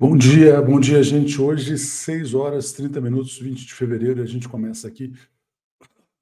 [0.00, 1.42] Bom dia, bom dia, gente.
[1.42, 5.12] Hoje, 6 horas 30 minutos, 20 de fevereiro, e a gente começa aqui.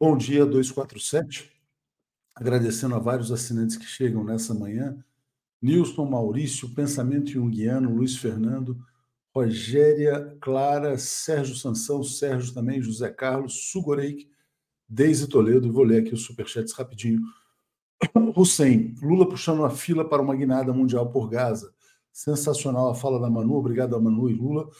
[0.00, 1.52] Bom dia, 247.
[2.34, 4.96] Agradecendo a vários assinantes que chegam nessa manhã.
[5.60, 8.82] Nilson, Maurício, Pensamento Junguiano, Luiz Fernando,
[9.34, 14.26] Rogéria, Clara, Sérgio Sansão, Sérgio também, José Carlos, Sugoreik,
[14.88, 15.70] Deise Toledo.
[15.70, 17.20] Vou ler aqui os superchats rapidinho.
[18.34, 21.75] Hussein, Lula puxando a fila para uma guinada mundial por Gaza.
[22.16, 24.70] Sensacional a fala da Manu, obrigado a Manu e Lula.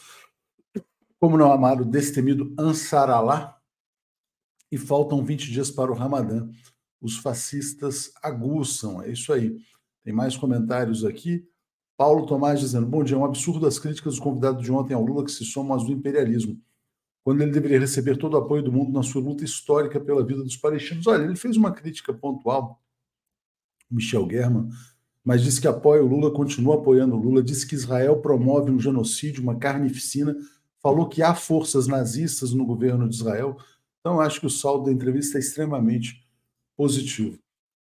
[1.19, 3.61] Como não amar o destemido Ansaralá?
[4.71, 6.49] E faltam 20 dias para o Ramadã.
[6.99, 9.55] Os fascistas aguçam, é isso aí.
[10.03, 11.47] Tem mais comentários aqui.
[11.95, 15.05] Paulo Tomás dizendo: Bom dia, é um absurdo as críticas do convidado de ontem ao
[15.05, 16.59] Lula que se somam às do imperialismo,
[17.23, 20.41] quando ele deveria receber todo o apoio do mundo na sua luta histórica pela vida
[20.41, 21.05] dos palestinos.
[21.05, 22.81] Olha, ele fez uma crítica pontual,
[23.91, 24.71] Michel German,
[25.27, 28.79] mas disse que apoia o Lula, continua apoiando o Lula, disse que Israel promove um
[28.79, 30.33] genocídio, uma carnificina,
[30.81, 33.57] falou que há forças nazistas no governo de Israel.
[33.99, 36.25] Então, acho que o saldo da entrevista é extremamente
[36.77, 37.37] positivo.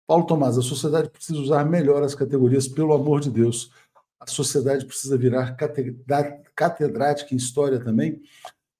[0.06, 3.70] Paulo Tomás, a sociedade precisa usar melhor as categorias, pelo amor de Deus.
[4.19, 5.55] A sociedade precisa virar
[6.56, 8.23] catedrática em história também.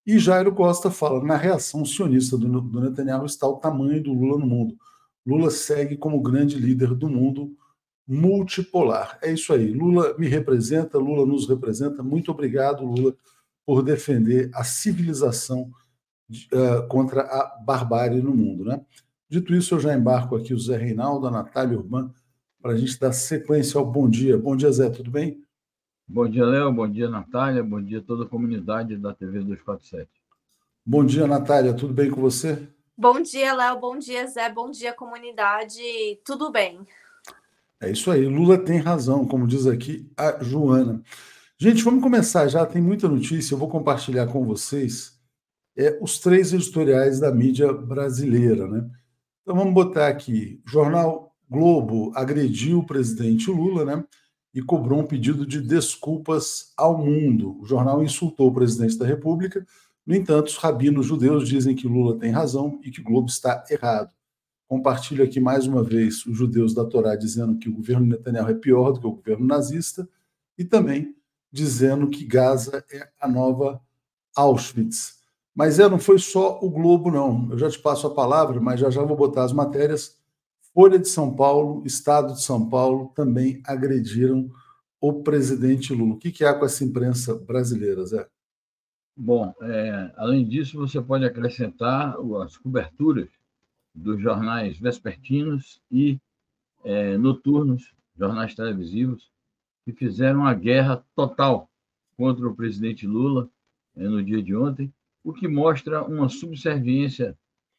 [0.07, 4.47] E Jairo Costa fala: na reação sionista do, Netanyahu está o tamanho do Lula no
[4.47, 4.75] mundo.
[5.27, 7.55] Lula segue como grande líder do mundo
[8.07, 9.19] multipolar.
[9.23, 9.73] É isso aí.
[9.73, 12.03] Lula me representa, Lula nos representa.
[12.03, 13.15] Muito obrigado, Lula,
[13.65, 15.71] por defender a civilização
[16.31, 18.65] uh, contra a barbárie no mundo.
[18.65, 18.81] Né?
[19.29, 22.15] Dito isso, eu já embarco aqui o Zé Reinaldo, a Natália Urbano,
[22.61, 24.39] para a gente dar sequência ao bom dia.
[24.39, 25.43] Bom dia, Zé, tudo bem?
[26.07, 26.71] Bom dia, Léo.
[26.71, 27.63] Bom dia, Natália.
[27.63, 30.09] Bom dia a toda a comunidade da TV 247.
[30.85, 31.73] Bom dia, Natália.
[31.73, 32.69] Tudo bem com você?
[32.97, 33.81] Bom dia, Léo.
[33.81, 34.51] Bom dia, Zé.
[34.51, 35.81] Bom dia, comunidade.
[36.25, 36.87] Tudo bem.
[37.85, 41.03] É isso aí, Lula tem razão, como diz aqui a Joana.
[41.59, 45.21] Gente, vamos começar já, tem muita notícia, eu vou compartilhar com vocês
[45.77, 48.67] é, os três editoriais da mídia brasileira.
[48.67, 48.89] Né?
[49.43, 54.03] Então vamos botar aqui: Jornal Globo agrediu o presidente Lula né,
[54.55, 57.61] e cobrou um pedido de desculpas ao mundo.
[57.61, 59.67] O jornal insultou o presidente da República,
[60.07, 64.11] no entanto, os rabinos judeus dizem que Lula tem razão e que Globo está errado.
[64.67, 68.55] Compartilho aqui mais uma vez os judeus da Torá dizendo que o governo Netanyahu é
[68.55, 70.09] pior do que o governo nazista
[70.57, 71.15] e também
[71.53, 73.81] dizendo que Gaza é a nova
[74.35, 75.23] Auschwitz.
[75.55, 77.49] Mas é, não foi só o Globo, não.
[77.53, 80.19] Eu já te passo a palavra, mas já já vou botar as matérias.
[80.73, 84.51] Folha de São Paulo, Estado de São Paulo também agrediram
[85.01, 86.15] o presidente Lula.
[86.15, 88.27] O que, que há com essa imprensa brasileira, Zé?
[89.17, 93.29] Bom, é, além disso, você pode acrescentar as coberturas
[93.95, 96.19] dos jornais vespertinos e
[96.85, 99.31] é, noturnos, jornais televisivos,
[99.85, 101.71] que fizeram a guerra total
[102.17, 103.49] contra o presidente Lula
[103.97, 104.93] é, no dia de ontem,
[105.23, 107.37] o que mostra uma subserviência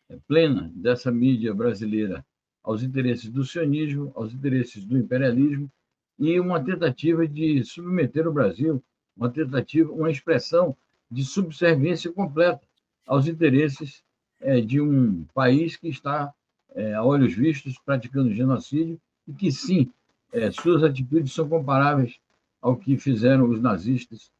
[0.09, 2.25] é, plena dessa mídia brasileira
[2.63, 5.71] aos interesses do sionismo, aos interesses do imperialismo
[6.17, 8.83] e uma tentativa de submeter o Brasil,
[9.15, 10.75] uma tentativa, uma expressão
[11.11, 12.61] de subserviência completa
[13.05, 14.03] aos interesses
[14.41, 16.33] é, de um país que está,
[16.73, 19.91] é, a olhos vistos, praticando genocídio e que, sim,
[20.31, 22.19] é, suas atitudes são comparáveis
[22.61, 24.31] ao que fizeram os nazistas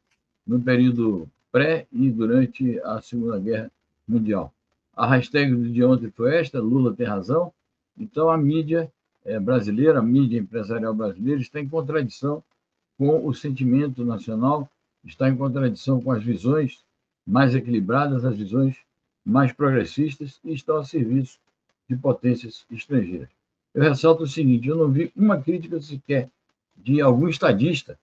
[0.46, 3.70] no período pré e durante a Segunda Guerra
[4.06, 4.52] Mundial.
[4.94, 7.52] A hashtag do dia ontem foi esta: Lula tem razão.
[7.98, 8.90] Então, a mídia
[9.24, 12.42] é, brasileira, a mídia empresarial brasileira, está em contradição
[12.96, 14.70] com o sentimento nacional,
[15.04, 16.84] está em contradição com as visões
[17.26, 18.76] mais equilibradas, as visões
[19.26, 21.38] mais progressistas e estão a serviço
[21.88, 23.28] de potências estrangeiras.
[23.74, 26.30] Eu ressalto o seguinte: eu não vi uma crítica sequer
[26.76, 27.98] de algum estadista,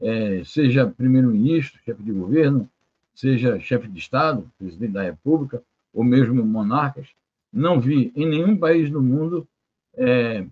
[0.00, 2.70] é, seja primeiro-ministro, chefe de governo,
[3.12, 5.60] seja chefe de Estado, presidente da República,
[5.92, 7.08] ou mesmo monarcas.
[7.52, 9.48] Não vi em nenhum país do mundo
[9.96, 10.46] é,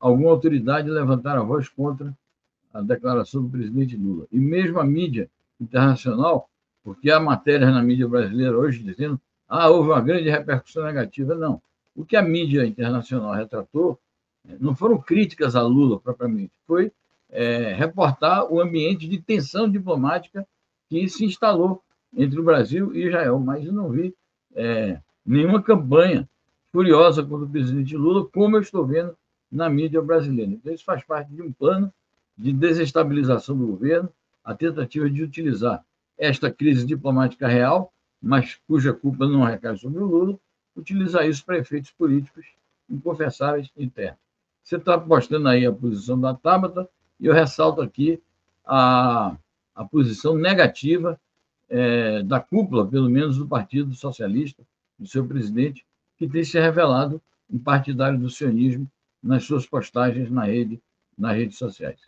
[0.00, 2.16] alguma autoridade levantar a voz contra
[2.72, 4.26] a declaração do presidente Lula.
[4.32, 5.28] E mesmo a mídia
[5.60, 6.48] internacional,
[6.82, 11.34] porque há matérias na mídia brasileira hoje dizendo ah, houve uma grande repercussão negativa.
[11.34, 11.60] Não.
[11.94, 13.98] O que a mídia internacional retratou
[14.44, 16.92] né, não foram críticas a Lula propriamente, foi
[17.30, 20.46] é, reportar o ambiente de tensão diplomática
[20.88, 21.82] que se instalou
[22.16, 23.38] entre o Brasil e Israel.
[23.38, 24.14] Mas eu não vi
[24.54, 26.28] é, nenhuma campanha
[26.72, 29.16] furiosa contra o presidente Lula, como eu estou vendo
[29.50, 30.52] na mídia brasileira.
[30.52, 31.92] Então, isso faz parte de um plano
[32.36, 34.10] de desestabilização do governo,
[34.44, 35.82] a tentativa de utilizar
[36.18, 37.92] esta crise diplomática real
[38.26, 40.36] mas cuja culpa não recai sobre o Lula,
[40.74, 42.44] utilizar isso para efeitos políticos
[42.90, 44.18] inconfessáveis internos.
[44.64, 46.88] Você está postando aí a posição da Tabata,
[47.20, 48.20] e eu ressalto aqui
[48.66, 49.36] a,
[49.74, 51.20] a posição negativa
[51.68, 54.62] é, da cúpula, pelo menos do Partido Socialista,
[54.98, 55.86] do seu presidente,
[56.18, 58.90] que tem se revelado um partidário do sionismo
[59.22, 60.82] nas suas postagens na rede,
[61.16, 62.00] nas redes sociais.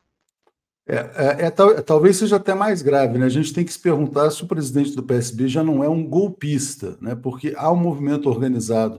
[0.90, 1.50] É, é, é,
[1.82, 3.26] talvez seja até mais grave, né?
[3.26, 6.02] A gente tem que se perguntar se o presidente do PSB já não é um
[6.02, 7.14] golpista, né?
[7.14, 8.98] Porque há um movimento organizado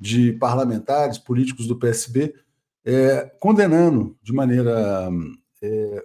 [0.00, 2.34] de parlamentares, políticos do PSB,
[2.82, 5.10] é, condenando de maneira
[5.60, 6.04] é,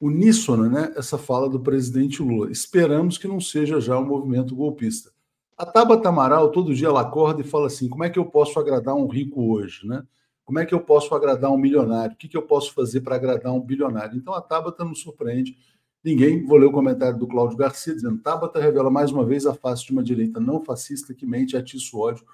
[0.00, 2.50] uníssona né, essa fala do presidente Lula.
[2.50, 5.10] Esperamos que não seja já um movimento golpista.
[5.58, 8.58] A Tabata Amaral, todo dia ela acorda e fala assim: como é que eu posso
[8.58, 9.86] agradar um rico hoje?
[9.86, 10.02] Né?
[10.48, 12.14] Como é que eu posso agradar um milionário?
[12.14, 14.16] O que, que eu posso fazer para agradar um bilionário?
[14.16, 15.58] Então a Tabata não surpreende
[16.02, 16.42] ninguém.
[16.42, 19.84] Vou ler o comentário do Cláudio Garcia dizendo: Tabata revela mais uma vez a face
[19.84, 22.24] de uma direita não fascista que mente e atiça o ódio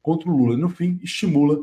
[0.00, 0.54] contra o Lula.
[0.54, 1.58] E no fim, estimula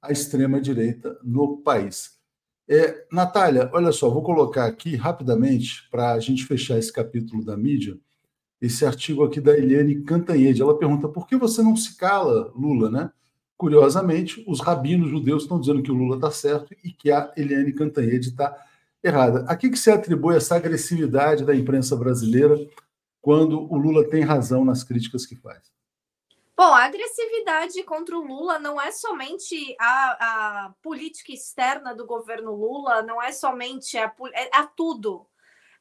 [0.00, 2.18] a extrema-direita no país.
[2.66, 7.54] É, Natália, olha só, vou colocar aqui rapidamente, para a gente fechar esse capítulo da
[7.54, 7.98] mídia,
[8.62, 10.62] esse artigo aqui da Eliane Cantanhede.
[10.62, 13.10] Ela pergunta por que você não se cala, Lula, né?
[13.60, 17.74] Curiosamente, os rabinos judeus estão dizendo que o Lula está certo e que a Eliane
[17.74, 18.56] Cantanhede está
[19.04, 19.44] errada.
[19.46, 22.56] A que, que se atribui essa agressividade da imprensa brasileira
[23.20, 25.70] quando o Lula tem razão nas críticas que faz?
[26.56, 32.54] Bom, a agressividade contra o Lula não é somente a, a política externa do governo
[32.54, 35.26] Lula, não é somente a, é a tudo.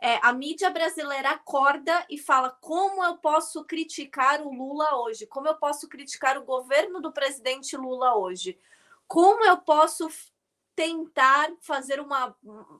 [0.01, 5.47] É, a mídia brasileira acorda e fala como eu posso criticar o Lula hoje, como
[5.47, 8.57] eu posso criticar o governo do presidente Lula hoje,
[9.05, 10.09] como eu posso
[10.73, 12.33] tentar fazer uma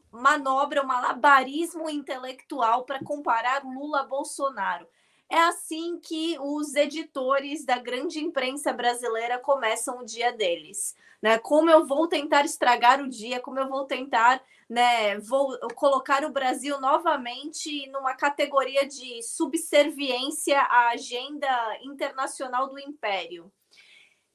[0.10, 4.88] manobra, um malabarismo intelectual para comparar Lula a Bolsonaro.
[5.30, 10.96] É assim que os editores da grande imprensa brasileira começam o dia deles.
[11.22, 11.38] Né?
[11.38, 16.32] Como eu vou tentar estragar o dia, como eu vou tentar né, vou colocar o
[16.32, 21.50] Brasil novamente numa categoria de subserviência à agenda
[21.82, 23.52] internacional do império.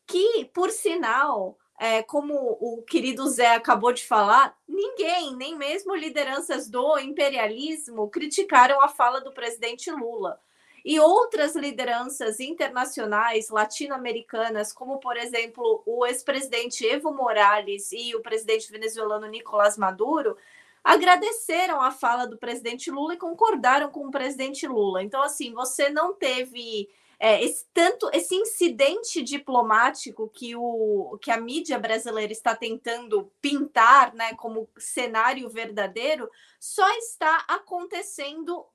[0.07, 6.69] Que, por sinal, é, como o querido Zé acabou de falar, ninguém, nem mesmo lideranças
[6.69, 10.41] do imperialismo, criticaram a fala do presidente Lula
[10.85, 18.71] e outras lideranças internacionais latino-americanas, como por exemplo o ex-presidente Evo Morales e o presidente
[18.71, 20.37] venezuelano Nicolás Maduro,
[20.83, 25.03] agradeceram a fala do presidente Lula e concordaram com o presidente Lula.
[25.03, 31.41] Então, assim, você não teve é, esse tanto esse incidente diplomático que o que a
[31.41, 38.67] mídia brasileira está tentando pintar, né, como cenário verdadeiro, só está acontecendo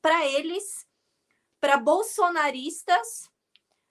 [0.00, 0.86] para eles
[1.60, 3.30] para bolsonaristas,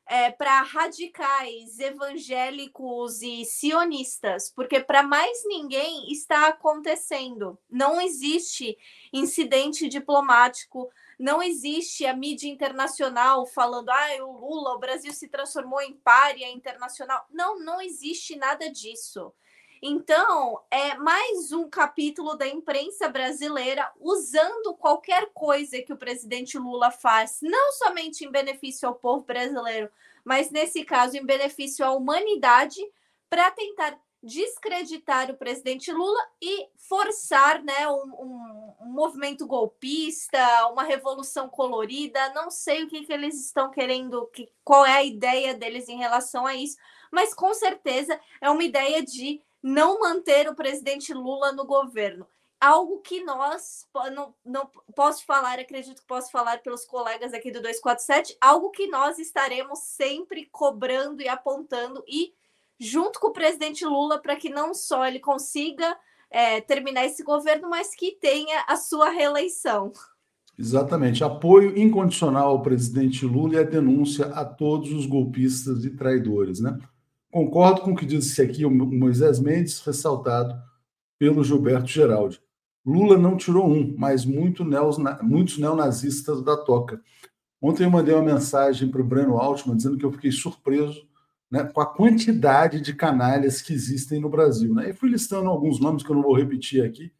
[0.07, 7.57] é, para radicais, evangélicos e sionistas, porque para mais ninguém está acontecendo.
[7.69, 8.77] Não existe
[9.11, 15.81] incidente diplomático, não existe a mídia internacional falando, ah, o Lula, o Brasil se transformou
[15.81, 17.25] em párea internacional.
[17.31, 19.33] Não, não existe nada disso.
[19.81, 26.91] Então, é mais um capítulo da imprensa brasileira usando qualquer coisa que o presidente Lula
[26.91, 29.89] faz, não somente em benefício ao povo brasileiro,
[30.23, 32.81] mas nesse caso em benefício à humanidade,
[33.29, 40.81] para tentar descreditar o presidente Lula e forçar né, um, um, um, movimento golpista, uma
[40.81, 42.33] revolução colorida.
[42.33, 45.97] Não sei o que, que eles estão querendo, que, qual é a ideia deles em
[45.97, 46.75] relação a isso,
[47.11, 52.27] mas com certeza é uma ideia de não manter o presidente Lula no governo.
[52.61, 57.59] Algo que nós, não, não posso falar, acredito que posso falar pelos colegas aqui do
[57.59, 62.31] 247, algo que nós estaremos sempre cobrando e apontando e
[62.79, 65.97] junto com o presidente Lula para que não só ele consiga
[66.29, 69.91] é, terminar esse governo, mas que tenha a sua reeleição.
[70.57, 71.23] Exatamente.
[71.23, 76.77] Apoio incondicional ao presidente Lula e a denúncia a todos os golpistas e traidores, né?
[77.35, 80.57] Concordo com o que disse aqui o Moisés Mendes, ressaltado
[81.19, 82.39] pelo Gilberto Geraldi.
[82.85, 87.01] Lula não tirou um, mas muito neos, muitos neonazistas da toca.
[87.61, 91.05] Ontem eu mandei uma mensagem para o Breno Altman dizendo que eu fiquei surpreso
[91.51, 94.73] né, com a quantidade de canalhas que existem no Brasil.
[94.73, 94.91] Né?
[94.91, 97.11] E fui listando alguns nomes que eu não vou repetir aqui,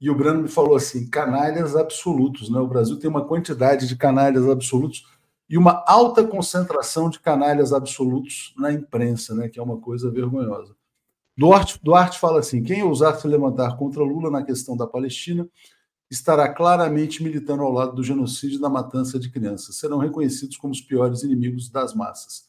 [0.00, 2.48] e o Breno me falou assim: canalhas absolutos.
[2.48, 2.60] Né?
[2.60, 5.04] O Brasil tem uma quantidade de canalhas absolutos
[5.48, 10.74] e uma alta concentração de canalhas absolutos na imprensa, né, que é uma coisa vergonhosa.
[11.36, 15.48] Duarte, Duarte fala assim: quem ousar se levantar contra Lula na questão da Palestina
[16.10, 19.76] estará claramente militando ao lado do genocídio e da matança de crianças.
[19.76, 22.46] Serão reconhecidos como os piores inimigos das massas.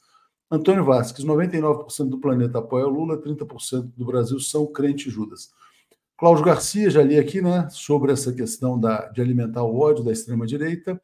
[0.50, 5.52] Antônio Vasques, 99% do planeta apoia Lula, 30% do Brasil são crente Judas.
[6.16, 10.12] Cláudio Garcia, já li aqui, né, sobre essa questão da, de alimentar o ódio da
[10.12, 11.00] extrema-direita.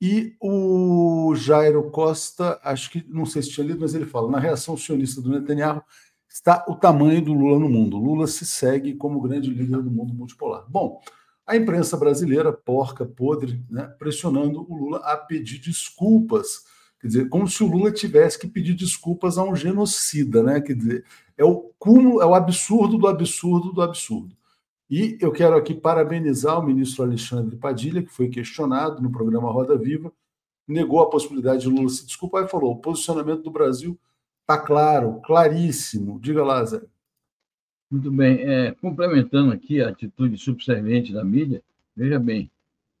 [0.00, 4.38] E o Jairo Costa, acho que, não sei se tinha lido, mas ele fala: na
[4.38, 5.82] reação sionista do Netanyahu
[6.28, 7.96] está o tamanho do Lula no mundo.
[7.96, 10.66] Lula se segue como grande líder do mundo multipolar.
[10.68, 11.00] Bom,
[11.46, 16.64] a imprensa brasileira, porca, podre, né, pressionando o Lula a pedir desculpas.
[17.00, 20.60] Quer dizer, como se o Lula tivesse que pedir desculpas a um genocida, né?
[20.60, 21.04] Quer dizer,
[21.38, 24.36] é o cúmulo, é o absurdo do absurdo do absurdo.
[24.88, 29.76] E eu quero aqui parabenizar o ministro Alexandre Padilha, que foi questionado no programa Roda
[29.76, 30.12] Viva,
[30.66, 33.98] negou a possibilidade de Lula se desculpar e falou: o posicionamento do Brasil
[34.42, 36.20] está claro, claríssimo.
[36.20, 36.80] Diga lá, Zé.
[37.90, 38.40] Muito bem.
[38.42, 41.62] É, complementando aqui a atitude subserviente da mídia,
[41.94, 42.50] veja bem,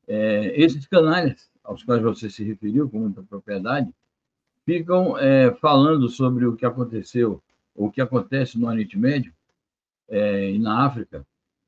[0.08, 3.92] é, esses canais aos quais você se referiu com muita propriedade
[4.64, 7.40] ficam é, falando sobre o que aconteceu,
[7.74, 9.32] o que acontece no Oriente Médio
[10.08, 11.24] é, e na África,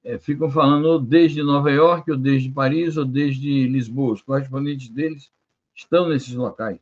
[0.08, 4.14] é, ficam falando desde Nova York, ou desde Paris, ou desde Lisboa.
[4.14, 5.30] Os correspondentes deles
[5.74, 6.80] estão nesses locais.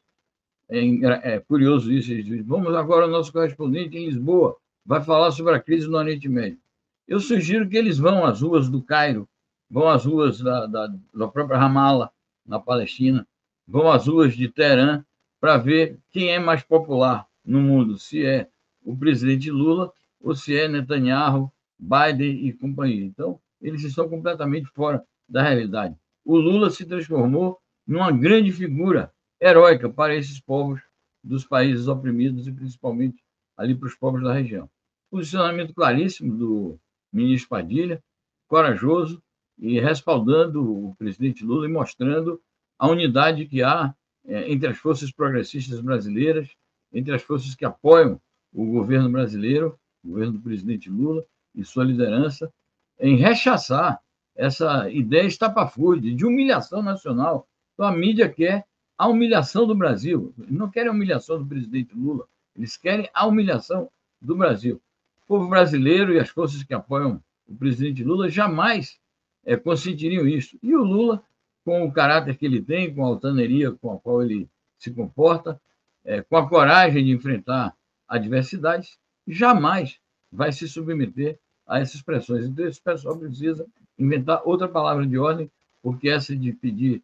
[0.68, 2.12] É, é curioso isso.
[2.12, 5.98] Eles dizem, vamos agora ao nosso correspondente em Lisboa, vai falar sobre a crise no
[5.98, 6.60] Oriente Médio.
[7.08, 9.28] Eu sugiro que eles vão às ruas do Cairo,
[9.68, 12.12] vão às ruas da, da, da própria Ramallah,
[12.46, 13.26] na Palestina,
[13.66, 15.04] vão às ruas de Teherã
[15.40, 18.48] para ver quem é mais popular no mundo, se é
[18.84, 23.04] o presidente Lula ou se é Netanyahu, Biden e companhia.
[23.04, 25.96] Então, eles estão completamente fora da realidade.
[26.24, 30.80] O Lula se transformou numa grande figura heróica para esses povos
[31.22, 33.22] dos países oprimidos e principalmente
[33.56, 34.68] ali para os povos da região.
[35.10, 36.80] Posicionamento claríssimo do
[37.12, 38.02] ministro Padilha,
[38.48, 39.22] corajoso
[39.58, 42.40] e respaldando o presidente Lula e mostrando
[42.78, 46.50] a unidade que há é, entre as forças progressistas brasileiras,
[46.92, 48.20] entre as forças que apoiam
[48.52, 51.24] o governo brasileiro, o governo do presidente Lula
[51.56, 52.52] e sua liderança,
[53.00, 54.00] em rechaçar
[54.34, 57.48] essa ideia estapafúrdia de humilhação nacional.
[57.74, 58.64] Então, a mídia quer
[58.98, 60.32] a humilhação do Brasil.
[60.36, 63.90] Não querem a humilhação do presidente Lula, eles querem a humilhação
[64.20, 64.80] do Brasil.
[65.24, 68.98] O povo brasileiro e as forças que apoiam o presidente Lula jamais
[69.44, 70.58] é, consentiriam isso.
[70.62, 71.22] E o Lula,
[71.64, 75.60] com o caráter que ele tem, com a altaneria com a qual ele se comporta,
[76.04, 77.74] é, com a coragem de enfrentar
[78.08, 79.98] adversidades, jamais
[80.30, 82.46] vai se submeter a essas pressões.
[82.46, 83.66] Então, esse pessoal precisa
[83.98, 85.50] inventar outra palavra de ordem,
[85.82, 87.02] porque essa de pedir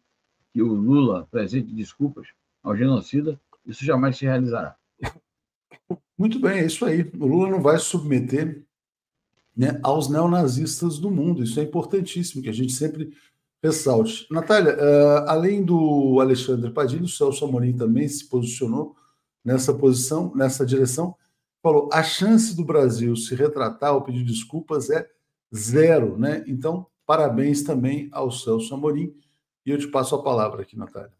[0.53, 2.27] que o Lula apresente desculpas
[2.61, 4.75] ao genocida, isso jamais se realizará.
[6.17, 7.09] Muito bem, é isso aí.
[7.19, 8.63] O Lula não vai se submeter
[9.55, 11.43] né, aos neonazistas do mundo.
[11.43, 13.13] Isso é importantíssimo, que a gente sempre
[13.61, 14.27] ressalte.
[14.29, 18.95] Natália, uh, além do Alexandre Padilha, o Celso Amorim também se posicionou
[19.43, 21.15] nessa posição, nessa direção.
[21.63, 25.09] Falou: a chance do Brasil se retratar ou pedir desculpas é
[25.55, 26.43] zero, né?
[26.45, 29.15] Então, parabéns também ao Celso Amorim.
[29.65, 31.13] E eu te passo a palavra aqui, Natália.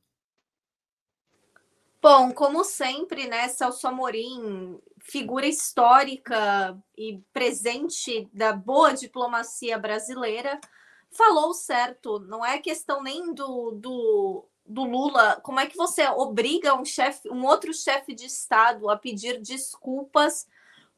[2.02, 10.60] Bom, como sempre, né, Celso Amorim, figura histórica e presente da boa diplomacia brasileira,
[11.10, 12.20] falou certo.
[12.20, 15.39] Não é questão nem do, do, do Lula.
[15.43, 20.47] Como é que você obriga um chefe, um outro chefe de Estado a pedir desculpas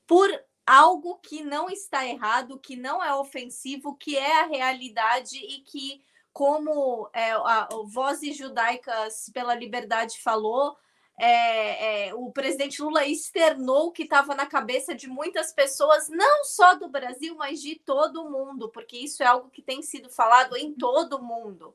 [0.05, 0.29] por
[0.65, 6.01] algo que não está errado, que não é ofensivo, que é a realidade e que
[6.33, 10.75] como é, a, a Vozes Judaicas pela Liberdade falou,
[11.17, 16.43] é, é, o presidente Lula externou o que estava na cabeça de muitas pessoas, não
[16.43, 20.09] só do Brasil, mas de todo o mundo, porque isso é algo que tem sido
[20.09, 21.73] falado em todo o mundo.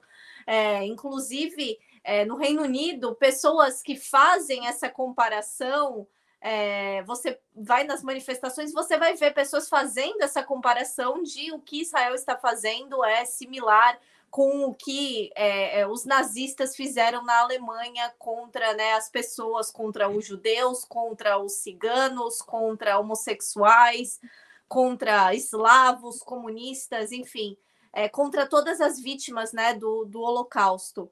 [0.53, 6.09] É, inclusive, é, no Reino Unido, pessoas que fazem essa comparação.
[6.41, 11.83] É, você vai nas manifestações, você vai ver pessoas fazendo essa comparação de o que
[11.83, 13.97] Israel está fazendo é similar
[14.29, 20.09] com o que é, é, os nazistas fizeram na Alemanha contra né, as pessoas, contra
[20.09, 24.19] os judeus, contra os ciganos, contra homossexuais,
[24.67, 27.57] contra eslavos, comunistas, enfim,
[27.92, 31.11] é, contra todas as vítimas né, do, do Holocausto.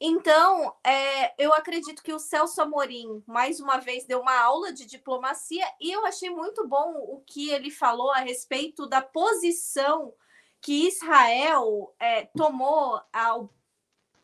[0.00, 4.86] Então, é, eu acredito que o Celso Amorim, mais uma vez, deu uma aula de
[4.86, 10.14] diplomacia e eu achei muito bom o que ele falou a respeito da posição
[10.60, 13.52] que Israel é, tomou ao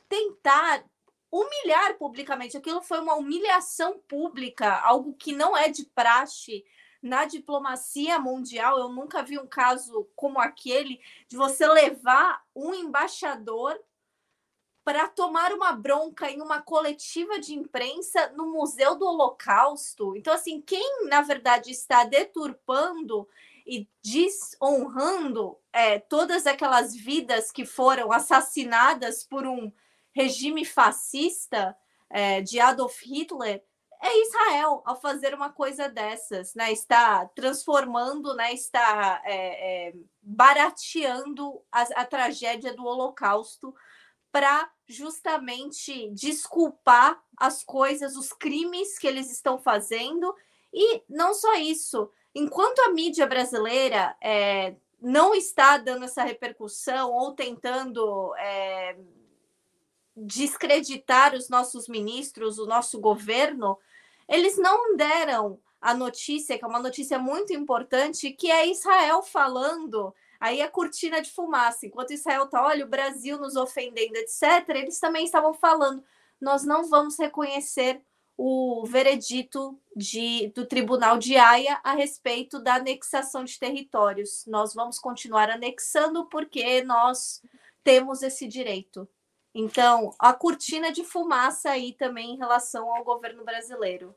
[0.09, 0.85] tentar
[1.31, 2.57] humilhar publicamente.
[2.57, 6.65] Aquilo foi uma humilhação pública, algo que não é de praxe
[7.05, 8.79] na diplomacia mundial.
[8.79, 13.79] Eu nunca vi um caso como aquele de você levar um embaixador
[14.83, 20.17] para tomar uma bronca em uma coletiva de imprensa no Museu do Holocausto.
[20.17, 23.29] Então, assim, quem na verdade está deturpando
[23.67, 29.71] e desonrando é, todas aquelas vidas que foram assassinadas por um
[30.13, 31.77] regime fascista
[32.09, 33.63] é, de Adolf Hitler,
[34.03, 36.73] é Israel ao fazer uma coisa dessas, né?
[36.73, 38.53] Está transformando, né?
[38.53, 43.75] Está é, é, barateando a, a tragédia do Holocausto
[44.33, 50.35] para justamente desculpar as coisas, os crimes que eles estão fazendo.
[50.73, 57.33] E não só isso, enquanto a mídia brasileira é, não está dando essa repercussão ou
[57.33, 58.97] tentando é,
[60.17, 63.79] descreditar os nossos ministros, o nosso governo,
[64.29, 70.15] eles não deram a notícia, que é uma notícia muito importante, que é Israel falando.
[70.41, 74.99] Aí a cortina de fumaça, enquanto Israel está, olha, o Brasil nos ofendendo, etc., eles
[74.99, 76.03] também estavam falando:
[76.41, 78.01] nós não vamos reconhecer
[78.37, 84.45] o veredito de, do Tribunal de Haia a respeito da anexação de territórios.
[84.47, 87.41] Nós vamos continuar anexando porque nós
[87.85, 89.09] temos esse direito.
[89.55, 94.15] Então, a cortina de fumaça aí também em relação ao governo brasileiro.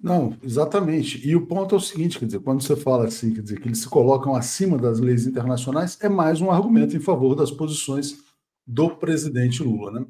[0.00, 1.26] Não, exatamente.
[1.26, 3.66] E o ponto é o seguinte, quer dizer, quando você fala assim, quer dizer, que
[3.66, 8.18] eles se colocam acima das leis internacionais, é mais um argumento em favor das posições
[8.66, 10.06] do presidente Lula, né?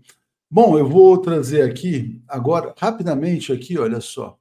[0.50, 4.38] Bom, eu vou trazer aqui agora rapidamente aqui, olha só,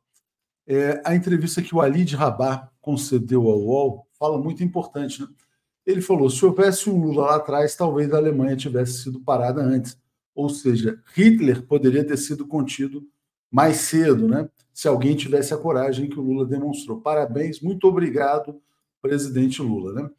[0.67, 5.27] é, a entrevista que o Ali de Rabat concedeu ao UOL fala muito importante, né?
[5.85, 9.97] Ele falou: se houvesse um Lula lá atrás, talvez a Alemanha tivesse sido parada antes.
[10.35, 13.07] Ou seja, Hitler poderia ter sido contido
[13.49, 14.49] mais cedo, né?
[14.73, 16.99] Se alguém tivesse a coragem que o Lula demonstrou.
[16.99, 18.59] Parabéns, muito obrigado,
[19.01, 20.09] presidente Lula, né?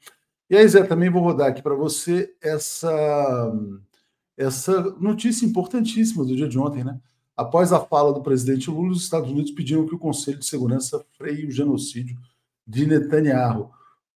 [0.48, 3.52] E aí, Zé, também vou rodar aqui para você essa,
[4.38, 6.98] essa notícia importantíssima do dia de ontem, né?
[7.37, 11.05] Após a fala do presidente Lula, os Estados Unidos pediram que o Conselho de Segurança
[11.18, 12.16] freie o genocídio
[12.66, 13.70] de Netanyahu.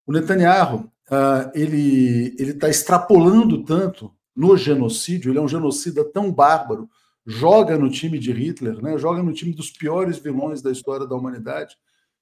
[0.06, 6.88] O Netanyahu, uh, ele está extrapolando tanto no genocídio, ele é um genocida tão bárbaro,
[7.26, 8.96] joga no time de Hitler, né?
[8.96, 11.76] joga no time dos piores vilões da história da humanidade,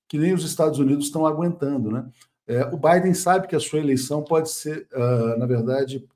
[0.09, 1.93] que nem os Estados Unidos estão aguentando.
[1.93, 2.11] Né?
[2.45, 6.09] É, o Biden sabe que a sua eleição pode ser, uh, na verdade,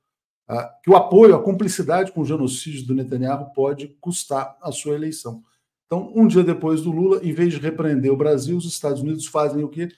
[0.50, 4.96] uh, que o apoio, a cumplicidade com o genocídio do Netanyahu pode custar a sua
[4.96, 5.40] eleição.
[5.86, 9.26] Então, um dia depois do Lula, em vez de repreender o Brasil, os Estados Unidos
[9.26, 9.88] fazem o que?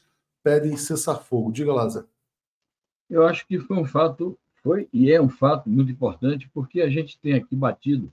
[0.42, 1.50] Pedem cessar fogo.
[1.50, 2.04] Diga lá, Zé.
[3.08, 6.88] Eu acho que foi um fato foi e é um fato muito importante, porque a
[6.88, 8.10] gente tem aqui batido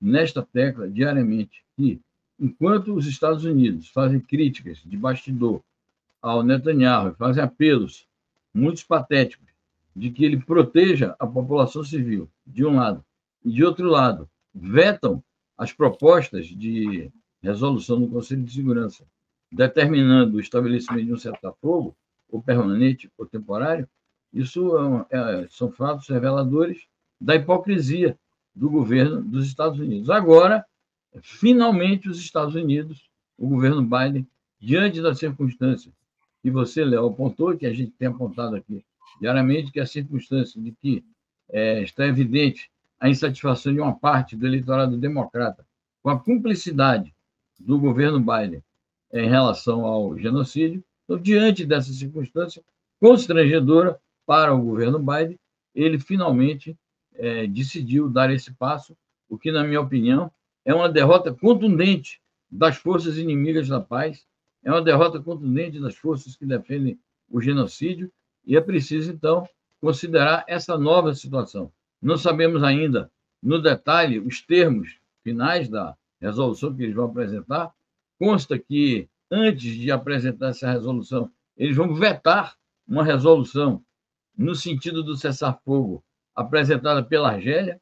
[0.00, 2.00] nesta tecla diariamente que,
[2.38, 5.60] enquanto os Estados Unidos fazem críticas de bastidor
[6.22, 8.06] ao Netanyahu, fazem apelos
[8.52, 9.46] muito patéticos
[9.94, 13.04] de que ele proteja a população civil, de um lado,
[13.44, 15.22] e de outro lado, vetam
[15.56, 17.10] as propostas de
[17.42, 19.04] resolução do Conselho de Segurança,
[19.52, 21.94] determinando o estabelecimento de um cessar-fogo,
[22.30, 23.88] ou permanente ou temporário,
[24.32, 26.86] isso é, é, são fatos reveladores
[27.20, 28.18] da hipocrisia
[28.54, 30.10] do governo dos Estados Unidos.
[30.10, 30.64] Agora,
[31.22, 34.26] finalmente, os Estados Unidos, o governo Biden,
[34.58, 35.92] diante das circunstâncias
[36.42, 38.84] que você, Léo, apontou, que a gente tem apontado aqui
[39.20, 41.04] diariamente, que é a circunstância de que
[41.50, 45.66] é, está evidente a insatisfação de uma parte do eleitorado democrata
[46.02, 47.14] com a cumplicidade
[47.58, 48.62] do governo Biden
[49.12, 50.82] em relação ao genocídio.
[51.04, 52.62] Então, diante dessa circunstância
[53.00, 53.98] constrangedora,
[54.30, 55.36] para o governo Biden,
[55.74, 56.78] ele finalmente
[57.16, 58.96] é, decidiu dar esse passo,
[59.28, 60.30] o que, na minha opinião,
[60.64, 64.24] é uma derrota contundente das forças inimigas da paz,
[64.62, 66.96] é uma derrota contundente das forças que defendem
[67.28, 68.08] o genocídio,
[68.46, 69.48] e é preciso, então,
[69.80, 71.72] considerar essa nova situação.
[72.00, 73.10] Não sabemos ainda,
[73.42, 77.74] no detalhe, os termos finais da resolução que eles vão apresentar.
[78.16, 82.54] Consta que, antes de apresentar essa resolução, eles vão vetar
[82.86, 83.82] uma resolução
[84.40, 86.02] no sentido do cessar-fogo
[86.34, 87.78] apresentada pela Argélia,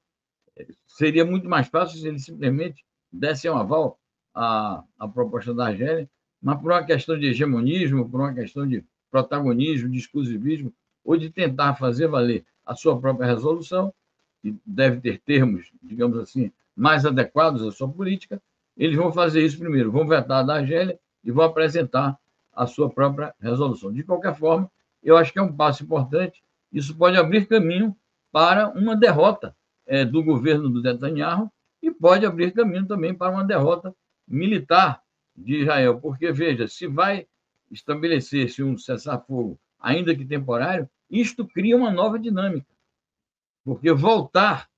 [0.88, 3.96] seria muito mais fácil se eles simplesmente dessem um aval
[4.34, 6.10] à, à proposta da Argélia,
[6.42, 11.30] mas por uma questão de hegemonismo, por uma questão de protagonismo, de exclusivismo, ou de
[11.30, 13.94] tentar fazer valer a sua própria resolução,
[14.42, 18.42] que deve ter termos, digamos assim, mais adequados à sua política,
[18.76, 22.18] eles vão fazer isso primeiro, vão vetar a da Argélia e vão apresentar
[22.52, 23.92] a sua própria resolução.
[23.92, 24.68] De qualquer forma,
[25.04, 26.42] eu acho que é um passo importante
[26.72, 27.96] isso pode abrir caminho
[28.30, 31.50] para uma derrota é, do governo do Netanyahu
[31.82, 33.94] e pode abrir caminho também para uma derrota
[34.26, 35.02] militar
[35.36, 37.26] de Israel, porque veja, se vai
[37.70, 42.66] estabelecer-se um cessar-fogo, ainda que temporário, isto cria uma nova dinâmica,
[43.64, 44.68] porque voltar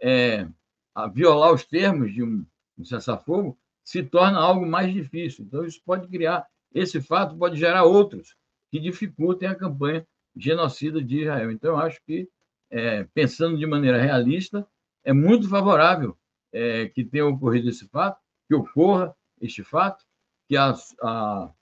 [0.00, 0.48] é,
[0.94, 2.44] a violar os termos de um,
[2.78, 5.44] um cessar-fogo se torna algo mais difícil.
[5.44, 8.34] Então, isso pode criar, esse fato pode gerar outros
[8.70, 11.50] que dificultem a campanha genocida de Israel.
[11.50, 12.28] Então, eu acho que,
[12.70, 14.66] é, pensando de maneira realista,
[15.04, 16.16] é muito favorável
[16.52, 20.04] é, que tenha ocorrido esse fato, que ocorra este fato,
[20.48, 21.52] que a, a,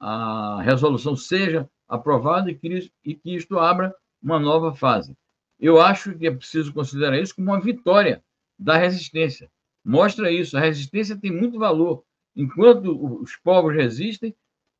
[0.00, 5.16] a resolução seja aprovada e que, e que isto abra uma nova fase.
[5.58, 8.22] Eu acho que é preciso considerar isso como uma vitória
[8.58, 9.50] da resistência.
[9.84, 12.04] Mostra isso, a resistência tem muito valor.
[12.36, 14.34] Enquanto os povos resistem,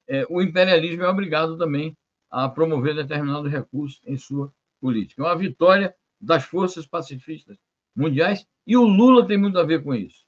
[0.06, 1.96] é, o imperialismo é obrigado também
[2.30, 5.22] a promover determinados recursos em sua política.
[5.22, 7.56] É uma vitória das forças pacifistas
[7.94, 10.26] mundiais e o Lula tem muito a ver com isso.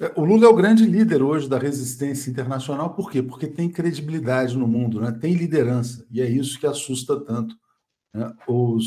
[0.00, 3.22] É, o Lula é o grande líder hoje da resistência internacional, por quê?
[3.22, 5.12] Porque tem credibilidade no mundo, né?
[5.12, 7.54] tem liderança, e é isso que assusta tanto
[8.14, 8.32] né?
[8.48, 8.86] os,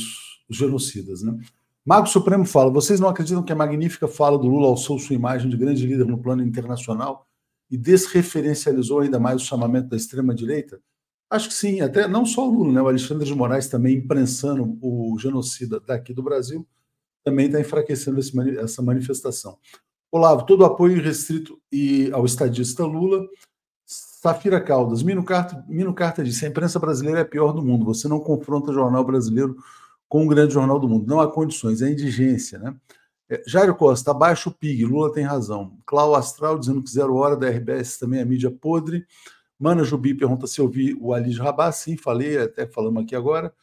[0.50, 1.22] os, genocidas.
[1.22, 1.38] Né?
[1.86, 5.50] Mago Supremo fala: vocês não acreditam que a magnífica fala do Lula alçou sua imagem
[5.50, 7.28] de grande líder no plano internacional
[7.70, 10.82] e desreferencializou ainda mais o chamamento da extrema-direita?
[11.34, 12.80] Acho que sim, até não só o Lula, né?
[12.80, 16.64] o Alexandre de Moraes também imprensando o genocida daqui do Brasil,
[17.24, 19.58] também está enfraquecendo esse, essa manifestação.
[20.12, 23.26] Olavo, todo apoio restrito e ao estadista Lula.
[23.84, 27.84] Safira Caldas, Mino Carta, Mino Carta disse: a imprensa brasileira é a pior do mundo.
[27.86, 29.58] Você não confronta o jornal brasileiro
[30.08, 31.08] com um grande jornal do mundo.
[31.08, 32.76] Não há condições, é indigência, né?
[33.28, 35.80] É, Jairo Costa, abaixo o PIG, Lula tem razão.
[35.84, 39.08] Clau Astral dizendo que zero hora da RBS também é mídia podre.
[39.64, 41.72] Mana Jubi pergunta se eu vi o Ali Rabá.
[41.72, 43.54] Sim, falei, até falamos aqui agora.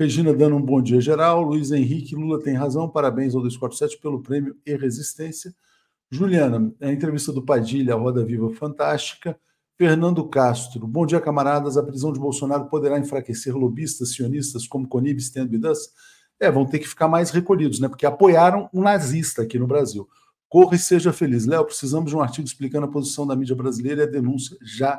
[0.00, 1.42] Regina dando um bom dia geral.
[1.42, 2.88] Luiz Henrique, Lula tem razão.
[2.88, 5.54] Parabéns ao 247 pelo prêmio e resistência.
[6.10, 9.38] Juliana, a entrevista do Padilha, a Roda Viva fantástica.
[9.76, 11.76] Fernando Castro, bom dia, camaradas.
[11.76, 15.50] A prisão de Bolsonaro poderá enfraquecer lobistas sionistas como Conib, Stand?
[16.40, 17.88] É, vão ter que ficar mais recolhidos, né?
[17.90, 20.08] Porque apoiaram um nazista aqui no Brasil.
[20.48, 21.44] Corra e seja feliz.
[21.44, 24.98] Léo, precisamos de um artigo explicando a posição da mídia brasileira e a denúncia já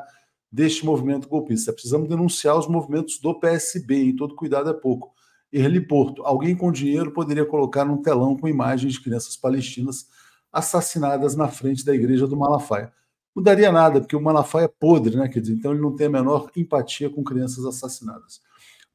[0.54, 1.74] deste movimento golpista.
[1.74, 5.12] Precisamos denunciar os movimentos do PSB e todo cuidado é pouco.
[5.52, 10.08] Erli Porto, alguém com dinheiro poderia colocar um telão com imagens de crianças palestinas
[10.52, 12.94] assassinadas na frente da igreja do Malafaia.
[13.36, 15.28] Mudaria nada, porque o Malafaia é podre, né?
[15.28, 18.40] Quer dizer, então ele não tem a menor empatia com crianças assassinadas.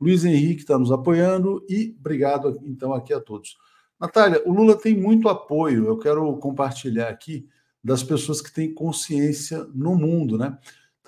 [0.01, 3.57] Luiz Henrique está nos apoiando e obrigado então aqui a todos.
[4.01, 7.49] Natália, o Lula tem muito apoio, eu quero compartilhar aqui
[7.83, 10.57] das pessoas que têm consciência no mundo, né?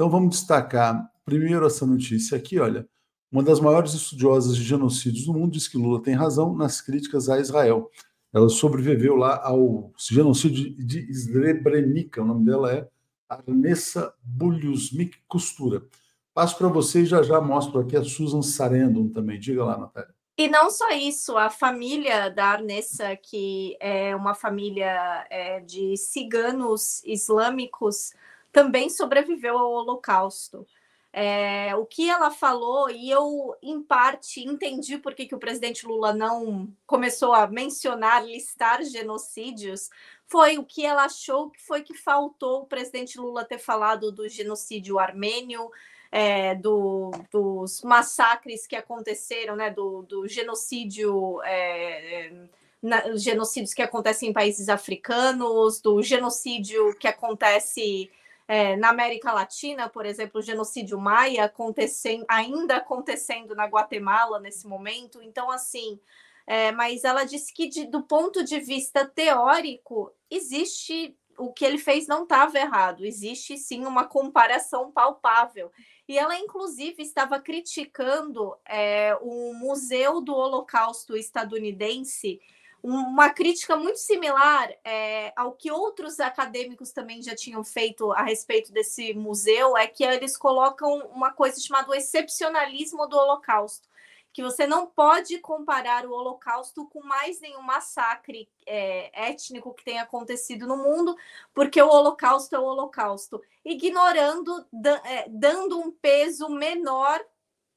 [0.01, 2.89] Então vamos destacar primeiro essa notícia aqui, olha.
[3.31, 7.29] Uma das maiores estudiosas de genocídios do mundo diz que Lula tem razão nas críticas
[7.29, 7.91] a Israel.
[8.33, 12.89] Ela sobreviveu lá ao genocídio de Srebrenica, o nome dela é
[13.29, 15.83] Arnessa Buljusmik Costura.
[16.33, 19.39] Passo para você e já já mostro aqui a Susan Sarandon também.
[19.39, 20.15] Diga lá, Natália.
[20.39, 27.05] E não só isso, a família da Arnessa, que é uma família é, de ciganos
[27.05, 28.15] islâmicos,
[28.53, 30.67] também sobreviveu ao Holocausto.
[31.13, 35.85] É, o que ela falou, e eu, em parte, entendi por que, que o presidente
[35.85, 39.91] Lula não começou a mencionar, listar genocídios,
[40.27, 44.29] foi o que ela achou que foi que faltou o presidente Lula ter falado do
[44.29, 45.69] genocídio armênio,
[46.13, 51.43] é, do, dos massacres que aconteceram, né, do, do genocídio.
[51.43, 52.33] É,
[52.83, 58.11] na, genocídios que acontecem em países africanos, do genocídio que acontece
[58.51, 64.67] é, na América Latina, por exemplo, o genocídio maia acontecendo, ainda acontecendo na Guatemala nesse
[64.67, 65.23] momento.
[65.23, 66.01] Então, assim,
[66.49, 71.79] é, mas ela disse que de, do ponto de vista teórico existe o que ele
[71.79, 75.71] fez não estava errado, existe sim uma comparação palpável.
[76.09, 82.41] E ela, inclusive, estava criticando é, o Museu do Holocausto estadunidense
[82.83, 88.73] uma crítica muito similar é, ao que outros acadêmicos também já tinham feito a respeito
[88.73, 93.89] desse museu, é que eles colocam uma coisa chamada excepcionalismo do Holocausto,
[94.33, 100.03] que você não pode comparar o Holocausto com mais nenhum massacre é, étnico que tenha
[100.03, 101.17] acontecido no mundo,
[101.53, 104.65] porque o Holocausto é o Holocausto, ignorando,
[105.05, 107.21] é, dando um peso menor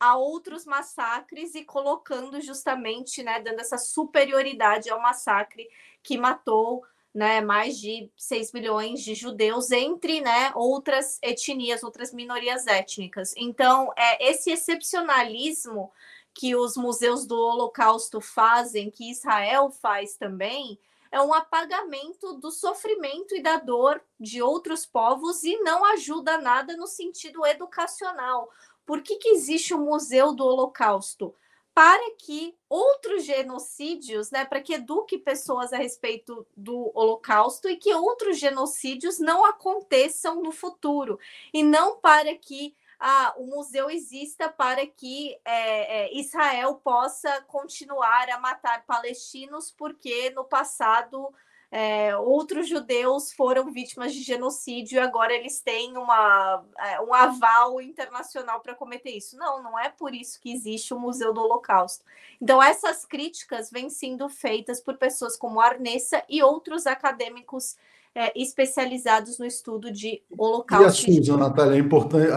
[0.04, 5.66] a outros massacres e colocando justamente, né, dando essa superioridade ao massacre
[6.04, 12.68] que matou né, mais de 6 milhões de judeus entre né, outras etnias, outras minorias
[12.68, 13.34] étnicas.
[13.38, 15.90] Então, é esse excepcionalismo
[16.34, 20.78] que os museus do Holocausto fazem, que Israel faz também,
[21.14, 26.76] é um apagamento do sofrimento e da dor de outros povos e não ajuda nada
[26.76, 28.50] no sentido educacional.
[28.86, 31.36] Por que, que existe o Museu do Holocausto?
[31.74, 37.94] Para que outros genocídios, né, para que eduque pessoas a respeito do Holocausto e que
[37.94, 41.20] outros genocídios não aconteçam no futuro,
[41.52, 48.30] e não para que ah, o museu exista para que é, é, Israel possa continuar
[48.30, 51.34] a matar palestinos, porque no passado
[51.76, 57.82] é, outros judeus foram vítimas de genocídio e agora eles têm uma, é, um aval
[57.82, 59.36] internacional para cometer isso.
[59.36, 62.06] Não, não é por isso que existe o Museu do Holocausto.
[62.40, 67.76] Então, essas críticas vêm sendo feitas por pessoas como Arnessa e outros acadêmicos
[68.14, 71.10] é, especializados no estudo de holocausto.
[71.10, 71.84] E a Susan, Natália,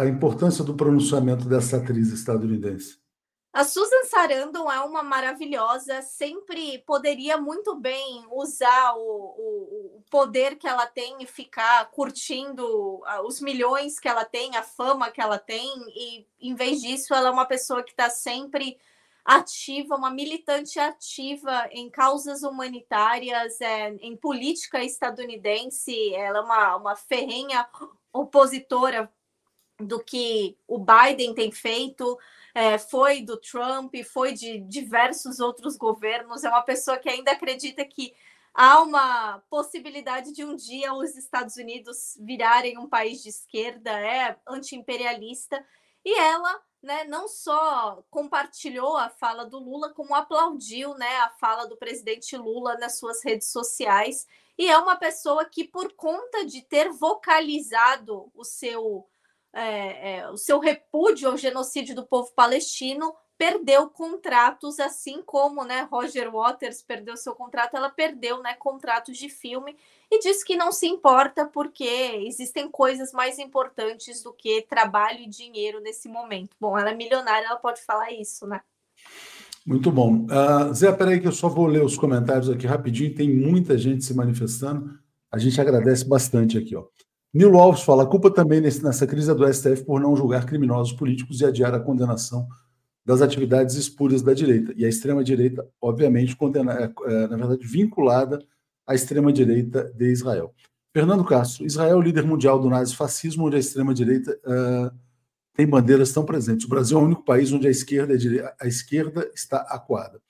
[0.00, 2.98] a importância do pronunciamento dessa atriz estadunidense?
[3.56, 10.56] A Susan Sarandon é uma maravilhosa, sempre poderia muito bem usar o, o, o, poder
[10.56, 15.38] que ela tem e ficar curtindo os milhões que ela tem, a fama que ela
[15.38, 18.76] tem, e em vez disso, ela é uma pessoa que está sempre
[19.24, 26.94] ativa, uma militante ativa em causas humanitárias, é, em política estadunidense, ela é uma, uma
[26.94, 27.66] ferrenha
[28.12, 29.10] opositora
[29.78, 32.18] do que o Biden tem feito,
[32.56, 37.84] é, foi do Trump, foi de diversos outros governos, é uma pessoa que ainda acredita
[37.84, 38.14] que
[38.54, 44.38] há uma possibilidade de um dia os Estados Unidos virarem um país de esquerda, é
[44.48, 45.62] anti-imperialista,
[46.02, 51.66] e ela né, não só compartilhou a fala do Lula, como aplaudiu né, a fala
[51.66, 54.26] do presidente Lula nas suas redes sociais.
[54.56, 59.06] E é uma pessoa que, por conta de ter vocalizado o seu,
[59.56, 65.88] é, é, o seu repúdio ao genocídio do povo palestino, perdeu contratos, assim como né,
[65.90, 69.76] Roger Waters perdeu seu contrato, ela perdeu né, contratos de filme
[70.10, 71.84] e diz que não se importa porque
[72.26, 76.56] existem coisas mais importantes do que trabalho e dinheiro nesse momento.
[76.60, 78.60] Bom, ela é milionária, ela pode falar isso, né?
[79.66, 80.26] Muito bom.
[80.26, 84.04] Uh, Zé, peraí que eu só vou ler os comentários aqui rapidinho, tem muita gente
[84.04, 84.98] se manifestando,
[85.30, 86.76] a gente agradece bastante aqui.
[86.76, 86.84] Ó.
[87.36, 90.94] Nilo Alves fala, a culpa também nessa crise é do STF por não julgar criminosos
[90.94, 92.48] políticos e adiar a condenação
[93.04, 94.72] das atividades espúrias da direita.
[94.74, 98.42] E a extrema-direita, obviamente, condena, é, é, na verdade, vinculada
[98.86, 100.54] à extrema-direita de Israel.
[100.94, 104.98] Fernando Castro, Israel, líder mundial do nazifascismo, onde a extrema-direita uh,
[105.54, 106.64] tem bandeiras tão presentes.
[106.64, 108.14] O Brasil é o único país onde a esquerda,
[108.58, 110.22] a esquerda está acuada.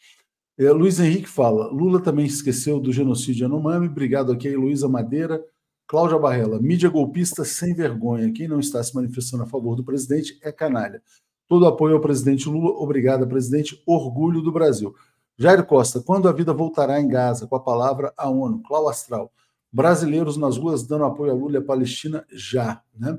[0.59, 5.41] É, Luiz Henrique fala, Lula também esqueceu do genocídio Anomami, obrigado aqui Luísa Madeira,
[5.87, 10.37] Cláudia Barrela, mídia golpista sem vergonha, quem não está se manifestando a favor do presidente
[10.43, 11.01] é canalha.
[11.47, 14.93] Todo apoio ao presidente Lula, obrigado, presidente, orgulho do Brasil.
[15.39, 17.47] Jair Costa, quando a vida voltará em Gaza?
[17.47, 18.63] Com a palavra a ONU.
[18.63, 19.31] Clau Astral.
[19.71, 22.83] Brasileiros nas ruas dando apoio a Lula e a Palestina já.
[22.99, 23.17] Né?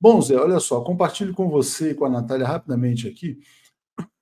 [0.00, 3.38] Bom, Zé, olha só, compartilho com você e com a Natália rapidamente aqui.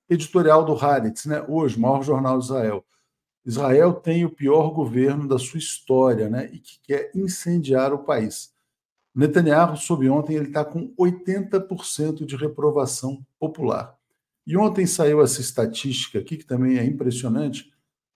[0.07, 1.43] Editorial do Haaretz, né?
[1.47, 2.85] hoje, maior jornal de Israel.
[3.45, 6.49] Israel tem o pior governo da sua história né?
[6.51, 8.53] e que quer incendiar o país.
[9.13, 13.97] Netanyahu, soube ontem, ele está com 80% de reprovação popular.
[14.47, 17.71] E ontem saiu essa estatística aqui, que também é impressionante: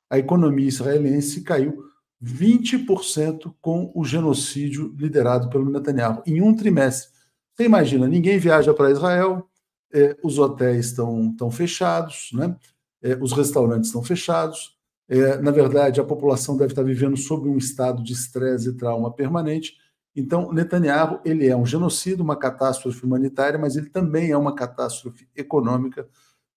[0.09, 1.83] a economia israelense caiu
[2.23, 7.13] 20% com o genocídio liderado pelo Netanyahu, em um trimestre.
[7.53, 9.47] Você imagina, ninguém viaja para Israel,
[9.93, 12.55] é, os hotéis estão, fechados, né?
[13.01, 14.74] É, os restaurantes estão fechados.
[15.07, 19.11] É, na verdade, a população deve estar vivendo sob um estado de estresse e trauma
[19.11, 19.77] permanente.
[20.15, 25.27] Então, Netanyahu ele é um genocídio, uma catástrofe humanitária, mas ele também é uma catástrofe
[25.35, 26.07] econômica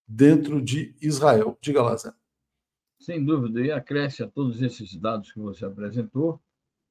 [0.07, 1.59] dentro de Israel.
[1.61, 2.13] Diga lá, Zé.
[2.99, 6.41] Sem dúvida, e acresce a todos esses dados que você apresentou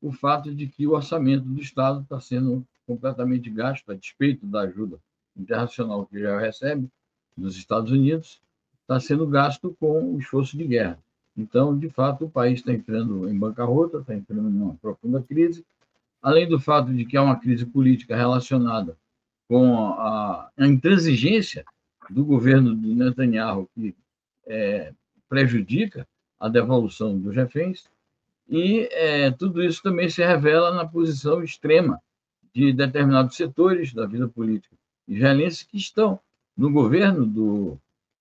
[0.01, 4.61] o fato de que o orçamento do Estado está sendo completamente gasto, a despeito da
[4.61, 4.99] ajuda
[5.35, 6.89] internacional que já recebe
[7.35, 8.41] dos Estados Unidos,
[8.81, 10.99] está sendo gasto com o esforço de guerra.
[11.37, 15.63] Então, de fato, o país está entrando em bancarrota, está entrando em uma profunda crise,
[16.21, 18.97] além do fato de que há uma crise política relacionada
[19.47, 21.63] com a, a intransigência
[22.09, 23.95] do governo de Netanyahu, que
[24.47, 24.93] é,
[25.29, 26.07] prejudica
[26.39, 27.85] a devolução dos reféns,
[28.49, 32.01] e é, tudo isso também se revela na posição extrema
[32.53, 34.75] de determinados setores da vida política
[35.07, 36.19] israelense que estão
[36.55, 37.77] no governo do,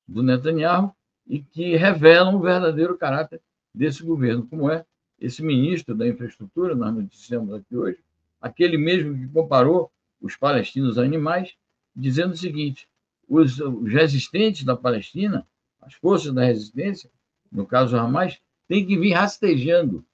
[0.06, 0.94] do Netanyahu
[1.26, 3.40] e que revelam o verdadeiro caráter
[3.74, 4.84] desse governo, como é
[5.20, 7.98] esse ministro da infraestrutura, nós noticiamos aqui hoje,
[8.40, 11.54] aquele mesmo que comparou os palestinos a animais,
[11.94, 12.88] dizendo o seguinte:
[13.28, 15.46] os, os resistentes da Palestina,
[15.80, 17.10] as forças da resistência,
[17.50, 20.04] no caso Hamas, têm que vir rastejando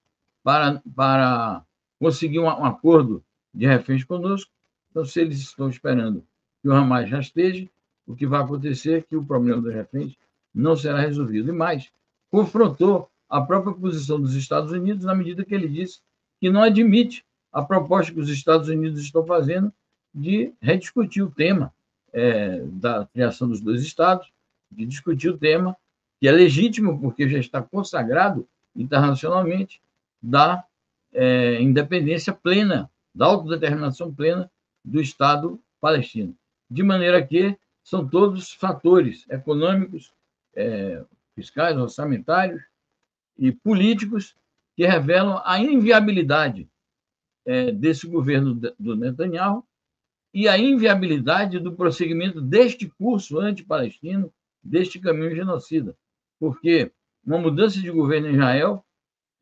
[0.42, 1.64] para, para
[1.98, 4.50] conseguir um, um acordo de reféns conosco.
[4.90, 6.24] Então, se eles estão esperando
[6.60, 7.70] que o Hamas rasteje,
[8.06, 10.16] o que vai acontecer é que o problema dos reféns
[10.54, 11.50] não será resolvido.
[11.50, 11.90] E mais,
[12.30, 16.00] confrontou a própria posição dos Estados Unidos na medida que ele disse
[16.40, 19.72] que não admite a proposta que os Estados Unidos estão fazendo
[20.14, 21.72] de rediscutir o tema
[22.12, 24.30] é, da criação dos dois estados,
[24.70, 25.76] de discutir o tema,
[26.20, 29.80] que é legítimo, porque já está consagrado internacionalmente,
[30.22, 30.64] da
[31.12, 34.50] é, independência plena, da autodeterminação plena
[34.84, 36.34] do Estado palestino.
[36.70, 40.12] De maneira que são todos fatores econômicos,
[40.54, 42.62] é, fiscais, orçamentários
[43.38, 44.36] e políticos
[44.76, 46.68] que revelam a inviabilidade
[47.44, 49.64] é, desse governo do Netanyahu
[50.32, 54.32] e a inviabilidade do prosseguimento deste curso anti-palestino,
[54.62, 55.96] deste caminho genocida.
[56.38, 56.90] Porque
[57.24, 58.84] uma mudança de governo em Israel,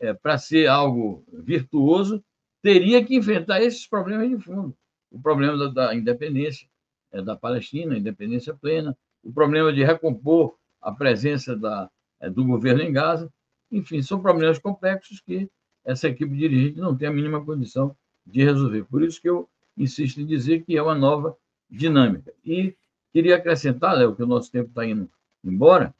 [0.00, 2.24] é, para ser algo virtuoso,
[2.62, 4.76] teria que enfrentar esses problemas de fundo.
[5.10, 6.68] O problema da, da independência
[7.12, 12.82] é, da Palestina, independência plena, o problema de recompor a presença da, é, do governo
[12.82, 13.32] em Gaza.
[13.70, 15.48] Enfim, são problemas complexos que
[15.84, 18.84] essa equipe dirigente não tem a mínima condição de resolver.
[18.84, 21.36] Por isso que eu insisto em dizer que é uma nova
[21.68, 22.32] dinâmica.
[22.44, 22.76] E
[23.12, 25.10] queria acrescentar, Léo, que o nosso tempo está indo
[25.42, 25.94] embora,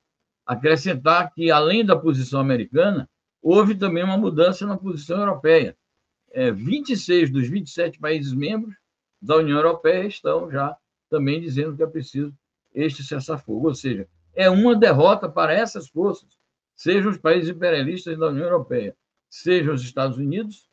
[0.45, 3.09] acrescentar que, além da posição americana,
[3.43, 5.77] houve também uma mudança na posição europeia.
[6.33, 8.75] É, 26 dos 27 países membros
[9.21, 10.77] da União Europeia estão já
[11.09, 12.35] também dizendo que é preciso
[12.75, 13.69] este cessar-fogo.
[13.69, 16.29] Ou seja, é uma derrota para essas forças,
[16.77, 18.97] sejam os países imperialistas da União Europeia,
[19.29, 20.69] sejam os Estados Unidos,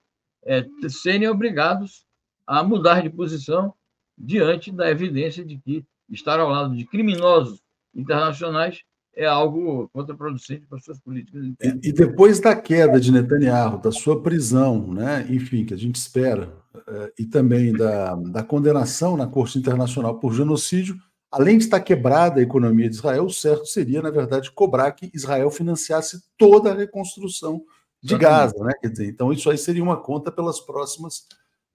[0.46, 2.06] é, serem obrigados
[2.46, 3.74] a mudar de posição
[4.18, 7.62] diante da evidência de que estar ao lado de criminosos
[7.94, 8.84] internacionais
[9.14, 11.84] é algo contraproducente para suas políticas internas.
[11.84, 15.96] E, e, depois da queda de Netanyahu, da sua prisão, né, enfim, que a gente
[15.96, 16.56] espera,
[16.88, 20.96] é, e também da, da condenação na Corte Internacional por genocídio,
[21.38, 25.12] além de estar quebrada a economia de Israel, o certo seria, na verdade, cobrar que
[25.14, 27.64] Israel financiasse toda a reconstrução
[28.02, 28.74] de Gaza, né?
[28.82, 31.28] Quer dizer, então isso aí seria uma conta pelas próximas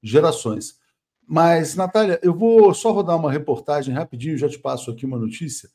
[0.03, 0.81] gerações.
[1.27, 5.69] Mas, Natália, eu vou só rodar uma reportagem rapidinho, já te passo aqui uma notícia.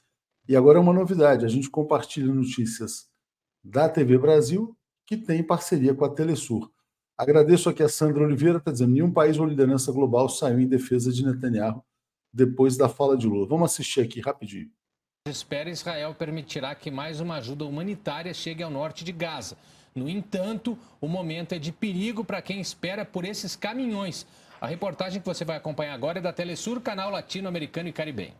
[0.47, 3.07] E agora é uma novidade: a gente compartilha notícias
[3.63, 4.75] da TV Brasil,
[5.05, 6.69] que tem parceria com a Telesur.
[7.17, 11.11] Agradeço aqui a Sandra Oliveira, está dizendo: nenhum país ou liderança global saiu em defesa
[11.11, 11.81] de Netanyahu
[12.37, 13.47] depois da fala de Lula.
[13.47, 14.69] Vamos assistir aqui rapidinho.
[15.27, 19.57] Espera Israel permitirá que mais uma ajuda humanitária chegue ao norte de Gaza.
[19.93, 24.27] No entanto, o momento é de perigo para quem espera por esses caminhões.
[24.61, 28.35] A reportagem que você vai acompanhar agora é da Telesur, canal latino-americano e caribenho.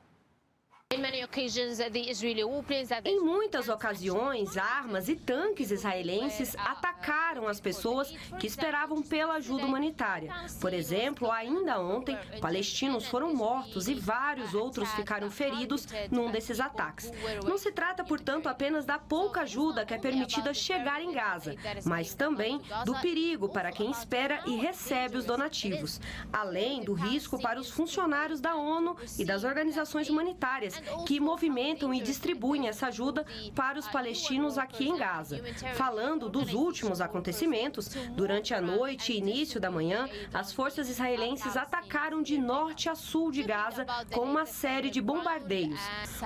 [3.03, 8.09] Em muitas ocasiões, armas e tanques israelenses atacaram as pessoas
[8.39, 10.33] que esperavam pela ajuda humanitária.
[10.61, 17.11] Por exemplo, ainda ontem, palestinos foram mortos e vários outros ficaram feridos num desses ataques.
[17.43, 21.53] Não se trata, portanto, apenas da pouca ajuda que é permitida chegar em Gaza,
[21.85, 25.99] mas também do perigo para quem espera e recebe os donativos,
[26.31, 32.01] além do risco para os funcionários da ONU e das organizações humanitárias que movimentam e
[32.01, 33.25] distribuem essa ajuda
[33.55, 35.41] para os palestinos aqui em Gaza.
[35.75, 42.21] Falando dos últimos acontecimentos, durante a noite e início da manhã, as forças israelenses atacaram
[42.21, 45.79] de norte a sul de Gaza com uma série de bombardeios.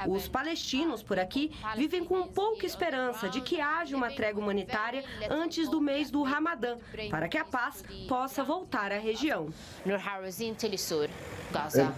[0.07, 5.69] Os palestinos por aqui vivem com pouca esperança de que haja uma trégua humanitária antes
[5.69, 6.77] do mês do Ramadã,
[7.09, 9.49] para que a paz possa voltar à região.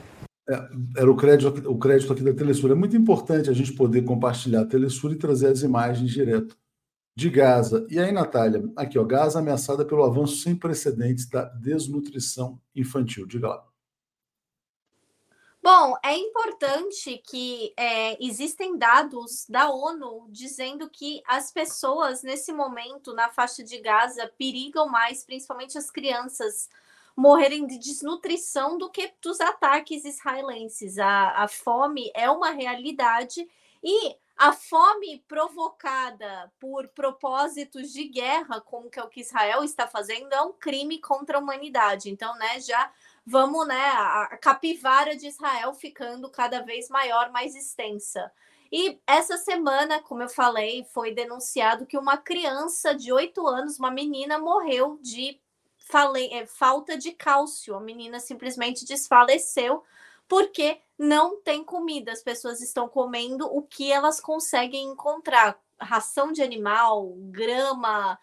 [0.09, 0.12] É.
[0.49, 2.71] É, era o crédito, o crédito aqui da Telesur.
[2.71, 6.57] É muito importante a gente poder compartilhar a Telesur e trazer as imagens direto
[7.15, 7.85] de Gaza.
[7.89, 13.25] E aí, Natália, aqui, ó, Gaza ameaçada pelo avanço sem precedentes da desnutrição infantil.
[13.25, 13.73] Diga lá.
[15.61, 23.13] Bom, é importante que é, existem dados da ONU dizendo que as pessoas, nesse momento,
[23.13, 26.67] na faixa de Gaza, perigam mais, principalmente as crianças,
[27.15, 30.97] morrerem de desnutrição do que dos ataques israelenses.
[30.97, 33.47] A, a fome é uma realidade
[33.83, 39.87] e a fome provocada por propósitos de guerra, como que é o que Israel está
[39.87, 42.09] fazendo, é um crime contra a humanidade.
[42.09, 42.91] Então, né, já
[43.25, 48.31] vamos, né, a capivara de Israel ficando cada vez maior, mais extensa.
[48.71, 53.91] E essa semana, como eu falei, foi denunciado que uma criança de oito anos, uma
[53.91, 55.39] menina, morreu de
[55.83, 57.75] falei, é, falta de cálcio.
[57.75, 59.83] A menina simplesmente desfaleceu
[60.27, 62.11] porque não tem comida.
[62.11, 68.17] As pessoas estão comendo o que elas conseguem encontrar: ração de animal, grama,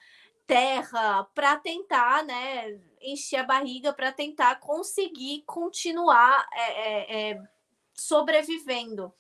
[0.47, 7.43] terra, para tentar, né, encher a barriga, para tentar conseguir continuar é, é, é
[7.95, 9.13] sobrevivendo.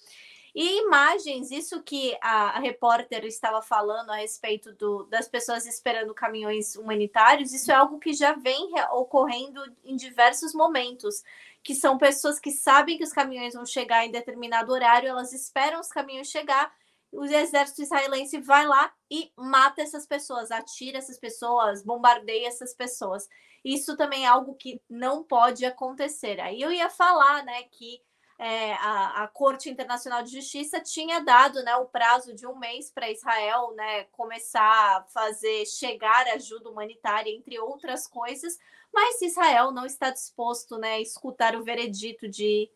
[0.54, 6.74] E imagens, isso que a, repórter estava falando a respeito do, das pessoas esperando caminhões
[6.74, 11.22] humanitários, isso é algo que já vem ocorrendo em diversos momentos,
[11.62, 15.80] que são pessoas que sabem que os caminhões vão chegar em determinado horário, elas esperam
[15.80, 16.72] os caminhões chegar,
[17.12, 23.28] o exército israelense vai lá e mata essas pessoas, atira essas pessoas, bombardeia essas pessoas.
[23.64, 26.40] Isso também é algo que não pode acontecer.
[26.40, 28.00] Aí eu ia falar, né, que
[28.42, 32.90] é, a, a, Corte Internacional de Justiça tinha dado né, o prazo de um mês
[32.90, 38.58] para Israel né, começar a fazer chegar ajuda humanitária, entre outras coisas,
[38.90, 42.70] mas Israel não está disposto né, a escutar o veredito de,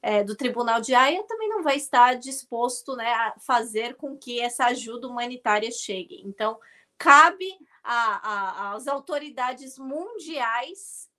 [0.00, 4.40] é, do Tribunal de Haia, também não vai estar disposto né, a fazer com que
[4.40, 6.22] essa ajuda humanitária chegue.
[6.24, 6.58] Então,
[6.96, 11.09] cabe às autoridades mundiais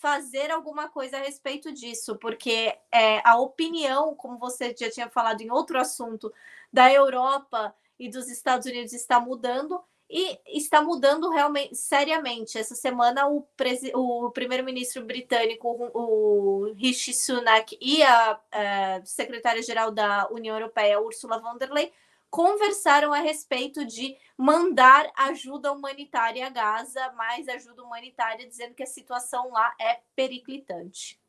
[0.00, 5.42] fazer alguma coisa a respeito disso, porque é, a opinião, como você já tinha falado
[5.42, 6.32] em outro assunto,
[6.72, 9.78] da Europa e dos Estados Unidos está mudando
[10.08, 12.58] e está mudando realmente seriamente.
[12.58, 13.46] Essa semana o,
[13.94, 21.58] o primeiro-ministro britânico, o Rishi Sunak, e a, a secretária-geral da União Europeia, Ursula von
[21.58, 21.92] der Leyen,
[22.30, 28.86] conversaram a respeito de mandar ajuda humanitária a Gaza, mais ajuda humanitária, dizendo que a
[28.86, 31.20] situação lá é periclitante.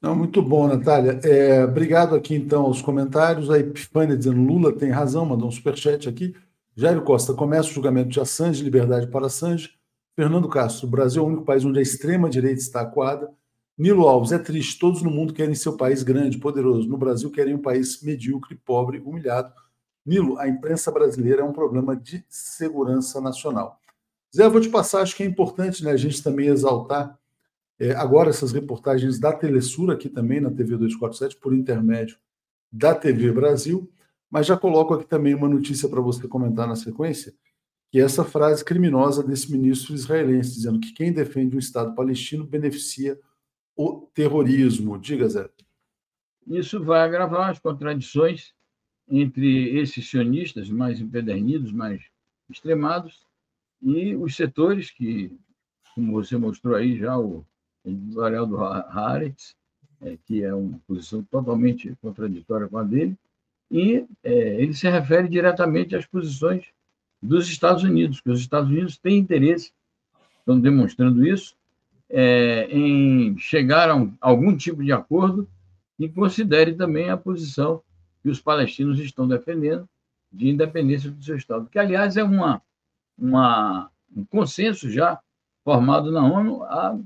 [0.00, 1.18] Não, muito bom, Natália.
[1.24, 3.50] É, obrigado aqui, então, aos comentários.
[3.50, 6.36] A Epifânia dizendo Lula tem razão, mandou um superchat aqui.
[6.76, 9.70] Jairo Costa, começa o julgamento de Assange, liberdade para Assange.
[10.14, 13.32] Fernando Castro, Brasil é o único país onde a extrema-direita está acuada.
[13.76, 16.88] Nilo Alves, é triste, todos no mundo querem seu país grande, poderoso.
[16.88, 19.52] No Brasil querem um país medíocre, pobre, humilhado.
[20.04, 23.80] Nilo, a imprensa brasileira é um problema de segurança nacional.
[24.34, 27.18] Zé, vou te passar, acho que é importante né, a gente também exaltar
[27.78, 32.18] é, agora essas reportagens da Telesur aqui também na TV 247, por intermédio
[32.70, 33.90] da TV Brasil,
[34.30, 37.32] mas já coloco aqui também uma notícia para você comentar na sequência,
[37.90, 42.44] que é essa frase criminosa desse ministro israelense, dizendo que quem defende um Estado palestino
[42.44, 43.18] beneficia
[43.76, 44.98] o terrorismo.
[44.98, 45.48] Diga, Zé.
[46.46, 48.52] Isso vai agravar as contradições
[49.08, 52.02] entre esses sionistas mais empedernidos, mais
[52.48, 53.24] extremados,
[53.82, 55.30] e os setores que,
[55.94, 57.44] como você mostrou aí já, o
[57.84, 59.54] editorial do Haaretz,
[60.00, 63.16] é, que é uma posição totalmente contraditória com a dele,
[63.70, 66.66] e é, ele se refere diretamente às posições
[67.22, 69.72] dos Estados Unidos, que os Estados Unidos têm interesse,
[70.38, 71.54] estão demonstrando isso,
[72.08, 75.48] é, em chegar a um, algum tipo de acordo
[75.96, 77.82] que considere também a posição
[78.24, 79.86] que os palestinos estão defendendo
[80.32, 82.62] de independência do seu Estado, que, aliás, é uma,
[83.18, 85.20] uma, um consenso já
[85.62, 86.98] formado na ONU há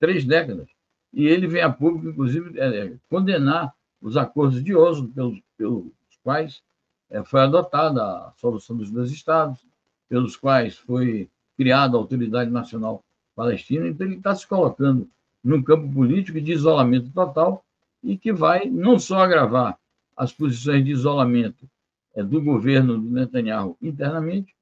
[0.00, 0.68] três décadas.
[1.12, 5.86] E ele vem a público, inclusive, é, condenar os acordos de Oslo, pelos, pelos
[6.24, 6.60] quais
[7.08, 9.64] é, foi adotada a solução dos dois Estados,
[10.08, 13.04] pelos quais foi criada a Autoridade Nacional
[13.36, 13.86] Palestina.
[13.86, 15.08] Então, ele está se colocando
[15.44, 17.64] num campo político de isolamento total
[18.02, 19.78] e que vai não só agravar
[20.16, 21.68] as posições de isolamento
[22.14, 24.54] é, do governo do Netanyahu internamente,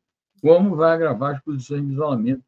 [0.42, 2.42] como vai agravar as posições de isolamento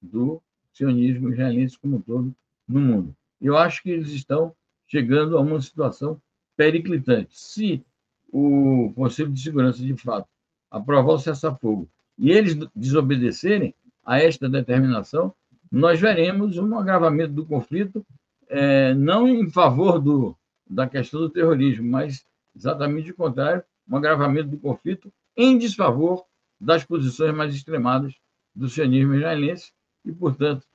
[0.00, 0.40] do
[0.72, 2.34] sionismo israelense como um todo
[2.68, 3.16] no mundo.
[3.40, 4.54] Eu acho que eles estão
[4.86, 6.20] chegando a uma situação
[6.56, 7.30] periclitante.
[7.32, 7.82] Se
[8.30, 10.28] o Conselho de Segurança, de fato,
[10.70, 11.88] aprovar o cessar-fogo
[12.18, 15.34] e eles desobedecerem a esta determinação,
[15.70, 18.04] nós veremos um agravamento do conflito,
[18.48, 20.36] é, não em favor do,
[20.68, 22.24] da questão do terrorismo, mas
[22.60, 26.24] exatamente o contrário, um agravamento do conflito em desfavor
[26.60, 28.14] das posições mais extremadas
[28.54, 29.72] do sionismo israelense
[30.04, 30.66] e, portanto,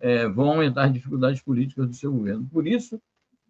[0.00, 2.48] é, vão aumentar as dificuldades políticas do seu governo.
[2.50, 3.00] Por isso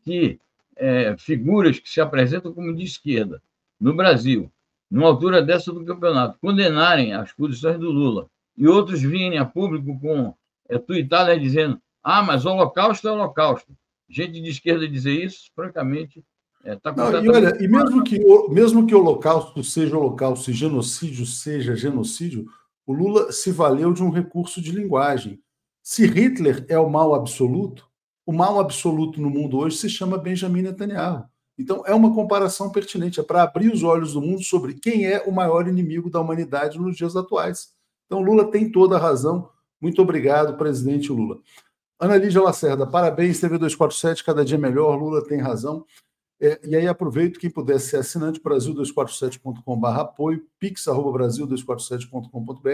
[0.02, 0.40] que
[0.76, 3.40] é, figuras que se apresentam como de esquerda
[3.80, 4.50] no Brasil,
[4.90, 9.98] numa altura dessa do campeonato, condenarem as posições do Lula e outros virem a público
[10.00, 10.34] com
[10.68, 13.74] é, tuitada dizendo ah, mas o holocausto é holocausto.
[14.08, 16.22] Gente de esquerda dizer isso, francamente,
[16.64, 20.54] é, tá Não, e olha, e mesmo que, mesmo que o holocausto seja holocausto e
[20.54, 22.46] genocídio seja genocídio,
[22.86, 25.40] o Lula se valeu de um recurso de linguagem.
[25.82, 27.86] Se Hitler é o mal absoluto,
[28.26, 31.24] o mal absoluto no mundo hoje se chama Benjamin Netanyahu.
[31.58, 35.22] Então, é uma comparação pertinente, é para abrir os olhos do mundo sobre quem é
[35.22, 37.68] o maior inimigo da humanidade nos dias atuais.
[38.06, 39.50] Então, Lula tem toda a razão.
[39.80, 41.38] Muito obrigado, presidente Lula.
[42.00, 45.84] Ana Lídia Lacerda, parabéns, TV 247, cada dia melhor, Lula tem razão.
[46.44, 52.68] É, e aí aproveito, quem puder ser assinante, brasil247.com.br apoio, pix.brasil247.com.br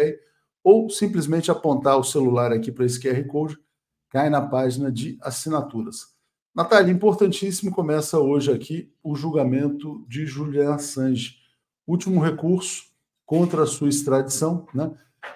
[0.64, 3.56] ou simplesmente apontar o celular aqui para esse QR Code,
[4.08, 6.08] cai na página de assinaturas.
[6.52, 11.36] Natália, importantíssimo, começa hoje aqui o julgamento de Julian Assange.
[11.86, 12.86] Último recurso
[13.24, 14.90] contra a sua extradição, né?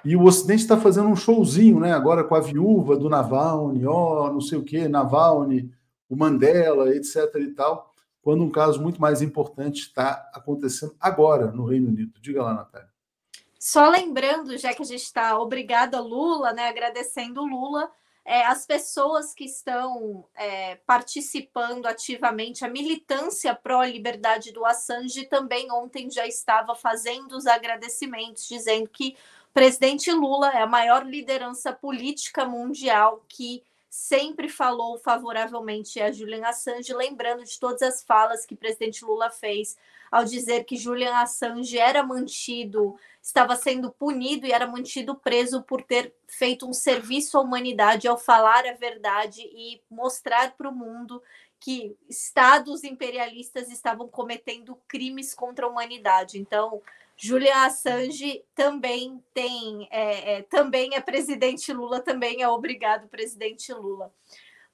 [0.05, 1.93] E o Ocidente está fazendo um showzinho, né?
[1.93, 5.70] Agora com a viúva do Navalny, ó, não sei o quê, Navalny,
[6.09, 7.32] o Mandela, etc.
[7.37, 7.94] e tal,
[8.25, 12.18] quando um caso muito mais importante está acontecendo agora no Reino Unido.
[12.22, 12.89] Diga lá, Natália.
[13.61, 16.68] Só lembrando, já que a gente está obrigado a Lula, né?
[16.68, 17.91] Agradecendo Lula,
[18.25, 26.11] é, as pessoas que estão é, participando ativamente, a militância pró-liberdade do Assange também ontem
[26.11, 29.16] já estava fazendo os agradecimentos, dizendo que
[29.51, 33.62] o presidente Lula é a maior liderança política mundial que
[33.95, 39.31] sempre falou favoravelmente a Julian Assange, lembrando de todas as falas que o presidente Lula
[39.31, 39.77] fez
[40.11, 45.81] ao dizer que Julian Assange era mantido estava sendo punido e era mantido preso por
[45.81, 51.23] ter feito um serviço à humanidade ao falar a verdade e mostrar para o mundo
[51.61, 56.37] que estados imperialistas estavam cometendo crimes contra a humanidade.
[56.37, 56.83] Então,
[57.17, 64.12] Julian Assange também tem, é, é, também é presidente Lula, também é obrigado presidente Lula.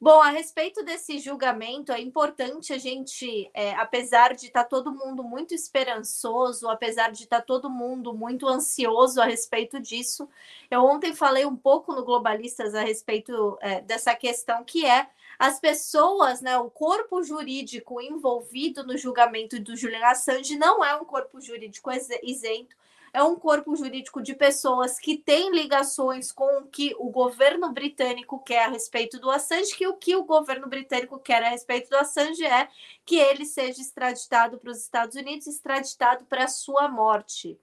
[0.03, 4.91] Bom, a respeito desse julgamento, é importante a gente, é, apesar de estar tá todo
[4.91, 10.27] mundo muito esperançoso, apesar de estar tá todo mundo muito ansioso a respeito disso,
[10.71, 15.07] eu ontem falei um pouco no Globalistas a respeito é, dessa questão que é
[15.41, 21.05] as pessoas, né, o corpo jurídico envolvido no julgamento do Julian Assange não é um
[21.07, 21.91] corpo jurídico
[22.23, 22.77] isento,
[23.11, 28.39] é um corpo jurídico de pessoas que têm ligações com o que o governo britânico
[28.39, 31.97] quer a respeito do Assange, que o que o governo britânico quer a respeito do
[31.97, 32.69] Assange é
[33.07, 37.59] que ele seja extraditado para os Estados Unidos, extraditado para a sua morte.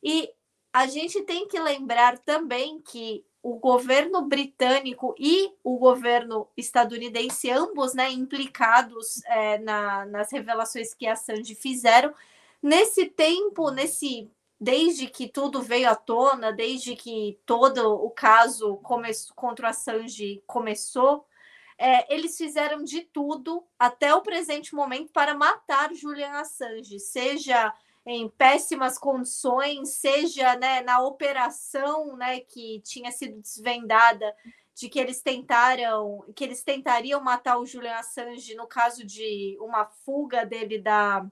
[0.00, 0.32] E
[0.72, 7.94] a gente tem que lembrar também que o governo britânico e o governo estadunidense, ambos
[7.94, 12.12] né, implicados é, na, nas revelações que a Assange fizeram,
[12.62, 14.30] nesse tempo, nesse
[14.60, 18.76] desde que tudo veio à tona, desde que todo o caso
[19.36, 21.24] contra o Assange começou,
[21.78, 27.72] é, eles fizeram de tudo até o presente momento para matar Julian Assange, seja
[28.10, 34.34] em péssimas condições, seja né, na operação né, que tinha sido desvendada
[34.74, 39.84] de que eles tentaram, que eles tentariam matar o Julian Assange no caso de uma
[39.84, 41.26] fuga dele da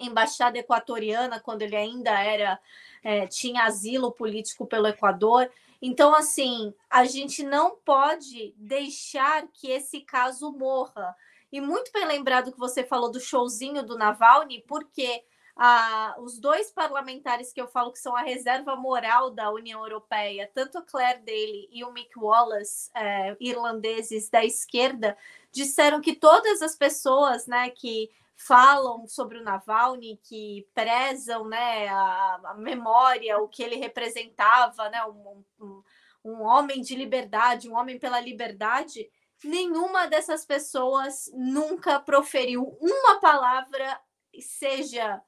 [0.00, 2.58] embaixada equatoriana quando ele ainda era
[3.04, 5.50] é, tinha asilo político pelo Equador.
[5.80, 11.14] Então, assim, a gente não pode deixar que esse caso morra.
[11.52, 15.22] E muito bem lembrado que você falou do showzinho do Navalny, porque
[15.62, 20.50] ah, os dois parlamentares que eu falo que são a reserva moral da União Europeia,
[20.54, 25.18] tanto a Claire Daly e o Mick Wallace, é, irlandeses da esquerda,
[25.52, 32.40] disseram que todas as pessoas né, que falam sobre o Navalny, que prezam né, a,
[32.42, 35.82] a memória, o que ele representava, né, um, um,
[36.24, 39.10] um homem de liberdade, um homem pela liberdade,
[39.44, 44.00] nenhuma dessas pessoas nunca proferiu uma palavra,
[44.40, 45.22] seja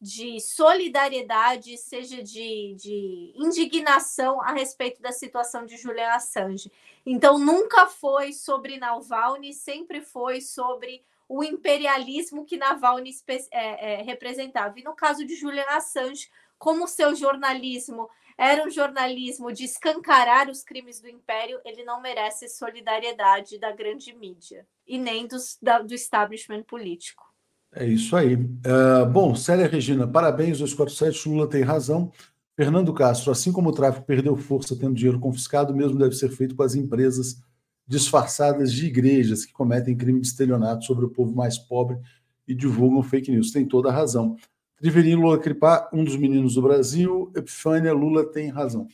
[0.00, 6.70] de solidariedade, seja de, de indignação a respeito da situação de Julian Assange.
[7.04, 13.10] Então, nunca foi sobre Navalny, sempre foi sobre o imperialismo que Navalny
[13.50, 14.78] é, é, representava.
[14.78, 20.62] E no caso de Julian Assange, como seu jornalismo era um jornalismo de escancarar os
[20.62, 25.92] crimes do império, ele não merece solidariedade da grande mídia e nem dos, da, do
[25.92, 27.27] establishment político.
[27.74, 28.34] É isso aí.
[28.34, 32.10] Uh, bom, Célia Regina, parabéns, 247, Lula tem razão.
[32.56, 36.56] Fernando Castro, assim como o tráfico perdeu força tendo dinheiro confiscado, mesmo deve ser feito
[36.56, 37.40] com as empresas
[37.86, 41.98] disfarçadas de igrejas que cometem crime de estelionato sobre o povo mais pobre
[42.46, 43.52] e divulgam fake news.
[43.52, 44.36] Tem toda a razão.
[44.76, 47.32] Triverino Lula Cripá, um dos meninos do Brasil.
[47.36, 48.88] Epifânia, Lula tem razão.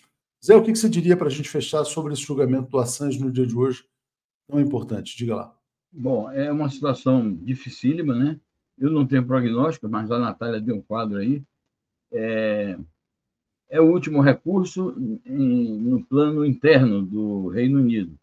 [0.44, 3.32] Zé, o que você diria para a gente fechar sobre esse julgamento do Assange no
[3.32, 3.84] dia de hoje?
[4.46, 5.56] Tão importante, diga lá.
[5.90, 8.38] Bom, é uma situação dificílima, né?
[8.78, 11.42] Eu não tenho prognóstico, mas a Natália deu um quadro aí.
[12.12, 12.78] É,
[13.70, 14.94] é o último recurso
[15.24, 18.18] em, no plano interno do Reino Unido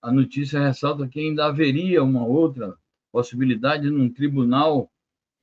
[0.00, 2.76] a notícia ressalta que ainda haveria uma outra
[3.10, 4.90] possibilidade num tribunal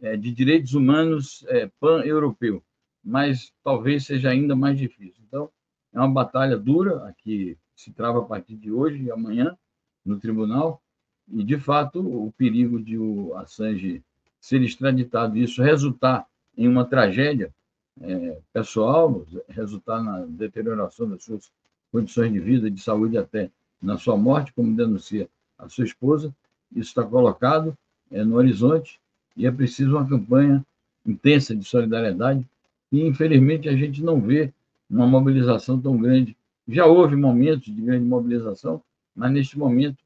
[0.02, 2.64] é, de direitos humanos é, pan-europeu,
[3.04, 5.24] mas talvez seja ainda mais difícil.
[5.28, 5.50] Então,
[5.94, 9.58] é uma batalha dura, que se trava a partir de hoje e amanhã
[10.06, 10.82] no tribunal,
[11.28, 14.04] e, de fato, o perigo de o Assange
[14.46, 16.24] ser extraditado e isso resultar
[16.56, 17.52] em uma tragédia
[18.00, 21.52] é, pessoal, resultar na deterioração das suas
[21.92, 23.50] condições de vida, de saúde até
[23.82, 25.28] na sua morte, como denuncia
[25.58, 26.32] a sua esposa,
[26.72, 27.76] isso está colocado
[28.12, 29.00] é, no horizonte
[29.36, 30.64] e é preciso uma campanha
[31.04, 32.46] intensa de solidariedade
[32.92, 34.54] e, infelizmente, a gente não vê
[34.88, 36.38] uma mobilização tão grande.
[36.68, 38.80] Já houve momentos de grande mobilização,
[39.16, 39.98] mas neste momento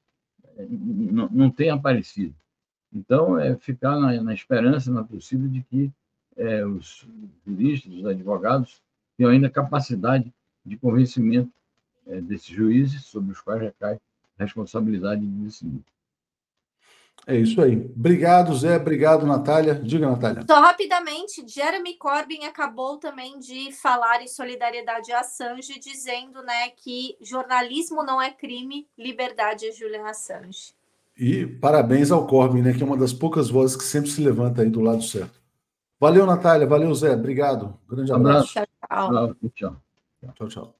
[0.57, 0.65] é,
[1.29, 2.33] não tem aparecido.
[2.93, 5.91] Então, é ficar na, na esperança, na possível, de que
[6.35, 7.07] é, os
[7.45, 8.81] juristas, os advogados,
[9.17, 10.33] tenham ainda capacidade
[10.65, 11.51] de convencimento
[12.07, 13.99] é, desses juízes, sobre os quais recai
[14.37, 15.83] a responsabilidade de decidir.
[17.27, 17.75] É isso aí.
[17.95, 18.77] Obrigado, Zé.
[18.77, 19.75] Obrigado, Natália.
[19.75, 20.43] Diga, Natália.
[20.47, 27.17] Só rapidamente, Jeremy Corbyn acabou também de falar em solidariedade a Assange, dizendo né, que
[27.21, 30.73] jornalismo não é crime, liberdade é Julian Assange.
[31.19, 34.61] E parabéns ao Corbyn, né, que é uma das poucas vozes que sempre se levanta
[34.61, 35.37] aí do lado certo.
[35.99, 36.65] Valeu, Natália.
[36.65, 37.13] Valeu, Zé.
[37.13, 37.77] Obrigado.
[37.89, 38.53] Grande abraço.
[38.53, 39.35] Tchau, tchau.
[39.53, 39.75] Tchau,
[40.33, 40.47] tchau.
[40.47, 40.75] tchau.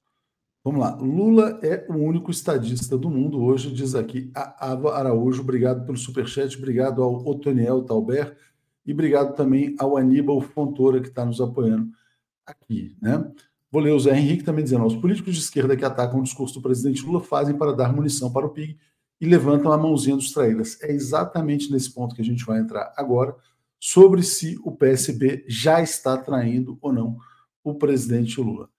[0.64, 0.96] Vamos lá.
[0.96, 5.42] Lula é o único estadista do mundo hoje, diz aqui a Ava Araújo.
[5.42, 6.58] Obrigado pelo superchat.
[6.58, 8.38] Obrigado ao Otoniel Talber.
[8.86, 11.90] E obrigado também ao Aníbal Fontoura, que está nos apoiando
[12.46, 12.96] aqui.
[13.02, 13.30] Né?
[13.70, 16.54] Vou ler o Zé Henrique também dizendo: os políticos de esquerda que atacam o discurso
[16.54, 18.78] do presidente Lula fazem para dar munição para o PIG
[19.20, 20.82] e levantam a mãozinha dos traíras.
[20.82, 23.36] É exatamente nesse ponto que a gente vai entrar agora,
[23.80, 27.18] sobre se o PSB já está traindo ou não
[27.64, 28.70] o presidente Lula.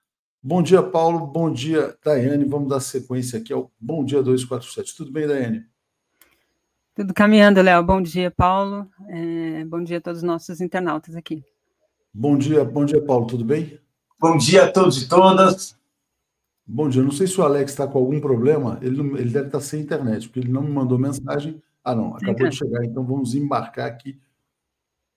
[0.42, 1.26] Bom dia, Paulo.
[1.26, 2.44] Bom dia, Daiane.
[2.44, 4.96] Vamos dar sequência aqui ao Bom Dia 247.
[4.96, 5.66] Tudo bem, Daiane?
[6.94, 7.82] Tudo caminhando, Léo.
[7.82, 8.86] Bom dia, Paulo.
[9.08, 11.44] É, bom dia a todos os nossos internautas aqui.
[12.12, 13.26] Bom dia, bom dia, Paulo.
[13.26, 13.78] Tudo bem?
[14.18, 15.79] Bom dia a todos e todas.
[16.72, 17.02] Bom dia.
[17.02, 18.78] Não sei se o Alex está com algum problema.
[18.80, 21.60] Ele, ele deve estar sem internet, porque ele não me mandou mensagem.
[21.82, 24.20] Ah, não, acabou de chegar, então vamos embarcar aqui.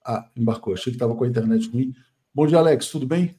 [0.04, 0.74] Ah, embarcou.
[0.74, 1.94] Achei que estava com a internet ruim.
[2.34, 2.88] Bom dia, Alex.
[2.88, 3.36] Tudo bem?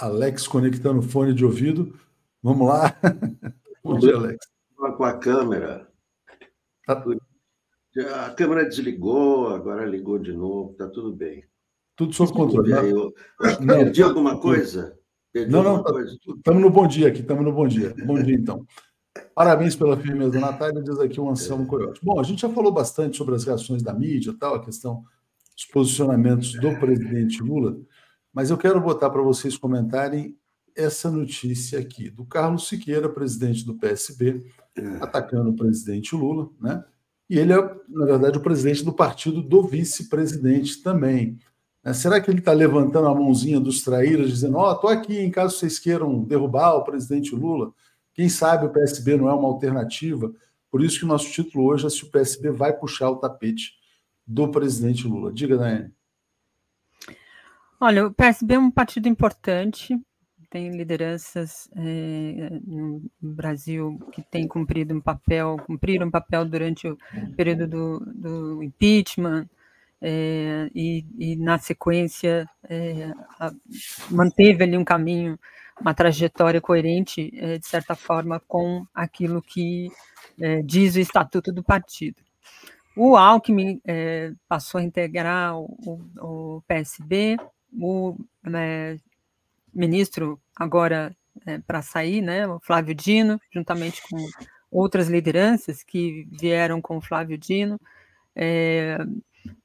[0.00, 1.98] Alex conectando o fone de ouvido.
[2.42, 2.94] Vamos lá.
[3.82, 4.46] Bom dia, Alex.
[4.76, 5.88] Com a câmera.
[6.86, 7.02] Tá.
[8.26, 11.42] A câmera desligou, agora ligou de novo, está tudo bem.
[11.96, 12.70] Tudo sob controle.
[12.70, 12.90] Né?
[12.90, 14.98] Eu, eu perdi alguma coisa?
[15.32, 15.84] Perdi não, não,
[16.36, 17.94] estamos no bom dia aqui, estamos no bom dia.
[18.04, 18.66] Bom dia, então.
[19.34, 21.66] Parabéns pela firmeza, Natália, diz aqui o Anselmo é.
[21.66, 22.00] Coyote.
[22.02, 25.04] Bom, a gente já falou bastante sobre as reações da mídia, tal, a questão
[25.54, 27.78] dos posicionamentos do presidente Lula,
[28.32, 30.36] mas eu quero botar para vocês comentarem
[30.74, 34.42] essa notícia aqui do Carlos Siqueira, presidente do PSB,
[34.76, 34.86] é.
[35.02, 36.82] atacando o presidente Lula, né?
[37.28, 37.56] E ele é,
[37.88, 41.38] na verdade, o presidente do partido do vice-presidente também.
[41.84, 41.92] Né?
[41.92, 45.30] Será que ele está levantando a mãozinha dos traíras, dizendo: Ó, oh, estou aqui em
[45.30, 47.72] caso vocês queiram derrubar o presidente Lula?
[48.14, 50.32] Quem sabe o PSB não é uma alternativa?
[50.70, 53.72] Por isso que o nosso título hoje é se o PSB vai puxar o tapete
[54.26, 55.32] do presidente Lula.
[55.32, 55.92] Diga, Daiane.
[57.80, 59.98] Olha, o PSB é um partido importante,
[60.48, 66.96] tem lideranças é, no Brasil que têm cumprido um papel, cumpriram um papel durante o
[67.36, 69.48] período do, do impeachment,
[70.04, 73.52] é, e, e, na sequência é, a,
[74.10, 75.38] manteve ali um caminho,
[75.80, 79.92] uma trajetória coerente, é, de certa forma, com aquilo que
[80.40, 82.20] é, diz o estatuto do partido.
[82.96, 87.36] O Alckmin é, passou a integrar o, o, PSB,
[87.72, 88.98] o né,
[89.72, 91.16] ministro agora
[91.66, 94.18] para sair, né, o Flávio Dino, juntamente com
[94.70, 97.80] outras lideranças que vieram com o Flávio Dino,
[98.36, 98.98] é,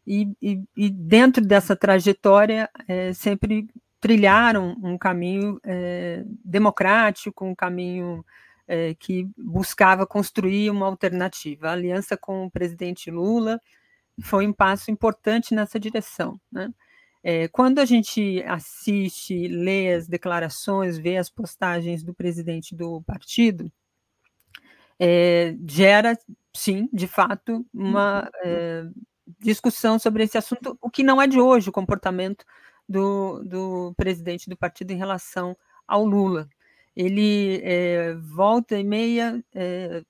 [0.06, 3.68] e, e, e dentro dessa trajetória é, sempre
[4.00, 8.24] trilharam um caminho é, democrático, um caminho
[8.68, 11.70] é, que buscava construir uma alternativa.
[11.70, 13.60] A aliança com o presidente Lula
[14.22, 16.40] foi um passo importante nessa direção.
[16.52, 16.72] Né?
[17.24, 23.72] É, quando a gente assiste, lê as declarações, vê as postagens do presidente do partido,
[25.00, 26.18] é, gera,
[26.56, 28.86] sim, de fato, uma é,
[29.40, 32.46] discussão sobre esse assunto, o que não é de hoje o comportamento
[32.88, 35.58] do, do presidente do partido em relação
[35.88, 36.48] ao Lula.
[36.96, 40.02] Ele é, volta e meia é,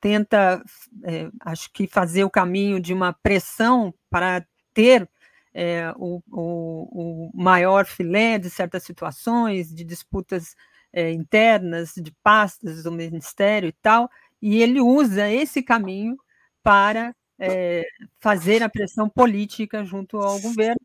[0.00, 0.62] tenta,
[1.04, 5.08] é, acho que, fazer o caminho de uma pressão para ter
[5.52, 10.56] é, o, o, o, maior filé de certas situações, de disputas
[10.92, 14.10] é, internas, de pastas do ministério e tal,
[14.40, 16.16] e ele usa esse caminho
[16.62, 17.86] para é,
[18.20, 20.80] fazer a pressão política junto ao governo,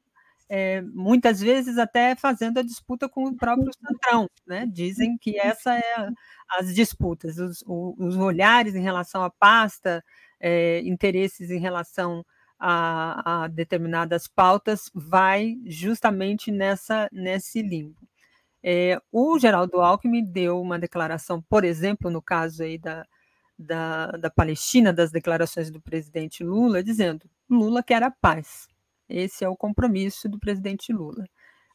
[0.48, 4.30] é, muitas vezes até fazendo a disputa com o próprio Centrão.
[4.48, 4.66] Né?
[4.72, 6.10] Dizem que essa é
[6.50, 10.04] as disputas, os, os olhares em relação à pasta,
[10.40, 12.26] é, interesses em relação
[12.58, 18.00] a, a, determinadas pautas, vai justamente nessa nesse limbo.
[19.12, 23.06] O Geraldo Alckmin deu uma declaração, por exemplo, no caso aí da,
[23.58, 28.68] da, da Palestina, das declarações do presidente Lula, dizendo Lula quer a paz.
[29.08, 31.26] Esse é o compromisso do presidente Lula.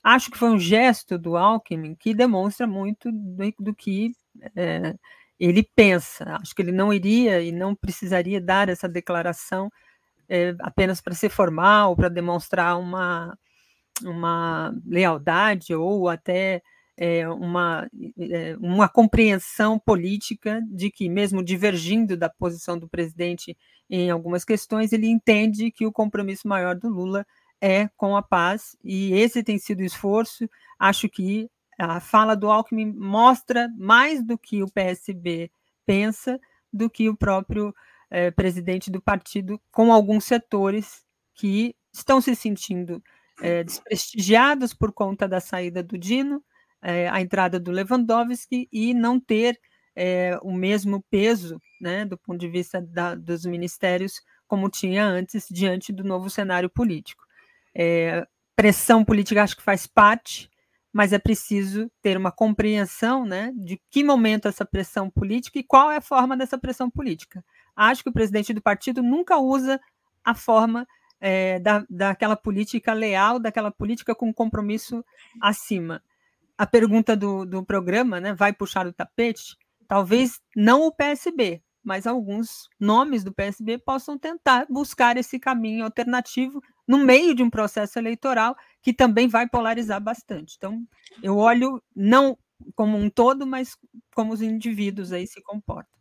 [0.02, 4.12] Acho que foi um gesto do Alckmin que demonstra muito do, do que
[4.56, 4.94] é,
[5.38, 6.36] ele pensa.
[6.40, 9.70] Acho que ele não iria e não precisaria dar essa declaração
[10.28, 13.36] é, apenas para ser formal, para demonstrar uma,
[14.02, 16.62] uma lealdade ou até
[17.02, 17.88] é, uma,
[18.18, 23.56] é, uma compreensão política de que, mesmo divergindo da posição do presidente
[23.88, 27.26] em algumas questões, ele entende que o compromisso maior do Lula
[27.58, 30.46] é com a paz, e esse tem sido o esforço.
[30.78, 35.50] Acho que a fala do Alckmin mostra mais do que o PSB
[35.86, 36.38] pensa,
[36.70, 37.74] do que o próprio
[38.10, 41.02] é, presidente do partido, com alguns setores
[41.34, 43.02] que estão se sentindo
[43.40, 46.44] é, desprestigiados por conta da saída do Dino,
[46.82, 49.58] é, a entrada do Lewandowski e não ter
[50.42, 55.92] o mesmo peso, né, do ponto de vista da, dos ministérios, como tinha antes, diante
[55.92, 57.22] do novo cenário político.
[58.56, 60.48] pressão política acho que faz parte,
[60.92, 65.90] mas é preciso ter uma compreensão né, de que momento essa pressão política e qual
[65.90, 67.44] é a forma dessa pressão política.
[67.76, 69.80] Acho que o presidente do partido nunca usa
[70.24, 70.86] a forma
[71.20, 75.04] é, da, daquela política leal, daquela política com compromisso
[75.40, 76.02] acima.
[76.60, 79.56] A pergunta do, do programa né, vai puxar o tapete?
[79.88, 86.62] Talvez não o PSB, mas alguns nomes do PSB possam tentar buscar esse caminho alternativo
[86.86, 90.56] no meio de um processo eleitoral que também vai polarizar bastante.
[90.58, 90.86] Então,
[91.22, 92.36] eu olho não
[92.74, 93.74] como um todo, mas
[94.14, 95.98] como os indivíduos aí se comportam.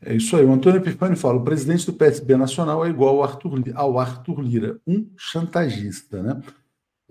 [0.00, 0.44] É isso aí.
[0.46, 4.40] O Antônio Epifânio fala: o presidente do PSB Nacional é igual ao Arthur, ao Arthur
[4.40, 6.40] Lira, um chantagista, né?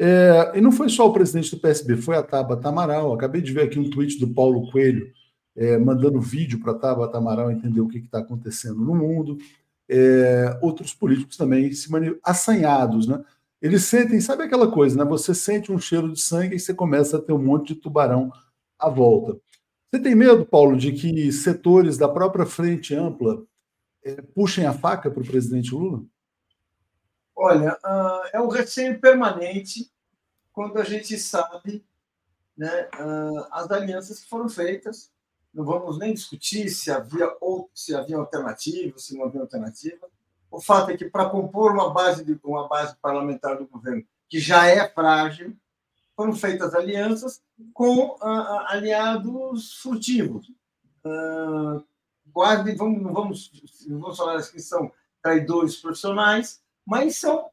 [0.04, 3.14] É, e não foi só o presidente do PSB, foi a Tabata Amaral.
[3.14, 5.14] Acabei de ver aqui um tweet do Paulo Coelho
[5.56, 9.38] é, mandando vídeo para a Tabata Amaral entender o que está acontecendo no mundo.
[9.88, 12.18] É, outros políticos também se mani...
[12.24, 13.24] assanhados, né?
[13.62, 15.08] Eles sentem, sabe aquela coisa, né?
[15.08, 18.32] Você sente um cheiro de sangue e você começa a ter um monte de tubarão
[18.80, 19.39] à volta.
[19.93, 23.43] Você tem medo, Paulo, de que setores da própria frente ampla
[24.04, 26.04] é, puxem a faca para o presidente Lula?
[27.36, 29.91] Olha, uh, é um receio permanente
[30.53, 31.86] quando a gente sabe
[32.57, 35.11] né, uh, as alianças que foram feitas.
[35.53, 40.07] Não vamos nem discutir se havia ou se havia alternativa, se não havia alternativa.
[40.49, 44.39] O fato é que para compor uma base de uma base parlamentar do governo que
[44.39, 45.55] já é frágil,
[46.15, 47.41] foram feitas alianças
[47.73, 50.49] com uh, aliados furtivos.
[51.03, 51.84] Uh,
[52.27, 53.51] guarde, vamos, vamos,
[53.88, 56.61] vamos falar que são traidores profissionais,
[56.91, 57.49] mas são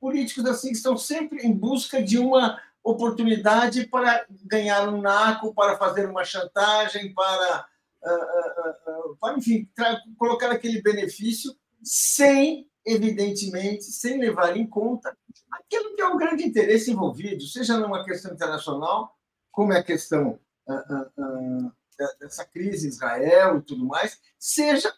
[0.00, 5.76] políticos assim que estão sempre em busca de uma oportunidade para ganhar um naco, para
[5.76, 7.66] fazer uma chantagem, para,
[8.02, 9.68] uh, para enfim,
[10.16, 15.14] colocar aquele benefício sem evidentemente, sem levar em conta
[15.52, 19.14] aquilo que é o grande interesse envolvido, seja numa questão internacional,
[19.52, 21.72] como é a questão uh, uh,
[22.18, 24.90] dessa crise Israel e tudo mais, seja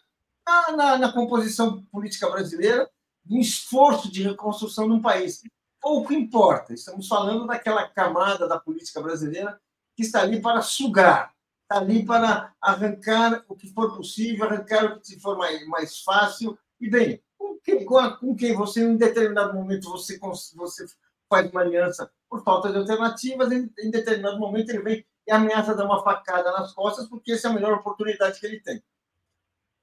[0.47, 2.89] na, na, na composição política brasileira,
[3.25, 5.41] no esforço de reconstrução de um país.
[5.79, 9.59] Pouco importa, estamos falando daquela camada da política brasileira
[9.95, 14.99] que está ali para sugar, está ali para arrancar o que for possível, arrancar o
[14.99, 16.57] que for mais, mais fácil.
[16.79, 17.21] E bem,
[17.63, 20.19] quem, com quem você, em determinado momento, você,
[20.55, 20.85] você
[21.29, 25.75] faz uma aliança por falta de alternativas, em, em determinado momento ele vem e ameaça
[25.75, 28.77] dar uma facada nas costas, porque essa é a melhor oportunidade que ele tem.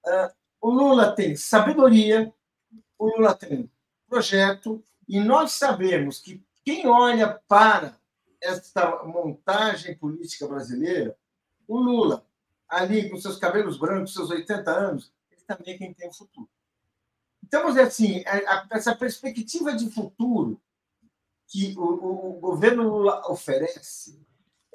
[0.05, 2.33] Uh, o Lula tem sabedoria,
[2.99, 3.71] o Lula tem
[4.09, 7.97] projeto, e nós sabemos que quem olha para
[8.41, 11.17] esta montagem política brasileira,
[11.67, 12.27] o Lula,
[12.69, 16.49] ali com seus cabelos brancos, seus 80 anos, ele também é quem tem o futuro.
[17.43, 18.23] Então, vamos dizer assim,
[18.71, 20.61] essa perspectiva de futuro
[21.47, 24.21] que o, o governo Lula oferece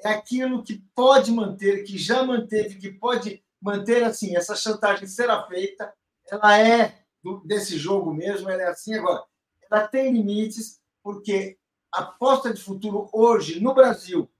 [0.00, 5.46] é aquilo que pode manter, que já manteve, que pode manter assim, essa chantagem será
[5.46, 5.94] feita,
[6.28, 7.03] ela é
[7.44, 9.24] desse jogo mesmo, ela é assim agora.
[9.70, 11.58] Ela tem limites, porque
[11.92, 14.30] a aposta de futuro hoje no Brasil,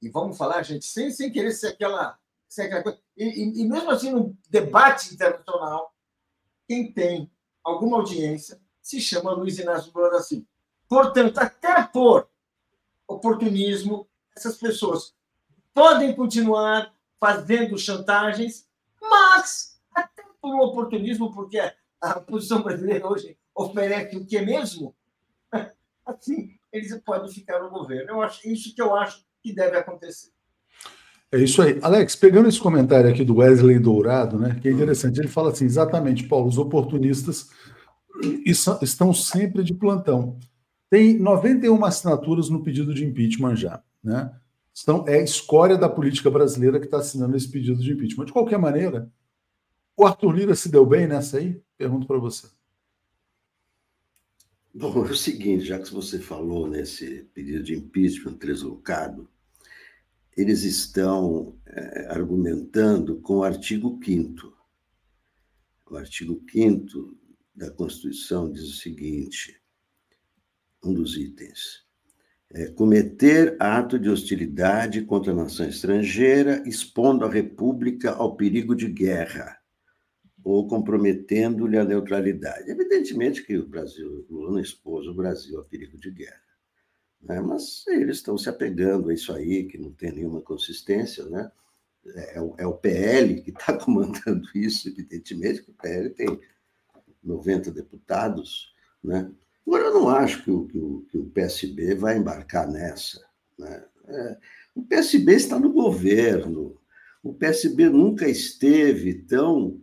[0.00, 2.18] e vamos falar, gente, sem, sem querer ser aquela,
[2.48, 5.94] ser aquela coisa, e, e mesmo assim no debate internacional,
[6.66, 7.30] quem tem
[7.64, 10.46] alguma audiência, se chama Luiz Inácio Lula da Silva.
[10.88, 12.28] Portanto, até por
[13.06, 15.14] oportunismo, essas pessoas
[15.74, 18.68] podem continuar fazendo chantagens,
[19.00, 21.60] mas até por oportunismo, porque
[22.00, 24.94] a posição brasileira hoje oferece o que mesmo,
[26.06, 28.10] assim, eles podem ficar no governo.
[28.10, 30.30] Eu acho isso que eu acho que deve acontecer.
[31.32, 31.78] É isso aí.
[31.82, 35.64] Alex, pegando esse comentário aqui do Wesley Dourado, né, que é interessante, ele fala assim,
[35.64, 37.50] exatamente, Paulo, os oportunistas
[38.82, 40.38] estão sempre de plantão.
[40.90, 44.32] Tem 91 assinaturas no pedido de impeachment já, né?
[44.82, 48.24] Então, é a escória da política brasileira que está assinando esse pedido de impeachment.
[48.24, 49.10] De qualquer maneira,
[49.96, 51.62] o Arthur Lira se deu bem nessa aí?
[51.76, 52.48] Pergunto para você.
[54.72, 59.28] Bom, é o seguinte, já que você falou nesse pedido de impeachment deslocado,
[60.36, 64.56] eles estão é, argumentando com o artigo 5
[65.90, 67.16] O artigo 5
[67.54, 69.60] da Constituição diz o seguinte,
[70.84, 71.84] um dos itens,
[72.48, 78.88] é, cometer ato de hostilidade contra a nação estrangeira, expondo a República ao perigo de
[78.88, 79.59] guerra
[80.42, 82.70] ou comprometendo-lhe a neutralidade.
[82.70, 86.42] Evidentemente que o Brasil, Lula não expôs o Brasil ao perigo de guerra,
[87.22, 87.40] né?
[87.40, 91.50] mas eles estão se apegando a isso aí, que não tem nenhuma consistência, né?
[92.06, 96.40] É, é o PL que está comandando isso, evidentemente, que o PL tem
[97.22, 98.74] 90 deputados,
[99.04, 99.30] né?
[99.66, 103.24] Agora, eu não acho que o, que o, que o PSB vai embarcar nessa.
[103.58, 103.84] Né?
[104.08, 104.38] É,
[104.74, 106.80] o PSB está no governo.
[107.22, 109.80] O PSB nunca esteve tão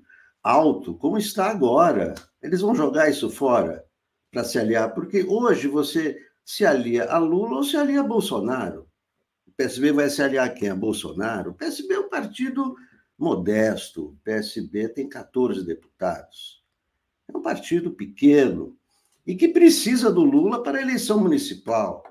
[0.47, 2.15] alto como está agora.
[2.41, 3.83] Eles vão jogar isso fora
[4.31, 8.87] para se aliar, porque hoje você se alia a Lula ou se alia a Bolsonaro.
[9.45, 10.69] O PSB vai se aliar a quem?
[10.69, 11.51] A Bolsonaro?
[11.51, 12.75] O PSB é um partido
[13.17, 14.09] modesto.
[14.09, 16.63] O PSB tem 14 deputados.
[17.27, 18.77] É um partido pequeno
[19.25, 22.03] e que precisa do Lula para a eleição municipal.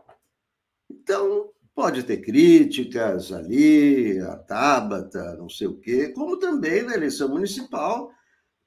[0.90, 7.30] Então, pode ter críticas ali, a Tabata, não sei o quê, como também na eleição
[7.30, 8.12] municipal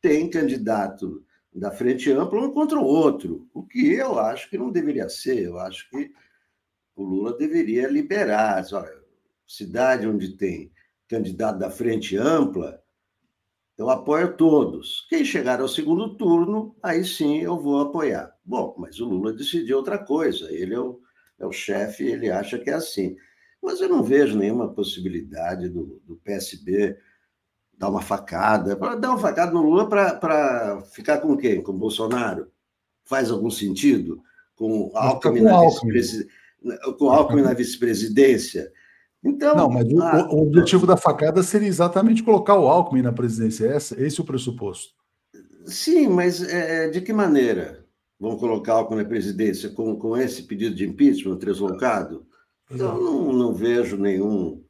[0.02, 4.72] tem candidato da frente ampla um contra o outro, o que eu acho que não
[4.72, 5.40] deveria ser.
[5.42, 6.12] Eu acho que
[6.96, 8.66] o Lula deveria liberar.
[8.72, 9.00] Olha,
[9.48, 10.72] cidade onde tem
[11.08, 12.82] candidato da frente ampla,
[13.78, 15.08] eu apoio todos.
[15.10, 18.36] Quem chegar ao segundo turno, aí sim eu vou apoiar.
[18.44, 20.52] Bom, mas o Lula decidiu outra coisa.
[20.52, 21.00] Ele é o,
[21.40, 23.16] é o chefe, ele acha que é assim.
[23.62, 26.98] Mas eu não vejo nenhuma possibilidade do, do PSB
[27.80, 28.76] dar uma facada.
[28.76, 31.64] Dar uma facada no Lula para ficar com quem?
[31.64, 32.52] Com o Bolsonaro?
[33.06, 34.22] Faz algum sentido?
[34.56, 36.02] Com Alckmin, com na, Alckmin.
[36.98, 38.70] com Alckmin na vice-presidência?
[39.24, 43.14] Então, não, mas o, ah, o, objetivo da facada seria exatamente colocar o Alckmin na
[43.14, 43.74] presidência.
[43.76, 44.94] Esse, esse é o pressuposto.
[45.66, 47.86] Sim, mas é, de que maneira
[48.20, 49.70] vão colocar o Alckmin na presidência?
[49.70, 52.26] Com, com esse pedido de impeachment translocado?
[52.70, 54.64] Então, não, não vejo nenhum.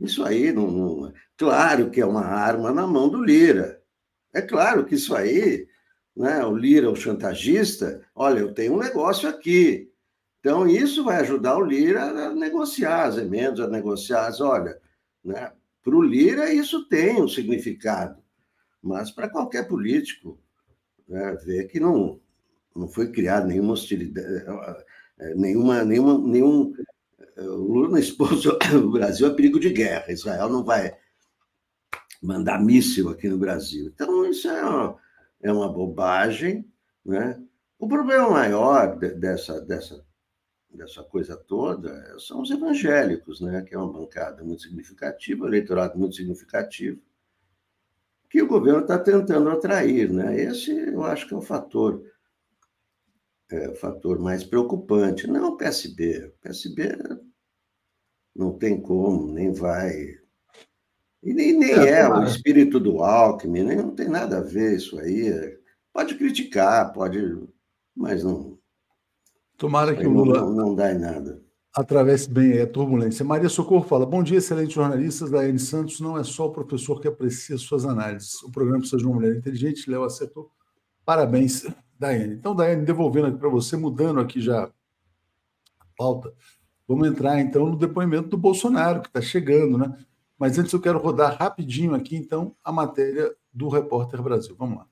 [0.00, 3.82] Isso aí, não, não, claro que é uma arma na mão do Lira.
[4.32, 5.66] É claro que isso aí,
[6.14, 9.90] né, o Lira, o chantagista, olha, eu tenho um negócio aqui,
[10.46, 14.40] então, isso vai ajudar o Lira a negociar as emendas, a negociar as.
[14.40, 14.80] Olha,
[15.24, 15.50] né?
[15.82, 18.22] para o Lira, isso tem um significado,
[18.80, 20.38] mas para qualquer político,
[21.08, 22.20] né, ver que não,
[22.76, 24.44] não foi criada nenhuma hostilidade,
[25.18, 26.72] eh, nenhuma, nenhuma, nenhum.
[27.36, 28.56] Eh, o Lula expôs o
[28.90, 30.12] Brasil a perigo de guerra.
[30.12, 30.96] Israel não vai
[32.22, 33.86] mandar míssil aqui no Brasil.
[33.86, 34.98] Então, isso é uma,
[35.42, 36.64] é uma bobagem.
[37.04, 37.42] Né?
[37.78, 40.04] O problema maior dessa, dessa
[40.76, 43.62] dessa coisa toda são os evangélicos, né?
[43.62, 47.00] que é uma bancada muito significativa, um eleitorado muito significativo,
[48.28, 50.12] que o governo está tentando atrair.
[50.12, 50.40] Né?
[50.40, 52.04] Esse eu acho que é o fator,
[53.50, 55.26] é, o fator mais preocupante.
[55.26, 56.26] Não o PSB.
[56.26, 56.96] O PSB
[58.34, 60.18] não tem como, nem vai.
[61.26, 64.76] E nem, nem é, é o espírito do Alckmin, nem, não tem nada a ver
[64.76, 65.58] isso aí.
[65.92, 67.18] Pode criticar, pode,
[67.96, 68.56] mas não,
[69.56, 71.42] Tomara que o Lula não, não dá em nada.
[71.74, 73.24] Atravesse bem a turbulência.
[73.24, 75.30] Maria Socorro fala: Bom dia, excelentes jornalistas.
[75.30, 78.42] Daiane Santos não é só o professor que aprecia suas análises.
[78.42, 79.90] O programa precisa de uma mulher inteligente.
[79.90, 80.50] Léo acertou.
[81.04, 81.66] Parabéns,
[81.98, 82.34] Daiane.
[82.34, 84.70] Então, Daiane, devolvendo aqui para você, mudando aqui já a
[85.96, 86.32] pauta,
[86.86, 89.96] vamos entrar então no depoimento do Bolsonaro, que está chegando, né?
[90.38, 94.54] Mas antes eu quero rodar rapidinho aqui, então, a matéria do Repórter Brasil.
[94.58, 94.86] Vamos lá.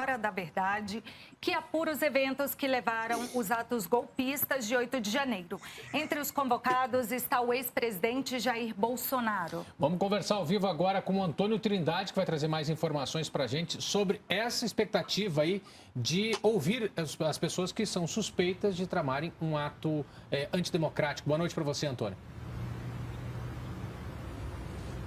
[0.00, 1.04] Hora da Verdade,
[1.38, 5.60] que apura os eventos que levaram os atos golpistas de 8 de janeiro.
[5.92, 9.66] Entre os convocados está o ex-presidente Jair Bolsonaro.
[9.78, 13.44] Vamos conversar ao vivo agora com o Antônio Trindade, que vai trazer mais informações para
[13.44, 15.62] a gente sobre essa expectativa aí
[15.94, 21.28] de ouvir as, as, pessoas que são suspeitas de tramarem um ato é, antidemocrático.
[21.28, 22.16] Boa noite para você, Antônio.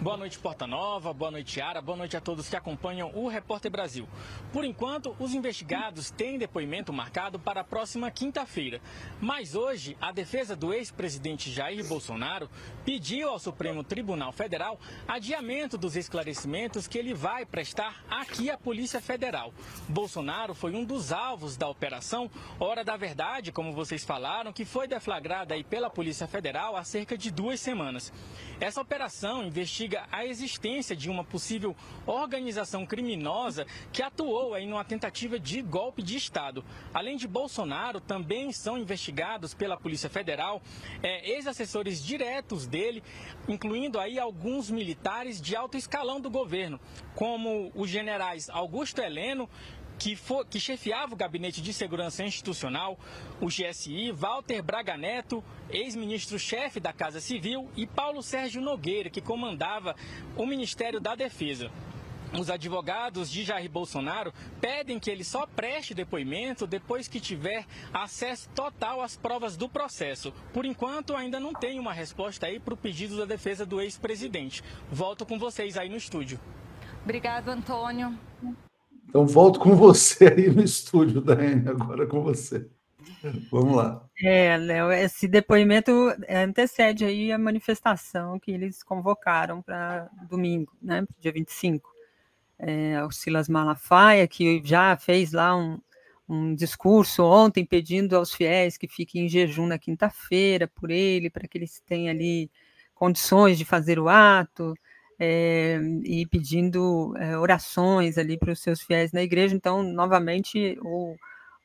[0.04, 1.14] Boa noite, Porta Nova.
[1.14, 1.82] Boa noite, Ara.
[1.82, 4.06] Boa noite a todos que acompanham o Repórter Brasil.
[4.52, 8.82] Por enquanto, os investigados têm depoimento marcado para a próxima quinta-feira.
[9.22, 12.50] Mas hoje, a defesa do ex-presidente Jair Bolsonaro
[12.84, 14.78] pediu ao Supremo Tribunal Federal
[15.08, 19.54] adiamento dos esclarecimentos que ele vai prestar aqui à Polícia Federal.
[19.88, 22.30] Bolsonaro foi um dos alvos da operação
[22.60, 27.18] Hora da Verdade, como vocês falaram, que foi deflagrada aí pela Polícia Federal há cerca
[27.18, 28.12] de duas semanas.
[28.60, 31.76] Essa operação investiga a existência de uma possível
[32.06, 36.64] organização criminosa que atuou aí numa tentativa de golpe de Estado.
[36.94, 40.62] Além de Bolsonaro, também são investigados pela Polícia Federal
[41.02, 43.04] é, ex-assessores diretos dele,
[43.48, 46.80] incluindo aí alguns militares de alto escalão do governo,
[47.16, 49.50] como os generais Augusto Heleno,
[50.04, 53.00] que, for, que chefiava o Gabinete de Segurança Institucional,
[53.40, 59.96] o GSI, Walter Braga Neto, ex-ministro-chefe da Casa Civil, e Paulo Sérgio Nogueira, que comandava
[60.36, 61.72] o Ministério da Defesa.
[62.38, 68.50] Os advogados de Jair Bolsonaro pedem que ele só preste depoimento depois que tiver acesso
[68.50, 70.34] total às provas do processo.
[70.52, 74.62] Por enquanto, ainda não tem uma resposta aí para o pedido da defesa do ex-presidente.
[74.92, 76.42] Volto com vocês aí no estúdio.
[77.06, 78.20] Obrigado, Antônio.
[79.08, 82.70] Então, volto com você aí no estúdio, Daiane, agora com você.
[83.50, 84.06] Vamos lá.
[84.22, 85.92] É, Léo, esse depoimento
[86.30, 91.90] antecede aí a manifestação que eles convocaram para domingo, né, dia 25.
[92.60, 95.80] É, o Silas Malafaia, que já fez lá um,
[96.28, 101.48] um discurso ontem pedindo aos fiéis que fiquem em jejum na quinta-feira por ele, para
[101.48, 102.50] que eles tenham ali
[102.94, 104.74] condições de fazer o ato,
[105.26, 109.56] é, e pedindo é, orações ali para os seus fiéis na igreja.
[109.56, 111.16] Então, novamente, o,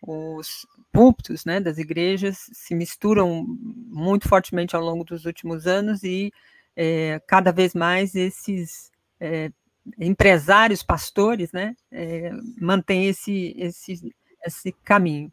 [0.01, 6.33] os púlpitos né, das igrejas se misturam muito fortemente ao longo dos últimos anos e
[6.77, 8.93] é, cada vez mais esses
[9.99, 11.75] empresários, pastores, né,
[12.61, 14.15] mantêm esse, esse,
[14.47, 15.33] esse caminho.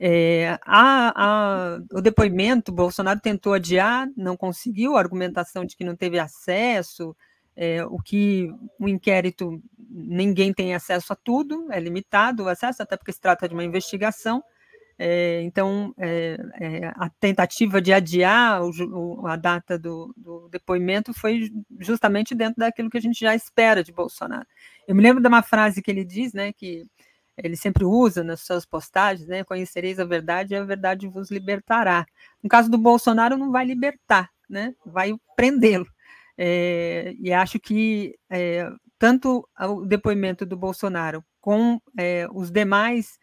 [0.00, 5.94] É, a, a, o depoimento, Bolsonaro tentou adiar, não conseguiu, a argumentação de que não
[5.94, 7.14] teve acesso,
[7.56, 8.48] é, o que
[8.78, 13.46] o inquérito ninguém tem acesso a tudo, é limitado o acesso, até porque se trata
[13.46, 14.42] de uma investigação.
[14.98, 18.70] É, então, é, é a tentativa de adiar o,
[19.22, 21.50] o, a data do, do, depoimento foi
[21.80, 24.46] justamente dentro daquilo que a gente já espera de Bolsonaro.
[24.86, 26.84] Eu me lembro de uma frase que ele diz, né, que
[27.36, 32.06] ele sempre usa nas suas postagens, né, conhecereis a verdade e a verdade vos libertará.
[32.42, 35.86] No caso do Bolsonaro, não vai libertar, né, vai prendê-lo.
[36.36, 43.18] É, e acho que é, tanto o depoimento do Bolsonaro com é, os demais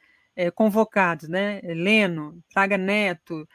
[0.55, 3.45] convocados, né, Leno, Traga Neto,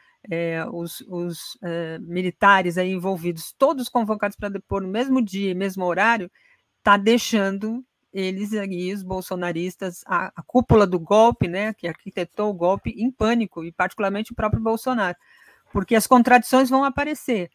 [0.71, 1.57] os, os
[2.01, 6.29] militares aí envolvidos, todos convocados para depor no mesmo dia, mesmo horário,
[6.77, 7.83] está deixando
[8.13, 13.11] eles aí, os bolsonaristas, a, a, cúpula do golpe, né, que arquitetou o golpe, em
[13.11, 15.17] pânico, e particularmente o próprio Bolsonaro,
[15.73, 17.49] porque as contradições vão aparecer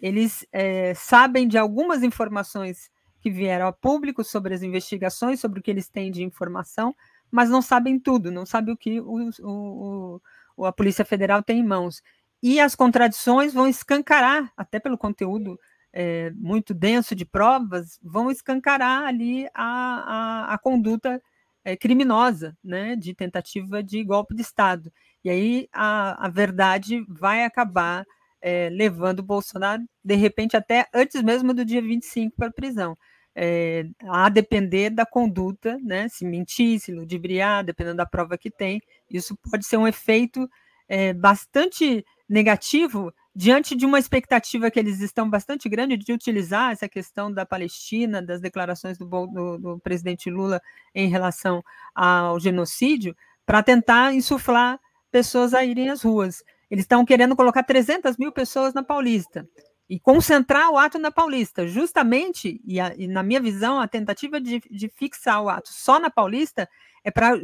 [0.00, 2.90] eles é, sabem de algumas informações
[3.20, 6.94] que vieram a público sobre as investigações, sobre o que eles têm de informação,
[7.30, 10.20] mas não sabem tudo, não sabem o que o, o,
[10.56, 12.02] o, a Polícia Federal tem em mãos.
[12.42, 15.58] E as contradições vão escancarar, até pelo conteúdo
[15.92, 21.20] é, muito denso de provas, vão escancarar ali a, a, a conduta
[21.64, 24.92] é, criminosa, né, de tentativa de golpe de Estado.
[25.24, 28.06] E aí a, a verdade vai acabar
[28.40, 32.96] é, levando o Bolsonaro, de repente, até antes mesmo do dia 25 para a prisão.
[33.38, 36.08] É, a depender da conduta, né?
[36.08, 38.80] Se mentir, se ludibriar, dependendo da prova que tem,
[39.10, 40.48] isso pode ser um efeito
[40.88, 46.88] é, bastante negativo diante de uma expectativa que eles estão bastante grande de utilizar essa
[46.88, 50.60] questão da Palestina, das declarações do, do, do presidente Lula
[50.94, 51.62] em relação
[51.94, 53.14] ao genocídio,
[53.44, 54.80] para tentar insuflar
[55.10, 56.42] pessoas a irem às ruas.
[56.70, 59.48] Eles estão querendo colocar 300 mil pessoas na Paulista
[59.88, 64.40] e concentrar o ato na Paulista, justamente, e, a, e na minha visão, a tentativa
[64.40, 66.68] de, de, fixar o ato só na Paulista
[67.04, 67.40] é para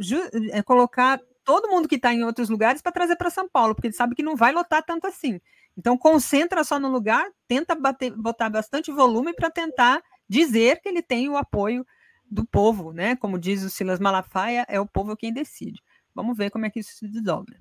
[0.51, 3.87] é colocar todo mundo que está em outros lugares para trazer para São Paulo, porque
[3.87, 5.39] ele sabe que não vai lotar tanto assim.
[5.77, 11.01] Então, concentra só no lugar, tenta bater, botar bastante volume para tentar dizer que ele
[11.01, 11.85] tem o apoio
[12.29, 13.15] do povo, né?
[13.15, 15.81] Como diz o Silas Malafaia, é o povo quem decide.
[16.13, 17.57] Vamos ver como é que isso se desdobra.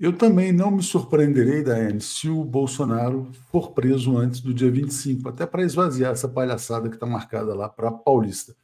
[0.00, 5.28] Eu também não me surpreenderei, Daiane, se o Bolsonaro for preso antes do dia 25,
[5.28, 8.54] até para esvaziar essa palhaçada que está marcada lá para Paulista.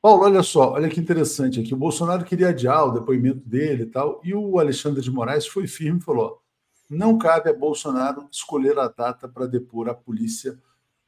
[0.00, 1.72] Paulo, olha só, olha que interessante aqui.
[1.72, 5.68] O Bolsonaro queria adiar o depoimento dele e tal, e o Alexandre de Moraes foi
[5.68, 6.42] firme e falou:
[6.90, 10.60] não cabe a Bolsonaro escolher a data para depor a Polícia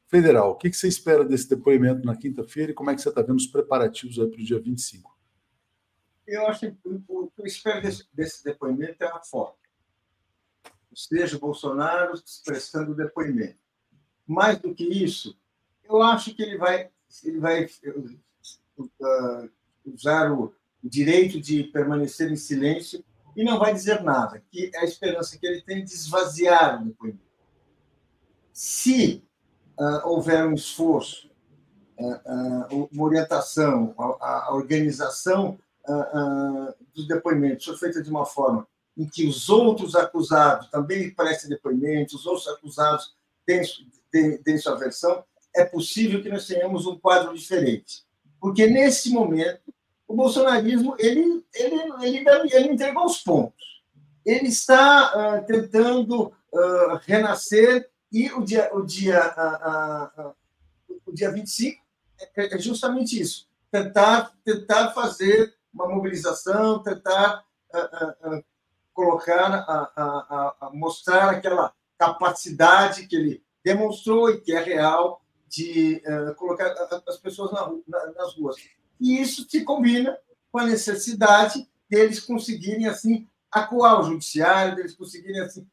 [0.06, 0.52] federal.
[0.52, 3.22] O que, que você espera desse depoimento na quinta-feira e como é que você está
[3.22, 5.18] vendo os preparativos para o dia 25?
[6.28, 9.63] Eu acho que o que eu espero desse, desse depoimento é a foto.
[10.94, 13.58] Seja, Bolsonaro expressando depoimento.
[14.26, 15.36] Mais do que isso,
[15.82, 16.90] eu acho que ele vai,
[17.22, 19.50] ele vai uh,
[19.84, 20.54] usar o,
[20.86, 23.02] direito de permanecer em silêncio
[23.34, 26.84] e não vai dizer nada, que é a esperança que ele tem de esvaziar o
[26.84, 27.24] depoimento.
[28.52, 29.24] Se
[29.78, 31.30] uh, houver um esforço,
[31.98, 35.58] uh, uma orientação, a, a organização
[36.94, 38.66] dos depoimentos feita de uma forma
[38.96, 43.14] em que os outros acusados também prestem depoimentos, os outros acusados
[43.46, 43.62] deem,
[44.42, 48.04] deem sua versão, é possível que nós tenhamos um quadro diferente.
[48.40, 49.72] Porque, nesse momento,
[50.06, 53.82] o bolsonarismo ele, ele, ele, ele entregou os pontos.
[54.24, 59.20] Ele está uh, tentando uh, renascer e o dia, o dia,
[60.18, 60.34] uh,
[61.06, 61.82] o dia 25
[62.36, 63.48] é, é justamente isso.
[63.70, 67.44] Tentar, tentar fazer uma mobilização, tentar
[68.94, 76.02] colocar, a, a, mostrar aquela capacidade que ele demonstrou e que é real de
[76.36, 76.74] colocar
[77.06, 78.56] as pessoas na, na, nas ruas.
[79.00, 80.18] E isso se combina
[80.50, 85.66] com a necessidade deles conseguirem, assim, acuar o judiciário, deles conseguirem, assim,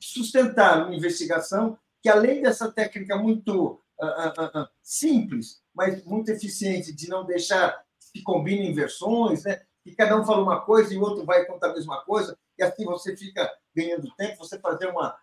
[0.00, 6.92] sustentar uma investigação que, além dessa técnica muito uh, uh, uh, simples, mas muito eficiente
[6.92, 9.62] de não deixar que combinem versões, né?
[9.82, 12.62] Que cada um fala uma coisa e o outro vai contar a mesma coisa, e
[12.62, 15.16] assim você fica ganhando tempo, você fazer uma,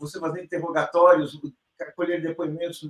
[0.00, 1.40] você fazer interrogatórios,
[1.96, 2.88] colher depoimentos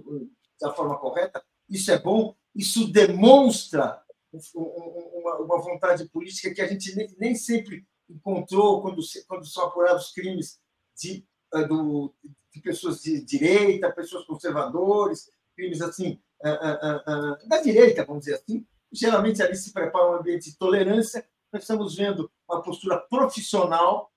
[0.60, 4.02] da forma correta, isso é bom, isso demonstra
[4.54, 10.60] uma, vontade política que a gente nem, sempre encontrou quando, quando são apurados crimes
[10.96, 11.24] de,
[11.54, 12.14] eh, do,
[12.52, 18.66] de pessoas de direita, pessoas conservadores, crimes assim uh, uh, da direita, vamos dizer assim.
[18.92, 21.26] Geralmente ali se prepara um ambiente de tolerância.
[21.52, 24.10] Nós estamos vendo uma postura profissional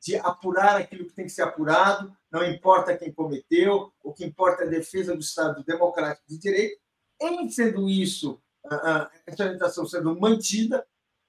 [0.00, 4.64] de apurar aquilo que tem que ser apurado, não importa quem cometeu, o que importa
[4.64, 6.80] é a defesa do Estado democrático de direito.
[7.20, 8.40] Em sendo isso,
[9.26, 10.86] essa orientação sendo mantida,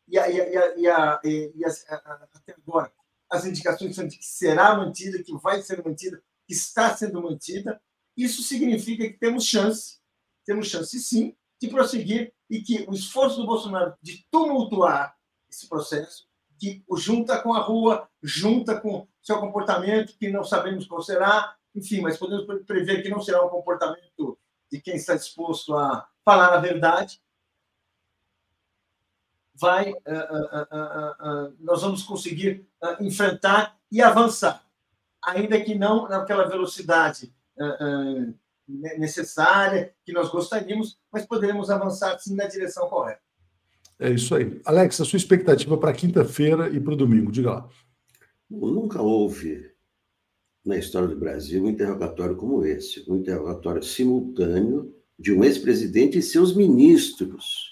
[0.07, 2.91] e, a, e, a, e, a, e até agora
[3.31, 7.81] as indicações são de que será mantida, que vai ser mantida, que está sendo mantida,
[8.15, 9.99] isso significa que temos chance,
[10.45, 15.15] temos chance sim, de prosseguir e que o esforço do Bolsonaro de tumultuar
[15.49, 16.27] esse processo,
[16.59, 21.55] que o junta com a rua, junta com seu comportamento, que não sabemos qual será,
[21.73, 24.37] enfim, mas podemos prever que não será um comportamento
[24.69, 27.21] de quem está disposto a falar a verdade,
[29.53, 32.67] vai, uh, uh, uh, nós vamos conseguir
[32.99, 34.65] enfrentar e avançar,
[35.23, 37.33] ainda que não naquela velocidade
[38.97, 43.21] necessária que nós gostaríamos, mas poderemos avançar sim na direção correta.
[43.99, 44.59] É isso aí.
[44.65, 47.69] Alex, a sua expectativa para quinta-feira e para o domingo, diga lá.
[48.49, 49.71] Nunca houve
[50.65, 56.23] na história do Brasil um interrogatório como esse, um interrogatório simultâneo de um ex-presidente e
[56.23, 57.71] seus ministros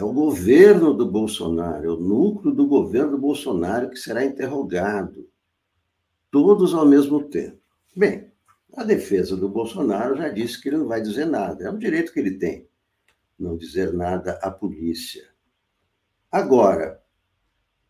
[0.00, 5.28] é o governo do Bolsonaro, é o núcleo do governo do Bolsonaro que será interrogado,
[6.30, 7.58] todos ao mesmo tempo.
[7.94, 8.29] Bem,
[8.74, 12.12] a defesa do Bolsonaro já disse que ele não vai dizer nada, é um direito
[12.12, 12.68] que ele tem,
[13.38, 15.28] não dizer nada à polícia.
[16.30, 17.02] Agora,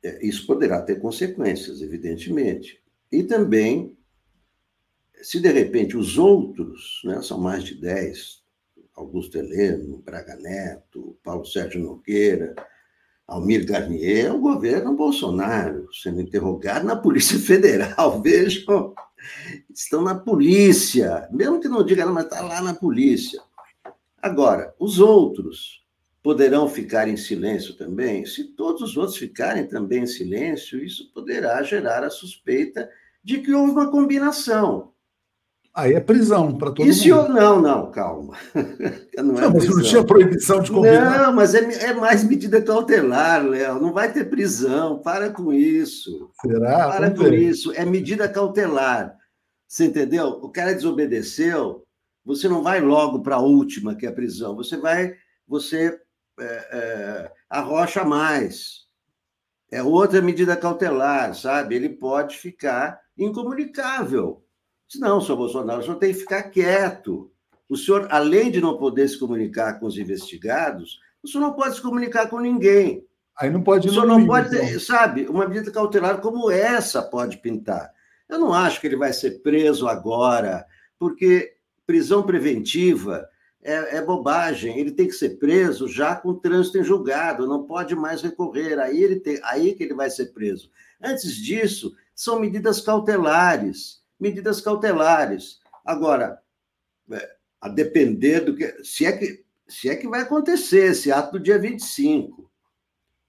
[0.02, 2.82] é, isso poderá ter consequências, evidentemente.
[3.12, 3.96] E também,
[5.22, 8.42] se de repente os outros, né, são mais de 10,
[8.94, 12.54] Augusto Heleno, Braga Neto, Paulo Sérgio Nogueira,
[13.30, 18.20] Almir Garnier, é o governo Bolsonaro sendo interrogado na Polícia Federal.
[18.20, 18.92] Vejam,
[19.72, 23.40] estão na polícia, mesmo que não diga, mas está lá na polícia.
[24.20, 25.80] Agora, os outros
[26.20, 28.26] poderão ficar em silêncio também?
[28.26, 32.90] Se todos os outros ficarem também em silêncio, isso poderá gerar a suspeita
[33.22, 34.92] de que houve uma combinação.
[35.72, 37.32] Aí é prisão para todo Isso mundo.
[37.32, 38.36] Não, não, calma.
[39.16, 41.26] Não, é não mas não tinha proibição de combinar.
[41.26, 43.80] Não, mas é, é mais medida cautelar, Léo.
[43.80, 44.98] Não vai ter prisão.
[45.00, 46.30] Para com isso.
[46.40, 46.88] Será?
[46.88, 47.38] Para Vamos com ver.
[47.38, 47.72] isso.
[47.72, 49.14] É medida cautelar.
[49.68, 50.26] Você entendeu?
[50.42, 51.84] O cara desobedeceu.
[52.24, 54.56] Você não vai logo para a última, que é a prisão.
[54.56, 55.14] Você vai,
[55.46, 56.00] você
[56.40, 58.86] é, é, arrocha mais.
[59.70, 61.76] É outra medida cautelar, sabe?
[61.76, 64.42] Ele pode ficar incomunicável
[64.98, 67.30] não, senhor Bolsonaro, o senhor tem que ficar quieto.
[67.68, 71.76] O senhor, além de não poder se comunicar com os investigados, o senhor não pode
[71.76, 73.06] se comunicar com ninguém.
[73.38, 74.80] Aí não pode O senhor não pode, então.
[74.80, 77.90] sabe, uma medida cautelar como essa pode pintar.
[78.28, 80.66] Eu não acho que ele vai ser preso agora,
[80.98, 81.54] porque
[81.86, 83.28] prisão preventiva
[83.62, 84.78] é, é, bobagem.
[84.78, 88.78] Ele tem que ser preso já com o trânsito em julgado, não pode mais recorrer.
[88.78, 90.70] Aí, ele tem, aí que ele vai ser preso.
[91.02, 93.99] Antes disso, são medidas cautelares.
[94.20, 95.60] Medidas cautelares.
[95.84, 96.42] Agora,
[97.10, 98.84] é, a depender do que.
[98.84, 102.50] Se é que, se é que vai acontecer esse ato do dia 25.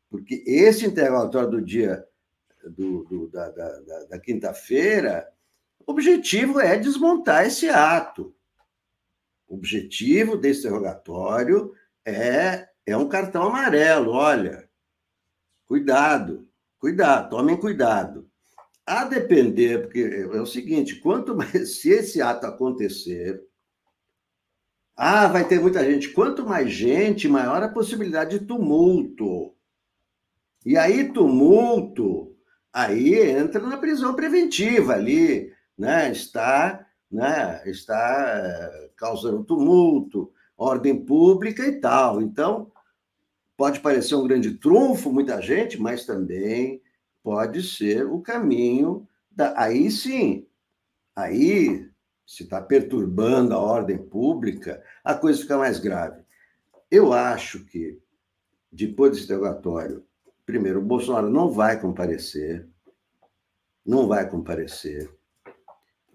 [0.10, 2.06] Porque esse interrogatório do dia
[2.64, 5.32] do, do da, da, da, da quinta-feira,
[5.86, 8.36] o objetivo é desmontar esse ato.
[9.48, 11.74] O objetivo desse interrogatório
[12.06, 14.12] é, é um cartão amarelo.
[14.12, 14.70] Olha,
[15.66, 16.48] cuidado,
[16.80, 18.31] cuidado, tomem cuidado.
[18.86, 23.42] A depender, porque é o seguinte: quanto mais, se esse ato acontecer,
[24.96, 26.10] ah, vai ter muita gente.
[26.10, 29.56] Quanto mais gente, maior a possibilidade de tumulto.
[30.66, 32.36] E aí, tumulto,
[32.72, 36.12] aí entra na prisão preventiva ali, né?
[36.12, 37.62] Está, né?
[37.66, 42.22] Está eh, causando tumulto, ordem pública e tal.
[42.22, 42.72] Então,
[43.58, 46.82] pode parecer um grande trunfo, muita gente, mas também
[47.24, 49.54] pode ser o caminho da.
[49.60, 50.48] Aí sim,
[51.16, 51.90] aí
[52.26, 56.24] se está perturbando a ordem pública, a coisa fica mais grave.
[56.90, 58.00] Eu acho que,
[58.72, 60.06] depois desse interrogatório,
[60.46, 62.68] primeiro, o Bolsonaro não vai comparecer,
[63.86, 65.10] não vai comparecer.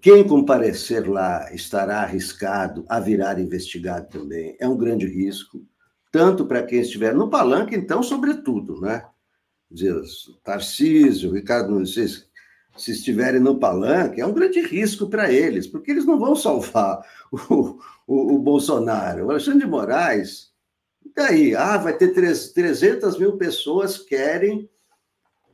[0.00, 4.56] Quem comparecer lá estará arriscado a virar investigado também.
[4.58, 5.66] É um grande risco,
[6.10, 9.04] tanto para quem estiver no palanque, então, sobretudo, né?
[9.70, 10.01] Dizer,
[10.44, 12.26] Tarcísio, Ricardo Nunes,
[12.76, 17.05] se estiverem no palanque, é um grande risco para eles, porque eles não vão salvar
[17.32, 19.26] o, o, o Bolsonaro.
[19.26, 20.52] O Alexandre de Moraes,
[21.14, 24.68] daí, ah, vai ter 300 mil pessoas que querem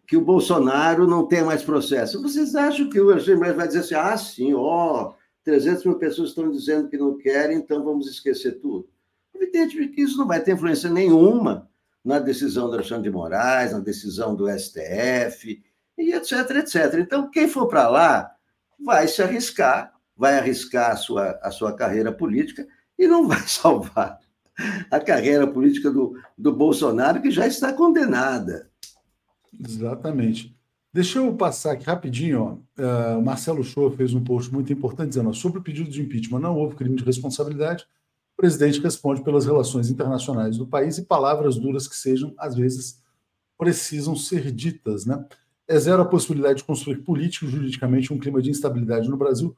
[0.06, 2.20] que o Bolsonaro não tenha mais processo.
[2.20, 5.14] Vocês acham que o Alexandre de Moraes vai dizer assim, ah, sim, ó,
[5.44, 8.88] 300 mil pessoas estão dizendo que não querem, então vamos esquecer tudo?
[9.34, 11.70] Evidente que isso não vai ter influência nenhuma
[12.04, 15.62] na decisão do Alexandre de Moraes, na decisão do STF,
[15.98, 16.94] e etc, etc.
[16.98, 18.30] Então, quem for para lá
[18.84, 22.66] vai se arriscar, vai arriscar a sua, a sua carreira política
[22.98, 24.18] e não vai salvar
[24.90, 28.70] a carreira política do, do Bolsonaro, que já está condenada.
[29.58, 30.54] Exatamente.
[30.92, 32.42] Deixa eu passar aqui rapidinho.
[32.42, 32.82] Ó.
[32.82, 36.40] Uh, Marcelo Show fez um post muito importante dizendo: ó, sobre o pedido de impeachment
[36.40, 37.86] não houve crime de responsabilidade.
[38.34, 43.00] O presidente responde pelas relações internacionais do país e palavras duras que sejam, às vezes,
[43.56, 45.06] precisam ser ditas.
[45.06, 45.24] Né?
[45.72, 49.56] é zero a possibilidade de construir político juridicamente um clima de instabilidade no Brasil,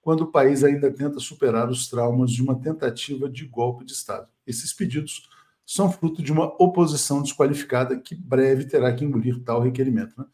[0.00, 4.28] quando o país ainda tenta superar os traumas de uma tentativa de golpe de Estado.
[4.46, 5.28] Esses pedidos
[5.64, 10.14] são fruto de uma oposição desqualificada que breve terá que engolir tal requerimento.
[10.16, 10.24] Né?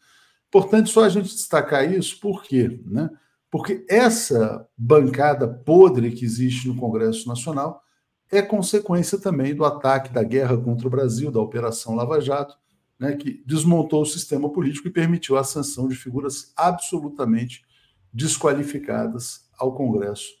[0.47, 2.79] Importante só a gente destacar isso, por quê?
[2.85, 3.09] Né?
[3.53, 7.83] Porque essa bancada podre que existe no Congresso Nacional
[8.31, 12.57] é consequência também do ataque da guerra contra o Brasil, da Operação Lava Jato,
[12.99, 17.63] né, que desmontou o sistema político e permitiu a sanção de figuras absolutamente
[18.11, 20.31] desqualificadas ao Congresso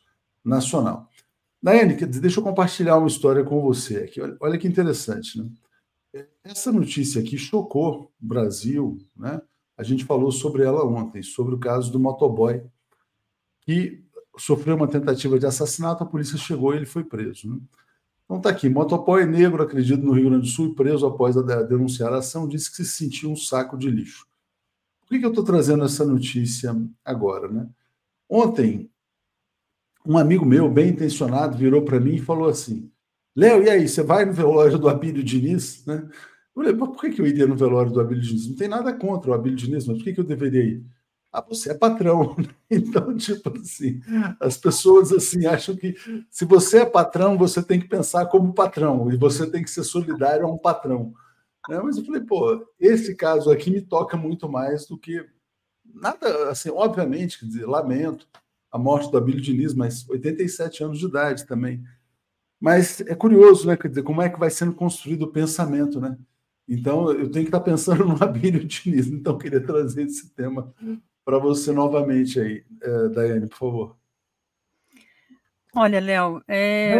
[0.43, 1.07] Nacional.
[1.61, 4.21] Daiane, deixa eu compartilhar uma história com você aqui.
[4.21, 5.39] Olha, olha que interessante.
[5.39, 6.25] Né?
[6.43, 8.97] Essa notícia aqui chocou o Brasil.
[9.15, 9.39] Né?
[9.77, 12.63] A gente falou sobre ela ontem, sobre o caso do motoboy,
[13.65, 14.03] que
[14.37, 17.49] sofreu uma tentativa de assassinato, a polícia chegou e ele foi preso.
[17.49, 17.59] Né?
[18.25, 22.13] Então está aqui, motoboy negro, acredito, no Rio Grande do Sul, preso após a denunciar
[22.13, 24.25] a ação, disse que se sentiu um saco de lixo.
[25.01, 27.47] Por que, que eu estou trazendo essa notícia agora?
[27.47, 27.67] Né?
[28.29, 28.89] Ontem,
[30.05, 32.89] um amigo meu, bem intencionado, virou para mim e falou assim:
[33.35, 35.85] Léo, e aí, você vai no velório do Abílio Diniz?
[35.85, 36.07] Né?
[36.55, 38.47] Eu falei, por que, que eu iria no velório do Abílio Diniz?
[38.47, 40.85] Não tem nada contra o Abílio Diniz, mas por que, que eu deveria ir?
[41.33, 42.35] Ah, você é patrão.
[42.69, 44.01] Então, tipo assim,
[44.39, 45.95] as pessoas assim acham que
[46.31, 49.83] se você é patrão, você tem que pensar como patrão e você tem que ser
[49.83, 51.13] solidário a um patrão.
[51.69, 51.79] Né?
[51.83, 55.23] Mas eu falei, pô, esse caso aqui me toca muito mais do que
[55.85, 58.27] nada, assim, obviamente, quer dizer, lamento
[58.71, 61.83] a morte do Abílio Diniz, mas 87 anos de idade também.
[62.59, 63.77] Mas é curioso, né?
[63.77, 66.17] Quer dizer, como é que vai sendo construído o pensamento, né?
[66.67, 69.07] Então, eu tenho que estar pensando no Abílio Diniz.
[69.07, 70.73] Então, queria trazer esse tema
[71.23, 73.97] para você novamente aí, é, Daiane, por favor.
[75.75, 76.41] Olha, Léo.
[76.47, 76.99] É...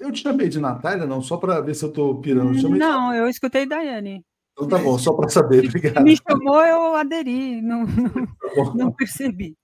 [0.00, 2.56] Eu te chamei de Natália, não, só para ver se eu estou pirando.
[2.56, 3.18] Eu não, de...
[3.18, 4.24] eu escutei Daiane.
[4.52, 6.02] Então tá bom, só para saber, obrigado.
[6.04, 7.84] Me chamou, eu aderi, não,
[8.56, 9.56] não, tá não percebi.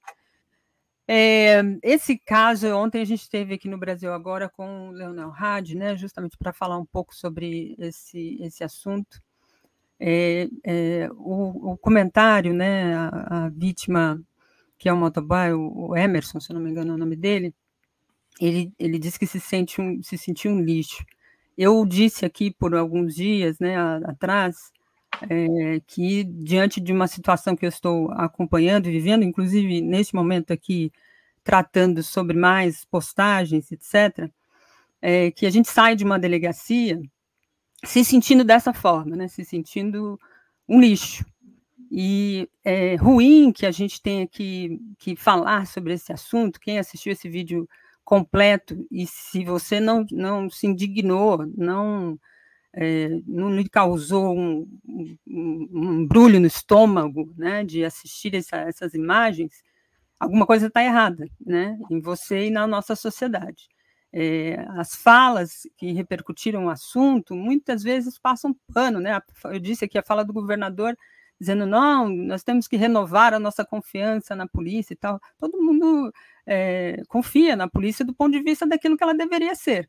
[1.08, 5.76] É, esse caso, ontem a gente esteve aqui no Brasil agora com o Leonel Hadi,
[5.76, 9.20] né, justamente para falar um pouco sobre esse, esse assunto
[9.98, 14.20] é, é, o, o, comentário, né, a, a, vítima,
[14.78, 17.54] que é o motoboy, o, o, Emerson, se não me engano é o nome dele,
[18.40, 21.04] ele, ele disse que se, sente um, se sentiu um lixo.
[21.56, 24.70] Eu disse aqui por alguns dias né, atrás
[25.30, 30.52] é, que, diante de uma situação que eu estou acompanhando e vivendo, inclusive neste momento
[30.52, 30.92] aqui,
[31.42, 34.30] tratando sobre mais postagens, etc.,
[35.00, 37.00] é, que a gente sai de uma delegacia
[37.86, 40.18] se sentindo dessa forma, né, se sentindo
[40.68, 41.24] um lixo.
[41.90, 46.60] E é ruim que a gente tenha que, que falar sobre esse assunto.
[46.60, 47.68] Quem assistiu esse vídeo
[48.04, 52.18] completo, e se você não, não se indignou, não
[52.72, 54.68] é, não lhe causou um,
[55.26, 59.62] um, um embrulho no estômago, né, de assistir essa, essas imagens,
[60.20, 63.68] alguma coisa está errada, né, em você e na nossa sociedade.
[64.18, 69.20] É, as falas que repercutiram o assunto muitas vezes passam pano, né?
[69.44, 70.96] Eu disse aqui a fala do governador
[71.38, 75.20] dizendo não, nós temos que renovar a nossa confiança na polícia e tal.
[75.38, 76.10] Todo mundo
[76.46, 79.86] é, confia na polícia do ponto de vista daquilo que ela deveria ser,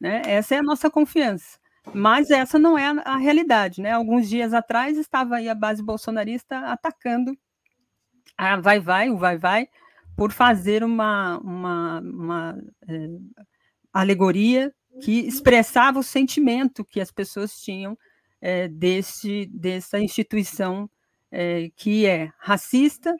[0.00, 0.22] né?
[0.24, 1.58] Essa é a nossa confiança.
[1.92, 3.90] Mas essa não é a, realidade, né?
[3.90, 7.36] Alguns dias atrás estava aí a base bolsonarista atacando
[8.38, 9.68] a Vai Vai, o Vai Vai,
[10.16, 13.08] por fazer uma, uma, uma é,
[14.00, 17.96] alegoria que expressava o sentimento que as pessoas tinham
[18.40, 20.88] é, desse, dessa instituição
[21.30, 23.14] é, que é racista,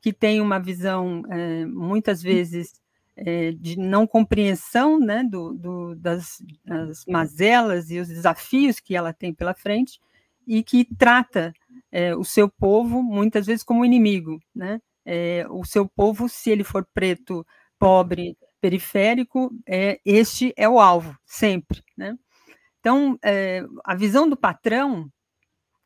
[0.00, 2.80] que tem uma visão é, muitas vezes
[3.16, 9.12] é, de não compreensão né, do, do, das, das, mazelas e os desafios que ela
[9.12, 9.98] tem pela frente
[10.46, 11.52] e que trata
[11.90, 14.80] é, o seu povo muitas vezes como inimigo, né?
[15.04, 17.44] É, o seu povo, se ele for preto,
[17.78, 22.16] pobre, periférico, é, este é o alvo sempre, né?
[22.80, 25.10] Então, é, a visão do patrão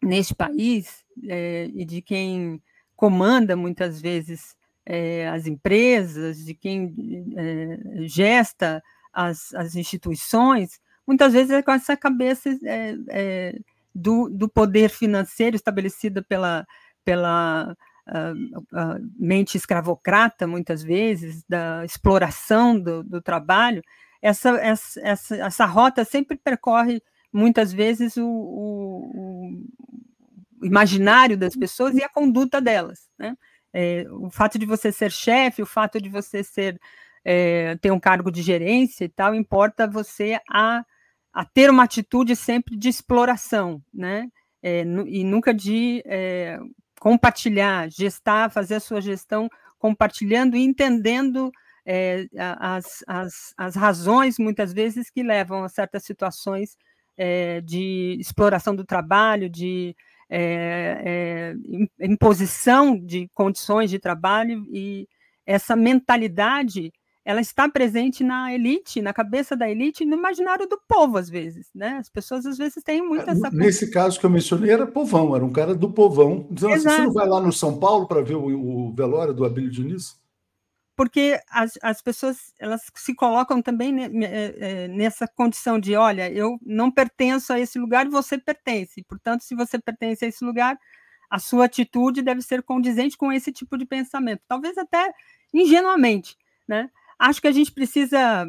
[0.03, 2.63] neste país é, e de quem
[2.97, 6.95] comanda muitas vezes é, as empresas, de quem
[7.37, 8.83] é, gesta
[9.13, 13.59] as, as instituições, muitas vezes é com essa cabeça é, é,
[13.95, 16.67] do, do poder financeiro estabelecida pela,
[17.05, 17.77] pela
[19.17, 23.83] mente escravocrata, muitas vezes, da exploração do, do trabalho,
[24.21, 27.03] essa, essa, essa, essa, rota sempre percorre,
[27.33, 29.65] muitas vezes, o, o,
[30.61, 33.09] o imaginário das pessoas e a conduta delas.
[33.19, 33.37] Né?
[33.73, 36.81] É, o fato de você ser chefe, o fato de você ser
[37.25, 40.85] é, ter um cargo de gerência e tal, importa você a,
[41.33, 44.29] a ter uma atitude sempre de exploração, né?
[44.65, 46.59] É, e nunca de é,
[47.03, 51.51] compartilhar, gestar, fazer a sua gestão compartilhando e entendendo
[51.85, 52.29] é,
[52.61, 56.77] as, as, as razões, muitas vezes, que levam a certas situações
[57.17, 59.97] é, de exploração do trabalho, de
[60.31, 61.55] é,
[61.99, 65.09] imposição de condições de trabalho e
[65.45, 66.93] essa mentalidade
[67.25, 71.31] ela está presente na elite, na cabeça da elite e no imaginário do povo, às
[71.31, 71.99] vezes, né?
[71.99, 73.51] As pessoas, às vezes, têm muito essa...
[73.51, 76.47] Nesse caso que eu mencionei, era povão, era um cara do povão.
[76.51, 79.45] Então, assim, você não vai lá no São Paulo para ver o, o velório do
[79.45, 80.21] Abílio Diniz?
[80.97, 86.59] porque as, as pessoas elas se colocam também eh, eh, nessa condição de, olha, eu
[86.63, 89.03] não pertenço a esse lugar e você pertence.
[89.03, 90.79] Portanto, se você pertence a esse lugar,
[91.31, 94.43] a sua atitude deve ser condizente com esse tipo de pensamento.
[94.47, 95.13] Talvez até
[95.53, 96.37] ingenuamente,
[96.69, 96.91] né?
[97.23, 98.47] Acho que a gente precisa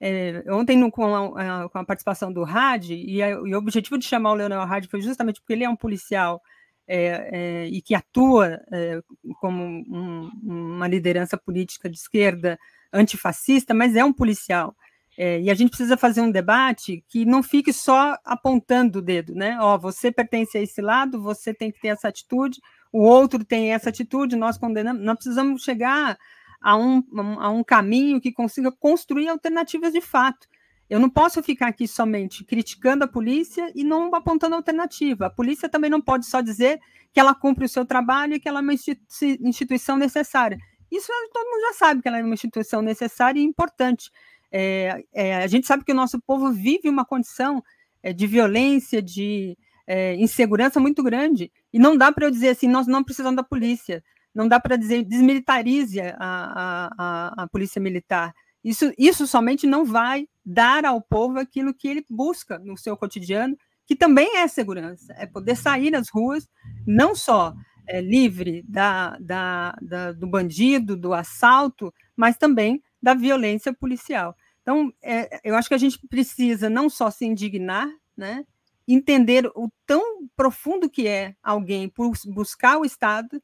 [0.00, 4.06] é, ontem, no, com, a, com, a, participação do Hadi, e, e, o objetivo de
[4.06, 6.40] chamar o Leonel Hadi foi justamente porque ele é um policial
[6.88, 9.00] é, é, e que atua é,
[9.40, 12.58] como um, uma liderança política de esquerda
[12.92, 14.74] antifascista, mas é um policial.
[15.18, 19.34] É, e a gente precisa fazer um debate que não fique só apontando o dedo,
[19.34, 19.58] né?
[19.60, 22.58] Ó, você pertence a esse lado, você tem que ter essa atitude,
[22.90, 25.02] o outro tem essa atitude, nós condenamos.
[25.02, 26.18] Nós precisamos chegar
[26.64, 27.04] a um,
[27.38, 30.48] a um caminho que consiga construir alternativas de fato.
[30.88, 35.26] Eu não posso ficar aqui somente criticando a polícia e não apontando alternativa.
[35.26, 36.80] A polícia também não pode só dizer
[37.12, 40.56] que ela cumpre o seu trabalho e que ela é uma instituição necessária.
[40.90, 44.10] Isso todo mundo já sabe que ela é uma instituição necessária e importante.
[44.50, 47.62] É, é, a gente sabe que o nosso povo vive uma condição
[48.02, 49.54] é, de violência, de
[49.86, 51.52] é, insegurança muito grande.
[51.70, 54.02] E não dá para eu dizer assim, nós não precisamos da polícia.
[54.34, 58.34] Não dá para dizer desmilitarize a, a, a, polícia militar.
[58.62, 63.56] Isso, isso somente não vai dar ao povo aquilo que ele busca no seu cotidiano,
[63.86, 66.48] que também é segurança, é poder sair nas ruas,
[66.86, 67.54] não só
[67.86, 74.34] é, livre da, da, da, do bandido, do assalto, mas também da violência policial.
[74.62, 78.44] Então, é, eu acho que a gente precisa não só se indignar, né,
[78.88, 83.42] entender o tão profundo que é alguém por buscar o Estado,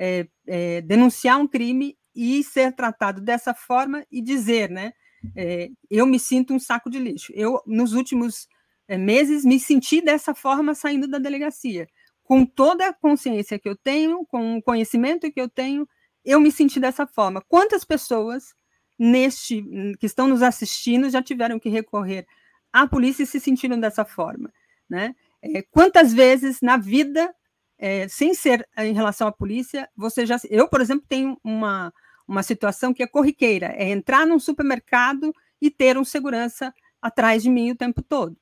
[0.00, 4.92] é, é, denunciar um crime e ser tratado dessa forma e dizer, né?
[5.36, 7.32] é, eu me sinto um saco de lixo.
[7.34, 8.48] Eu, nos últimos
[8.88, 11.86] é, meses, me senti dessa forma saindo da delegacia.
[12.24, 15.88] Com toda a consciência que eu tenho, com o conhecimento que eu tenho,
[16.24, 17.42] eu me senti dessa forma.
[17.48, 18.54] Quantas pessoas
[18.98, 19.62] neste
[19.98, 22.26] que estão nos assistindo já tiveram que recorrer
[22.72, 24.52] à polícia e se sentiram dessa forma,
[24.88, 25.14] né?
[25.42, 27.34] É, quantas vezes na vida,
[27.80, 30.36] é, sem ser em relação à polícia, você já.
[30.50, 31.90] Eu, por exemplo, tenho uma,
[32.28, 37.48] uma situação que é corriqueira: é entrar num supermercado e ter um segurança atrás de
[37.48, 38.36] mim o tempo todo.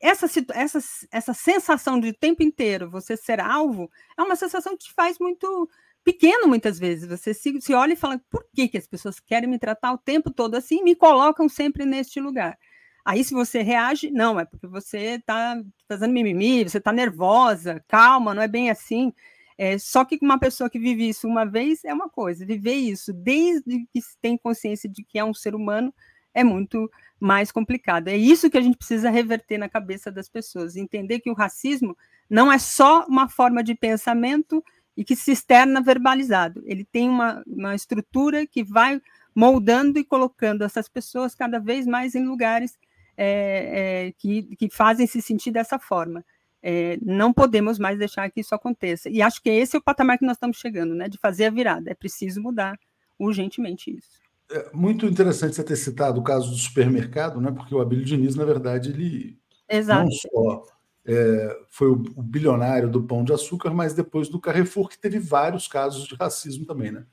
[0.00, 0.78] Essa, essa,
[1.10, 5.68] essa sensação de tempo inteiro você ser alvo é uma sensação que te faz muito
[6.04, 7.08] pequeno muitas vezes.
[7.08, 9.98] Você se, se olha e fala: por que, que as pessoas querem me tratar o
[9.98, 12.56] tempo todo assim e me colocam sempre neste lugar?
[13.04, 18.34] Aí, se você reage, não, é porque você está fazendo mimimi, você está nervosa, calma,
[18.34, 19.12] não é bem assim.
[19.58, 23.12] É, só que uma pessoa que vive isso uma vez é uma coisa, viver isso
[23.12, 25.94] desde que tem consciência de que é um ser humano
[26.32, 26.90] é muito
[27.20, 28.08] mais complicado.
[28.08, 31.96] É isso que a gente precisa reverter na cabeça das pessoas, entender que o racismo
[32.28, 34.64] não é só uma forma de pensamento
[34.96, 39.00] e que se externa verbalizado, ele tem uma, uma estrutura que vai
[39.34, 42.78] moldando e colocando essas pessoas cada vez mais em lugares
[43.16, 46.24] é, é, que, que fazem se sentir dessa forma.
[46.62, 49.10] É, não podemos mais deixar que isso aconteça.
[49.10, 51.08] E acho que esse é o patamar que nós estamos chegando, né?
[51.08, 51.90] De fazer a virada.
[51.90, 52.78] É preciso mudar
[53.18, 54.22] urgentemente isso.
[54.50, 57.50] É muito interessante você ter citado o caso do supermercado, né?
[57.50, 59.38] Porque o Abílio Diniz, na verdade, ele
[59.68, 60.04] Exato.
[60.04, 60.66] não só
[61.06, 65.18] é, foi o, o, bilionário do pão de açúcar, mas depois do Carrefour, que teve
[65.18, 67.04] vários casos de racismo também, né?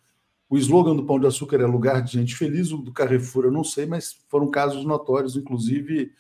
[0.52, 3.52] O slogan do Pão de Açúcar é lugar de gente feliz, o do Carrefour eu
[3.52, 6.12] não sei, mas foram casos notórios, inclusive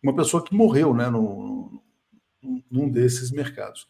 [0.00, 1.82] uma pessoa que morreu né, no,
[2.70, 3.88] num desses mercados.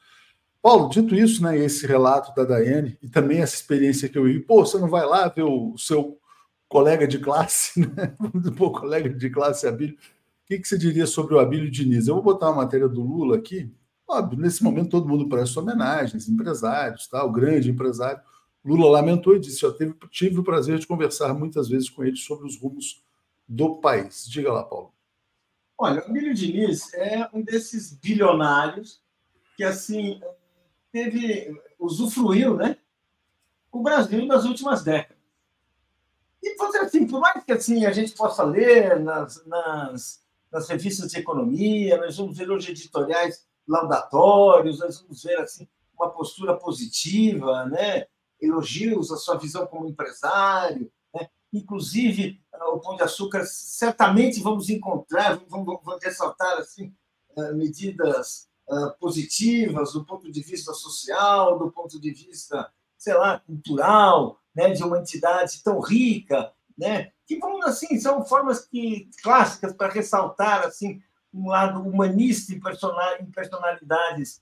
[0.63, 4.41] Paulo, dito isso, né, esse relato da Daiane e também essa experiência que eu vi,
[4.41, 6.19] pô, você não vai lá ver o seu
[6.67, 8.15] colega de classe, né?
[8.57, 9.97] Pô, colega de classe Abílio.
[9.97, 12.09] O que, que você diria sobre o Abílio Diniz?
[12.09, 13.71] Eu vou botar uma matéria do Lula aqui.
[14.09, 17.23] Óbvio, nesse momento todo mundo presta homenagens, empresários, tá?
[17.23, 18.23] o grande empresário.
[18.65, 22.17] Lula lamentou e disse: Eu tive, tive o prazer de conversar muitas vezes com ele
[22.17, 23.03] sobre os rumos
[23.47, 24.27] do país.
[24.27, 24.93] Diga lá, Paulo.
[25.77, 29.03] Olha, o Emílio Diniz é um desses bilionários
[29.57, 30.21] que, assim,
[30.91, 32.79] teve, usufruiu, né?
[33.71, 35.23] O Brasil nas últimas décadas.
[36.43, 40.23] E fazer assim, por mais que assim a gente possa ler nas, nas,
[40.53, 45.67] nas revistas de economia, nós vamos ver hoje editoriais laudatórios, nós vamos ver assim
[45.99, 48.07] uma postura positiva, né?
[48.41, 51.29] Elogios à sua visão como empresário, né?
[51.53, 56.95] inclusive ah, o Pão de Açúcar, certamente vamos encontrar, vamos, vamos ressaltar assim,
[57.37, 63.41] ah, medidas ah, positivas do ponto de vista social, do ponto de vista, sei lá,
[63.41, 69.73] cultural, né, de uma entidade tão rica, né, que vão assim são formas que clássicas
[69.73, 71.01] para ressaltar assim
[71.33, 72.61] um lado humanista em
[73.31, 74.41] personalidades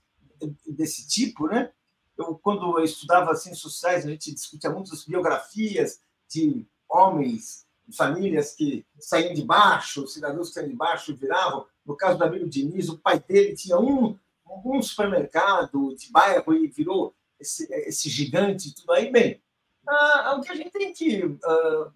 [0.67, 1.73] desse tipo, né?
[2.17, 8.55] Eu, quando eu estudava ciências sociais, a gente discutia muitas biografias de homens, de famílias
[8.55, 11.67] que saíam de baixo, cidadãos que saíam de baixo viravam.
[11.85, 14.17] No caso do amigo Diniz, o pai dele tinha um,
[14.65, 19.11] um supermercado de bairro e virou esse, esse gigante tudo aí.
[19.11, 19.43] Bem,
[19.87, 21.39] ah, o que a gente tem que.
[21.45, 21.91] Ah,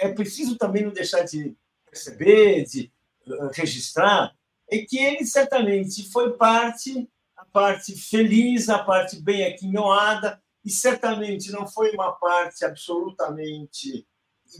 [0.00, 1.56] é preciso também não deixar de
[1.88, 2.92] perceber, de
[3.28, 4.34] ah, registrar,
[4.68, 7.08] é que ele certamente foi parte
[7.56, 14.06] parte feliz, a parte bem aquinhoada, e certamente não foi uma parte absolutamente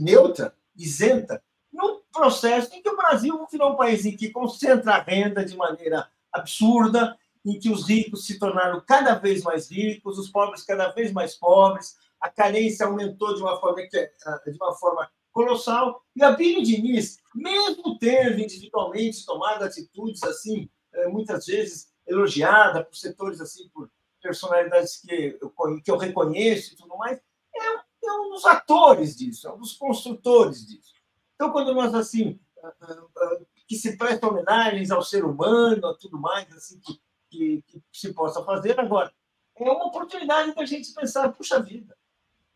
[0.01, 5.03] neutra, isenta, no processo em que o Brasil virou um país em que concentra a
[5.03, 7.15] renda de maneira absurda,
[7.45, 11.35] em que os ricos se tornaram cada vez mais ricos, os pobres cada vez mais
[11.35, 17.19] pobres, a carência aumentou de uma forma, de uma forma colossal, e a Bíblia Diniz,
[17.35, 23.91] mesmo tendo individualmente tomado atitudes assim, eh, muitas vezes elogiada por setores assim, por
[24.23, 27.19] personalidades que eu, que eu reconheço e tudo mais,
[27.55, 30.95] é, é um dos atores disso, é um dos construtores disso.
[31.35, 35.95] Então, quando nós assim ah, ah, ah, que se presta homenagens ao ser humano, a
[35.95, 37.01] tudo mais assim que,
[37.31, 39.13] que, que se possa fazer agora,
[39.59, 41.97] é uma oportunidade da gente pensar, puxa vida,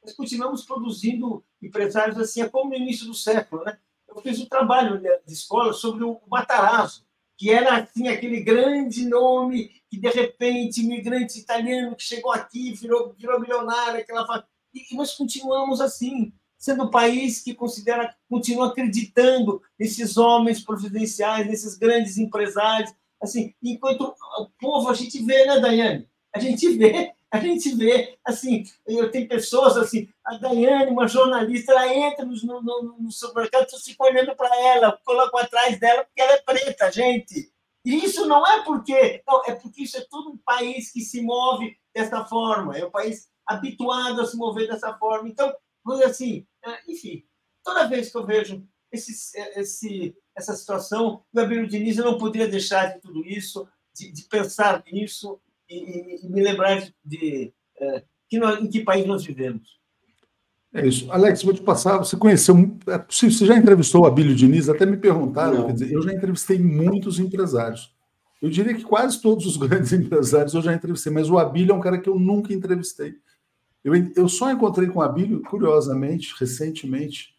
[0.02, 3.78] nós continuamos produzindo empresários assim, é como no início do século, né?
[4.08, 7.06] Eu fiz um trabalho de escola sobre o Matarazzo,
[7.40, 13.14] que era assim aquele grande nome que de repente imigrante italiano que chegou aqui virou
[13.16, 20.18] virou milionário aquela e nós continuamos assim sendo um país que considera continua acreditando nesses
[20.18, 22.92] homens providenciais nesses grandes empresários.
[23.18, 26.06] Assim enquanto o povo a gente vê né Daiane?
[26.34, 31.72] A gente vê a gente vê, assim, eu tenho pessoas assim, a Daiane, uma jornalista,
[31.72, 36.20] ela entra no, no, no supermercado, eu fico olhando para ela, coloco atrás dela, porque
[36.20, 37.52] ela é preta, gente.
[37.84, 41.22] E isso não é porque, não, é porque isso é todo um país que se
[41.22, 45.28] move dessa forma, é um país habituado a se mover dessa forma.
[45.28, 45.54] Então,
[46.04, 47.24] assim, é, enfim,
[47.64, 49.12] toda vez que eu vejo esse,
[49.56, 54.82] esse, essa situação, Abílio Diniz eu não poderia deixar de tudo isso, de, de pensar
[54.84, 55.40] nisso
[55.70, 59.78] e, e, me lembrar de, é, que nós, em que país nós vivemos.
[60.72, 61.10] É isso.
[61.10, 61.98] Alex, vou te passar.
[61.98, 62.54] Você conheceu.
[62.86, 64.68] É possível, você já entrevistou o Abílio Diniz?
[64.68, 65.66] Até me perguntaram.
[65.66, 67.92] Quer dizer, eu já entrevistei muitos empresários.
[68.40, 71.74] Eu diria que quase todos os grandes empresários eu já entrevistei, mas o Abílio é
[71.74, 73.14] um cara que eu nunca entrevistei.
[73.82, 77.34] Eu, eu só encontrei com o Abílio, curiosamente, recentemente,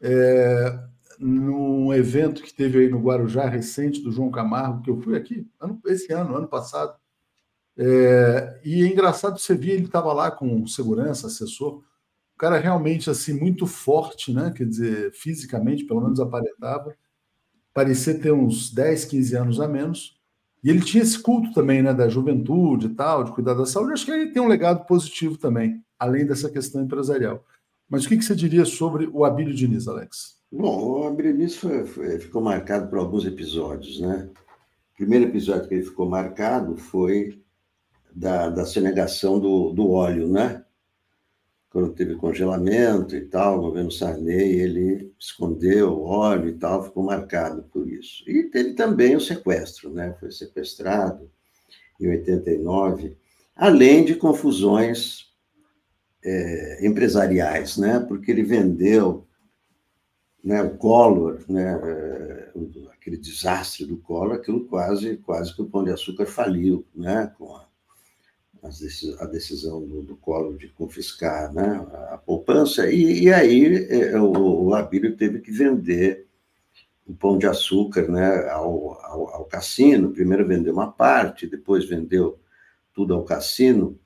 [0.00, 0.78] é,
[1.18, 5.46] num evento que teve aí no Guarujá recente do João Camargo, que eu fui aqui
[5.60, 6.96] ano, esse ano, ano passado.
[7.76, 13.10] É, e é engraçado, você via, ele estava lá com segurança, assessor, um cara realmente
[13.10, 14.52] assim muito forte, né?
[14.56, 16.94] Quer dizer, fisicamente, pelo menos aparentava,
[17.72, 20.20] parecia ter uns 10, 15 anos a menos.
[20.62, 23.92] E ele tinha esse culto também, né, da juventude e tal, de cuidar da saúde.
[23.92, 27.44] Acho que ele tem um legado positivo também, além dessa questão empresarial.
[27.88, 30.38] Mas o que, que você diria sobre o Abílio Diniz, Alex?
[30.50, 34.30] Bom, o Abílio Diniz foi, foi, ficou marcado por alguns episódios, né?
[34.94, 37.43] O primeiro episódio que ele ficou marcado foi
[38.14, 40.64] da, da sonegação do, do óleo, né?
[41.68, 47.02] Quando teve congelamento e tal, o governo Sarney, ele escondeu o óleo e tal, ficou
[47.02, 48.22] marcado por isso.
[48.30, 50.14] E teve também o sequestro, né?
[50.20, 51.28] Foi sequestrado
[52.00, 53.16] em 89,
[53.56, 55.32] além de confusões
[56.24, 57.98] é, empresariais, né?
[57.98, 59.26] Porque ele vendeu
[60.44, 62.52] né, o Collor, né, é,
[62.92, 67.56] aquele desastre do Collor, aquilo quase, quase que o Pão de Açúcar faliu, né, com
[67.56, 67.66] a,
[69.18, 74.66] a decisão do, do Collor de confiscar né, a poupança, e, e aí é, o,
[74.66, 76.26] o Abílio teve que vender
[77.06, 82.38] o Pão de Açúcar né, ao, ao, ao cassino, primeiro vendeu uma parte, depois vendeu
[82.94, 83.98] tudo ao cassino,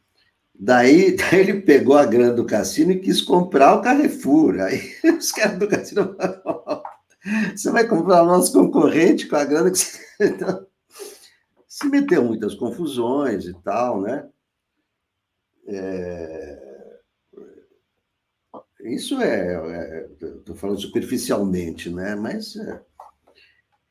[0.61, 4.61] Daí, daí, ele pegou a grana do cassino e quis comprar o Carrefour.
[4.61, 6.83] Aí os caras do cassino falaram:
[7.55, 10.09] você vai comprar o nosso concorrente com a grana que você.
[10.21, 10.67] Então,
[11.69, 14.29] se meteu muitas confusões e tal, né?
[15.69, 16.69] É...
[18.81, 20.07] Isso é.
[20.21, 22.15] Estou é, falando superficialmente, né?
[22.15, 22.57] Mas.
[22.57, 22.81] É...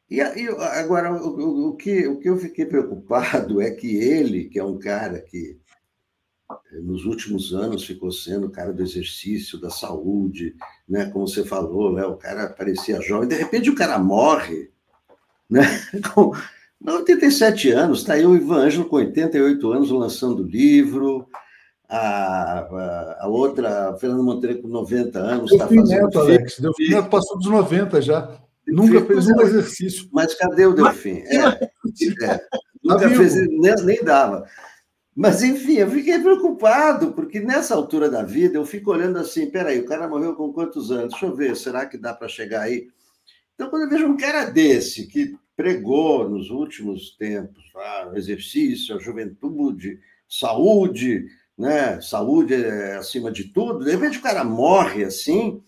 [0.09, 4.57] E, e agora, o, o, que, o que eu fiquei preocupado é que ele, que
[4.57, 5.59] é um cara que
[6.81, 10.55] nos últimos anos ficou sendo o cara do exercício, da saúde,
[10.87, 11.09] né?
[11.09, 12.05] Como você falou, né?
[12.05, 14.71] O cara parecia jovem, de repente o cara morre,
[15.49, 15.61] né?
[16.13, 16.31] Com
[16.85, 21.27] 87 anos, está aí o Ivan Ângelo com 88 anos lançando livro,
[21.89, 25.87] a, a, outra, a Fernanda Monteiro com 90 anos, está fazendo.
[25.87, 28.39] Neto, Alex, Delfim Neto passou dos 90 já.
[28.67, 30.09] Nunca fez um exercício.
[30.11, 31.23] Mas cadê o Delfim?
[31.25, 31.59] É, é,
[32.83, 34.45] nunca fez, nem, nem dava.
[35.15, 39.79] Mas, enfim, eu fiquei preocupado, porque nessa altura da vida eu fico olhando assim: peraí,
[39.79, 41.11] o cara morreu com quantos anos?
[41.11, 42.87] Deixa eu ver, será que dá para chegar aí?
[43.55, 48.95] Então, quando eu vejo um cara desse que pregou nos últimos tempos ah, o exercício,
[48.95, 49.99] a juventude,
[50.29, 51.25] saúde,
[51.57, 51.99] né?
[52.01, 55.63] Saúde é acima de tudo, de repente o cara morre assim,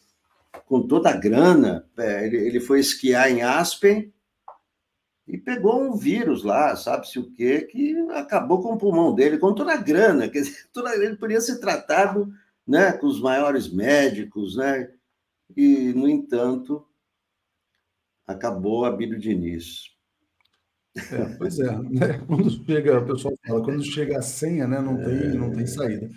[0.65, 1.87] com toda a grana.
[1.97, 4.13] É, ele, ele foi esquiar em Aspen
[5.29, 9.53] e pegou um vírus lá, sabe-se o quê, que acabou com o pulmão dele, com
[9.53, 12.33] toda a grana, quer dizer, toda, ele podia ser tratado
[12.65, 14.91] né, com os maiores médicos, né,
[15.55, 16.83] e, no entanto,
[18.25, 19.98] acabou a Bíblia Diniz.
[21.11, 22.21] É, pois é, né?
[22.27, 25.33] quando chega, o pessoal fala, quando chega a senha, né, não, tem, é...
[25.33, 26.09] não tem saída.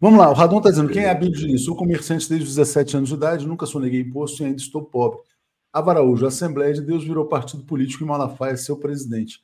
[0.00, 1.64] Vamos lá, o Radon está dizendo, quem é a Bíblia Diniz?
[1.64, 5.18] Sou comerciante desde os 17 anos de idade, nunca soneguei imposto e ainda estou pobre.
[5.72, 9.40] Avaraújo, a Assembleia de Deus virou partido político e Malafaia é seu presidente.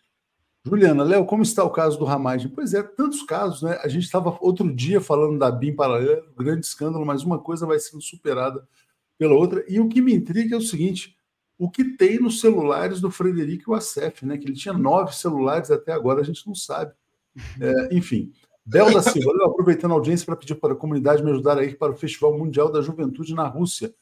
[0.66, 2.48] Juliana, Léo, como está o caso do Ramagem?
[2.48, 3.78] Pois é, tantos casos, né?
[3.82, 7.78] A gente estava outro dia falando da BIM paralela, grande escândalo, mas uma coisa vai
[7.78, 8.66] sendo superada
[9.18, 9.62] pela outra.
[9.68, 11.18] E o que me intriga é o seguinte:
[11.58, 14.36] o que tem nos celulares do Frederico e o Acef, né?
[14.36, 16.92] Que ele tinha nove celulares até agora, a gente não sabe.
[17.60, 18.32] É, enfim.
[18.66, 21.76] Bel da Silva, aproveitando a audiência para pedir para a comunidade me ajudar a ir
[21.76, 23.94] para o Festival Mundial da Juventude na Rússia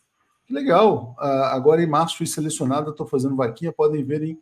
[0.53, 1.17] legal.
[1.19, 4.39] Uh, agora em março fui selecionada, estou fazendo vaquinha, podem ver em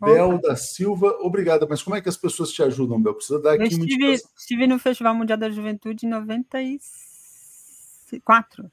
[0.00, 1.08] Bel da Silva.
[1.20, 1.66] Obrigada.
[1.68, 3.14] Mas como é que as pessoas te ajudam, Bel?
[3.14, 8.70] Precisa dar aqui Eu estive, estive no Festival Mundial da Juventude em 94.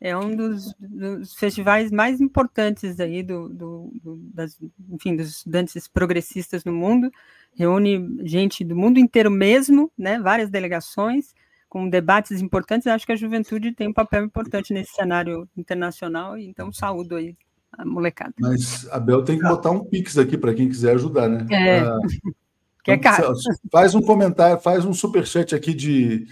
[0.00, 4.58] É um dos, dos, festivais mais importantes aí do, do, do, das,
[4.88, 7.10] enfim, dos estudantes progressistas no mundo.
[7.54, 10.18] Reúne gente do mundo inteiro mesmo, né?
[10.18, 11.34] Várias delegações
[11.68, 12.86] com debates importantes.
[12.86, 16.38] Acho que a juventude tem um papel importante nesse cenário internacional.
[16.38, 17.36] Então, saúdo aí
[17.76, 18.32] a molecada.
[18.40, 21.46] Mas a Bel tem que botar um pix aqui para quem quiser ajudar, né?
[21.50, 21.78] É.
[21.80, 21.98] Ah,
[22.82, 23.34] que é caro.
[23.70, 26.26] Faz um comentário, faz um superchat aqui de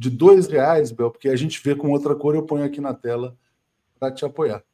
[0.00, 2.94] de dois reais, Bel, porque a gente vê com outra cor, eu ponho aqui na
[2.94, 3.36] tela
[3.98, 4.64] para te apoiar.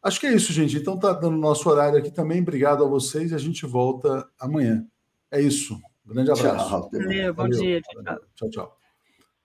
[0.00, 0.76] Acho que é isso, gente.
[0.76, 2.40] Então tá dando nosso horário aqui também.
[2.40, 4.86] Obrigado a vocês e a gente volta amanhã.
[5.32, 5.80] É isso.
[6.06, 6.68] grande abraço.
[6.68, 7.60] Tchau, Valeu, bom Valeu.
[7.60, 7.80] dia.
[7.82, 8.20] Tchau.
[8.36, 8.78] tchau, tchau.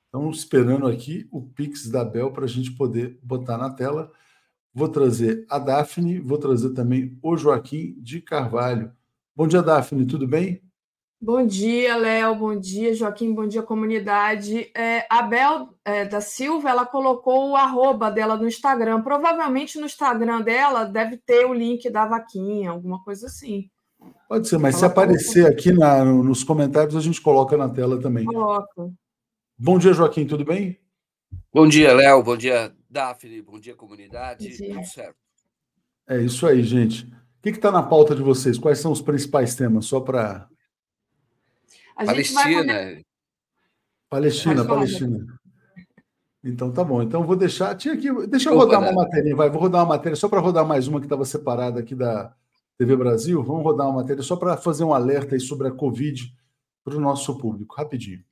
[0.05, 4.11] Estamos esperando aqui o Pix da Bel para a gente poder botar na tela.
[4.71, 8.91] Vou trazer a Daphne, vou trazer também o Joaquim de Carvalho.
[9.35, 10.62] Bom dia, Daphne, tudo bem?
[11.25, 12.35] Bom dia, Léo.
[12.35, 13.33] Bom dia, Joaquim.
[13.33, 14.69] Bom dia, comunidade.
[14.75, 19.01] É, a Bel é, da Silva, ela colocou o arroba dela no Instagram.
[19.01, 23.69] Provavelmente no Instagram dela deve ter o link da vaquinha, alguma coisa assim.
[24.27, 28.01] Pode ser, mas ela se aparecer aqui na, nos comentários, a gente coloca na tela
[28.01, 28.25] também.
[28.25, 28.91] Coloca.
[29.57, 30.27] Bom dia, Joaquim.
[30.27, 30.77] Tudo bem?
[31.53, 32.21] Bom dia, Léo.
[32.21, 33.41] Bom dia, Daphne.
[33.41, 34.49] Bom dia, comunidade.
[34.49, 34.75] Bom dia.
[34.75, 35.15] Tudo certo.
[36.05, 37.05] É isso aí, gente.
[37.05, 38.57] O que está na pauta de vocês?
[38.57, 39.85] Quais são os principais temas?
[39.85, 40.49] Só para
[41.95, 42.73] a Palestina.
[42.73, 43.05] Poder...
[44.09, 45.25] Palestina, Palestina.
[46.43, 47.01] Então tá bom.
[47.01, 47.75] Então vou deixar.
[47.75, 48.11] Tinha aqui.
[48.27, 49.49] Deixa eu rodar uma matéria, vai.
[49.49, 52.33] Vou rodar uma matéria só para rodar mais uma que estava separada aqui da
[52.77, 53.41] TV Brasil.
[53.41, 56.21] Vamos rodar uma matéria só para fazer um alerta aí sobre a Covid
[56.83, 57.75] para o nosso público.
[57.75, 58.23] Rapidinho.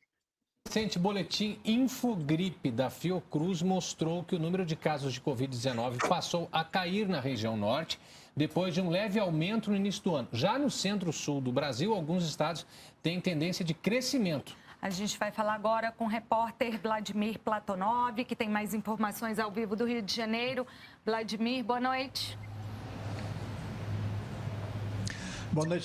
[0.67, 6.63] Recente boletim Infogripe da Fiocruz mostrou que o número de casos de Covid-19 passou a
[6.63, 7.99] cair na região norte
[8.35, 10.27] depois de um leve aumento no início do ano.
[10.31, 12.65] Já no centro-sul do Brasil, alguns estados
[13.01, 14.55] têm tendência de crescimento.
[14.81, 19.51] A gente vai falar agora com o repórter Vladimir Platonov, que tem mais informações ao
[19.51, 20.65] vivo do Rio de Janeiro.
[21.05, 22.35] Vladimir, boa noite.
[22.35, 22.60] Boa noite,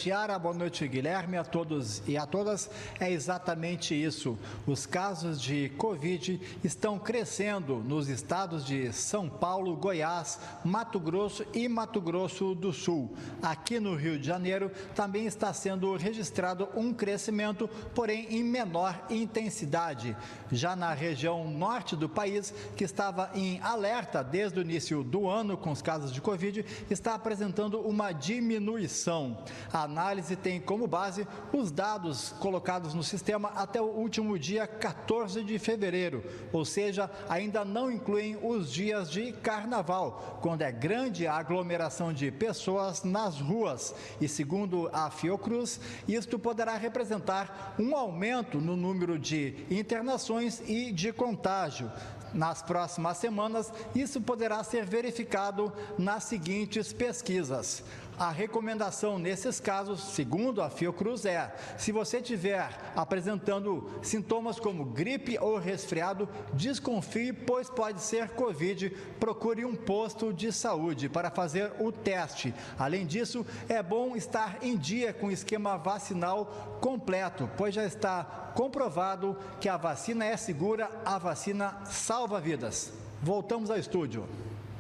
[0.07, 0.39] Yara.
[0.39, 1.37] Boa noite, Guilherme.
[1.37, 2.71] A todos e a todas.
[3.01, 4.39] É exatamente isso.
[4.65, 11.69] Os casos de Covid estão crescendo nos estados de São Paulo, Goiás, Mato Grosso e
[11.69, 13.17] Mato Grosso do Sul.
[13.43, 20.17] Aqui no Rio de Janeiro também está sendo registrado um crescimento, porém em menor intensidade.
[20.53, 25.57] Já na região norte do país, que estava em alerta desde o início do ano
[25.57, 29.37] com os casos de Covid, está apresentando uma diminuição.
[29.73, 35.43] A análise tem como base os dados colocados no sistema até o último dia 14
[35.45, 41.35] de fevereiro, ou seja, ainda não incluem os dias de carnaval, quando é grande a
[41.35, 43.95] aglomeração de pessoas nas ruas.
[44.21, 51.13] E segundo a Fiocruz, isto poderá representar um aumento no número de internações e de
[51.13, 51.91] contágio.
[52.35, 57.83] Nas próximas semanas, isso poderá ser verificado nas seguintes pesquisas.
[58.19, 65.39] A recomendação nesses casos, segundo a Fiocruz, é: se você tiver apresentando sintomas como gripe
[65.39, 68.89] ou resfriado, desconfie, pois pode ser Covid.
[69.21, 72.55] Procure um posto de saúde para fazer o teste.
[72.79, 78.25] Além disso, é bom estar em dia com o esquema vacinal completo, pois já está
[78.55, 82.91] comprovado que a vacina é segura, a vacina salva vidas.
[83.23, 84.27] Voltamos ao estúdio.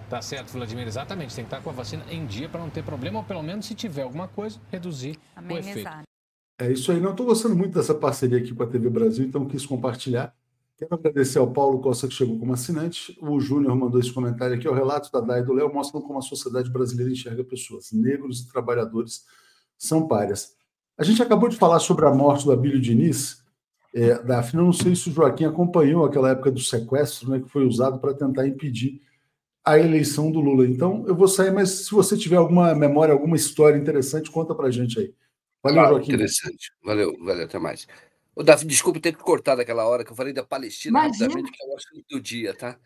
[0.08, 1.34] Tá certo, Vladimir, exatamente.
[1.34, 3.66] Tem que estar com a vacina em dia para não ter problema, ou pelo menos
[3.66, 5.66] se tiver alguma coisa, reduzir Amenizar.
[5.66, 6.06] o efeito.
[6.58, 7.00] É isso aí.
[7.00, 10.32] Não estou gostando muito dessa parceria aqui com a TV Brasil, então quis compartilhar.
[10.78, 13.16] Quero agradecer ao Paulo Costa, que chegou como assinante.
[13.20, 14.68] O Júnior mandou esse comentário aqui.
[14.68, 17.90] O relato da Dai e do Léo mostram como a sociedade brasileira enxerga pessoas.
[17.92, 19.24] Negros e trabalhadores
[19.76, 20.54] são párias.
[20.96, 23.42] A gente acabou de falar sobre a morte do Abílio Diniz.
[23.94, 27.48] É, Daphne, eu não sei se o Joaquim acompanhou aquela época do sequestro, né, que
[27.48, 29.00] foi usado para tentar impedir
[29.66, 30.64] a eleição do Lula.
[30.64, 34.70] Então, eu vou sair, mas se você tiver alguma memória, alguma história interessante, conta para
[34.70, 35.12] gente aí.
[35.60, 36.12] Valeu, claro, Joaquim.
[36.12, 36.72] Interessante.
[36.84, 37.88] Valeu, valeu, até mais.
[38.36, 41.26] Ô, Davi, desculpa ter cortado aquela hora que eu falei da Palestina Imagina.
[41.26, 42.78] rapidamente, que é o assunto do dia, tá?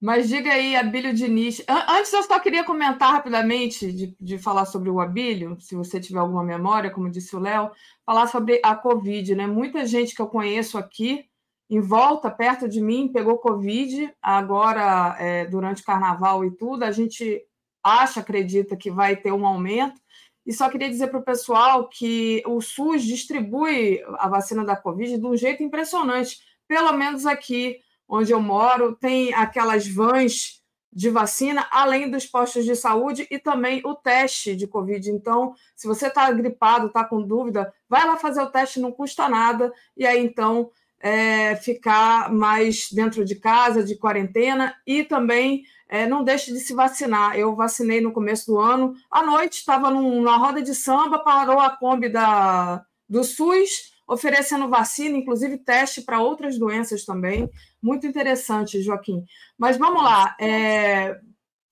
[0.00, 1.62] Mas diga aí, Abílio Diniz.
[1.68, 6.20] Antes, eu só queria comentar rapidamente, de, de falar sobre o Abílio, se você tiver
[6.20, 7.72] alguma memória, como disse o Léo,
[8.06, 9.46] falar sobre a Covid, né?
[9.46, 11.29] Muita gente que eu conheço aqui
[11.70, 17.40] em volta, perto de mim, pegou Covid, agora, é, durante carnaval e tudo, a gente
[17.80, 20.00] acha, acredita que vai ter um aumento.
[20.44, 25.16] E só queria dizer para o pessoal que o SUS distribui a vacina da Covid
[25.16, 26.40] de um jeito impressionante.
[26.66, 27.78] Pelo menos aqui
[28.08, 30.60] onde eu moro, tem aquelas vans
[30.92, 35.08] de vacina, além dos postos de saúde e também o teste de Covid.
[35.08, 39.28] Então, se você está gripado, está com dúvida, vai lá fazer o teste, não custa
[39.28, 39.72] nada.
[39.96, 40.70] E aí, então,
[41.00, 46.74] é, ficar mais dentro de casa, de quarentena, e também é, não deixe de se
[46.74, 47.36] vacinar.
[47.36, 48.94] Eu vacinei no começo do ano.
[49.10, 55.16] À noite, estava numa roda de samba, parou a Kombi da, do SUS, oferecendo vacina,
[55.16, 57.48] inclusive teste para outras doenças também.
[57.82, 59.24] Muito interessante, Joaquim.
[59.58, 61.18] Mas vamos lá, é,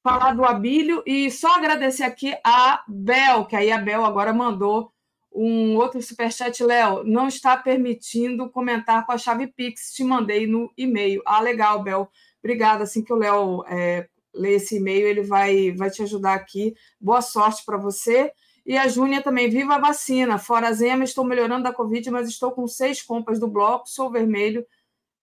[0.03, 4.91] falar do Abílio e só agradecer aqui a Bel, que aí a Bel agora mandou
[5.39, 10.73] um outro superchat, Léo, não está permitindo comentar com a chave Pix, te mandei no
[10.77, 11.23] e-mail.
[11.24, 12.09] Ah, legal, Bel.
[12.43, 12.85] Obrigada.
[12.85, 16.74] Assim que o Léo é, ler esse e-mail, ele vai, vai te ajudar aqui.
[17.01, 18.32] Boa sorte para você.
[18.66, 20.39] E a Júnia também, viva a vacina.
[20.39, 24.66] Fora Zema, estou melhorando da Covid, mas estou com seis compras do bloco, sou vermelho.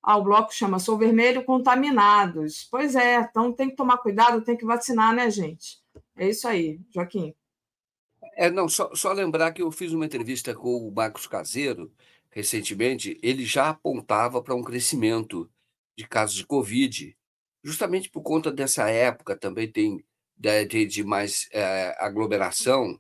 [0.01, 2.67] Ah, o bloco chama Sou Vermelho Contaminados.
[2.69, 5.79] Pois é, então tem que tomar cuidado, tem que vacinar, né, gente?
[6.15, 7.33] É isso aí, Joaquim.
[8.35, 11.91] É, não, só, só lembrar que eu fiz uma entrevista com o Marcos Caseiro
[12.29, 15.49] recentemente, ele já apontava para um crescimento
[15.97, 17.15] de casos de Covid,
[17.63, 20.03] justamente por conta dessa época também tem
[20.37, 22.99] de, de mais é, aglomeração,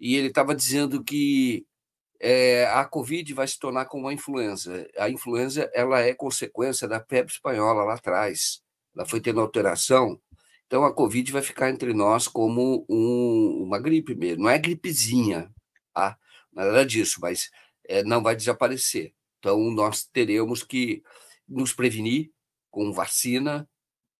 [0.00, 1.64] e ele estava dizendo que
[2.18, 4.88] é, a Covid vai se tornar como a influenza.
[4.98, 8.62] A influenza ela é consequência da febre espanhola lá atrás.
[8.94, 10.20] Ela foi tendo alteração.
[10.72, 14.44] Então, a Covid vai ficar entre nós como um, uma gripe mesmo.
[14.44, 15.54] Não é gripezinha,
[15.92, 16.16] tá?
[16.50, 17.50] nada disso, mas
[17.86, 19.12] é, não vai desaparecer.
[19.38, 21.02] Então, nós teremos que
[21.46, 22.32] nos prevenir
[22.70, 23.68] com vacina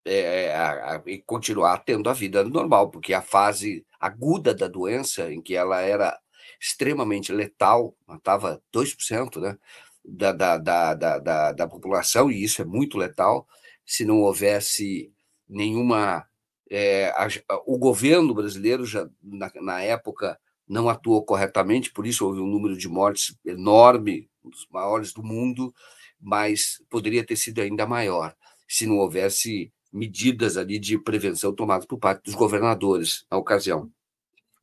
[0.05, 5.33] é, a, a, e continuar tendo a vida normal, porque a fase aguda da doença,
[5.33, 6.21] em que ela era
[6.61, 9.57] extremamente letal, matava 2% né,
[10.05, 13.49] da, da, da, da, da população, e isso é muito letal,
[13.87, 15.11] se não houvesse
[15.49, 16.29] nenhuma.
[16.75, 17.29] É, a,
[17.67, 22.75] o governo brasileiro, já na, na época, não atuou corretamente, por isso houve um número
[22.75, 25.75] de mortes enorme, um dos maiores do mundo,
[26.19, 28.35] mas poderia ter sido ainda maior
[28.67, 33.91] se não houvesse medidas ali de prevenção tomadas por parte dos governadores na ocasião.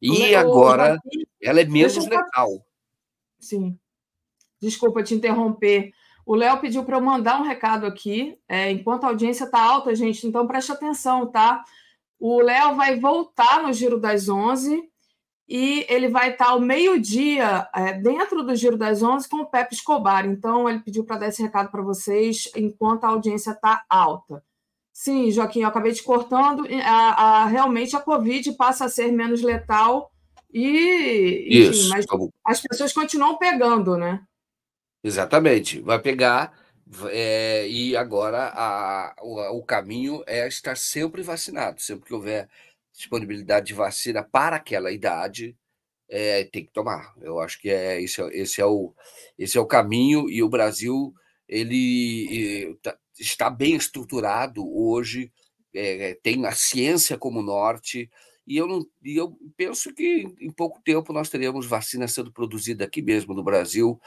[0.02, 0.98] E agora
[1.40, 2.65] ela é menos letal.
[3.38, 3.77] Sim.
[4.60, 5.91] Desculpa te interromper.
[6.26, 8.36] O Léo pediu para eu mandar um recado aqui.
[8.48, 11.64] É, enquanto a audiência está alta, gente, então preste atenção, tá?
[12.20, 14.84] O Léo vai voltar no Giro das Onze
[15.48, 19.74] e ele vai estar ao meio-dia é, dentro do Giro das Onze com o Pepe
[19.74, 20.26] Escobar.
[20.26, 24.44] Então, ele pediu para dar esse recado para vocês enquanto a audiência está alta.
[24.94, 26.68] Sim, Joaquim, eu acabei te cortando.
[26.84, 30.12] A, a, realmente a Covid passa a ser menos letal
[30.54, 31.90] e, enfim, Isso.
[31.90, 32.06] mas
[32.46, 34.22] as pessoas continuam pegando, né?
[35.04, 36.54] Exatamente, vai pegar.
[37.11, 41.80] É, e agora a, o, o, caminho é estar sempre vacinado.
[41.82, 42.49] Sempre que houver
[42.94, 45.56] disponibilidade de vacina para aquela idade,
[46.10, 47.14] é, tem que tomar.
[47.22, 48.94] Eu acho que é esse, esse, é o,
[49.38, 51.14] esse é o caminho, e o Brasil
[51.48, 55.32] ele tá, está bem estruturado hoje,
[55.74, 58.10] é, tem a ciência como norte,
[58.48, 62.84] e eu, não, e eu penso que em pouco tempo nós teremos vacina sendo produzida
[62.84, 63.99] aqui mesmo no Brasil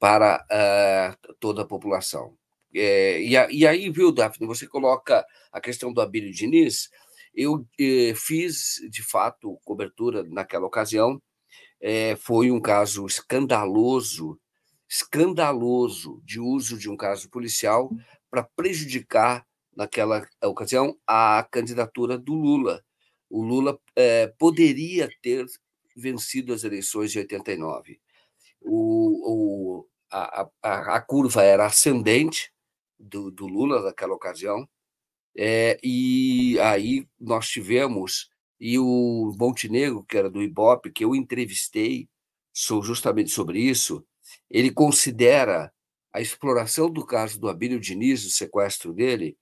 [0.00, 2.34] para uh, toda a população.
[2.74, 6.88] É, e, a, e, aí, viu, Daphne, você coloca a questão do Abílio Diniz,
[7.34, 11.20] eu eh, fiz, de fato, cobertura naquela ocasião,
[11.80, 14.38] eh, foi um caso escandaloso,
[14.88, 17.90] escandaloso de uso de um caso policial
[18.30, 19.46] para prejudicar,
[19.76, 22.82] naquela ocasião, a candidatura do Lula.
[23.28, 25.46] O Lula é, poderia ter
[25.96, 28.00] vencido as eleições de 89.
[28.62, 32.52] O, o, a, a, a curva era ascendente
[32.98, 34.68] do, do Lula naquela ocasião,
[35.36, 38.28] é, e aí nós tivemos,
[38.58, 42.08] e o Montenegro, que era do Ibope, que eu entrevistei
[42.52, 44.04] sou justamente sobre isso,
[44.48, 45.72] ele considera
[46.12, 49.36] a exploração do caso do Abílio Diniz, o sequestro dele,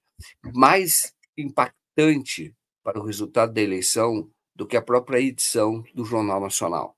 [0.55, 6.98] mais impactante para o resultado da eleição do que a própria edição do Jornal Nacional.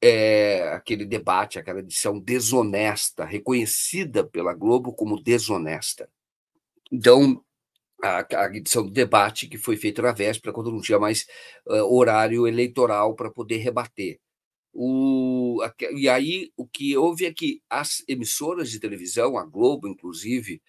[0.00, 6.10] É aquele debate, aquela edição desonesta, reconhecida pela Globo como desonesta.
[6.90, 7.44] Então,
[8.02, 11.26] a, a edição do debate que foi feita na véspera, quando não tinha mais
[11.66, 14.18] uh, horário eleitoral para poder rebater.
[14.72, 15.60] O,
[15.96, 20.62] e aí o que houve é que as emissoras de televisão, a Globo, inclusive,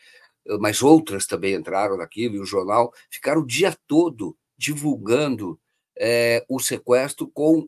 [0.59, 5.59] mas outras também entraram naquilo, e o jornal, ficaram o dia todo divulgando
[5.97, 7.67] é, o sequestro com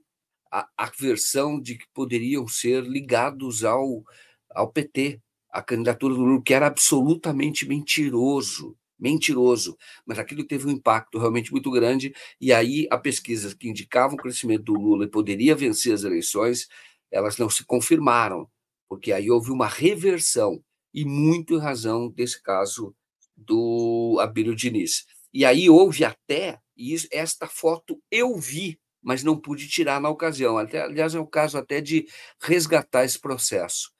[0.52, 4.04] a, a versão de que poderiam ser ligados ao,
[4.52, 9.76] ao PT, a candidatura do Lula, que era absolutamente mentiroso mentiroso,
[10.06, 14.18] mas aquilo teve um impacto realmente muito grande, e aí a pesquisa que indicava o
[14.18, 16.68] crescimento do Lula e poderia vencer as eleições,
[17.10, 18.48] elas não se confirmaram,
[18.88, 20.64] porque aí houve uma reversão.
[20.94, 22.94] e muito em razão desse caso
[23.36, 25.06] do Abílio Diniz.
[25.34, 30.58] E aí houve até, e esta foto eu vi, mas não pude tirar na ocasião.
[30.58, 32.08] Até, aliás, é o caso até de
[32.40, 33.92] resgatar esse processo.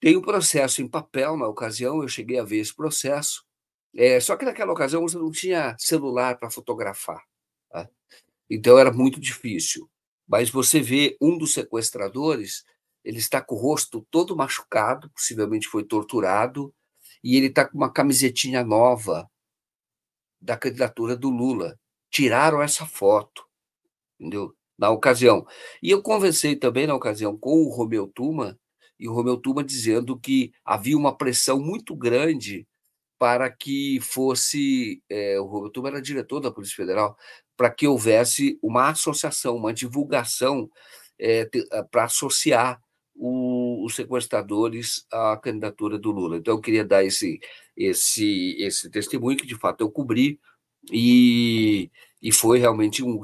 [0.00, 3.44] Tem um processo em papel na ocasião, eu cheguei a ver esse processo,
[3.94, 7.22] é, só que naquela ocasião você não tinha celular para fotografar.
[7.70, 7.88] Tá?
[8.48, 9.90] Então era muito difícil.
[10.26, 12.64] Mas você vê um dos sequestradores,
[13.04, 16.72] ele está com o rosto todo machucado, possivelmente foi torturado,
[17.22, 19.28] e ele está com uma camisetinha nova
[20.40, 21.78] da candidatura do Lula.
[22.10, 23.44] Tiraram essa foto,
[24.20, 24.54] entendeu?
[24.78, 25.46] Na ocasião.
[25.82, 28.58] E eu conversei também na ocasião com o Romeu Tuma,
[28.98, 32.66] e o Romeu Tuma dizendo que havia uma pressão muito grande
[33.18, 35.02] para que fosse.
[35.08, 37.16] É, o Romeu Tuma era diretor da Polícia Federal,
[37.56, 40.70] para que houvesse uma associação, uma divulgação
[41.18, 41.48] é,
[41.90, 42.80] para associar
[43.14, 46.38] o, os sequestradores à candidatura do Lula.
[46.38, 47.38] Então, eu queria dar esse,
[47.76, 50.40] esse, esse testemunho que, de fato, eu cobri,
[50.90, 51.90] e,
[52.22, 53.22] e foi realmente um,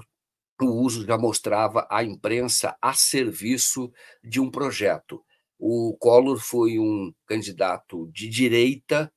[0.64, 3.92] o uso já mostrava a imprensa a serviço
[4.24, 5.22] de um projeto.
[5.58, 9.12] O Collor foi um candidato de direita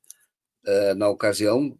[0.65, 1.77] uh, na ocasião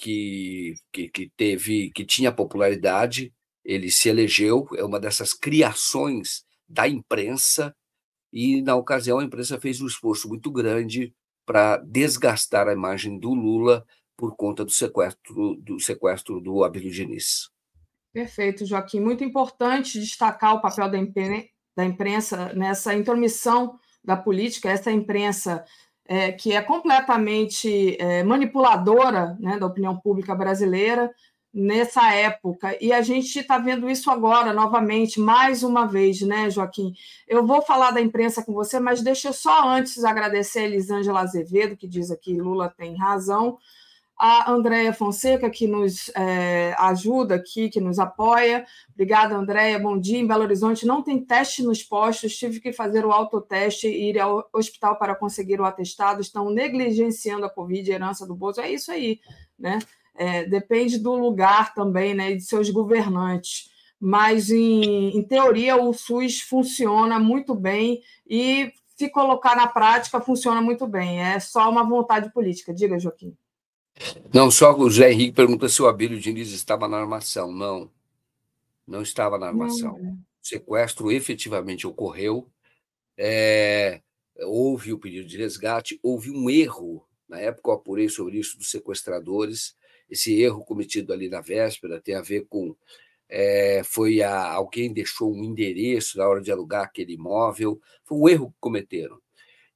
[0.00, 3.32] que, que, que teve que tinha popularidade.
[3.64, 7.74] Ele se elegeu, é uma dessas criações da imprensa
[8.32, 11.12] e na ocasião a imprensa fez um esforço muito grande
[11.44, 13.84] para desgastar a imagem do Lula
[14.16, 17.50] por conta do sequestro do sequestro do Abílio Diniz.
[18.12, 19.00] Perfeito, Joaquim.
[19.00, 20.90] Muito importante destacar o papel
[21.76, 25.64] da imprensa nessa intromissão da política, essa imprensa
[26.06, 31.08] é, que é completamente é, manipuladora né, da opinião pública brasileira
[31.54, 32.76] nessa época.
[32.80, 36.92] E a gente está vendo isso agora, novamente, mais uma vez, né, Joaquim?
[37.28, 41.20] Eu vou falar da imprensa com você, mas deixa eu só antes agradecer a Elisângela
[41.20, 43.58] Azevedo, que diz aqui Lula tem razão
[44.22, 48.66] a Andréia Fonseca, que nos é, ajuda aqui, que nos apoia.
[48.92, 49.78] Obrigada, Andréia.
[49.78, 50.18] Bom dia.
[50.18, 54.20] Em Belo Horizonte não tem teste nos postos, tive que fazer o autoteste e ir
[54.20, 56.20] ao hospital para conseguir o atestado.
[56.20, 58.60] Estão negligenciando a Covid, a herança do bolso.
[58.60, 59.20] É isso aí,
[59.58, 59.78] né?
[60.14, 62.32] É, depende do lugar também, né?
[62.32, 63.70] E de seus governantes.
[63.98, 70.60] Mas, em, em teoria, o SUS funciona muito bem e, se colocar na prática, funciona
[70.60, 71.22] muito bem.
[71.22, 72.74] É só uma vontade política.
[72.74, 73.34] Diga, Joaquim.
[74.32, 77.52] Não, só o José Henrique pergunta se o Abílio Diniz estava na armação.
[77.52, 77.90] Não,
[78.86, 79.98] não estava na armação.
[79.98, 80.12] Não.
[80.12, 82.50] O sequestro efetivamente ocorreu,
[83.16, 84.00] é,
[84.38, 87.06] houve o pedido de resgate, houve um erro.
[87.28, 89.76] Na época eu apurei sobre isso dos sequestradores.
[90.08, 92.74] Esse erro cometido ali na véspera tem a ver com.
[93.28, 97.80] É, foi a, alguém deixou um endereço na hora de alugar aquele imóvel.
[98.04, 99.20] Foi um erro que cometeram.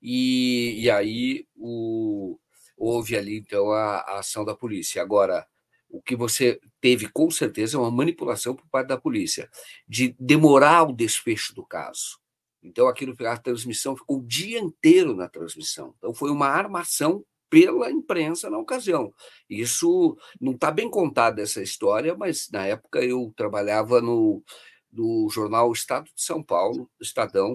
[0.03, 2.37] E, e aí o,
[2.85, 5.01] houve ali, então, a, a ação da polícia.
[5.02, 5.47] Agora,
[5.89, 9.48] o que você teve, com certeza, é uma manipulação por parte da polícia,
[9.86, 12.19] de demorar o desfecho do caso.
[12.62, 15.94] Então, aquilo, a transmissão ficou o dia inteiro na transmissão.
[15.98, 19.12] Então, foi uma armação pela imprensa na ocasião.
[19.48, 24.43] Isso não está bem contado essa história, mas na época eu trabalhava no,
[24.90, 27.52] no jornal Estado de São Paulo, Estadão,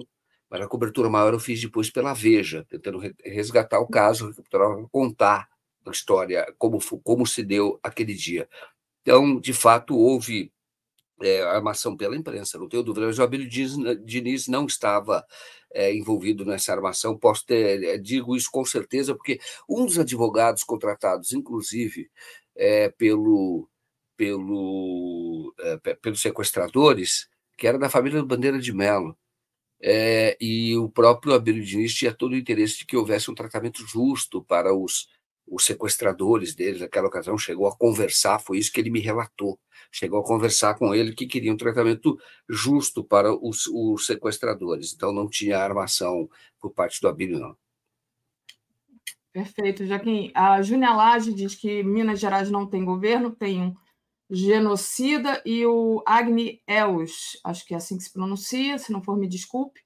[0.50, 4.34] mas a cobertura maior eu fiz depois pela Veja, tentando resgatar o caso,
[4.90, 5.48] contar
[5.86, 8.48] a história, como, como se deu aquele dia.
[9.02, 10.52] Então, de fato, houve
[11.22, 13.06] é, armação pela imprensa, não tenho dúvida.
[13.06, 13.48] Mas o Abílio
[14.04, 15.24] Diniz não estava
[15.72, 20.64] é, envolvido nessa armação, posso ter, é, digo isso com certeza, porque um dos advogados
[20.64, 22.10] contratados, inclusive,
[22.98, 23.68] pelo,
[24.16, 25.54] pelo,
[26.02, 29.16] pelos sequestradores, que era da família do Bandeira de Mello,
[29.82, 33.86] é, e o próprio Abílio Diniz tinha todo o interesse de que houvesse um tratamento
[33.86, 35.08] justo para os,
[35.46, 36.80] os sequestradores deles.
[36.80, 39.58] Naquela ocasião, chegou a conversar, foi isso que ele me relatou.
[39.90, 44.92] Chegou a conversar com ele que queria um tratamento justo para os, os sequestradores.
[44.92, 46.28] Então, não tinha armação
[46.60, 47.56] por parte do Abílio, não.
[49.32, 50.30] Perfeito, Joaquim.
[50.34, 53.74] A Júnia Lage diz que Minas Gerais não tem governo, tem um
[54.30, 59.16] genocida, e o Agni Els, acho que é assim que se pronuncia, se não for,
[59.16, 59.80] me desculpe.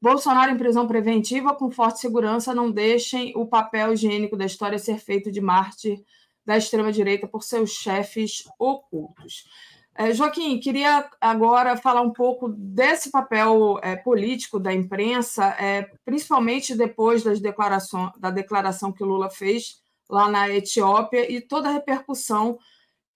[0.00, 4.98] Bolsonaro em prisão preventiva com forte segurança, não deixem o papel higiênico da história ser
[4.98, 6.02] feito de mártir
[6.46, 9.44] da extrema-direita por seus chefes ocultos.
[9.94, 16.74] É, Joaquim, queria agora falar um pouco desse papel é, político da imprensa, é, principalmente
[16.74, 22.58] depois das declarações, da declaração que Lula fez lá na Etiópia e toda a repercussão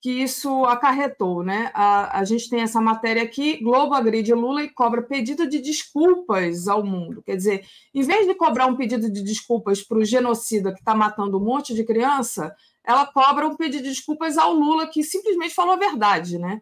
[0.04, 1.70] que isso acarretou, né?
[1.72, 6.68] A, a gente tem essa matéria aqui: Globo agride Lula e cobra pedido de desculpas
[6.68, 7.22] ao mundo.
[7.22, 10.94] Quer dizer, em vez de cobrar um pedido de desculpas para o genocida que está
[10.94, 12.54] matando um monte de criança,
[12.84, 16.60] ela cobra um pedido de desculpas ao Lula que simplesmente falou a verdade, né?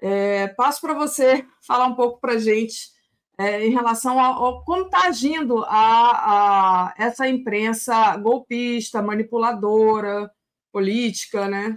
[0.00, 2.92] É, passo para você falar um pouco para a gente
[3.36, 10.30] é, em relação a, como está agindo a, a, essa imprensa golpista, manipuladora,
[10.70, 11.74] política, né?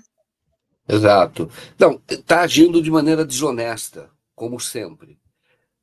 [0.91, 1.49] Exato.
[1.80, 5.18] Não, está agindo de maneira desonesta, como sempre.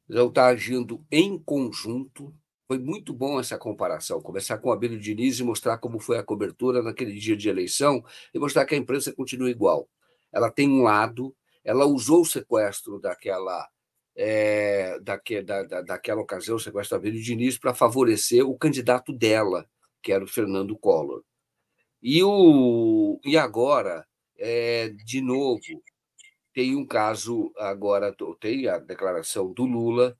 [0.06, 2.34] Não está agindo em conjunto.
[2.66, 6.82] Foi muito bom essa comparação, começar com Abílio Diniz e mostrar como foi a cobertura
[6.82, 8.04] naquele dia de eleição
[8.34, 9.88] e mostrar que a imprensa continua igual.
[10.30, 13.66] Ela tem um lado, ela usou o sequestro daquela
[14.14, 19.10] é, daque, da, da, daquela ocasião, o sequestro do Abílio Diniz, para favorecer o candidato
[19.10, 19.66] dela,
[20.02, 21.22] que era o Fernando Collor.
[22.02, 24.06] E, o, e agora
[24.38, 25.82] é, de novo,
[26.54, 30.16] tem um caso agora, tem a declaração do Lula,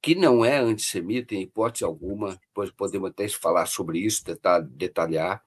[0.00, 5.42] que não é antissemita em hipótese alguma, depois podemos até falar sobre isso, tentar detalhar,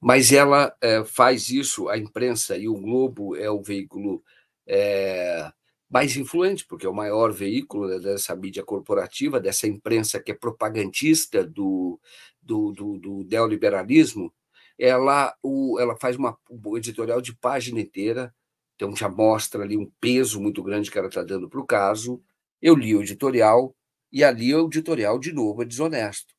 [0.00, 4.22] mas ela é, faz isso, a imprensa e o Globo é o veículo
[4.66, 5.50] é,
[5.88, 10.34] mais influente, porque é o maior veículo né, dessa mídia corporativa, dessa imprensa que é
[10.34, 12.00] propagandista do,
[12.40, 14.32] do, do, do neoliberalismo,
[14.78, 18.34] ela, o, ela faz uma, um editorial de página inteira,
[18.74, 22.22] então já mostra ali um peso muito grande que ela está dando para o caso.
[22.60, 23.74] Eu li o editorial,
[24.12, 26.34] e ali o editorial, de novo, é desonesto.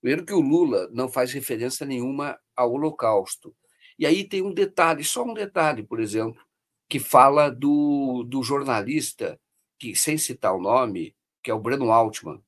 [0.00, 3.54] Primeiro que o Lula não faz referência nenhuma ao Holocausto.
[3.98, 6.42] E aí tem um detalhe, só um detalhe, por exemplo,
[6.88, 9.40] que fala do, do jornalista,
[9.78, 12.42] que sem citar o nome, que é o Breno Altman,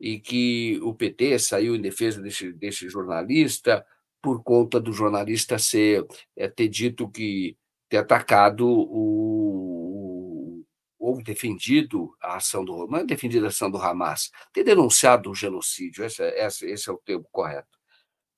[0.00, 3.86] e que o PT saiu em defesa desse, desse jornalista,
[4.24, 7.58] por conta do jornalista ser é, ter dito que
[7.90, 10.64] ter atacado o,
[10.98, 16.02] ou defendido a ação do é defendido a ação do Hamas, ter denunciado o genocídio,
[16.02, 17.78] esse, esse, esse é o termo correto.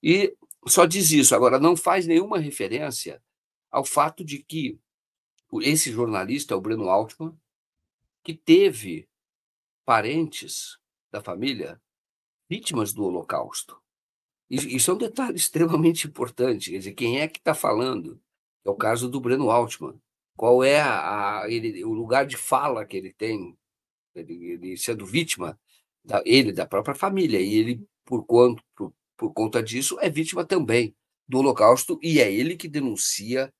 [0.03, 0.37] E
[0.67, 1.37] só diz isso.
[1.37, 3.23] Agora não faz nenhuma referência
[3.71, 4.81] ao fato de que
[5.63, 7.33] esse jornalista, o Breno Altman,
[8.25, 9.09] que teve
[9.85, 10.79] parentes
[11.13, 11.81] da família
[12.51, 13.81] vítimas do Holocausto.
[14.49, 16.71] Isso é um detalhe extremamente importante.
[16.71, 18.21] Quer dizer, quem é que está falando?
[18.65, 20.01] É o caso do Breno Altman.
[20.37, 23.57] Qual é a, ele, o lugar de fala que ele tem,
[24.15, 25.59] ele, ele sendo vítima,
[26.07, 27.41] da, ele, da própria família.
[27.41, 30.95] E ele, por, quanto, por, por conta disso, é vítima também
[31.29, 33.53] do Holocausto, e é ele que denuncia,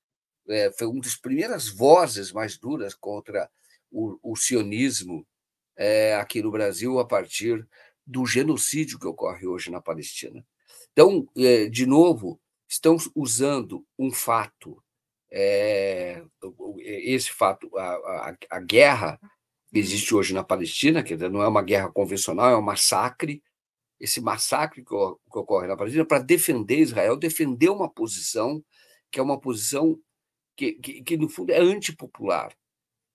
[0.47, 3.49] é, foi uma das primeiras vozes mais duras contra
[3.91, 5.27] o, o sionismo
[5.75, 7.67] é, aqui no Brasil, a partir
[8.05, 10.45] do genocídio que ocorre hoje na Palestina.
[10.97, 14.83] Então, é, de novo, estão usando um fato,
[15.31, 16.23] é,
[16.79, 17.83] esse fato, a,
[18.31, 19.19] a, a, guerra
[19.71, 23.43] que existe hoje na Palestina, que não é uma guerra convencional, é um massacre,
[23.99, 28.65] esse massacre que, que ocorre na Palestina, para defender Israel, defender uma posição
[29.11, 29.99] que é uma posição
[30.55, 32.51] que, que, que, no fundo, é antipopular.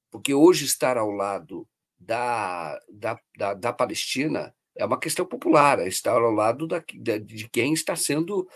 [0.08, 1.68] Porque hoje estar ao lado
[1.98, 7.48] da, da, da, da Palestina é uma questão popular, é estar ao lado da, de
[7.48, 8.48] quem está sendo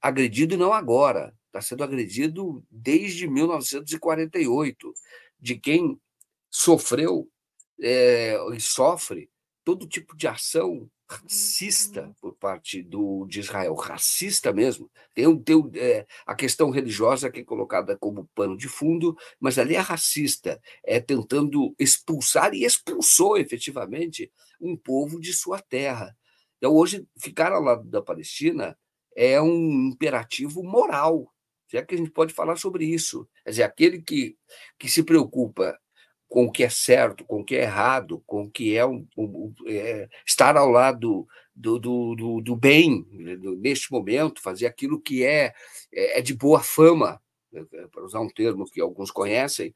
[0.00, 4.94] agredido e não agora, está sendo agredido desde 1948,
[5.40, 5.98] de quem
[6.50, 7.28] sofreu
[7.80, 9.30] é, e sofre
[9.64, 12.14] todo tipo de ação racista uhum.
[12.20, 14.90] por parte do, de Israel, racista mesmo.
[15.14, 19.74] Tem, tem é, a questão religiosa que é colocada como pano de fundo, mas ali
[19.74, 26.16] é racista, é tentando expulsar e expulsou efetivamente um povo de sua terra.
[26.58, 28.76] Então, hoje, ficar ao lado da Palestina
[29.16, 31.32] é um imperativo moral,
[31.68, 33.28] se é que a gente pode falar sobre isso.
[33.44, 34.36] Quer dizer, aquele que,
[34.78, 35.78] que se preocupa
[36.34, 39.06] com o que é certo, com o que é errado, com o que é, um,
[39.16, 43.06] um, é estar ao lado do, do, do, do bem
[43.60, 45.54] neste momento, fazer aquilo que é,
[45.92, 49.72] é, é de boa fama, né, para usar um termo que alguns conhecem.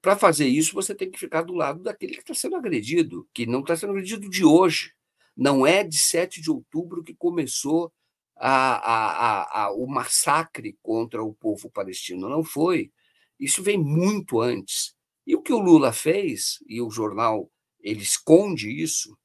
[0.00, 3.46] Para fazer isso, você tem que ficar do lado daquele que está sendo agredido, que
[3.46, 4.92] não está sendo agredido de hoje.
[5.36, 7.92] Não é de 7 de outubro que começou
[8.36, 12.28] a, a, a, o massacre contra o povo palestino.
[12.28, 12.90] Não foi.
[13.38, 15.00] Isso vem muito antes.
[15.26, 17.50] E o que o Lula fez, e o jornal
[17.80, 19.16] ele esconde isso,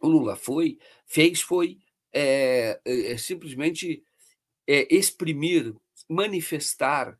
[0.00, 1.78] o Lula foi, fez foi
[2.12, 4.02] é, é, simplesmente
[4.66, 5.74] é, exprimir,
[6.08, 7.18] manifestar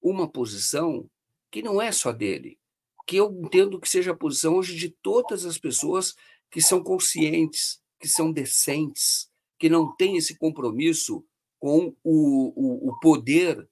[0.00, 1.08] uma posição
[1.50, 2.58] que não é só dele,
[3.06, 6.14] que eu entendo que seja a posição hoje de todas as pessoas
[6.50, 11.24] que são conscientes, que são decentes, que não têm esse compromisso
[11.58, 13.68] com o, o, o poder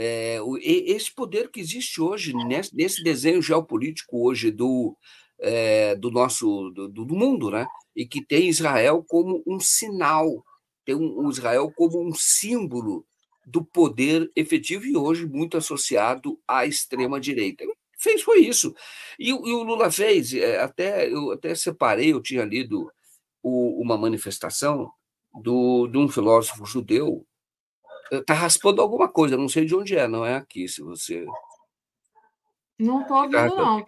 [0.00, 4.96] é, esse poder que existe hoje, nesse, nesse desenho geopolítico hoje do,
[5.40, 7.66] é, do nosso do, do, mundo, né?
[7.96, 10.44] e que tem Israel como um sinal,
[10.84, 13.04] tem um, um Israel como um símbolo
[13.44, 17.64] do poder efetivo e hoje muito associado à extrema-direita.
[17.98, 18.72] Fez foi isso.
[19.18, 22.88] E, e, o Lula fez, é, até eu até separei, eu tinha lido
[23.42, 24.88] o, uma manifestação
[25.42, 27.26] do, de um filósofo judeu,
[28.10, 31.26] está raspando alguma coisa, não sei de onde é, não é aqui, se você.
[32.78, 33.84] Não estou ouvindo, não.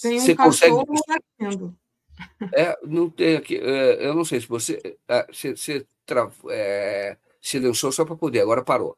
[0.00, 1.74] Tem um você cachorro consegue...
[2.54, 3.56] É, não tem aqui.
[3.56, 4.98] É, eu não sei se você.
[5.08, 6.30] É, você, você tra...
[6.50, 8.96] é, silenciou só para poder, agora parou.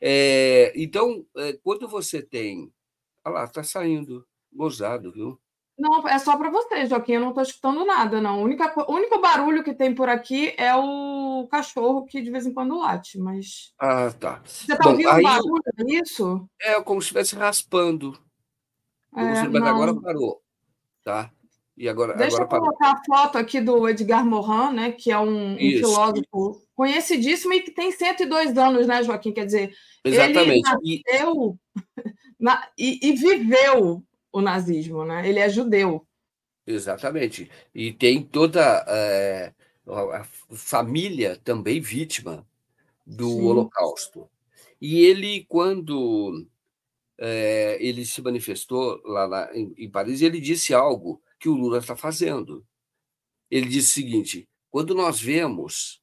[0.00, 1.24] É, então,
[1.62, 2.72] quando você tem.
[3.24, 4.26] Olha lá, está saindo.
[4.52, 5.38] Gozado, viu?
[5.78, 7.12] Não, é só para você, Joaquim.
[7.12, 8.40] Eu não estou escutando nada, não.
[8.40, 12.78] O único, barulho que tem por aqui é o cachorro que de vez em quando
[12.78, 13.74] late, mas.
[13.78, 14.40] Ah, tá.
[14.44, 16.48] Você está ouvindo aí, barulho nisso?
[16.60, 18.18] É como se estivesse raspando.
[19.14, 20.42] É, mas agora parou.
[21.04, 21.30] Tá?
[21.76, 25.18] E agora, Deixa agora eu colocar a foto aqui do Edgar Morin, né, que é
[25.18, 29.30] um, um filósofo conhecidíssimo e que tem 102 anos, né, Joaquim?
[29.30, 30.70] Quer dizer, Exatamente.
[30.82, 31.66] ele nasceu e...
[32.38, 34.02] Na, e, e viveu
[34.38, 35.28] o nazismo, né?
[35.28, 36.06] Ele é judeu.
[36.66, 37.50] Exatamente.
[37.74, 39.54] E tem toda é,
[39.86, 42.46] a família também vítima
[43.06, 43.42] do Sim.
[43.42, 44.28] Holocausto.
[44.80, 46.46] E ele, quando
[47.18, 51.78] é, ele se manifestou lá na, em, em, Paris, ele disse algo que o Lula
[51.78, 52.66] está fazendo.
[53.50, 56.02] Ele disse o seguinte: quando nós vemos,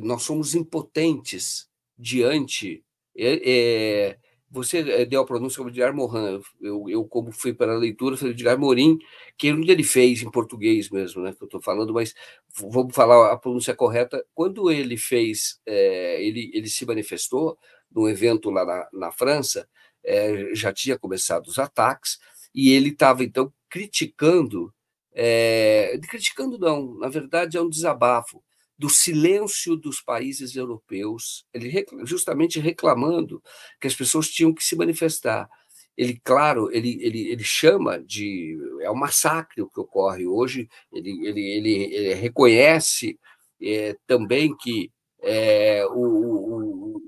[0.00, 2.82] nós somos impotentes diante
[3.16, 4.18] é,
[4.50, 8.16] você eh, deu a pronúncia como Edgar Morin, eu, eu como fui para a leitura,
[8.16, 8.98] falei Edgar Morin,
[9.38, 12.14] que ele fez em português mesmo, né, que eu estou falando, mas
[12.56, 14.24] vamos falar a pronúncia correta.
[14.34, 17.56] Quando ele fez, é, ele, ele se manifestou
[17.90, 19.68] num evento lá na, na França,
[20.04, 22.18] é, já tinha começado os ataques,
[22.54, 24.74] e ele estava, então, criticando,
[25.12, 28.42] é, criticando não, na verdade é um desabafo,
[28.80, 33.42] do silêncio dos países europeus, ele justamente reclamando
[33.78, 35.50] que as pessoas tinham que se manifestar.
[35.94, 38.58] Ele, claro, ele, ele, ele chama de.
[38.80, 43.20] É um massacre o que ocorre hoje, ele, ele, ele, ele reconhece
[43.60, 44.90] é, também que
[45.20, 47.02] é, o, o,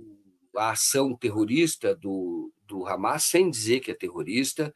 [0.55, 4.75] a ação terrorista do, do Hamas, sem dizer que é terrorista,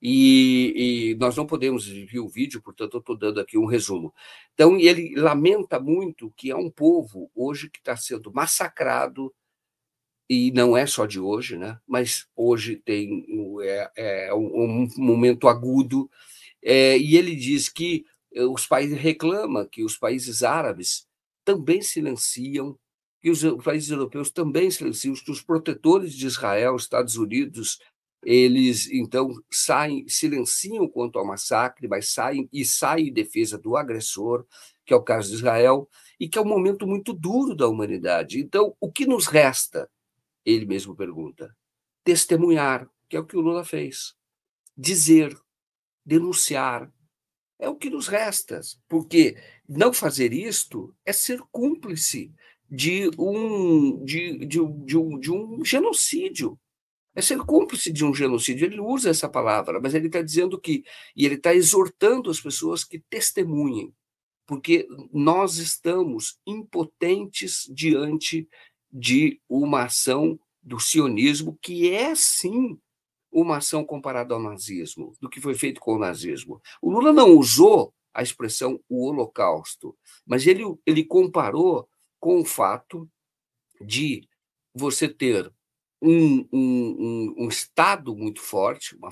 [0.00, 4.14] e, e, nós não podemos ver o vídeo, portanto, eu estou dando aqui um resumo.
[4.54, 9.34] Então, ele lamenta muito que há um povo hoje que está sendo massacrado,
[10.28, 11.78] e não é só de hoje, né?
[11.86, 13.26] mas hoje tem
[13.62, 16.08] é, é um, um, momento agudo,
[16.62, 21.06] é, e ele diz que os países reclamam que os países árabes
[21.44, 22.78] também silenciam,
[23.22, 27.78] que os países europeus também silenciam, que os protetores de Israel, Estados Unidos,
[28.24, 34.44] eles então saem, silenciam quanto ao massacre, mas saem e saem em defesa do agressor,
[34.84, 35.88] que é o caso de Israel,
[36.18, 38.40] e que é um momento muito duro da humanidade.
[38.40, 39.88] Então, o que nos resta?
[40.44, 41.54] Ele mesmo pergunta.
[42.02, 44.14] Testemunhar, que é o que o Lula fez.
[44.76, 45.36] Dizer,
[46.04, 46.92] denunciar,
[47.58, 49.36] é o que nos resta, porque
[49.68, 52.32] não fazer isto é ser cúmplice
[52.70, 56.58] de um, de, de, de, um, de um genocídio
[57.18, 58.64] é ser cúmplice de um genocídio.
[58.64, 60.84] Ele usa essa palavra, mas ele está dizendo que,
[61.16, 63.92] e ele está exortando as pessoas que testemunhem,
[64.46, 68.48] porque nós estamos impotentes diante
[68.88, 72.78] de uma ação do sionismo que é sim
[73.32, 76.62] uma ação comparada ao nazismo, do que foi feito com o nazismo.
[76.80, 81.88] O Lula não usou a expressão o Holocausto, mas ele, ele comparou
[82.20, 83.10] com o fato
[83.80, 84.28] de
[84.72, 85.52] você ter
[86.00, 89.10] um, um, um, Estado muito forte, uma,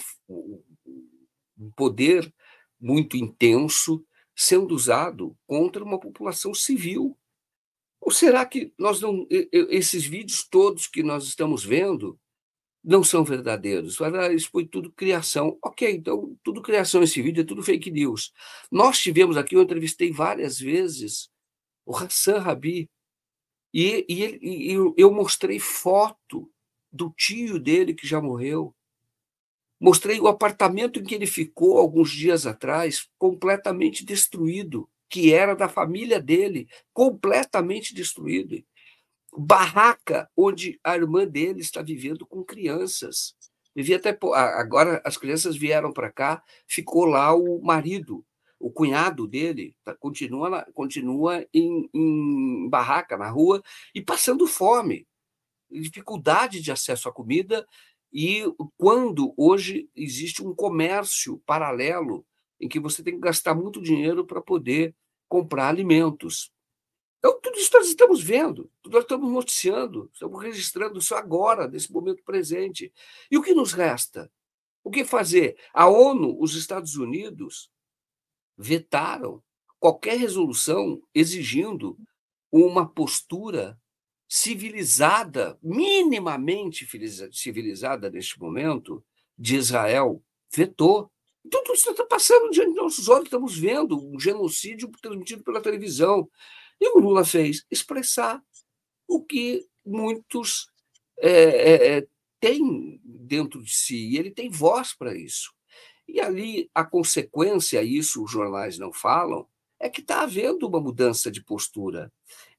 [1.59, 2.33] um poder
[2.81, 4.05] muito intenso
[4.35, 7.19] sendo usado contra uma população civil.
[8.01, 12.21] Ou será que nós não esses vídeos todos que nós estamos vendo
[12.85, 13.99] não são verdadeiros?
[14.35, 15.59] Isso foi tudo criação.
[15.63, 18.33] Ok, então tudo criação esse vídeo é tudo fake news.
[18.71, 21.31] Nós tivemos aqui, eu entrevistei várias vezes
[21.85, 22.91] o Hassan Rabi
[23.73, 26.51] e, e, ele, e eu mostrei foto
[26.97, 28.75] do tio dele que já morreu.
[29.79, 35.69] Mostrei o apartamento em que ele ficou alguns dias atrás, completamente destruído, que era da
[35.69, 38.65] família dele, completamente destruído.
[39.37, 43.37] Barraca onde a irmã dele está vivendo com crianças.
[43.75, 48.25] Vivia até agora as crianças vieram para cá, ficou lá o marido,
[48.59, 53.63] o cunhado dele, tá, continua continua em, em barraca na rua
[53.95, 55.07] e passando fome
[55.71, 57.67] dificuldade de acesso à comida
[58.13, 58.45] e
[58.77, 62.25] quando hoje existe um comércio paralelo
[62.61, 64.95] em que você tem que gastar muito dinheiro para poder
[65.29, 66.51] comprar alimentos.
[67.19, 72.23] Então, tudo isso nós estamos vendo, nós estamos noticiando, estamos registrando isso agora, nesse momento
[72.25, 72.93] presente.
[73.31, 74.31] E o que nos resta?
[74.85, 75.59] O que fazer?
[75.75, 77.71] A ONU, os Estados Unidos,
[78.57, 79.43] vetaram
[79.79, 81.99] qualquer resolução exigindo
[82.51, 83.79] uma postura
[84.29, 86.87] civilizada, minimamente
[87.33, 89.05] civilizada neste momento,
[89.39, 90.23] de Israel.
[90.55, 91.11] Vetou.
[91.45, 95.61] Então, tudo isso está passando diante dos nossos olhos, estamos vendo um genocídio transmitido pela
[95.61, 96.29] televisão.
[96.81, 98.43] E o Lula fez expressar
[99.07, 100.69] o que muitos
[101.19, 102.07] é, é, é
[102.41, 105.53] têm dentro de si, e ele tem voz para isso.
[106.09, 109.47] E ali a consequência, isso os jornais não falam,
[109.79, 112.13] é que está havendo uma mudança de postura.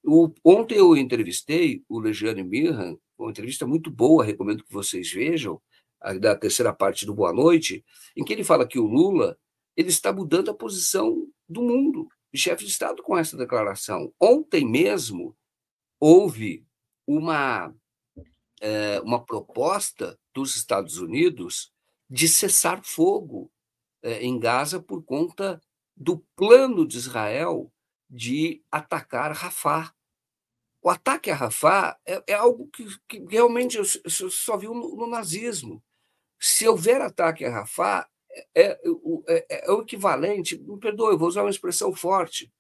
[0.08, 5.62] O, ontem eu entrevistei o Legiane Mirran, uma entrevista muito boa, recomendo que vocês vejam,
[6.22, 7.84] da terceira parte do Boa Noite,
[8.16, 9.38] em que ele fala que o Lula
[9.76, 14.14] ele está mudando a posição do mundo, de chefe de Estado, com essa declaração.
[14.20, 15.36] Ontem mesmo
[16.00, 16.66] houve
[17.06, 17.74] uma,
[18.62, 21.72] é, uma proposta dos Estados Unidos
[22.10, 23.52] de cessar fogo
[24.02, 25.62] é, em Gaza por conta
[25.96, 27.72] do plano de Israel
[28.10, 29.94] de atacar Rafah.
[30.82, 34.96] O ataque a Rafah é, é algo que, que, realmente eu, eu só vi no,
[34.96, 35.84] no, nazismo.
[36.40, 38.08] Se houver ataque a Rafah,
[38.56, 38.78] é, é,
[39.28, 42.52] é, é, o equivalente, me perdoe, eu vou usar uma expressão forte,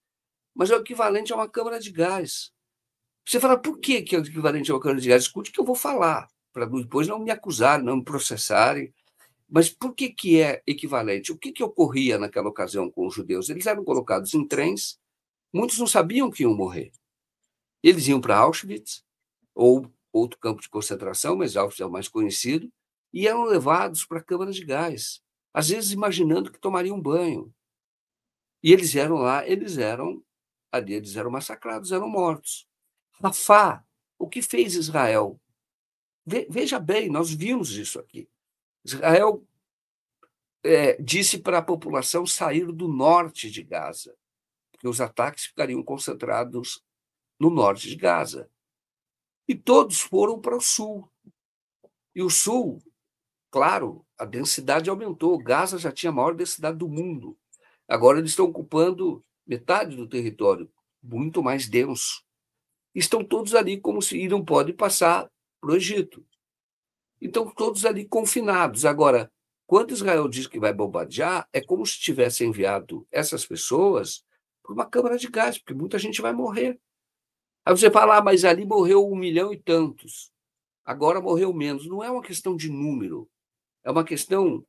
[0.54, 2.52] mas é o equivalente a uma câmara de gás.
[3.26, 5.24] Você fala, por que, que é o equivalente a uma câmara de gás?
[5.24, 8.94] Escute que eu vou falar, para depois não me acusarem, não me processarem.
[9.50, 11.32] Mas por que, que é equivalente?
[11.32, 13.50] O que, que ocorria naquela ocasião com os judeus?
[13.50, 15.00] Eles eram colocados em trens,
[15.54, 16.92] muitos não sabiam que iam morrer.
[17.88, 19.02] Eles iam para Auschwitz,
[19.56, 22.70] ou outro campo de concentração, mas Auschwitz é o mais conhecido,
[23.14, 25.24] e eram levados para câmaras de gás,
[25.54, 27.54] às vezes imaginando que tomariam banho.
[28.62, 30.22] E eles eram lá, eles eram
[30.70, 32.68] ali, eles eram massacrados, eram mortos.
[33.24, 33.82] Rafá,
[34.20, 35.40] o que fez Israel?
[36.26, 38.28] Veja bem, nós vimos isso aqui.
[38.84, 39.48] Israel
[40.62, 44.14] é, disse para a população sair do norte de Gaza,
[44.74, 46.86] porque os ataques ficariam concentrados
[47.40, 48.50] no norte de Gaza.
[49.48, 51.10] E todos foram para o sul.
[52.14, 52.82] E o sul,
[53.52, 55.38] claro, a densidade aumentou.
[55.38, 57.38] Gaza já tinha a maior densidade do mundo.
[57.88, 60.70] Agora eles estão ocupando metade do território,
[61.02, 62.24] muito mais denso.
[62.94, 65.32] Estão todos ali como se e não podem passar
[65.62, 66.26] para o Egito.
[67.22, 68.86] Então, todos ali confinados.
[68.86, 69.32] Agora,
[69.66, 74.24] quando Israel diz que vai bombardear, é como se tivesse enviado essas pessoas
[74.64, 76.80] para uma câmara de gás, porque muita gente vai morrer.
[77.68, 80.32] Aí você fala, ah, mas ali morreu um milhão e tantos.
[80.86, 81.86] Agora morreu menos.
[81.86, 83.30] Não é uma questão de número,
[83.84, 84.66] é uma questão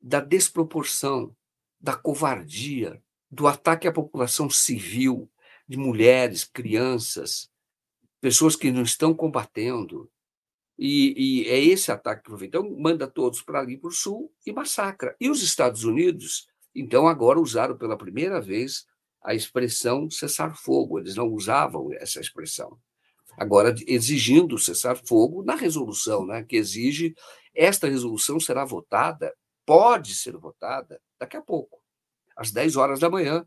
[0.00, 1.32] da desproporção,
[1.80, 3.00] da covardia,
[3.30, 5.30] do ataque à população civil,
[5.68, 7.48] de mulheres, crianças,
[8.20, 10.10] pessoas que não estão combatendo,
[10.76, 12.46] e, e, é esse ataque que feito.
[12.46, 15.14] Então, manda todos para ali para o sul e massacra.
[15.20, 18.88] E os Estados Unidos, então, agora usaram pela primeira vez
[19.22, 20.98] a expressão cessar-fogo.
[20.98, 22.78] Eles não usavam essa expressão.
[23.36, 27.14] Agora, exigindo cessar-fogo na resolução, né, que exige.
[27.54, 29.34] Esta resolução será votada,
[29.64, 31.80] pode ser votada daqui a pouco,
[32.36, 33.46] às 10 horas da manhã,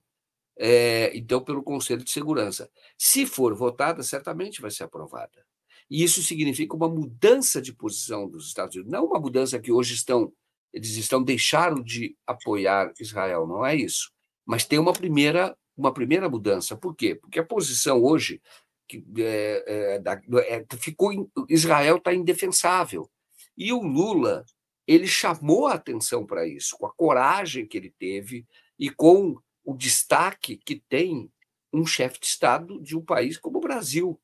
[0.58, 2.70] é, então, pelo Conselho de Segurança.
[2.98, 5.46] Se for votada, certamente vai ser aprovada.
[5.90, 9.94] E isso significa uma mudança de posição dos Estados Unidos, não uma mudança que hoje
[9.94, 10.32] estão
[10.74, 14.10] eles estão deixaram de apoiar Israel, não é isso.
[14.46, 16.76] Mas tem uma primeira uma primeira mudança.
[16.76, 17.16] Por quê?
[17.16, 18.42] Porque a posição hoje
[18.88, 23.10] que é, é, é, ficou Israel está indefensável
[23.58, 24.46] e o Lula
[24.86, 28.46] ele chamou a atenção para isso com a coragem que ele teve
[28.78, 31.32] e com o destaque que tem
[31.72, 34.20] um chefe de estado de um país como o Brasil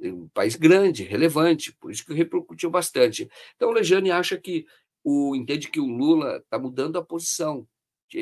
[0.00, 3.28] um país grande, relevante, por isso que repercutiu bastante.
[3.54, 4.66] Então, Lejane acha que
[5.02, 7.66] o entende que o Lula está mudando a posição,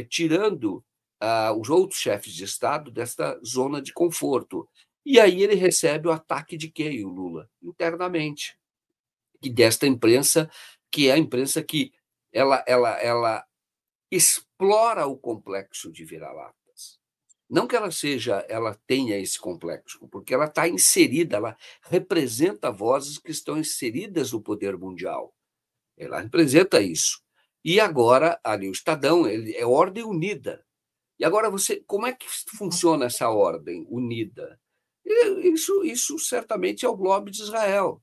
[0.09, 0.84] tirando
[1.57, 4.69] os outros chefes de Estado desta zona de conforto.
[5.05, 7.49] E aí ele recebe o ataque de quem, o Lula?
[7.62, 8.57] Internamente.
[9.43, 10.51] E desta imprensa,
[10.90, 11.93] que é a imprensa que
[12.32, 13.47] ela, ela, ela
[14.11, 16.62] explora o complexo de vira-lata.
[17.53, 23.19] Não que ela seja, ela tenha esse complexo, porque ela está inserida, ela representa vozes
[23.19, 25.35] que estão inseridas no poder mundial.
[25.94, 27.20] Ela representa isso.
[27.62, 30.65] E agora, ali, o Estadão ele é ordem unida.
[31.23, 32.27] E agora você, como é que
[32.59, 34.59] funciona essa ordem unida?
[35.05, 38.03] Isso, isso certamente é o globo de Israel.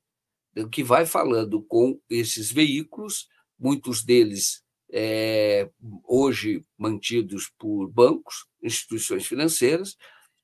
[0.71, 3.27] que vai falando com esses veículos,
[3.59, 5.69] muitos deles é,
[6.07, 9.97] hoje mantidos por bancos, instituições financeiras,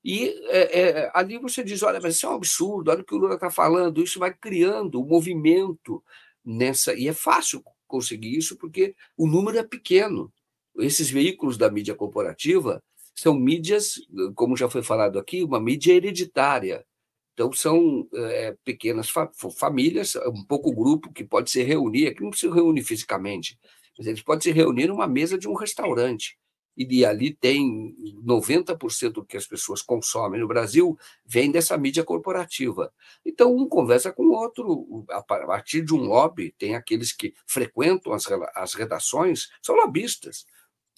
[0.04, 3.14] e é, é, ali você diz: olha, mas isso é um absurdo, olha o que
[3.14, 6.04] o Lula está falando, isso vai criando um movimento
[6.44, 6.92] nessa.
[6.92, 10.30] E é fácil conseguir isso porque o número é pequeno.
[10.78, 12.82] Esses veículos da mídia corporativa
[13.14, 13.94] são mídias,
[14.34, 16.84] como já foi falado aqui, uma mídia hereditária.
[17.32, 22.32] Então, são é, pequenas fa famílias, um pouco grupo que pode se reunir, aqui não
[22.32, 23.58] se reúne fisicamente,
[23.96, 26.38] mas eles podem se reunir numa mesa de um restaurante.
[26.76, 32.92] E ali tem 90% do que as pessoas consomem no Brasil vem dessa mídia corporativa.
[33.24, 38.12] Então, um conversa com o outro, a partir de um lobby, tem aqueles que frequentam
[38.12, 40.44] as, as redações, são lobistas,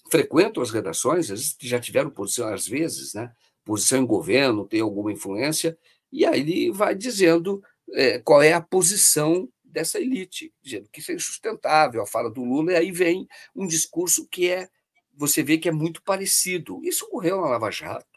[0.09, 3.31] frequentam as redações, já tiveram posição às vezes, né?
[3.63, 5.77] posição em governo, tem alguma influência,
[6.11, 7.61] e aí ele vai dizendo
[7.93, 12.43] é, qual é a posição dessa elite, dizendo que isso é insustentável, a fala do
[12.43, 14.69] Lula, e aí vem um discurso que é,
[15.15, 16.79] você vê que é muito parecido.
[16.83, 18.07] Isso ocorreu na Lava Jato,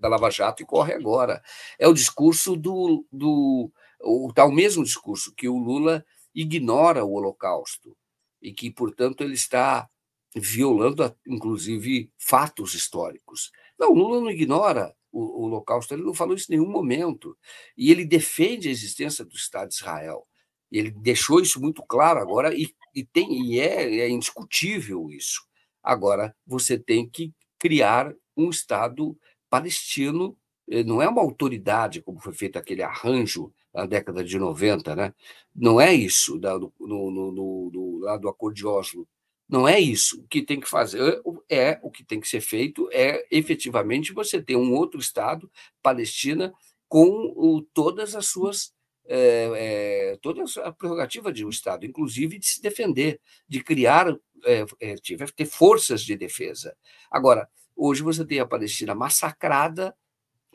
[0.00, 1.42] da Lava Jato e corre agora.
[1.78, 3.04] É o discurso do.
[3.12, 6.04] do o tal mesmo discurso que o Lula
[6.34, 7.96] ignora o Holocausto
[8.40, 9.88] e que, portanto, ele está
[10.34, 13.52] violando, inclusive, fatos históricos.
[13.78, 17.36] Não, Lula não ignora o, o Holocausto, ele não falou isso em nenhum momento.
[17.76, 20.26] E ele defende a existência do Estado de Israel.
[20.70, 25.42] Ele deixou isso muito claro agora e, e, tem, e é, é indiscutível isso.
[25.82, 29.16] Agora, você tem que criar um Estado
[29.48, 30.36] palestino,
[30.68, 35.14] eh, não é uma autoridade, como foi feito aquele arranjo na década de 90, né?
[35.54, 39.06] não é isso da, no, no, no, lá do Acordo de Oslo.
[39.48, 40.20] Não é isso.
[40.20, 44.42] O que tem que fazer é o que tem que ser feito é efetivamente você
[44.42, 45.50] ter um outro Estado,
[45.82, 46.52] Palestina,
[46.88, 48.72] com o, todas as suas
[49.06, 54.10] é, é, toda a prerrogativa de um Estado, inclusive de se defender, de criar,
[54.44, 56.74] é, é, ter forças de defesa.
[57.10, 59.94] Agora, hoje você tem a Palestina massacrada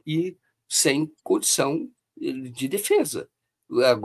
[0.05, 0.35] e
[0.67, 3.29] sem condição de defesa.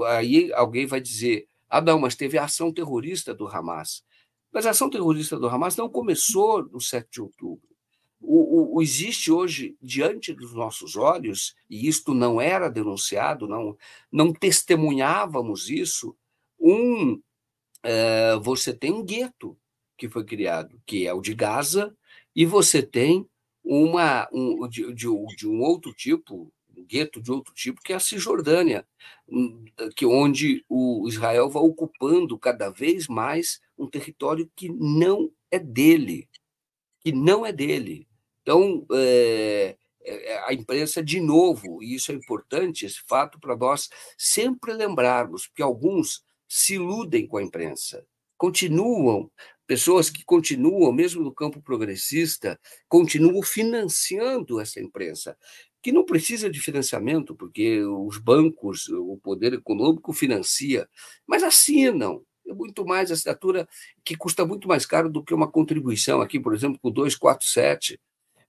[0.09, 4.05] Aí alguém vai dizer: ah, não, mas teve a ação terrorista do Hamas.
[4.55, 7.69] Mas a ação terrorista do Hamas não começou no 7 de outubro.
[8.21, 13.77] O, o, existe hoje, diante dos nossos olhos, e isto não era denunciado, não,
[14.11, 16.17] não testemunhávamos isso,
[16.59, 17.21] um,
[17.83, 19.59] é, você tem um gueto
[19.99, 21.95] que foi criado, que é o de Gaza,
[22.35, 23.29] e você tem
[23.63, 27.97] uma um, de, de, de um outro tipo, um gueto de outro tipo, que é
[27.97, 28.87] a Cisjordânia,
[29.97, 36.29] que onde o Israel vai ocupando cada vez mais um território que não é dele,
[37.01, 38.09] que não é dele.
[38.43, 39.77] Então, é,
[40.47, 43.89] a imprensa, de novo, e isso é importante, esse fato, para nós
[44.19, 48.07] sempre lembrarmos, que alguns se iludem com a imprensa,
[48.37, 49.31] continuam,
[49.67, 55.37] pessoas que continuam, mesmo no campo progressista, continuam financiando essa imprensa,
[55.83, 60.89] que não precisa de financiamento, porque os bancos, o poder econômico financia,
[61.27, 63.69] mas assinam, é muito mais assinatura
[64.05, 68.01] que custa muito mais caro do que uma contribuição aqui, por exemplo, com 247.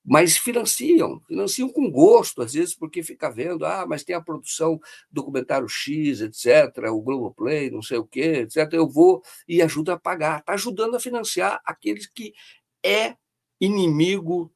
[0.08, 4.80] Mas financiam, financiam com gosto, às vezes, porque fica vendo, ah, mas tem a produção
[5.12, 8.72] documentário X, etc., o Globoplay, não sei o quê, etc.
[8.74, 10.42] Eu vou e ajuda a pagar.
[10.42, 12.34] Está ajudando a financiar aqueles que
[12.86, 13.16] é
[13.60, 14.54] inimigo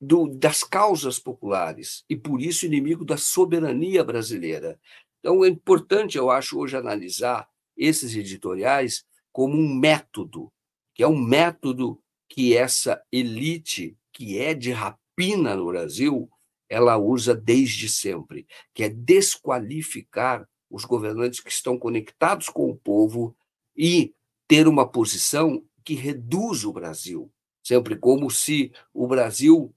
[0.00, 4.80] do, das causas populares e, por isso, inimigo da soberania brasileira.
[5.20, 7.46] Então, é importante, eu acho, hoje analisar
[7.76, 10.52] esses editoriais como um método,
[10.94, 16.28] que é um método que essa elite que é de rapina no Brasil,
[16.68, 23.36] ela usa desde sempre, que é desqualificar os governantes que estão conectados com o povo
[23.76, 24.14] e
[24.48, 27.30] ter uma posição que reduz o Brasil,
[27.62, 29.72] sempre como se o Brasil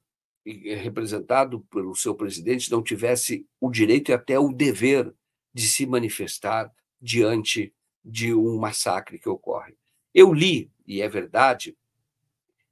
[0.46, 5.14] representado pelo seu presidente não tivesse o direito e até o dever
[5.54, 7.74] de se manifestar diante
[8.10, 9.76] de um massacre que ocorre.
[10.14, 11.78] Eu li, e é verdade,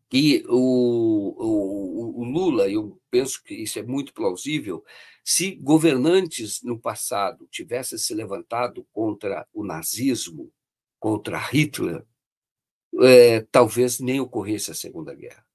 [0.10, 4.84] que o, o, o, Lula, eu penso que isso é muito plausível,
[5.24, 10.52] se governantes no passado tivessem se levantado contra o nazismo,
[11.00, 12.06] contra Hitler,
[13.02, 15.46] é, talvez nem ocorresse a Segunda Guerra.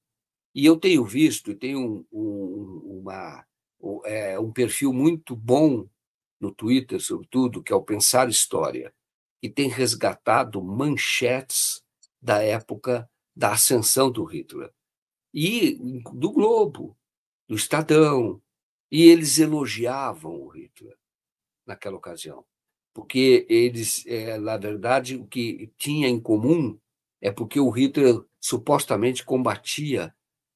[0.55, 3.47] E eu tenho visto, e tenho um, um, uma,
[3.81, 5.89] um, é, um perfil muito bom
[6.39, 8.93] no Twitter, sobretudo, que é o Pensar História,
[9.43, 11.83] e tem resgatado manchetes
[12.21, 14.73] da época da ascensão do Hitler.
[15.35, 15.79] E
[16.15, 16.97] do Globo,
[17.49, 18.41] do Estadão.
[18.91, 20.97] E eles elogiavam o Hitler
[21.67, 22.45] naquela ocasião.
[22.95, 26.79] porque eles, é, na verdade, o que tinha em comum
[27.21, 30.15] é porque o Hitler supostamente combatia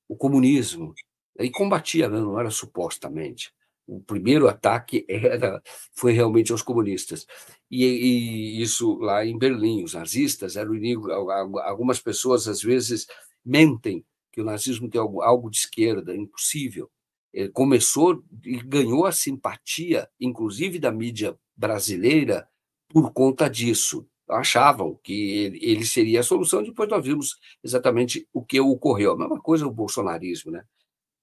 [0.08, 0.94] o comunismo.
[1.38, 3.54] E combatia, né, não era supostamente.
[3.86, 5.62] O primeiro ataque era,
[5.94, 7.26] foi realmente aos comunistas.
[7.70, 11.10] E, e, isso lá em Berlim, os nazistas eram inimigo.
[11.10, 13.06] Algumas pessoas, às vezes,
[13.44, 16.90] mentem que o nazismo tem algo, algo de esquerda, impossível.
[17.32, 22.48] Ele começou e ganhou a simpatia, inclusive da mídia brasileira,
[22.88, 24.06] por conta disso.
[24.28, 29.12] Achavam que ele seria a solução, depois nós vimos exatamente o que ocorreu.
[29.12, 30.64] A mesma coisa o bolsonarismo, né?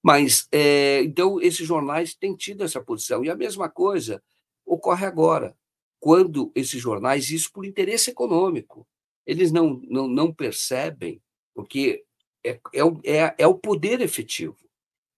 [0.04, 3.24] Mas, é, então, esses jornais têm tido essa posição.
[3.24, 4.22] E a mesma coisa
[4.66, 5.56] ocorre agora,
[5.98, 8.86] quando esses jornais, isso por interesse econômico,
[9.26, 11.22] eles não, não, não percebem,
[11.54, 12.04] porque
[12.44, 14.58] é, é, é, é o poder efetivo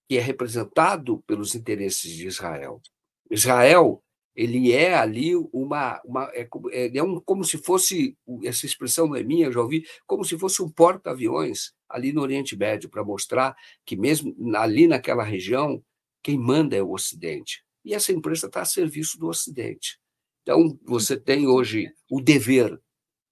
[0.09, 2.81] que é representado pelos interesses de Israel.
[3.29, 4.01] Israel
[4.37, 9.17] ele é ali uma, uma é, é, é um, como se fosse essa expressão não
[9.17, 13.57] é minha, já ouvi, como se fosse um porta-aviões ali no Oriente Médio para mostrar
[13.85, 15.83] que mesmo ali naquela região
[16.23, 19.99] quem manda é o Ocidente e essa empresa está a serviço do Ocidente.
[20.43, 22.81] Então você tem hoje o dever,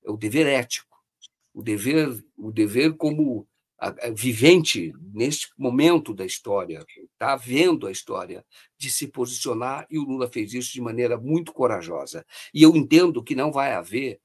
[0.05, 0.97] é o dever ético,
[1.53, 3.47] o dever, o dever como
[4.15, 8.45] vivente neste momento da história, está vendo a história,
[8.79, 12.25] de se posicionar, e o Lula fez isso de maneira muito corajosa.
[12.53, 14.21] E eu entendo que não vai haver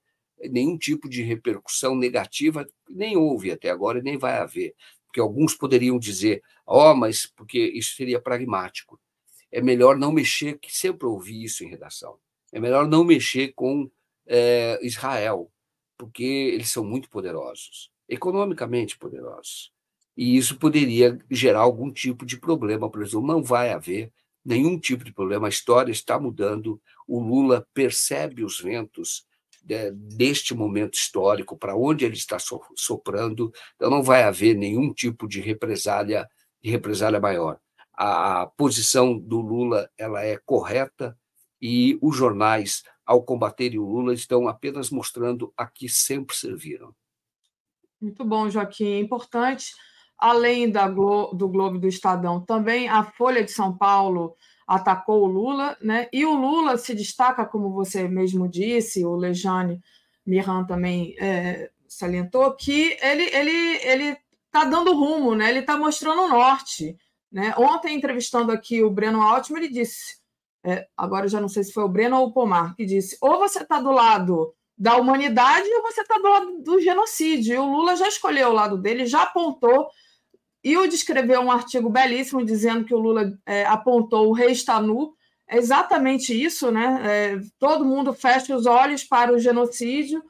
[0.50, 4.76] nenhum tipo de repercussão negativa, nem houve até agora nem vai haver,
[5.06, 9.00] porque alguns poderiam dizer, ó, oh, mas porque isso seria pragmático.
[9.52, 12.18] É melhor não mexer, que sempre ouvi isso em redação,
[12.52, 13.90] é melhor não mexer com
[14.28, 15.52] é, Israel,
[15.98, 19.72] porque eles são muito poderosos economicamente poderosos.
[20.18, 24.12] E isso poderia gerar algum tipo de problema, por exemplo, não vai haver
[24.44, 29.26] nenhum tipo de problema, a história está mudando, o Lula percebe os ventos
[29.68, 32.38] né, deste momento histórico, para onde ele está
[32.76, 36.28] soprando, então não vai haver nenhum tipo de represália,
[36.62, 37.60] de represália maior.
[37.94, 41.18] A, a posição do Lula ela é correta
[41.62, 46.96] e os jornais, ao combaterem o Lula, estão apenas mostrando a que sempre serviram.
[48.00, 48.94] Muito bom, Joaquim.
[48.94, 49.74] É importante,
[50.18, 54.36] além da Glo do Globo do Estadão, também a Folha de São Paulo
[54.70, 56.08] atacou o Lula, né?
[56.14, 59.82] E o Lula se destaca, como você mesmo disse, o Lejane
[60.24, 65.50] Miran também é, salientou, que ele ele ele está dando rumo, né?
[65.50, 66.96] Ele está mostrando o norte,
[67.32, 67.54] né?
[67.58, 70.20] Ontem entrevistando aqui o Breno Altman, ele disse,
[70.64, 73.40] é, agora já não sei se foi o Breno ou o Pomar que disse, ou
[73.40, 77.56] você está do lado da humanidade ou você está do lado do genocídio.
[77.56, 79.90] E o Lula já escolheu o lado dele, já apontou
[80.64, 84.82] e o descreveu um artigo belíssimo dizendo que o Lula é, apontou o rei está
[84.82, 85.14] nu.
[85.48, 87.02] É exatamente isso, né?
[87.04, 90.22] É, todo mundo fecha os olhos para o genocídio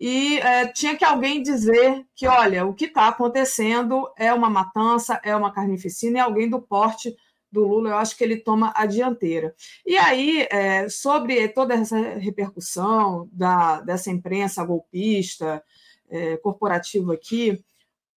[0.00, 5.20] e é, tinha que alguém dizer que, olha, o que está acontecendo é uma matança,
[5.24, 7.16] é uma carnificina, e alguém do porte
[7.50, 9.54] do Lula, eu acho que ele toma a dianteira.
[9.86, 15.62] E aí, é, sobre toda essa repercussão da, dessa imprensa golpista,
[16.10, 17.64] é, corporativa aqui,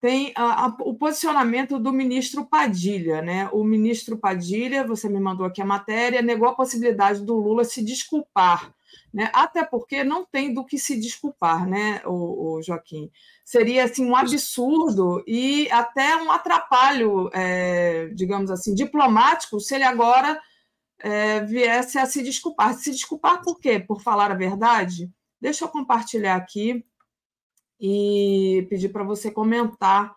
[0.01, 3.21] tem a, a, o posicionamento do ministro Padilha.
[3.21, 3.49] Né?
[3.51, 7.83] O ministro Padilha, você me mandou aqui a matéria, negou a possibilidade do Lula se
[7.83, 8.73] desculpar
[9.13, 9.29] né?
[9.33, 13.09] Até porque não tem do que se desculpar, né, o, o Joaquim?
[13.43, 20.39] Seria assim um absurdo e até um atrapalho, é, digamos assim, diplomático, se ele agora
[20.99, 22.75] é, viesse a se desculpar.
[22.75, 23.79] Se desculpar por quê?
[23.79, 25.09] Por falar a verdade?
[25.41, 26.85] Deixa eu compartilhar aqui
[27.79, 30.15] e pedir para você comentar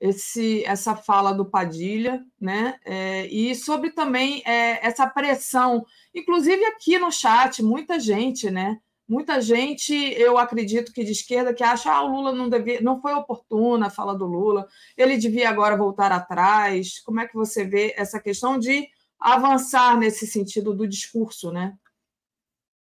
[0.00, 2.78] esse, essa fala do Padilha, né?
[2.84, 8.78] É, e sobre também é, essa pressão, inclusive aqui no chat, muita gente, né?
[9.06, 13.02] Muita gente, eu acredito que de esquerda, que acha ah, o Lula não devia, não
[13.02, 14.66] foi oportuna a fala do Lula,
[14.96, 17.00] ele devia agora voltar atrás.
[17.00, 18.88] Como é que você vê essa questão de
[19.20, 21.76] avançar nesse sentido do discurso, né?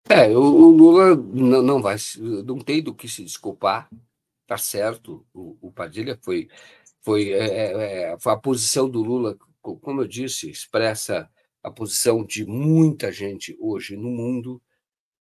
[0.07, 1.95] É, o, o Lula não, não vai,
[2.45, 3.89] não tem do que se desculpar,
[4.51, 5.25] tá certo.
[5.33, 6.49] O, o Padilha foi
[7.01, 11.29] foi, é, é, a posição do Lula, como eu disse, expressa
[11.63, 14.61] a posição de muita gente hoje no mundo.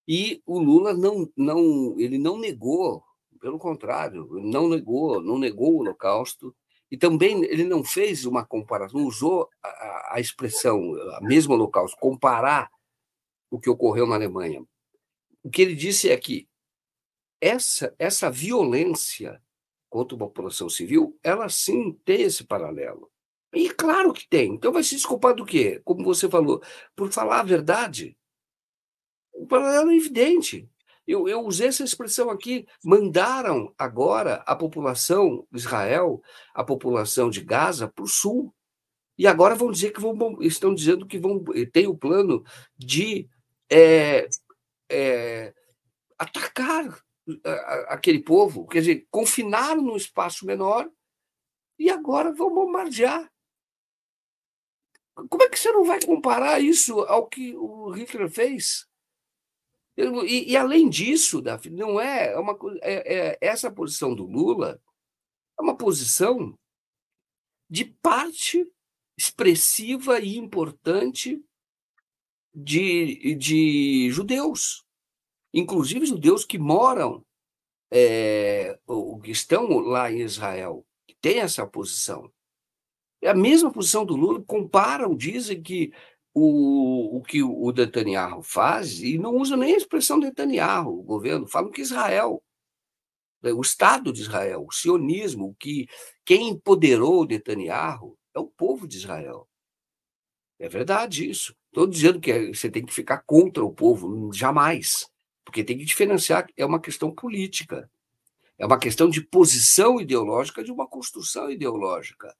[0.07, 3.03] E o Lula não, não, ele não negou,
[3.41, 6.55] pelo contrário, não negou, não negou o Holocausto.
[6.91, 12.69] E também ele não fez uma comparação, usou a, a expressão, a mesma Holocausto, comparar
[13.49, 14.63] o que ocorreu na Alemanha.
[15.43, 16.50] O que ele disse é que
[17.41, 19.43] essa, essa violência
[19.89, 23.11] contra a população civil, ela sim tem esse paralelo.
[23.53, 24.55] E claro que tem.
[24.55, 25.81] Então vai se desculpar do quê?
[25.85, 26.63] Como você falou,
[26.95, 28.17] por falar a verdade.
[29.35, 30.69] um paralelo evidente.
[31.07, 32.67] Eu, eu usei essa expressão aqui.
[32.85, 36.23] Mandaram agora a população de Israel,
[36.55, 38.55] a população de Gaza, para o sul.
[39.19, 41.43] E agora vão dizer que vão, estão dizendo que vão
[41.73, 42.45] tem o plano
[42.79, 43.29] de
[43.69, 44.29] é,
[44.89, 45.53] é,
[46.17, 47.03] atacar
[47.89, 50.91] aquele povo, quer dizer, confinaram num espaço menor
[51.79, 53.31] e agora vão bombardear.
[55.29, 58.89] Como é que você não vai comparar isso ao que o Hitler fez?
[59.97, 64.81] E, e, além disso, Davi, não é uma é, é, essa posição do Lula
[65.59, 66.59] é uma posição
[67.69, 68.67] de parte
[69.17, 71.45] expressiva e importante
[72.55, 74.85] de, de judeus,
[75.53, 77.25] inclusive judeus que moram,
[77.91, 82.31] é, ou que estão lá em Israel, que têm essa posição.
[83.23, 85.93] É a mesma posição do Lula, comparam, dizem que
[86.33, 91.47] o, o que o Netanyahu faz, e não usa nem a expressão Netanyahu, o governo,
[91.47, 92.43] falam que Israel,
[93.43, 95.87] né, o Estado de Israel, o sionismo, que
[96.25, 99.49] quem empoderou o Netanyahu é o povo de Israel.
[100.59, 101.55] É verdade isso.
[101.69, 105.10] Estou dizendo que você tem que ficar contra o povo, jamais,
[105.45, 107.91] porque tem que diferenciar, é uma questão política,
[108.59, 112.35] é uma questão de posição ideológica de uma construção ideológica.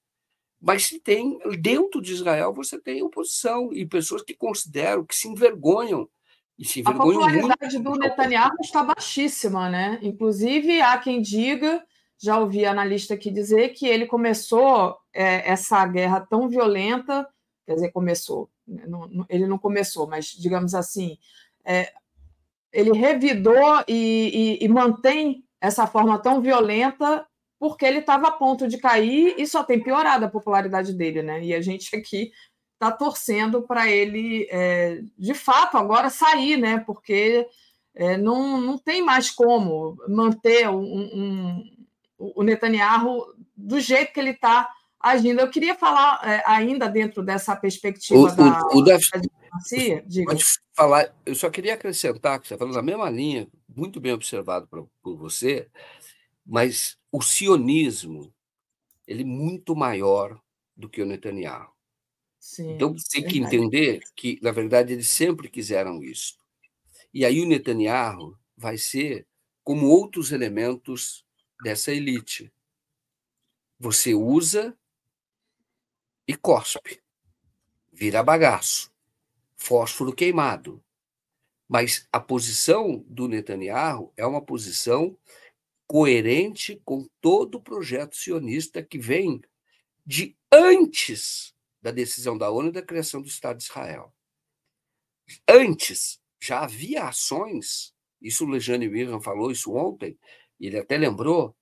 [0.61, 5.27] Mas se tem, dentro de Israel, você tem oposição e pessoas que consideram, que se
[5.27, 6.07] envergonham.
[6.59, 7.93] E se envergonham a popularidade muito.
[7.93, 9.99] do Netanyahu está baixíssima, né?
[10.03, 11.83] Inclusive, há quem diga,
[12.19, 17.27] já ouvi analista aqui dizer, que ele começou é, essa guerra tão violenta,
[17.65, 18.85] quer dizer, começou, né?
[18.87, 21.17] não, não, ele não começou, mas digamos assim,
[21.65, 21.91] é,
[22.73, 27.27] ele revidou e, e, e mantém essa forma tão violenta
[27.59, 31.45] porque ele estava a ponto de cair e só tem piorado a popularidade dele, né?
[31.45, 32.31] E a gente aqui
[32.73, 36.83] está torcendo para ele, é, de fato, agora sair, né?
[36.87, 37.47] Porque
[37.95, 41.65] é, não, não tem mais como manter um, um,
[42.19, 44.67] o Netanyahu do jeito que ele está
[45.01, 45.41] agindo.
[45.41, 50.05] Eu queria falar é, ainda dentro dessa perspectiva o, da, o, o da, diplomacia.
[50.25, 50.45] Pode
[50.75, 54.69] falar, eu só queria acrescentar que você está falando na mesma linha, muito bem observado
[54.69, 55.69] por, por você,
[56.45, 58.33] mas o sionismo
[59.07, 60.41] ele é muito maior
[60.77, 61.71] do que o Netanyahu.
[62.39, 66.39] Sim, então, tem que entender que, na verdade, eles sempre quiseram isso.
[67.13, 69.27] E aí o Netanyahu vai ser
[69.63, 71.25] como outros elementos
[71.63, 72.51] dessa elite.
[73.79, 74.77] Você usa
[76.31, 77.03] e cospe,
[77.93, 78.93] vira bagaço,
[79.57, 80.81] fósforo queimado.
[81.69, 85.19] Mas a posição do Netanyahu é uma posição
[85.89, 89.41] coerente com todo o projeto sionista que vem
[90.07, 91.53] de antes
[91.83, 94.15] da decisão da ONU da criação do Estado de Israel.
[95.49, 97.93] Antes, já havia ações,
[98.23, 100.17] isso o Lejane William falou isso ontem,
[100.61, 101.57] e ele até lembrou,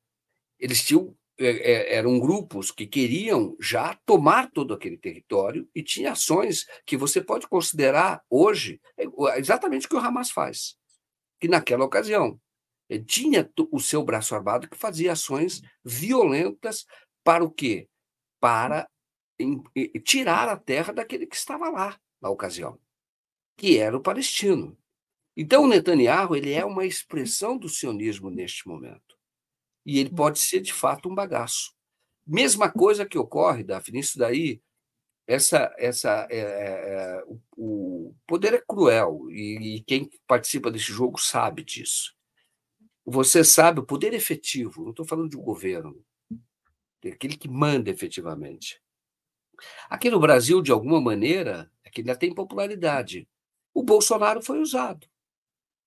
[0.58, 6.96] eles tinham, eram grupos que queriam já tomar todo aquele território e tinha ações que
[6.96, 9.04] você pode considerar hoje é,
[9.38, 10.76] exatamente o que o Hamas faz,
[11.40, 12.40] que naquela ocasião
[13.06, 16.86] tinha o seu braço armado que fazia ações violentas
[17.22, 17.88] para o quê?
[18.40, 18.88] Para
[20.04, 22.80] tirar a terra daquele que estava lá na ocasião,
[23.56, 24.76] que era o palestino.
[25.36, 29.17] Então, o Netanyahu ele é uma expressão do sionismo neste momento.
[29.88, 31.72] E ele pode ser, de fato, um bagaço.
[32.26, 34.60] Mesma coisa que ocorre, Daphne, isso daí,
[35.26, 41.18] essa, essa, é, é, o, o, poder é cruel, e, e quem participa desse jogo
[41.18, 42.18] sabe disso
[43.10, 46.04] você sabe o poder efetivo, não estou falando de um governo,
[47.02, 48.82] aquele que manda efetivamente.
[49.88, 53.26] Aqui no Brasil, de alguma maneira, é que ainda tem popularidade.
[53.72, 55.08] O Bolsonaro foi usado.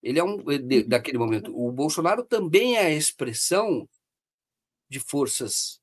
[0.02, 1.56] Ele é um de, daquele momento.
[1.56, 3.88] O Bolsonaro também é a expressão
[4.90, 5.82] de forças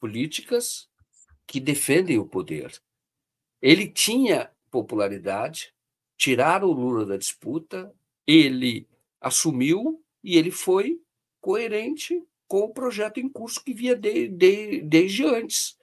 [0.00, 0.88] políticas
[1.46, 2.80] que defendem o poder.
[3.60, 5.74] Ele tinha popularidade,
[6.16, 7.92] tiraram o Lula da disputa,
[8.26, 8.88] ele
[9.20, 11.00] assumiu e ele foi
[11.40, 15.76] coerente com o projeto em curso que via de, de, desde antes,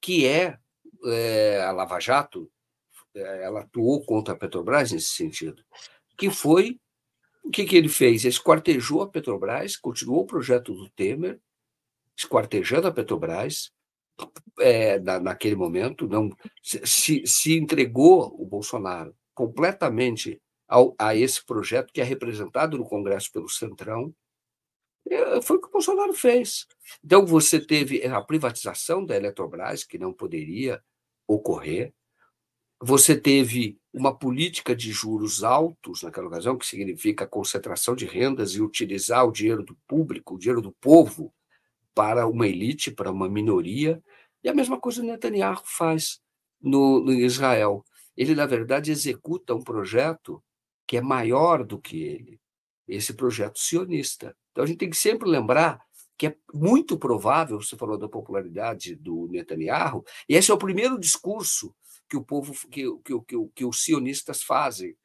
[0.00, 0.58] que é,
[1.06, 2.50] é, a Lava Jato,
[3.14, 5.64] é, ela atuou contra a Petrobras nesse sentido,
[6.16, 6.80] que foi
[7.44, 8.24] o que, que ele fez?
[8.24, 11.40] Esquartejou a Petrobras, continuou o projeto do Temer,
[12.16, 13.72] esquartejando a Petrobras,
[14.58, 16.30] é, na, naquele momento, não
[16.62, 23.30] se, se entregou o Bolsonaro completamente ao, a esse projeto que é representado no Congresso
[23.32, 24.12] pelo Centrão.
[25.08, 26.66] É, foi o que o Bolsonaro fez.
[27.02, 30.82] Então, você teve a privatização da Eletrobras, que não poderia
[31.26, 31.94] ocorrer,
[32.80, 38.60] você teve uma política de juros altos naquela ocasião, que significa concentração de rendas e
[38.60, 41.32] utilizar o dinheiro do público, o dinheiro do povo,
[41.94, 44.02] para uma elite, para uma minoria.
[44.42, 46.20] E a mesma coisa o Netanyahu faz
[46.60, 47.84] no, no Israel.
[48.16, 50.42] Ele, na verdade, executa um projeto
[50.86, 52.40] que é maior do que ele,
[52.86, 54.36] esse projeto sionista.
[54.52, 55.80] Então, a gente tem que sempre lembrar
[56.16, 60.98] que é muito provável, você falou da popularidade do Netanyahu, e esse é o primeiro
[60.98, 61.72] discurso
[62.08, 64.96] que o povo, que, que, que, que os sionistas fazem,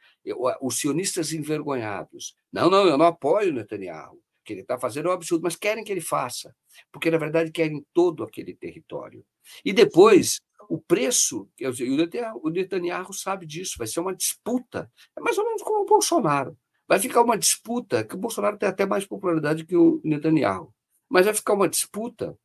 [0.62, 2.36] os sionistas envergonhados.
[2.52, 5.56] Não, não, eu não apoio o Netanyahu, que ele está fazendo é um absurdo, mas
[5.56, 6.56] querem que ele faça,
[6.92, 9.26] porque na verdade querem todo aquele território.
[9.64, 11.50] E depois, o preço,
[12.42, 16.58] o Netanyahu sabe disso, vai ser uma disputa, é mais ou menos como o Bolsonaro.
[16.88, 20.74] Vai ficar uma disputa, que o Bolsonaro tem até mais popularidade que o Netanyahu
[21.14, 22.36] mas vai ficar uma disputa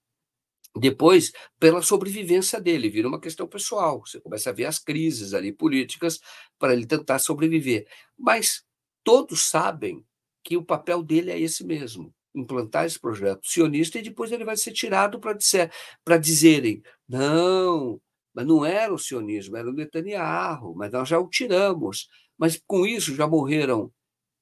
[0.79, 4.01] depois pela sobrevivência dele, vira uma questão pessoal.
[4.07, 6.21] Você começa a ver as crises ali políticas
[6.59, 7.87] para ele tentar sobreviver.
[8.19, 8.65] Mas
[9.05, 10.05] todos sabem
[10.45, 14.57] que o papel dele é esse mesmo, implantar esse projeto sionista e depois ele vai
[14.57, 15.73] ser tirado para dizer,
[16.05, 18.01] para dizerem, não,
[18.35, 22.09] mas não era o sionismo, era o Netanyahu, mas nós já o tiramos.
[22.37, 23.93] Mas com isso já morreram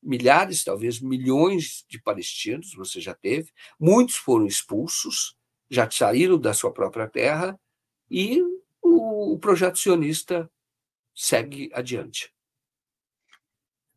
[0.03, 5.36] milhares, talvez milhões de palestinos, você já teve, muitos foram expulsos,
[5.71, 7.59] já saíram da sua própria terra,
[8.11, 8.43] e
[8.83, 10.51] o, projeto sionista
[11.15, 12.33] segue adiante.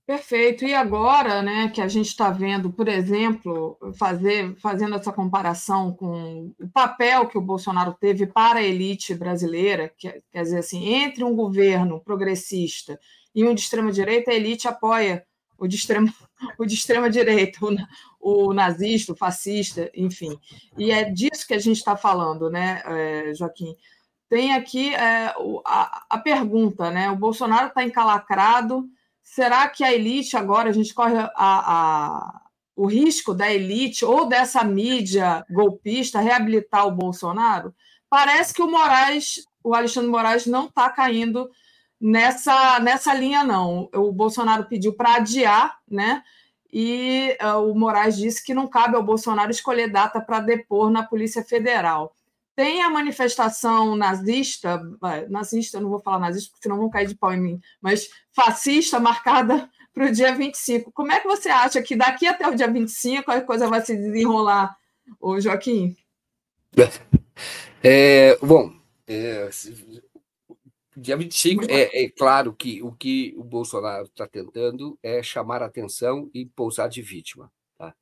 [0.06, 0.66] Perfeito.
[0.66, 6.52] E agora, né, que a gente está vendo, por exemplo, fazer, fazendo essa comparação com
[6.60, 11.24] o papel que o Bolsonaro teve para a elite brasileira, que, quer dizer assim, entre
[11.24, 13.00] um governo progressista
[13.36, 15.24] e um de extrema direita, a elite apoia
[15.60, 16.14] o de extrema,
[16.58, 17.60] o de extrema direita,
[18.20, 20.40] o, o nazista, o fascista, enfim.
[20.78, 23.76] E é disso que a gente está falando, né, é, Joaquim?
[24.30, 25.34] Tem aqui é,
[25.66, 27.10] a, a, pergunta, né?
[27.10, 28.88] O Bolsonaro está encalacrado.
[29.24, 32.42] Será que a elite agora a gente corre a, a,
[32.76, 37.74] o risco da elite ou dessa mídia golpista reabilitar o Bolsonaro?
[38.08, 41.50] Parece que o Moraes, o Alexandre Moraes, não está caindo
[42.00, 43.90] nessa, nessa linha, não.
[43.94, 46.24] O Bolsonaro pediu para adiar, né?
[46.72, 51.03] E uh, o Moraes disse que não cabe ao Bolsonaro escolher data para depor na
[51.03, 52.16] Polícia Federal.
[52.56, 54.82] Tem a manifestação nazista,
[55.30, 59.00] nazista, não vou falar nazista, porque senão vão cair de pau em mim, mas fascista
[59.00, 60.92] marcada para o dia 25.
[60.92, 63.95] Como é que você acha que daqui até o dia 25 a coisa vai se
[63.95, 64.76] desenrolar,
[65.19, 65.95] ô Joaquim?
[67.82, 68.74] É, bom,
[69.08, 69.50] é,
[71.02, 76.30] Dia 25, é, é claro que o que o Bolsonaro está tentando é chamar atenção
[76.34, 77.52] e pousar de vítima.
[77.78, 77.95] Tá?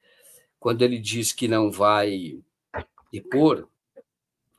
[0.59, 2.39] Quando ele diz que não vai
[3.11, 3.67] depor,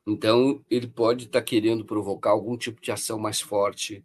[0.07, 4.05] então ele pode estar tá querendo provocar algum tipo de ação mais forte,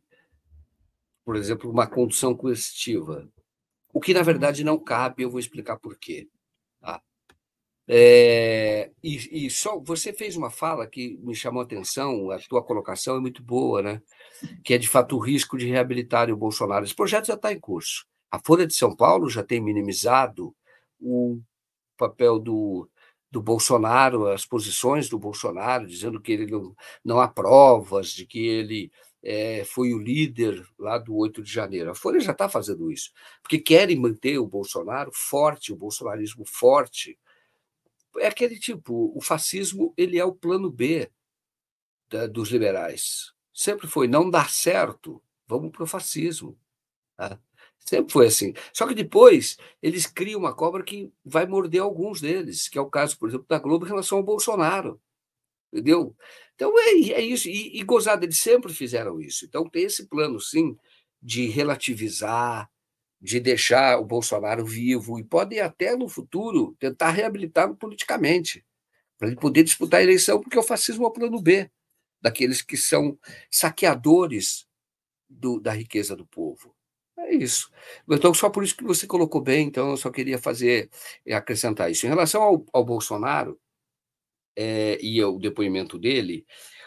[1.24, 3.30] por exemplo, uma condução coercitiva,
[3.94, 6.28] o que na verdade não cabe, eu vou explicar por quê.
[6.82, 7.02] Tá?
[7.88, 12.64] É, e, e, só você fez uma fala que me chamou a atenção, a tua
[12.64, 14.02] colocação é muito boa, né?
[14.64, 16.86] Que é de fato o risco de reabilitar o Bolsonaro.
[16.86, 18.06] Esse projeto já está em curso.
[18.32, 20.56] A Folha de São Paulo já tem minimizado
[21.00, 21.40] o
[21.98, 22.90] papel do,
[23.30, 28.46] do Bolsonaro, as posições do Bolsonaro, dizendo que ele não, não há provas de que
[28.46, 28.92] ele
[29.24, 31.90] é, foi o líder lá do 8 de janeiro.
[31.90, 37.18] A Folha já está fazendo isso, porque querem manter o Bolsonaro forte, o bolsonarismo forte
[38.20, 41.10] é aquele tipo, o fascismo ele é o plano B
[42.10, 43.34] da, dos liberais.
[43.54, 46.58] Sempre foi, não dá certo, vamos para o fascismo.
[47.16, 47.40] Tá?
[47.80, 48.54] Sempre foi assim.
[48.74, 52.90] Só que depois eles criam uma cobra que vai morder alguns deles, que é o
[52.90, 55.00] caso, por exemplo, da Globo em relação ao Bolsonaro.
[55.72, 56.16] Entendeu?
[56.56, 57.48] Então é, é isso.
[57.48, 59.46] E, e gozado, eles sempre fizeram isso.
[59.46, 60.78] Então tem esse plano, sim,
[61.22, 62.70] de relativizar,
[63.22, 68.66] de deixar o Bolsonaro vivo e podem até no futuro tentar reabilitá-lo politicamente,
[69.18, 71.70] para ele poder disputar a eleição, porque o fascismo é o plano B
[72.24, 73.20] daqueles que são
[73.52, 74.66] saqueadores
[75.30, 76.74] do, da riqueza do povo.
[77.18, 77.70] É isso.
[78.10, 80.90] Então, só por isso que você colocou bem, então eu só queria fazer,
[81.26, 82.06] eh, acrescentar isso.
[82.06, 83.60] Em relação ao, ao Bolsonaro
[84.56, 86.46] é, e ao depoimento dele,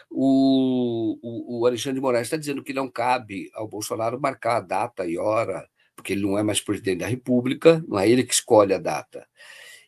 [0.09, 4.61] o, o, o Alexandre de Moraes está dizendo que não cabe ao Bolsonaro marcar a
[4.61, 8.33] data e hora porque ele não é mais presidente da República, não é ele que
[8.33, 9.27] escolhe a data,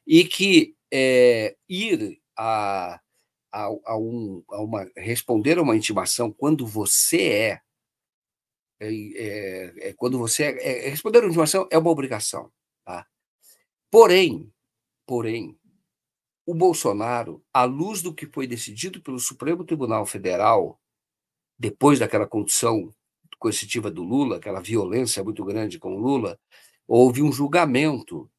[0.05, 2.99] e que é, ir a,
[3.51, 7.61] a, a, um, a, uma responder a uma intimação quando você é,
[8.79, 12.51] é, é, é quando você é, é, responder a uma intimação é uma obrigação,
[12.85, 13.05] tá?
[13.91, 14.51] Porém,
[15.05, 15.57] porém,
[16.45, 20.79] o Bolsonaro, à luz do que foi decidido pelo Supremo Tribunal Federal
[21.57, 22.93] depois daquela condição
[23.37, 26.39] coercitiva do Lula, aquela violência muito grande com o Lula,
[26.87, 28.29] houve um julgamento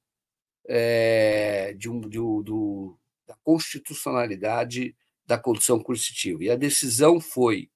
[0.68, 2.98] é, de um, de, do,
[3.31, 6.42] da constitucionalidade da condição coercitiva.
[6.42, 7.70] E a decisão foi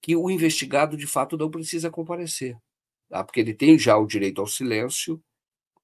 [0.00, 2.56] que o investigado, de fato, não precisa comparecer,
[3.08, 3.22] tá?
[3.22, 5.22] porque ele tem já o direito ao silêncio,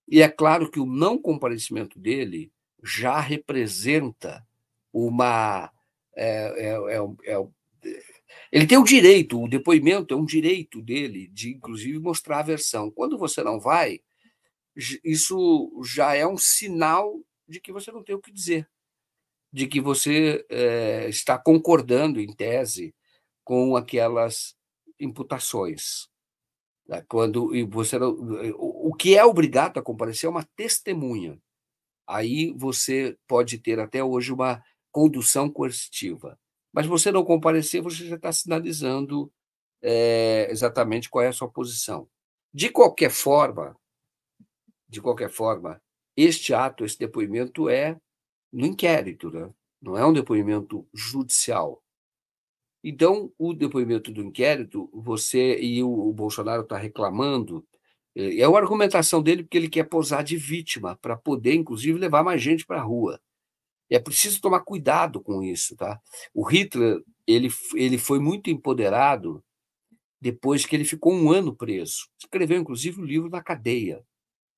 [0.08, 2.50] e é claro que o não comparecimento dele
[2.82, 4.44] já representa
[4.92, 5.70] uma.
[6.16, 7.48] É, é, é, é
[8.50, 12.90] ele tem o direito, o depoimento é um direito dele de, inclusive, mostrar a versão.
[12.90, 14.00] Quando você não vai,
[15.04, 18.68] isso já é um sinal de que você não tem o que dizer,
[19.52, 22.94] de que você é, está concordando, em tese,
[23.44, 24.54] com aquelas
[25.00, 26.08] imputações.
[26.86, 27.04] Né?
[27.08, 27.96] Quando e você
[28.56, 31.40] o que é obrigado a comparecer é uma testemunha.
[32.06, 36.38] Aí você pode ter até hoje uma condução coercitiva.
[36.72, 39.32] Mas você não comparecer, você já está sinalizando
[39.82, 42.08] é, exatamente qual é a sua posição.
[42.52, 43.76] De qualquer forma,
[44.88, 45.80] de qualquer forma,
[46.16, 47.98] este ato, esse depoimento é
[48.52, 49.50] no inquérito, né?
[49.80, 51.82] não é um depoimento judicial.
[52.82, 57.66] Então, o depoimento do inquérito, você e o, o Bolsonaro está reclamando,
[58.14, 62.22] é, é a argumentação dele porque ele quer posar de vítima para poder, inclusive, levar
[62.22, 63.20] mais gente para a rua.
[63.90, 66.00] É preciso tomar cuidado com isso, tá?
[66.34, 69.42] O Hitler ele, ele foi muito empoderado
[70.20, 72.08] depois que ele ficou um ano preso.
[72.18, 74.02] Escreveu, inclusive, o um livro na cadeia.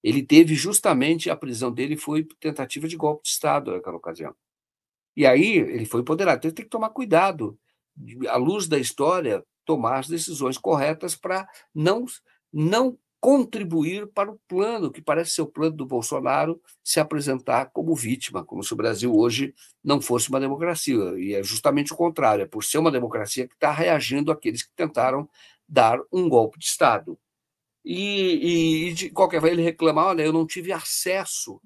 [0.02, 4.34] Ele teve justamente a prisão dele foi tentativa de golpe de Estado naquela ocasião.
[5.16, 6.38] E aí ele foi empoderado.
[6.38, 7.58] Então tem que tomar cuidado,
[8.28, 12.06] à luz da história, tomar as decisões corretas para não,
[12.52, 17.94] não contribuir para o plano, que parece ser o plano do Bolsonaro, se apresentar como
[17.94, 19.54] vítima, como se o Brasil hoje
[19.84, 21.14] não fosse uma democracia.
[21.18, 24.72] E é justamente o contrário, é por ser uma democracia que está reagindo àqueles que
[24.74, 25.28] tentaram
[25.68, 27.18] dar um golpe de Estado.
[27.84, 31.60] E, e, de qualquer forma, ele reclama: olha, eu não tive acesso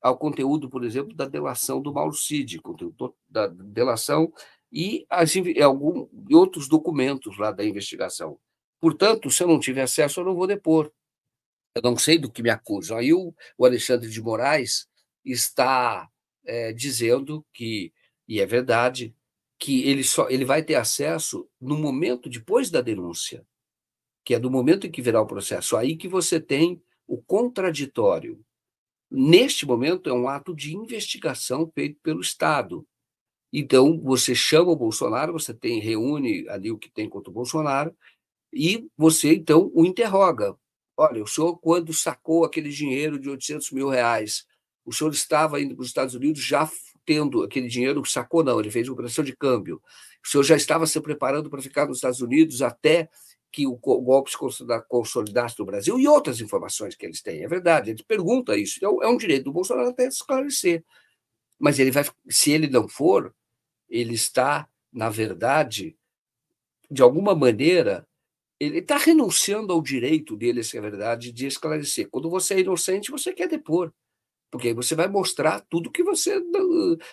[0.00, 4.32] ao conteúdo, por exemplo, da delação do Mauro Cid, conteúdo da delação
[4.72, 8.38] e as, algum, outros documentos lá da investigação.
[8.80, 10.90] Portanto, se eu não tiver acesso, eu não vou depor.
[11.74, 12.96] Eu não sei do que me acusam.
[12.96, 14.88] Aí o, o Alexandre de Moraes
[15.24, 16.08] está
[16.44, 17.92] é, dizendo que,
[18.26, 19.14] e é verdade,
[19.58, 23.44] que ele só ele vai ter acesso no momento depois da denúncia
[24.30, 28.38] que é do momento em que virá o processo, aí que você tem o contraditório.
[29.10, 32.86] Neste momento, é um ato de investigação feito pelo Estado.
[33.52, 37.92] Então, você chama o Bolsonaro, você tem reúne ali o que tem contra o Bolsonaro,
[38.52, 40.54] e você, então, o interroga.
[40.96, 44.46] Olha, o senhor, quando sacou aquele dinheiro de 800 mil reais,
[44.84, 46.70] o senhor estava indo para os Estados Unidos já
[47.04, 49.82] tendo aquele dinheiro, sacou não, ele fez uma operação de câmbio.
[50.24, 53.10] O senhor já estava se preparando para ficar nos Estados Unidos até
[53.52, 54.38] que o golpe se
[54.88, 57.42] consolidasse no Brasil e outras informações que eles têm.
[57.42, 58.74] É verdade, ele pergunta isso.
[58.76, 60.84] Então, é um direito do Bolsonaro até esclarecer.
[61.58, 63.34] Mas ele vai, se ele não for,
[63.88, 65.96] ele está, na verdade,
[66.90, 68.06] de alguma maneira,
[68.58, 72.08] ele está renunciando ao direito dele, se é verdade, de esclarecer.
[72.08, 73.92] Quando você é inocente, você quer depor
[74.50, 76.40] porque aí você vai mostrar tudo que você.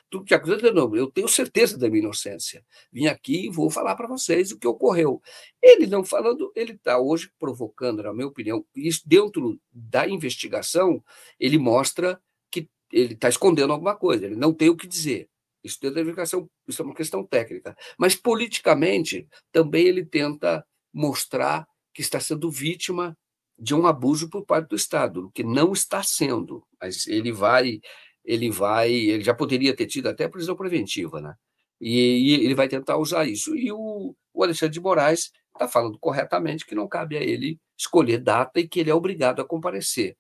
[0.10, 0.74] Tudo que aconteceu.
[0.74, 2.66] Não, eu tenho certeza da minha inocência.
[2.92, 5.22] Vim aqui e vou falar para vocês o que ocorreu.
[5.62, 11.04] Ele não falando, ele está hoje provocando, na minha opinião, isso dentro da investigação,
[11.40, 15.30] ele mostra que ele está escondendo alguma coisa, ele não tem o que dizer.
[15.64, 17.78] Isso dentro da investigação, isso é uma questão técnica.
[17.98, 23.16] Mas politicamente, também ele tenta mostrar que está sendo vítima
[23.60, 27.80] de um abuso por parte do Estado, que não está sendo, mas ele vai,
[28.24, 31.36] ele vai, ele já poderia ter tido até prisão preventiva, né?
[31.80, 33.56] E, e ele vai tentar usar isso.
[33.56, 38.20] E o, o Alexandre de Moraes está falando corretamente que não cabe a ele escolher
[38.20, 40.18] data e que ele é obrigado a comparecer.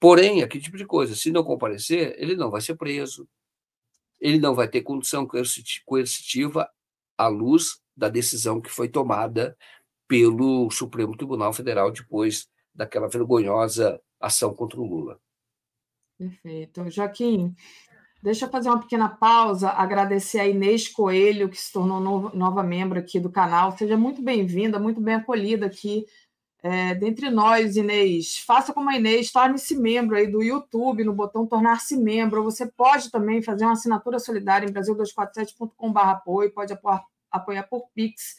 [0.00, 3.28] Porém, aquele tipo de coisa, se não comparecer, ele não vai ser preso,
[4.20, 5.28] ele não vai ter condição
[5.84, 6.68] coercitiva
[7.16, 9.56] à luz da decisão que foi tomada
[10.08, 15.20] pelo Supremo Tribunal Federal depois daquela vergonhosa ação contra o Lula.
[16.22, 16.88] Perfeito.
[16.88, 17.52] Joaquim,
[18.22, 22.62] deixa eu fazer uma pequena pausa, agradecer a Inês Coelho, que se tornou no, nova
[22.62, 23.76] membro aqui do canal.
[23.76, 26.06] Seja muito bem-vinda, muito bem acolhida aqui
[26.62, 28.38] é, dentre nós, Inês.
[28.38, 32.44] Faça como a Inês, torne-se membro aí do YouTube, no botão tornar-se membro.
[32.44, 38.36] Você pode também fazer uma assinatura solidária em brasil247.com.br apoio, pode apoiar, apoiar por Pix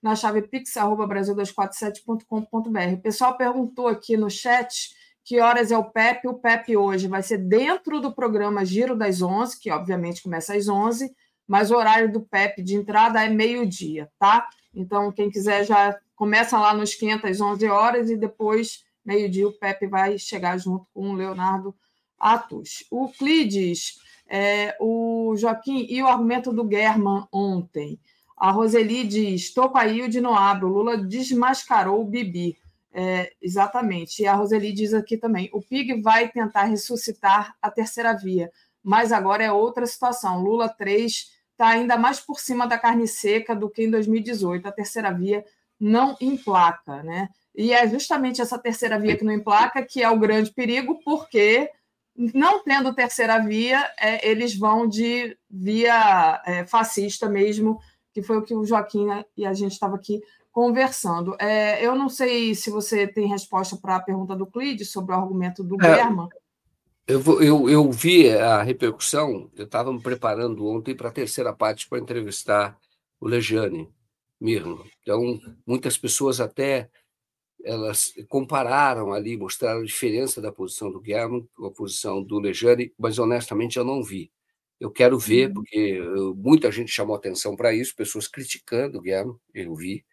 [0.00, 2.92] na chave pix.brasil247.com.br.
[2.92, 6.28] O pessoal perguntou aqui no chat que horas é o PEP.
[6.28, 10.68] O PEP hoje vai ser dentro do programa Giro das 11, que obviamente começa às
[10.68, 11.10] 11,
[11.48, 14.46] mas o horário do PEP de entrada é meio-dia, tá?
[14.74, 19.86] Então, quem quiser já começa lá nos 500 11 horas e depois, meio-dia, o Pepe
[19.86, 21.74] vai chegar junto com o Leonardo
[22.18, 22.84] Atos.
[22.90, 27.98] O Clides, é, o Joaquim e o argumento do German ontem.
[28.36, 30.68] A Roseli diz: estou com a Ilde no abro.
[30.68, 32.56] Lula desmascarou o Bibi.
[32.96, 34.22] É, exatamente.
[34.22, 38.50] E a Roseli diz aqui também: o PIG vai tentar ressuscitar a terceira via,
[38.82, 40.40] mas agora é outra situação.
[40.40, 44.68] Lula 3 está ainda mais por cima da carne seca do que em 2018.
[44.68, 45.44] A terceira via
[45.78, 47.28] não emplaca, né?
[47.52, 51.68] E é justamente essa terceira via que não emplaca que é o grande perigo, porque
[52.16, 57.80] não tendo terceira via, é, eles vão de via é, fascista mesmo,
[58.12, 60.20] que foi o que o Joaquim e a gente estava aqui
[60.54, 61.36] conversando.
[61.40, 65.18] É, eu não sei se você tem resposta para a pergunta do Clide sobre o
[65.18, 66.28] argumento do é, Berman.
[67.08, 71.88] Eu, eu, eu vi a repercussão, eu estava me preparando ontem para a terceira parte
[71.88, 72.78] para entrevistar
[73.20, 73.90] o Lejane
[74.40, 74.86] Mirno.
[75.02, 76.88] Então, muitas pessoas até
[77.64, 82.92] elas compararam ali, mostraram a diferença da posição do Guilherme com a posição do Lejane,
[82.96, 84.30] mas honestamente eu não vi.
[84.78, 85.54] Eu quero ver, uhum.
[85.54, 90.04] porque eu, muita gente chamou atenção para isso, pessoas criticando o Guilherme, eu vi.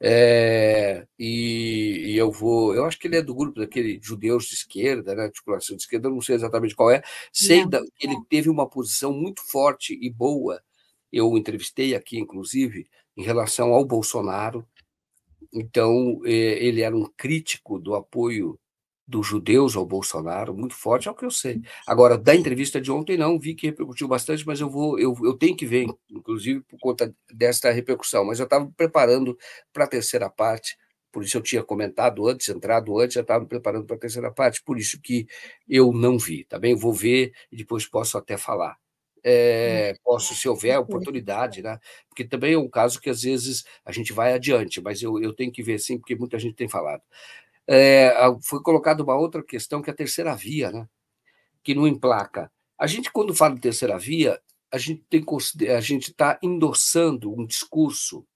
[0.00, 2.74] É, e, e, eu vou.
[2.74, 6.08] Eu acho que ele é do grupo daquele judeus de esquerda, né, articulação de esquerda,
[6.08, 7.02] eu não sei exatamente qual é.
[7.32, 10.62] Sei da, que ele teve uma posição muito forte e boa.
[11.12, 12.86] Eu o entrevistei aqui, inclusive,
[13.16, 14.66] em relação ao Bolsonaro,
[15.52, 18.58] então, eh, ele era um crítico do apoio
[19.08, 21.62] dos judeus ao Bolsonaro, muito forte, é o que eu sei.
[21.86, 25.32] Agora, da entrevista de ontem, não, vi que repercutiu bastante, mas eu vou, eu, eu
[25.32, 28.26] tenho que ver, inclusive, por conta desta repercussão.
[28.26, 29.36] Mas eu estava preparando
[29.72, 30.76] para a terceira parte,
[31.10, 34.30] por isso eu tinha comentado antes, entrado antes, eu estava me preparando para a terceira
[34.30, 35.26] parte, por isso que
[35.66, 36.76] eu não vi, tá bem?
[36.76, 38.76] Vou ver e depois posso até falar
[39.24, 41.78] é, posso, se houver oportunidade, né?
[42.08, 45.32] Porque também é um caso que às vezes a gente vai adiante, mas eu, eu
[45.34, 47.02] tenho que ver sim, porque muita gente tem falado.
[47.68, 50.88] É, foi colocada uma outra questão que é a terceira via, né?
[51.62, 52.50] Que não emplaca.
[52.78, 54.40] A gente, quando fala de terceira via,
[54.72, 55.24] a gente tem
[55.74, 58.26] a gente está endossando um discurso,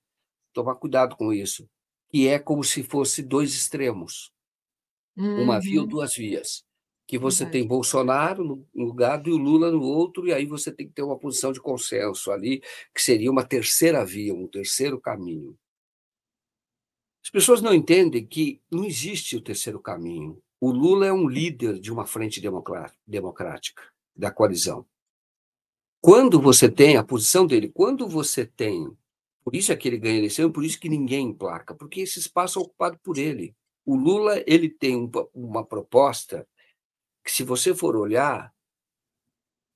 [0.52, 1.68] tomar cuidado com isso,
[2.10, 4.32] que é como se fosse dois extremos,
[5.16, 5.44] uhum.
[5.44, 5.88] uma via ou uhum.
[5.88, 6.64] duas vias
[7.12, 8.42] que você tem Bolsonaro
[8.74, 11.52] no lugar e o Lula no outro, e aí você tem que ter uma posição
[11.52, 12.62] de consenso ali,
[12.94, 15.54] que seria uma terceira via, um terceiro caminho.
[17.22, 20.42] As pessoas não entendem que não existe o terceiro caminho.
[20.60, 22.40] O Lula é um líder de uma frente
[23.06, 23.82] democrática,
[24.14, 24.86] da coalizão.
[26.00, 28.96] Quando você tem a posição dele, quando você tem.
[29.44, 32.58] Por isso é que ele ganha eleição, por isso que ninguém emplaca, porque esse espaço
[32.58, 33.56] é ocupado por ele.
[33.84, 36.46] O Lula ele tem uma proposta
[37.24, 38.52] que, se você for olhar,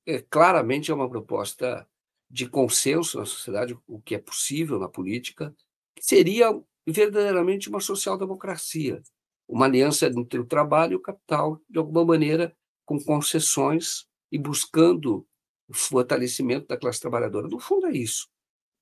[0.05, 1.89] é, claramente é uma proposta
[2.31, 5.55] de consenso na sociedade, o que é possível na política,
[5.95, 6.53] que seria
[6.93, 9.03] verdadeiramente uma social-democracia,
[9.49, 15.27] uma aliança entre o trabalho e o capital, de alguma maneira, com concessões e buscando
[15.69, 17.49] o fortalecimento da classe trabalhadora.
[17.49, 18.29] No fundo, é isso.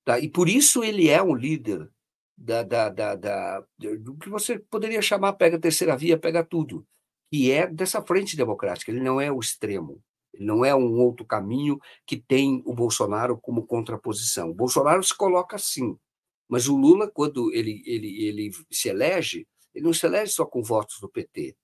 [0.05, 0.19] Tá?
[0.19, 1.91] E por isso ele é um líder
[2.37, 6.87] da, da, da, da, do que você poderia chamar pega terceira via, pega tudo
[7.35, 10.01] que é dessa frente democrática, ele não é o extremo,
[10.33, 14.51] ele não é um outro caminho que tem o Bolsonaro como contraposição.
[14.51, 15.99] O Bolsonaro se coloca assim,
[16.49, 20.63] mas o Lula, quando ele, ele, ele se elege, ele não se elege só com
[20.63, 21.57] votos do PT,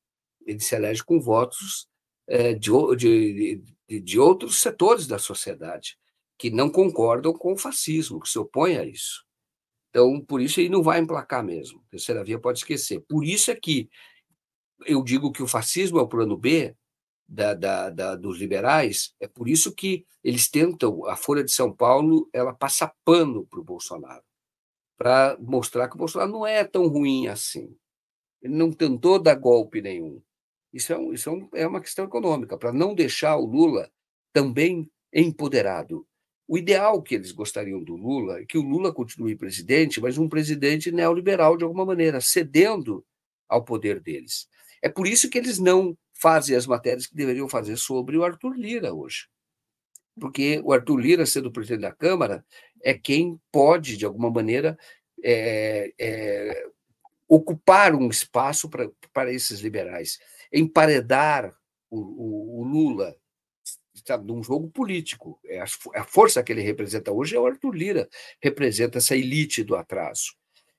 [0.47, 1.89] ele se elege com votos
[2.27, 5.99] é, de, de, de, outros setores da sociedade
[6.39, 9.25] que não concordam com o fascismo, que se opõem a isso.
[9.91, 11.85] Então, por isso ele não vai emplacar mesmo.
[11.91, 13.01] Terceira via pode esquecer.
[13.09, 13.91] Por isso é que
[14.87, 16.75] eu digo que o fascismo é o plano B
[17.31, 21.73] da, da, da, dos liberais, é por isso que eles tentam, a Folha de São
[21.73, 24.25] Paulo, ela passa pano para o Bolsonaro,
[25.01, 27.75] para mostrar que o Bolsonaro não é tão ruim assim.
[28.43, 30.21] Ele não tentou dar golpe nenhum.
[30.75, 33.91] Isso é, um, isso é, um, é uma questão econômica, para não deixar o Lula
[34.31, 36.07] também empoderado.
[36.47, 40.29] O ideal que eles gostariam do Lula é que o Lula continue presidente, mas um
[40.29, 43.03] presidente neoliberal de alguma maneira, cedendo
[43.49, 44.49] ao poder deles.
[44.83, 48.55] É por isso que eles não fazem as matérias que deveriam fazer sobre o Arthur
[48.55, 49.29] Lira hoje.
[50.21, 52.45] Porque o Arthur Lira, sendo presidente da Câmara,
[52.83, 54.79] é quem pode, de alguma maneira,
[55.23, 56.67] é, é,
[57.29, 58.69] ocupar um espaço
[59.13, 60.19] para, esses liberais,
[60.53, 61.53] emparedar
[61.91, 63.17] o, o, o Lula
[64.07, 65.39] sabe, num jogo político.
[65.45, 68.09] É a, a, força que ele representa hoje é o Arthur Lira,
[68.41, 70.35] representa essa elite do atraso.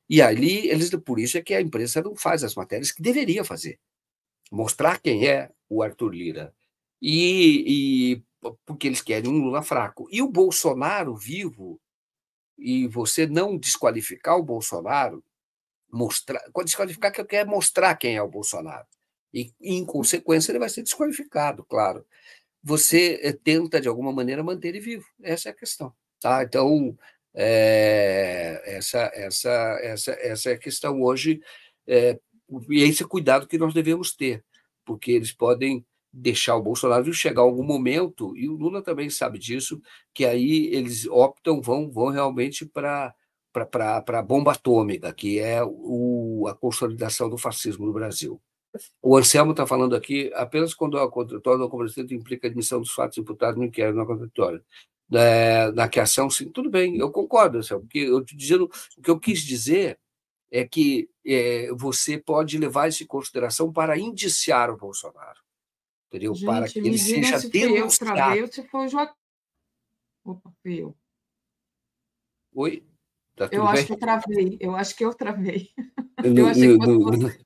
[0.10, 3.44] E ali, eles, por isso é que a imprensa não faz as matérias que deveria
[3.44, 3.80] fazer
[4.52, 6.54] mostrar quem é o Arthur Lira.
[7.02, 8.24] E, e,
[8.66, 10.08] porque eles querem um Lula fraco.
[10.12, 11.80] E o Bolsonaro vivo,
[12.58, 15.24] e você não desqualificar o Bolsonaro,
[15.92, 18.88] mostrar, desqualificar que quer mostrar quem é o Bolsonaro.
[19.34, 22.06] E, em consequência, ele vai ser desqualificado, claro.
[22.64, 25.06] Você eh, tenta, de alguma maneira, manter ele vivo.
[25.24, 25.94] Essa é a questão.
[26.20, 26.44] Tá?
[26.44, 26.98] Então,
[27.34, 31.42] é, essa, essa, essa, essa é a questão hoje,
[31.88, 32.20] é,
[32.70, 34.44] e esse cuidado que nós devemos ter,
[34.86, 39.82] porque eles podem deixar o Bolsonaro chegar algum momento, e o Lula também sabe disso,
[40.14, 43.14] que aí eles optam, vão, vão realmente para
[43.54, 48.42] a bomba atômica, que é o, a consolidação do fascismo no Brasil.
[49.02, 53.18] O Anselmo está falando aqui apenas quando a contraditório comparecimento implica a admissão dos fatos
[53.18, 54.64] imputados no inquérito na contraditória.
[55.14, 59.02] É, na que ação, sim, tudo bem, eu concordo, Anselmo, porque eu te dizendo, o
[59.02, 60.00] que eu quis dizer
[60.50, 65.40] é que é, você pode levar isso em consideração para indiciar o Bolsonaro,
[66.12, 66.36] entendeu?
[66.36, 68.12] Gente, para que ele seja se denunciado.
[68.12, 69.14] Eu travei, se foi o Joaquim.
[70.26, 70.96] Opa, fui eu.
[72.54, 72.84] Oi?
[73.36, 73.86] Tá eu tudo acho bem?
[73.86, 74.58] que eu travei.
[74.60, 75.70] Eu acho que eu travei.
[76.24, 77.42] No- eu achei que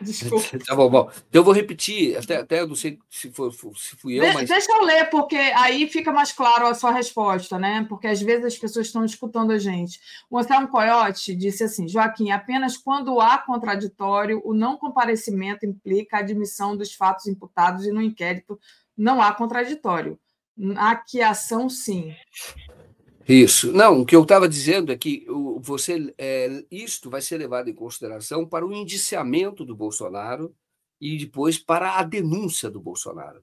[0.04, 0.58] Desculpa.
[0.66, 1.10] Tá bom, bom.
[1.28, 4.32] Então eu vou repetir, até, até eu não sei se, foi, se fui eu, De-
[4.32, 4.48] mas.
[4.48, 7.84] Deixa eu ler, porque aí fica mais claro a sua resposta, né?
[7.88, 10.00] Porque às vezes as pessoas estão escutando a gente.
[10.30, 16.20] O Anselmo Coyote disse assim: Joaquim, apenas quando há contraditório, o não comparecimento implica a
[16.20, 18.58] admissão dos fatos imputados e no inquérito
[18.96, 20.18] não há contraditório.
[20.56, 22.14] Na que ação, sim.
[23.28, 23.72] Isso.
[23.72, 25.26] Não, o que eu estava dizendo é que
[25.60, 30.54] você, é, isto vai ser levado em consideração para o indiciamento do Bolsonaro
[31.00, 33.42] e depois para a denúncia do Bolsonaro.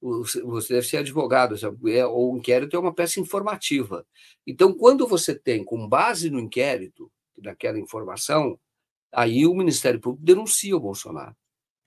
[0.00, 1.56] Você deve ser advogado?
[1.88, 4.06] É, o inquérito é uma peça informativa.
[4.46, 8.58] Então, quando você tem, com base no inquérito, naquela informação,
[9.12, 11.36] aí o Ministério Público denuncia o Bolsonaro.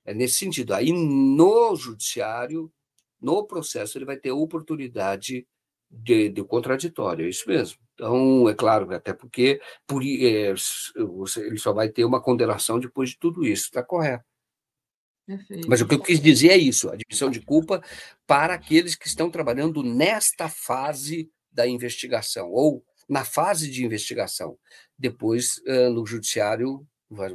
[0.04, 0.74] É nesse sentido.
[0.74, 2.72] Aí, no judiciário,
[3.20, 5.48] no processo, ele vai ter oportunidade
[5.92, 7.78] de, de contraditório, é isso mesmo.
[7.94, 10.54] Então, é claro, até porque por, é,
[10.96, 14.24] você- ele só vai ter uma condenação depois de tudo isso, está correto.
[15.26, 15.70] Perfeito.
[15.70, 17.82] Mas o que eu quis dizer é isso: a admissão de culpa
[18.26, 24.58] para aqueles que estão trabalhando nesta fase da investigação, ou na fase de investigação.
[24.98, 26.86] Depois, eh, no judiciário,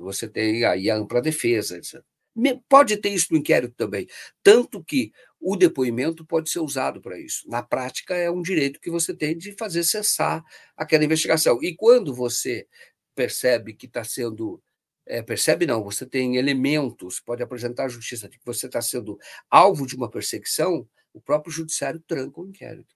[0.01, 1.77] você tem aí a ampla defesa.
[1.77, 2.03] etc.
[2.69, 4.07] Pode ter isso no inquérito também.
[4.43, 7.49] Tanto que o depoimento pode ser usado para isso.
[7.49, 10.45] Na prática, é um direito que você tem de fazer cessar
[10.77, 11.63] aquela investigação.
[11.63, 12.67] E quando você
[13.15, 14.63] percebe que está sendo.
[15.07, 19.19] eh, percebe não, você tem elementos, pode apresentar à justiça de que você está sendo
[19.51, 22.95] alvo de uma perseguição, o próprio judiciário tranca o inquérito.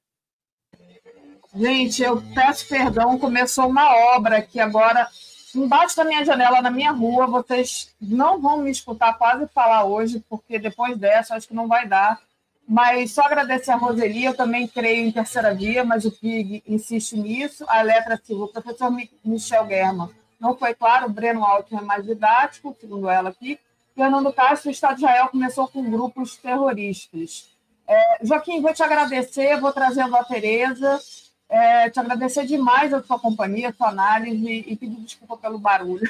[1.54, 5.08] Gente, eu peço perdão, começou uma obra aqui agora
[5.54, 7.26] embaixo da minha janela, na minha rua.
[7.26, 11.88] Vocês não vão me escutar quase falar hoje, porque depois dessa acho que não vai
[11.88, 12.20] dar.
[12.68, 17.16] Mas só agradecer a Roseli, eu também creio em terceira via, mas o PIG insiste
[17.16, 17.64] nisso.
[17.68, 20.08] A Eletra Silva, o professor Mi- Michel German,
[20.38, 23.58] não foi claro, o Breno Alto é mais didático, segundo ela aqui.
[23.94, 27.50] Fernando Castro, o Estado de Israel começou com grupos terroristas.
[27.88, 31.00] É, Joaquim, vou te agradecer, vou trazendo a Tereza.
[31.48, 36.08] É, te agradecer demais a sua companhia, a sua análise e pedir desculpa pelo barulho.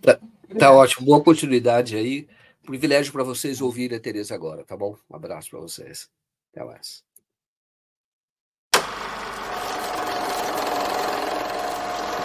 [0.00, 0.18] Tá,
[0.58, 2.26] tá ótimo, boa continuidade aí.
[2.64, 4.96] Privilégio para vocês ouvirem a Tereza agora, tá bom?
[5.10, 6.08] Um abraço para vocês.
[6.52, 7.02] Até mais.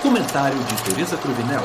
[0.01, 1.61] Comentário de Tereza Cruvinel.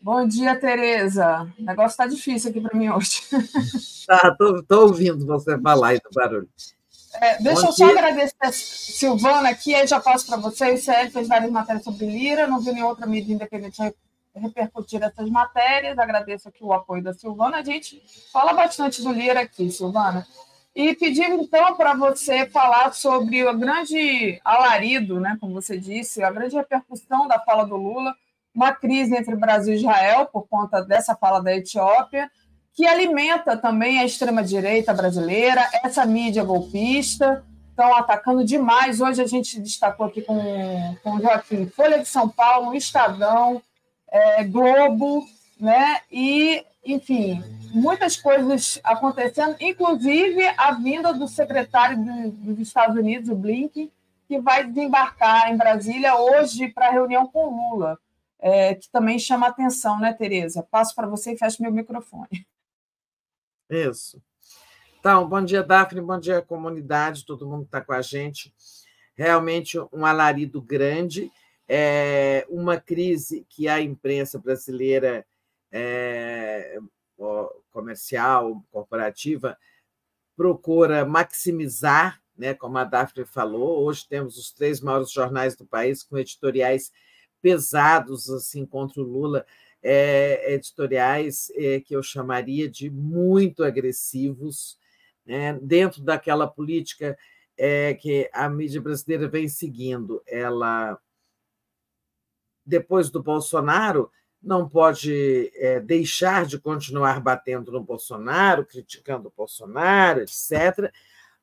[0.00, 1.52] Bom dia, Tereza.
[1.58, 3.22] O negócio está difícil aqui para mim hoje.
[4.06, 4.36] Tá,
[4.68, 6.48] tô, ouvindo você falar aí do barulho.
[7.14, 7.98] É, deixa Bom eu só dia.
[7.98, 10.64] agradecer a Silvana aqui, aí já passo para você.
[10.64, 13.82] O ICL fez várias matérias sobre Lira, não vi nenhuma outra mídia independente
[14.38, 15.98] repercutir essas matérias.
[15.98, 17.58] Agradeço aqui o apoio da Silvana.
[17.58, 20.26] A gente fala bastante do Lira aqui, Silvana.
[20.74, 26.30] E pedir, então, para você falar sobre o grande alarido, né, como você disse, a
[26.30, 28.14] grande repercussão da fala do Lula,
[28.54, 32.30] uma crise entre Brasil e Israel, por conta dessa fala da Etiópia,
[32.74, 39.00] que alimenta também a extrema-direita brasileira, essa mídia golpista, estão atacando demais.
[39.00, 43.62] Hoje a gente destacou aqui com, com o Joaquim, Folha de São Paulo, Estadão,
[44.08, 45.26] é, Globo,
[45.58, 46.00] né?
[46.10, 53.34] E, enfim, muitas coisas acontecendo, inclusive a vinda do secretário do- dos Estados Unidos, o
[53.34, 53.90] Blinken,
[54.28, 57.98] que vai desembarcar em Brasília hoje para reunião com Lula,
[58.40, 60.62] é, que também chama atenção, né, Tereza?
[60.70, 62.46] Passo para você e fecho meu microfone.
[63.70, 64.22] Isso.
[64.98, 68.52] Então, bom dia, Daphne, bom dia, comunidade, todo mundo que está com a gente.
[69.14, 71.30] Realmente um alarido grande,
[71.68, 75.26] é uma crise que a imprensa brasileira
[75.72, 76.78] é,
[77.70, 79.58] comercial, corporativa,
[80.36, 83.84] procura maximizar, né, como a Daphne falou.
[83.84, 86.92] Hoje temos os três maiores jornais do país com editoriais
[87.40, 89.46] pesados assim contra o Lula,
[89.82, 94.78] é, editoriais é, que eu chamaria de muito agressivos,
[95.24, 95.58] né?
[95.62, 97.16] dentro daquela política
[97.56, 100.22] é, que a mídia brasileira vem seguindo.
[100.26, 100.98] Ela,
[102.66, 104.10] depois do Bolsonaro,
[104.42, 110.92] não pode é, deixar de continuar batendo no Bolsonaro, criticando o Bolsonaro, etc.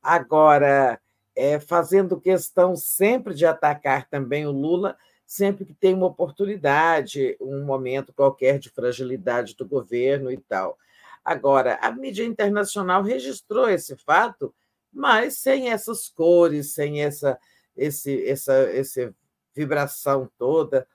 [0.01, 0.99] Agora,
[1.35, 7.63] é, fazendo questão sempre de atacar também o Lula, sempre que tem uma oportunidade, um
[7.63, 10.77] momento qualquer de fragilidade do governo e tal.
[11.23, 14.53] Agora, a mídia internacional registrou esse fato,
[14.91, 17.39] mas sem essas cores, sem essa,
[17.75, 19.15] esse, essa, essa
[19.55, 20.87] vibração toda.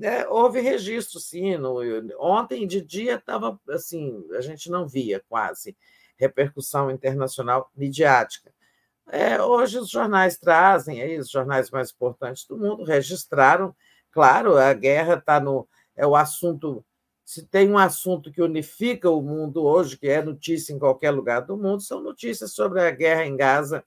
[0.00, 1.56] É, houve registro, sim.
[1.56, 1.80] No,
[2.18, 5.76] ontem de dia estava assim, a gente não via quase
[6.16, 8.52] repercussão internacional midiática.
[9.10, 13.74] É, hoje os jornais trazem, aí, os jornais mais importantes do mundo registraram,
[14.10, 15.66] claro, a guerra está no.
[15.96, 16.84] É o assunto.
[17.24, 21.40] Se tem um assunto que unifica o mundo hoje, que é notícia em qualquer lugar
[21.42, 23.84] do mundo, são notícias sobre a guerra em Gaza.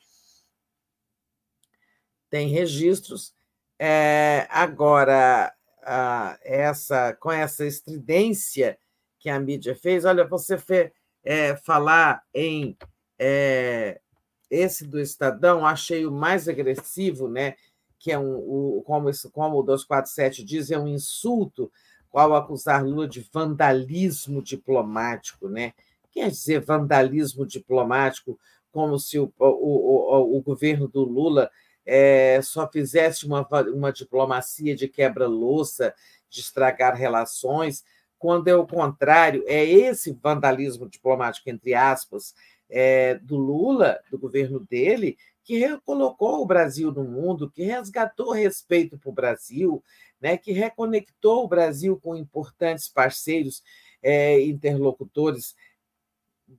[2.29, 3.33] Tem registros.
[3.79, 5.53] É, agora,
[5.83, 8.77] a, essa, com essa estridência
[9.19, 10.91] que a mídia fez, olha, você fez,
[11.23, 12.75] é, falar em
[13.19, 14.01] é,
[14.49, 17.55] esse do Estadão, achei o mais agressivo, né?
[18.01, 21.71] que é um, o, como, como o 247 diz, é um insulto
[22.11, 25.47] ao acusar Lula de vandalismo diplomático.
[25.47, 25.73] Né?
[26.11, 28.39] Quer dizer vandalismo diplomático,
[28.71, 31.49] como se o, o, o, o governo do Lula
[31.93, 35.93] é, só fizesse uma, uma diplomacia de quebra-louça,
[36.29, 37.83] de estragar relações,
[38.17, 42.33] quando é o contrário, é esse vandalismo diplomático, entre aspas,
[42.69, 48.97] é, do Lula, do governo dele, que recolocou o Brasil no mundo, que resgatou respeito
[48.97, 49.83] para o Brasil,
[50.21, 53.61] né, que reconectou o Brasil com importantes parceiros
[54.01, 55.55] é, interlocutores,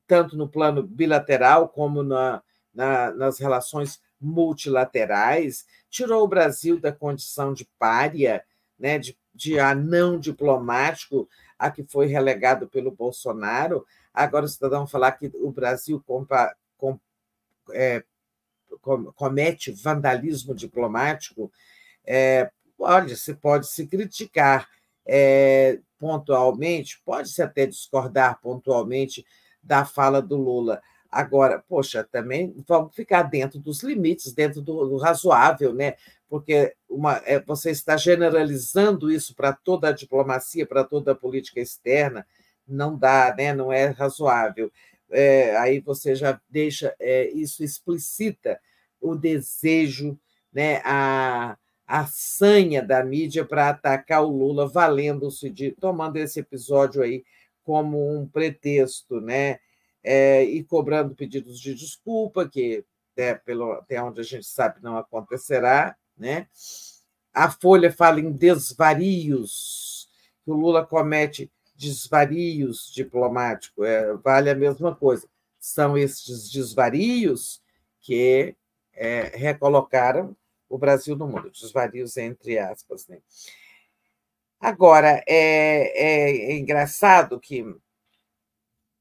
[0.07, 2.43] tanto no plano bilateral como na,
[2.75, 8.45] na, nas relações multilaterais, tirou o Brasil da condição de pária,
[8.79, 11.29] né, de, de anão diplomático,
[11.59, 13.85] a que foi relegado pelo Bolsonaro.
[14.15, 16.99] Agora o cidadão falar que o Brasil compa, com,
[17.73, 18.05] é,
[19.15, 21.53] comete vandalismo diplomático,
[22.05, 24.69] é, olha, se pode se criticar
[25.07, 29.25] é, pontualmente, pode-se até discordar pontualmente
[29.63, 30.83] da fala do Lula.
[31.13, 35.95] Agora, poxa, também vamos ficar dentro dos limites, dentro do, do razoável, né?
[36.27, 41.61] porque uma, é, você está generalizando isso para toda a diplomacia, para toda a política
[41.61, 42.27] externa,
[42.67, 43.53] não dá, né?
[43.53, 44.73] não é razoável.
[45.11, 48.59] É, aí você já deixa é, isso explicita
[48.99, 50.19] o desejo,
[50.51, 57.03] né, a, a sanha da mídia para atacar o Lula, valendo-se de, tomando esse episódio
[57.03, 57.23] aí
[57.63, 59.59] como um pretexto, né?
[60.05, 62.85] É, e cobrando pedidos de desculpa, que
[63.17, 66.49] é, pelo, até onde a gente sabe não acontecerá, né?
[67.33, 70.09] A Folha fala em desvarios,
[70.45, 75.29] que o Lula comete desvarios diplomáticos, é, vale a mesma coisa.
[75.59, 77.63] São esses desvarios
[78.01, 78.55] que
[78.93, 80.37] é, recolocaram
[80.69, 83.07] o Brasil no mundo, desvarios entre aspas.
[83.07, 83.19] Né?
[84.61, 87.65] Agora, é, é, é engraçado que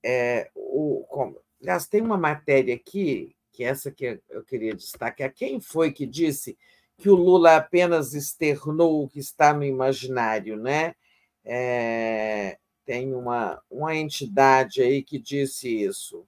[0.04, 5.34] é, o, como, aliás, tem uma matéria aqui, que essa que eu queria destacar.
[5.34, 6.58] Quem foi que disse
[6.98, 10.96] que o Lula apenas externou o que está no imaginário, né?
[11.44, 16.26] É, tem uma, uma entidade aí que disse isso.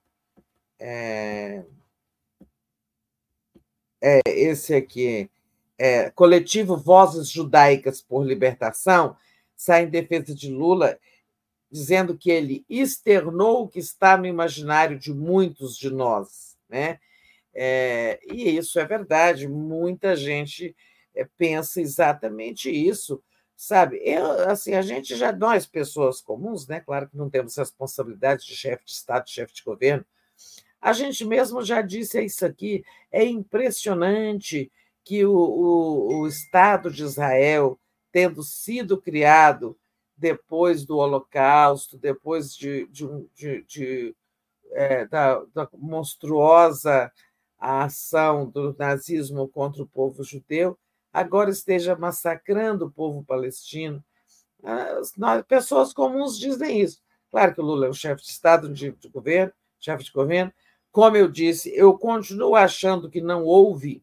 [0.78, 1.64] É,
[4.02, 5.30] é esse aqui,
[5.78, 9.16] é, coletivo Vozes Judaicas por Libertação,
[9.56, 10.98] sai em defesa de Lula,
[11.74, 17.00] dizendo que ele externou o que está no imaginário de muitos de nós, né?
[17.52, 20.72] É, e isso é verdade, muita gente
[21.12, 23.20] é, pensa exatamente isso,
[23.56, 24.00] sabe?
[24.04, 26.78] Eu, assim, a gente já, nós, pessoas comuns, né?
[26.78, 30.06] Claro que não temos responsabilidade de chefe de Estado, chefe de governo,
[30.80, 34.70] a gente mesmo já disse isso aqui, é impressionante
[35.02, 37.80] que o, o, o Estado de Israel,
[38.12, 39.76] tendo sido criado
[40.16, 44.16] depois do Holocausto, depois de, de, de, de
[44.72, 47.12] é, da, da monstruosa
[47.58, 50.78] ação do nazismo contra o povo judeu,
[51.12, 54.04] agora esteja massacrando o povo palestino.
[54.62, 55.12] As,
[55.46, 57.02] pessoas comuns dizem isso.
[57.30, 60.52] Claro que o Lula é o chefe de Estado, de, de governo, chefe de governo.
[60.90, 64.02] Como eu disse, eu continuo achando que não houve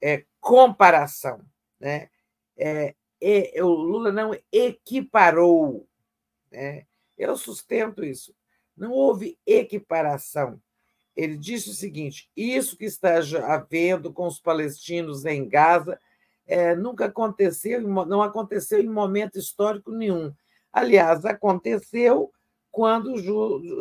[0.00, 1.44] é, comparação
[1.82, 2.08] né?
[2.56, 2.94] É,
[3.60, 5.86] o Lula não equiparou.
[6.50, 6.86] Né?
[7.16, 8.34] Eu sustento isso.
[8.76, 10.60] Não houve equiparação.
[11.14, 16.00] Ele disse o seguinte: isso que está havendo com os palestinos em Gaza
[16.46, 20.34] é, nunca aconteceu, não aconteceu em momento histórico nenhum.
[20.72, 22.32] Aliás, aconteceu
[22.70, 23.14] quando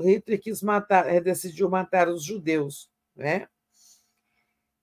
[0.02, 2.90] Hitler quis matar, eh, decidiu matar os judeus.
[3.16, 3.48] Né?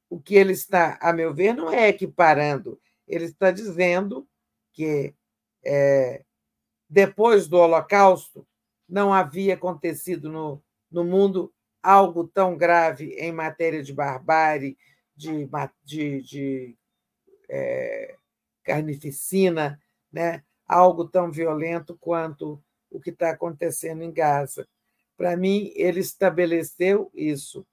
[0.09, 4.27] O que ele está, a meu ver, não é equiparando, ele está dizendo
[4.79, 5.13] que
[5.67, 6.23] é,
[6.89, 8.47] depois do Holocausto
[8.89, 14.79] não havia acontecido no, no mundo algo tão grave em matéria de barbárie,
[15.17, 15.51] de,
[15.83, 16.77] de, de
[17.51, 18.15] é,
[18.63, 19.83] carnificina,
[20.13, 20.45] né?
[20.65, 24.69] algo tão violento quanto o que está acontecendo em Gaza.
[25.17, 27.67] Para mim, ele estabeleceu isso.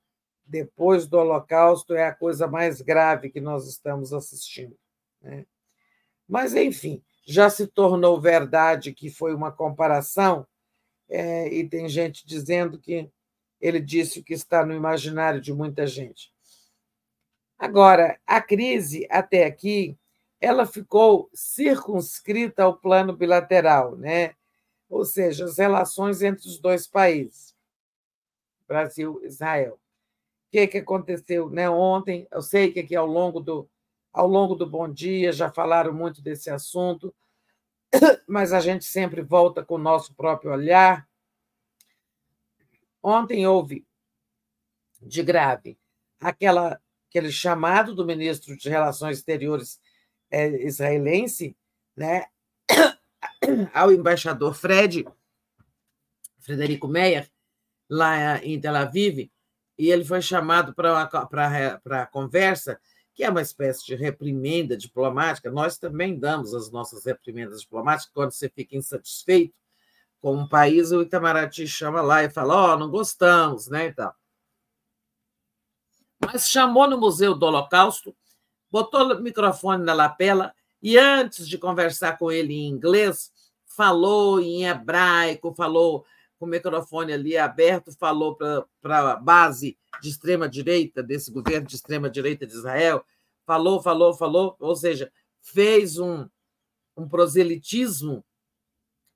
[0.44, 4.76] Depois do Holocausto, é a coisa mais grave que nós estamos assistindo.
[5.22, 5.46] Né?
[6.28, 10.48] Mas, enfim, já se tornou verdade que foi uma comparação,
[11.10, 13.10] é, e tem gente dizendo que
[13.62, 16.34] ele disse o que está no imaginário de muita gente.
[17.58, 19.98] Agora, a crise até aqui,
[20.42, 24.36] ela ficou circunscrita ao plano bilateral, né?
[24.90, 27.56] ou seja, as relações entre os dois países,
[28.68, 29.74] Brasil e Israel.
[29.74, 31.70] O que, que aconteceu né?
[31.70, 32.28] ontem?
[32.32, 33.70] Eu sei que aqui ao longo do
[34.16, 37.14] ao longo do Bom Dia já falaram muito desse assunto,
[38.26, 41.06] mas a gente sempre volta com o nosso próprio olhar.
[43.04, 43.86] Ontem houve
[45.02, 45.78] de grave
[46.18, 49.82] aquela, aquele chamado do ministro de Relações Exteriores
[50.32, 51.56] é, israelense
[51.94, 52.26] né,
[53.74, 55.06] ao embaixador Fred,
[56.40, 57.30] Frederico Meyer,
[57.90, 59.30] lá em Tel Aviv,
[59.78, 62.80] e ele foi chamado para a conversa
[63.16, 65.50] que é uma espécie de reprimenda diplomática.
[65.50, 69.56] Nós também damos as nossas reprimendas diplomáticas quando você fica insatisfeito
[70.26, 73.88] com um país, o Itamaraty chama lá e fala: Ó, oh, não gostamos, né?
[73.88, 74.16] E tal.
[76.20, 78.16] Mas chamou no Museu do Holocausto,
[78.72, 83.32] botou o microfone na lapela e, antes de conversar com ele em inglês,
[83.66, 86.04] falou em hebraico, falou
[86.46, 92.46] com o microfone ali aberto, falou para a base de extrema-direita, desse governo de extrema-direita
[92.46, 93.04] de Israel,
[93.46, 96.28] falou, falou, falou, ou seja, fez um,
[96.96, 98.24] um proselitismo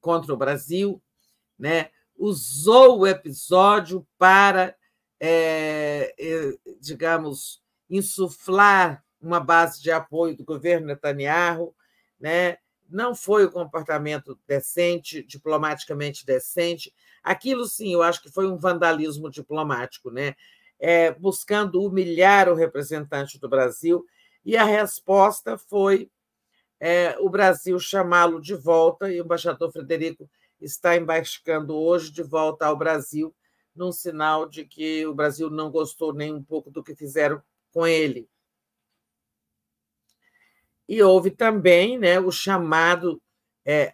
[0.01, 1.01] contra o Brasil,
[1.57, 1.91] né?
[2.17, 4.75] usou o episódio para,
[5.19, 6.13] é,
[6.81, 11.75] digamos, insuflar uma base de apoio do governo Netanyahu,
[12.19, 12.57] né?
[12.89, 16.93] Não foi o comportamento decente, diplomaticamente decente.
[17.23, 20.35] Aquilo sim, eu acho que foi um vandalismo diplomático, né?
[20.79, 24.05] É, buscando humilhar o representante do Brasil,
[24.45, 26.09] e a resposta foi
[26.79, 32.65] é, o Brasil chamá-lo de volta, e o embaixador Frederico está embarcando hoje de volta
[32.65, 33.35] ao Brasil,
[33.75, 37.85] num sinal de que o Brasil não gostou nem um pouco do que fizeram com
[37.85, 38.29] ele.
[40.89, 43.21] E houve também né, o chamado
[43.63, 43.93] é,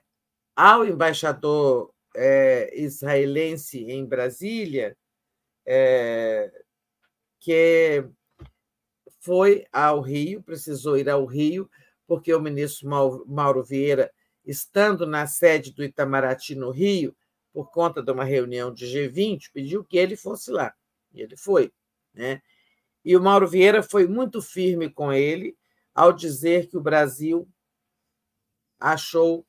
[0.56, 4.96] ao embaixador é, israelense em Brasília,
[5.66, 6.50] é,
[7.38, 8.08] que
[9.20, 11.70] foi ao Rio, precisou ir ao Rio,
[12.08, 12.88] porque o ministro
[13.28, 14.10] Mauro Vieira,
[14.46, 17.14] estando na sede do Itamaraty no Rio,
[17.52, 20.74] por conta de uma reunião de G20, pediu que ele fosse lá.
[21.14, 21.74] E ele foi.
[22.14, 22.42] Né?
[23.04, 25.58] E o Mauro Vieira foi muito firme com ele,
[25.96, 27.48] ao dizer que o Brasil
[28.80, 29.46] achou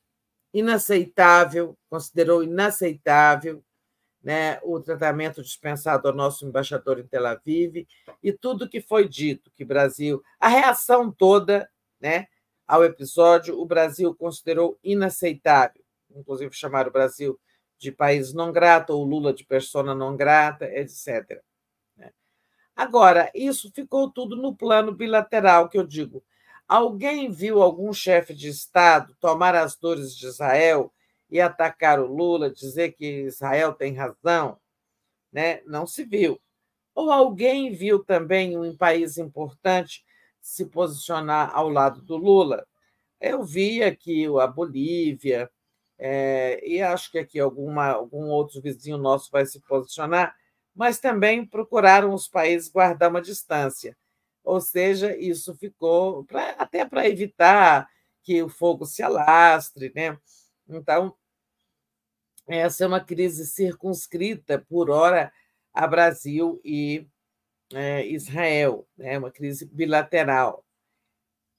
[0.55, 3.63] inaceitável, considerou inaceitável
[4.23, 7.87] né, o tratamento dispensado ao nosso embaixador em Tel Aviv
[8.23, 12.27] e tudo que foi dito que Brasil, a reação toda, né,
[12.67, 17.39] ao episódio, o Brasil considerou inaceitável, inclusive chamar o Brasil
[17.79, 21.41] de país não grato ou Lula de persona não grata, etc.
[21.97, 22.11] Né.
[22.75, 26.25] Agora, isso ficou tudo no plano bilateral que eu digo.
[26.69, 30.93] Alguém viu algum chefe de Estado tomar as dores de Israel
[31.31, 34.59] e atacar o Lula, dizer que Israel tem razão?
[35.33, 35.61] Né?
[35.65, 36.41] Não se viu.
[36.95, 40.05] Ou alguém viu também um país importante
[40.41, 42.67] se posicionar ao lado do Lula?
[43.21, 45.51] Eu vi aqui a Bolívia,
[45.99, 50.35] é, e acho que aqui alguma, algum outro vizinho nosso vai se posicionar,
[50.75, 53.97] mas também procuraram os países guardar uma distância
[54.47, 57.91] ou seja, isso ficou pra, até para evitar
[58.23, 59.93] que o fogo se alastre.
[59.93, 60.17] Né?
[60.69, 61.13] Então,
[62.47, 65.33] essa é uma crise circunscrita, por hora,
[65.75, 67.09] a Brasil e
[67.75, 69.19] é, Israel, né?
[69.19, 70.65] uma crise bilateral.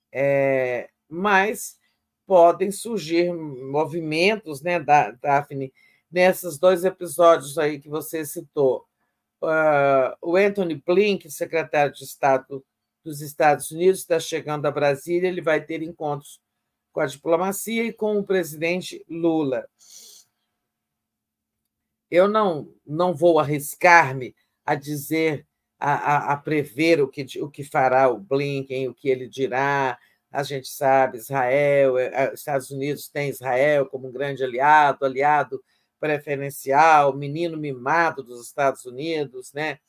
[0.09, 1.77] É, mas
[2.25, 5.74] podem surgir movimentos, né, Daphne,
[6.09, 8.88] nesses dois episódios aí que você citou.
[9.41, 12.66] Uh, o Anthony Blinken, secretário de Estado
[13.07, 16.41] dos Estados Unidos, está chegando a Brasília, ele vai ter encontros
[16.91, 19.65] com a diplomacia e com o presidente Lula.
[22.11, 25.47] Eu não, não vou arriscar-me a dizer,
[25.79, 29.97] a, a, a, prever o que, o que fará o Blinken, o que ele dirá.
[30.29, 35.63] A gente sabe, Israel, eh, Estados Unidos tem Israel como um grande aliado, aliado
[35.99, 39.79] preferencial, menino mimado dos Estados Unidos, né?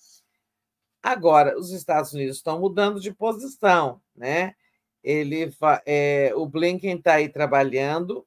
[1.03, 4.55] Agora, os Estados Unidos estão mudando de posição, né?
[5.03, 5.51] Ele,
[5.87, 8.27] é, o Blinken está aí trabalhando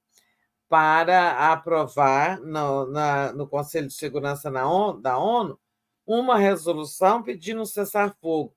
[0.70, 5.60] para aprovar no, na, no Conselho de Segurança ONU, da ONU
[6.06, 8.56] uma resolução pedindo cessar-fogo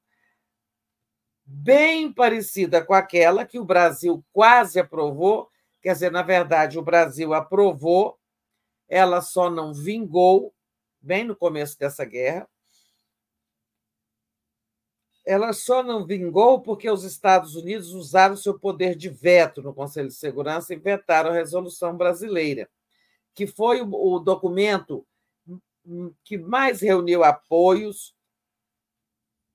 [1.45, 5.51] bem parecida com aquela que o Brasil quase aprovou,
[5.83, 8.19] quer dizer, na verdade, o Brasil aprovou,
[8.89, 10.55] ela só não vingou
[11.01, 12.49] bem no começo dessa guerra,
[15.25, 20.09] ela só não vingou porque os Estados Unidos usaram seu poder de veto no Conselho
[20.09, 22.69] de Segurança e vetaram a resolução brasileira,
[23.35, 25.07] que foi o documento
[26.23, 28.15] que mais reuniu apoios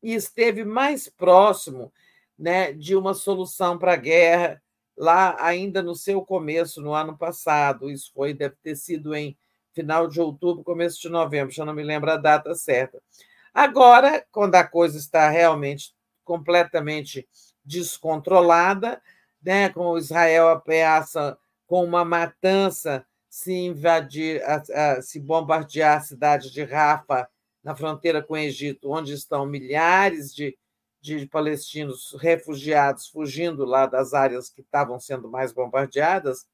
[0.01, 1.91] e esteve mais próximo
[2.37, 4.61] né, de uma solução para a guerra
[4.97, 7.89] lá ainda no seu começo, no ano passado.
[7.89, 9.37] Isso foi, deve ter sido em
[9.73, 13.01] final de outubro, começo de novembro, já não me lembro a data certa.
[13.53, 17.27] Agora, quando a coisa está realmente completamente
[17.63, 19.01] descontrolada,
[19.41, 24.41] né, com Israel ameaça com uma matança se invadir,
[25.03, 27.29] se bombardear a cidade de Rafa,
[27.63, 30.57] na fronteira com o Egito, onde estão milhares de,
[31.01, 36.47] de palestinos refugiados fugindo lá das áreas que estavam sendo mais bombardeadas,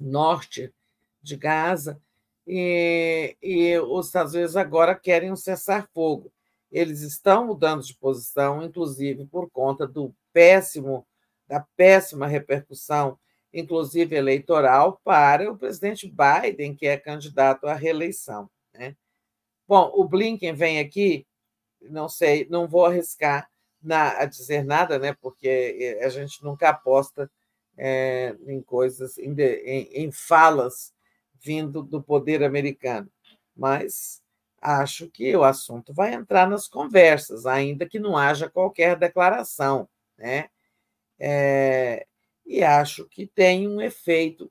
[0.00, 0.74] norte
[1.22, 2.00] de Gaza,
[2.46, 6.32] e, e os Estados Unidos agora querem um cessar-fogo.
[6.70, 11.06] Eles estão mudando de posição, inclusive por conta do péssimo,
[11.46, 13.18] da péssima repercussão,
[13.52, 18.50] inclusive eleitoral, para o presidente Biden, que é candidato à reeleição.
[18.72, 18.96] Né?
[19.68, 21.26] Bom, o Blinken vem aqui,
[21.82, 23.48] não sei, não vou arriscar
[23.82, 25.14] na, a dizer nada, né?
[25.20, 27.30] Porque a gente nunca aposta
[27.76, 30.92] é, em coisas, em, em, em falas
[31.42, 33.10] vindo do poder americano.
[33.54, 34.22] Mas
[34.60, 39.88] acho que o assunto vai entrar nas conversas, ainda que não haja qualquer declaração.
[40.16, 40.48] Né?
[41.18, 42.06] É,
[42.46, 44.50] e acho que tem um efeito.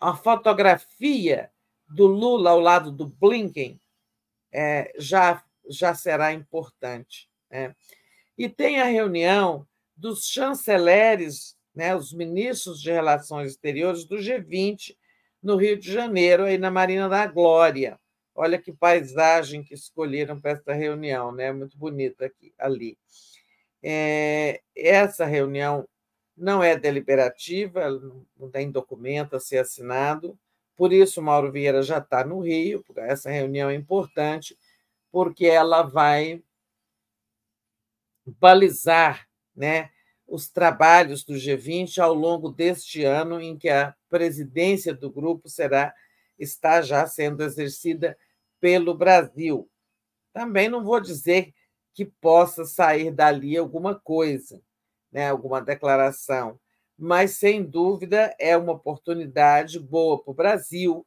[0.00, 1.50] A fotografia
[1.88, 3.80] do Lula ao lado do Blinken
[4.50, 7.28] é, já, já será importante.
[7.48, 7.74] Né?
[8.36, 14.96] E tem a reunião dos chanceleres, né, os ministros de Relações Exteriores do G20,
[15.42, 17.98] no Rio de Janeiro, aí na Marina da Glória.
[18.34, 21.52] Olha que paisagem que escolheram para essa reunião, né?
[21.52, 22.96] Muito bonita aqui, ali.
[23.82, 25.86] É, essa reunião
[26.36, 27.90] não é deliberativa,
[28.38, 30.38] não tem documento a ser assinado,
[30.76, 34.56] por isso Mauro Vieira já está no Rio, essa reunião é importante,
[35.10, 36.42] porque ela vai
[38.24, 39.90] balizar né,
[40.32, 45.94] os trabalhos do G20 ao longo deste ano, em que a presidência do grupo será
[46.38, 48.16] está já sendo exercida
[48.58, 49.68] pelo Brasil.
[50.32, 51.52] Também não vou dizer
[51.92, 54.58] que possa sair dali alguma coisa,
[55.12, 56.58] né, alguma declaração,
[56.98, 61.06] mas sem dúvida é uma oportunidade boa para o Brasil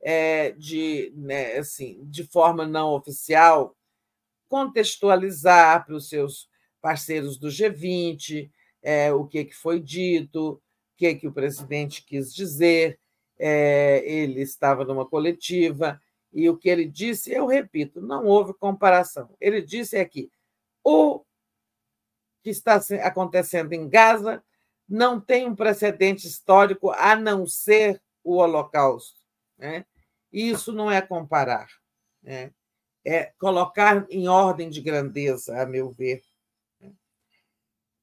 [0.00, 3.76] é, de, né, assim, de forma não oficial,
[4.48, 6.51] contextualizar para os seus
[6.82, 8.50] parceiros do G20,
[8.82, 10.60] é, o que, que foi dito, o
[10.96, 12.98] que, que o presidente quis dizer.
[13.38, 16.00] É, ele estava numa coletiva
[16.32, 19.34] e o que ele disse, eu repito, não houve comparação.
[19.40, 20.30] Ele disse aqui:
[20.84, 21.24] o
[22.42, 24.42] que está acontecendo em Gaza
[24.88, 29.20] não tem um precedente histórico a não ser o Holocausto.
[29.56, 29.86] Né?
[30.32, 31.68] Isso não é comparar,
[32.22, 32.52] né?
[33.04, 36.22] é colocar em ordem de grandeza, a meu ver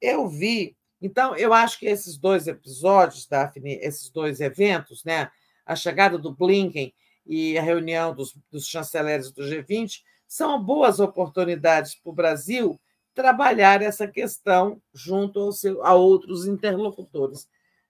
[0.01, 0.75] eu vi.
[1.01, 5.31] Então, eu acho que esses dois episódios, Daphne, esses dois eventos, né,
[5.65, 6.93] a chegada do Blinken
[7.25, 12.79] e a reunião dos, dos chanceleres do G20, são boas oportunidades para o Brasil
[13.13, 17.47] trabalhar essa questão junto seu, a outros interlocutores.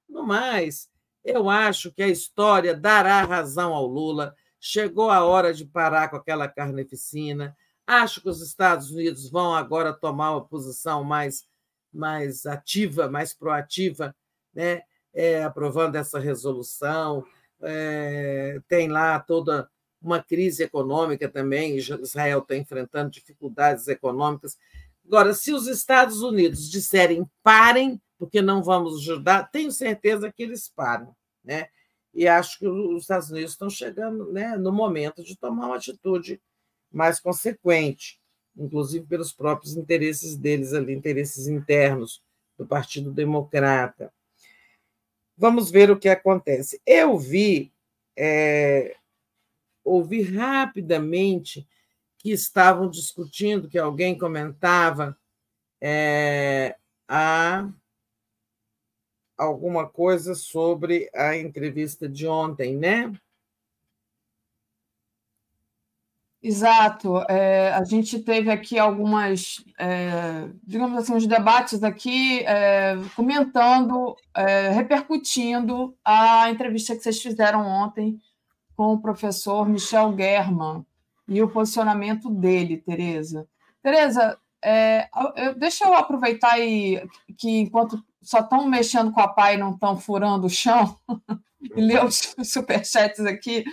[0.08, 0.90] No mais,
[1.24, 4.34] eu acho que a história dará razão ao Lula.
[4.60, 7.56] Chegou a hora de parar com aquela carneficina.
[7.86, 11.46] Acho que os Estados Unidos vão agora tomar uma posição mais
[11.92, 14.16] mais ativa, mais proativa
[14.53, 14.82] né,
[15.14, 17.26] é, aprovando essa resolução,
[17.61, 19.69] é, tem lá toda
[20.01, 24.58] uma crise econômica também, Israel está enfrentando dificuldades econômicas.
[25.06, 30.69] Agora, se os Estados Unidos disserem parem, porque não vamos ajudar, tenho certeza que eles
[30.69, 31.16] param.
[31.43, 31.68] Né?
[32.14, 36.42] E acho que os Estados Unidos estão chegando né, no momento de tomar uma atitude
[36.92, 38.19] mais consequente,
[38.56, 42.22] inclusive pelos próprios interesses deles ali, interesses internos
[42.58, 44.11] do Partido Democrata.
[45.38, 46.82] Vamos ver o que acontece.
[46.86, 47.72] Eu vi,
[48.18, 48.98] é,
[49.84, 51.68] ouvi rapidamente
[52.18, 55.18] que estavam discutindo, que alguém comentava
[55.82, 56.76] é,
[57.08, 57.69] a
[59.38, 63.14] alguma coisa sobre a entrevista de ontem, né?
[66.42, 67.18] Exato.
[67.30, 74.69] É, a gente teve aqui algumas, é, digamos assim, uns debates aqui é, comentando, é,
[74.69, 78.18] repercutindo a entrevista que vocês fizeram ontem
[78.76, 80.85] com o professor Michel German
[81.27, 83.45] e o posicionamento dele, Tereza.
[83.84, 85.09] Tereza, é,
[85.58, 87.06] deixa eu aproveitar e,
[87.38, 90.98] que enquanto só estão mexendo com a pai e não estão furando o chão,
[91.76, 93.66] e ler os superchats aqui,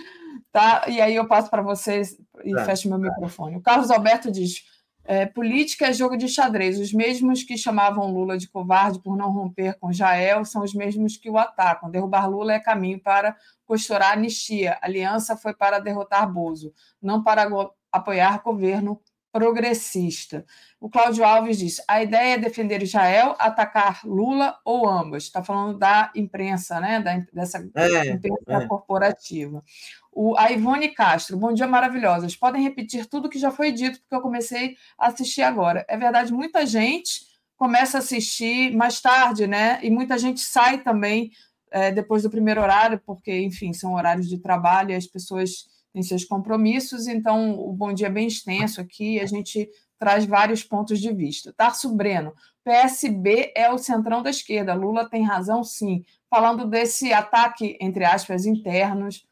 [0.51, 0.85] tá?
[0.87, 2.65] E aí eu passo para vocês e tá.
[2.65, 3.57] fecho meu microfone.
[3.57, 4.63] O Carlos Alberto diz:
[5.07, 6.77] é, política é jogo de xadrez.
[6.77, 11.15] Os mesmos que chamavam Lula de covarde por não romper com Jael são os mesmos
[11.15, 11.89] que o atacam.
[11.89, 13.35] Derrubar Lula é caminho para
[13.65, 14.77] costurar anistia.
[14.81, 17.47] aliança foi para derrotar Bozo, não para
[17.91, 19.01] apoiar governo
[19.31, 20.45] progressista.
[20.79, 25.23] O Cláudio Alves diz: a ideia é defender Israel, atacar Lula ou ambas.
[25.23, 26.99] Está falando da imprensa, né?
[26.99, 28.67] Da, dessa é, imprensa é.
[28.67, 29.63] corporativa.
[30.19, 32.35] O, a Ivone Castro, bom dia, maravilhosas.
[32.35, 35.85] Podem repetir tudo que já foi dito, porque eu comecei a assistir agora.
[35.87, 39.77] É verdade, muita gente começa a assistir mais tarde, né?
[39.83, 41.29] E muita gente sai também
[41.69, 46.01] é, depois do primeiro horário, porque, enfim, são horários de trabalho e as pessoas têm
[46.01, 47.05] seus compromissos.
[47.05, 51.53] Então, o bom dia é bem extenso aqui, a gente traz vários pontos de vista.
[51.55, 54.73] Tarso Breno, PSB é o centrão da esquerda.
[54.73, 56.03] Lula tem razão, sim.
[56.27, 59.27] Falando desse ataque, entre aspas, internos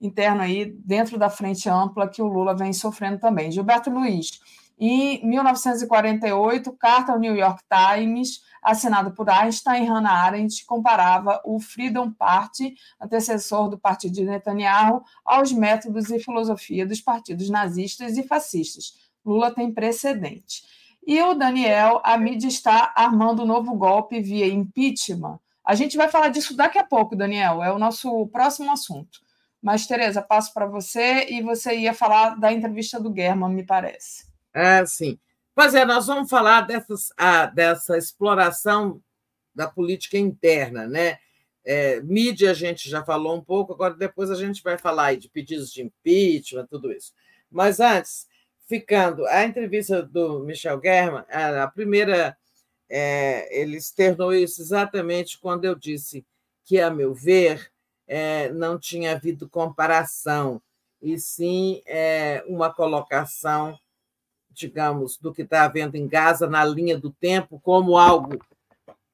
[0.00, 3.52] interno aí dentro da frente ampla que o Lula vem sofrendo também.
[3.52, 4.40] Gilberto Luiz,
[4.78, 11.60] em 1948, carta ao New York Times, assinada por Einstein e Hannah Arendt, comparava o
[11.60, 18.22] Freedom Party, antecessor do partido de Netanyahu, aos métodos e filosofia dos partidos nazistas e
[18.22, 18.94] fascistas.
[19.22, 20.62] Lula tem precedente.
[21.06, 25.38] E o Daniel, a mídia está armando um novo golpe via impeachment.
[25.62, 29.20] A gente vai falar disso daqui a pouco, Daniel, é o nosso próximo assunto.
[29.62, 34.24] Mas, Tereza, passo para você e você ia falar da entrevista do German, me parece.
[34.54, 35.18] É, sim.
[35.54, 39.02] Pois é, nós vamos falar dessas, ah, dessa exploração
[39.54, 41.18] da política interna, né?
[41.62, 45.28] É, mídia a gente já falou um pouco, agora depois a gente vai falar de
[45.28, 47.12] pedidos de impeachment, tudo isso.
[47.50, 48.26] Mas antes,
[48.66, 52.36] ficando, a entrevista do Michel German, a primeira,
[52.88, 56.24] é, ele externou isso exatamente quando eu disse
[56.64, 57.69] que, a meu ver,
[58.12, 60.60] é, não tinha havido comparação,
[61.00, 63.78] e sim é, uma colocação,
[64.50, 68.36] digamos, do que está havendo em Gaza na linha do tempo, como algo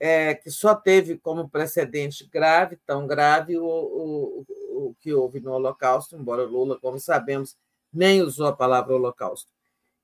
[0.00, 5.52] é, que só teve como precedente grave, tão grave, o, o, o que houve no
[5.52, 7.55] Holocausto, embora Lula, como sabemos,
[7.92, 9.52] nem usou a palavra Holocausto.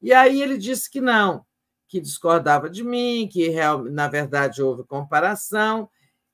[0.03, 1.47] E aí ele disse que não,
[1.89, 3.55] que discordava de mim, que
[3.91, 5.89] na verdade houve comparação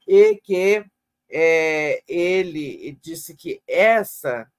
[0.09, 0.85] e que
[1.31, 4.51] é, ele disse que essa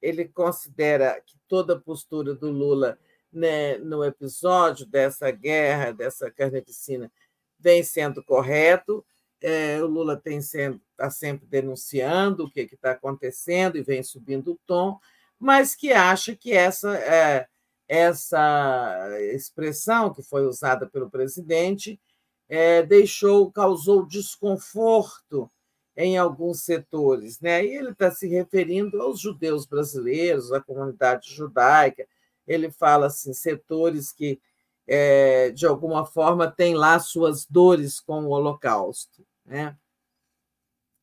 [0.00, 2.98] ele considera que toda a postura do Lula
[3.32, 7.10] né, no episódio dessa guerra, dessa carnificina,
[7.58, 9.04] vem sendo correto.
[9.40, 14.98] É, o Lula está sempre denunciando o que está acontecendo e vem subindo o tom,
[15.38, 17.46] mas que acha que essa é,
[17.86, 22.00] essa expressão que foi usada pelo presidente
[22.48, 25.50] é, deixou causou desconforto
[25.96, 27.40] em alguns setores.
[27.40, 27.64] Né?
[27.64, 32.06] E ele está se referindo aos judeus brasileiros, à comunidade judaica.
[32.46, 34.40] Ele fala assim, setores que,
[34.86, 39.24] é, de alguma forma, têm lá suas dores com o Holocausto.
[39.44, 39.76] Né?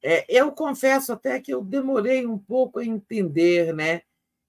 [0.03, 4.01] É, eu confesso até que eu demorei um pouco a entender né,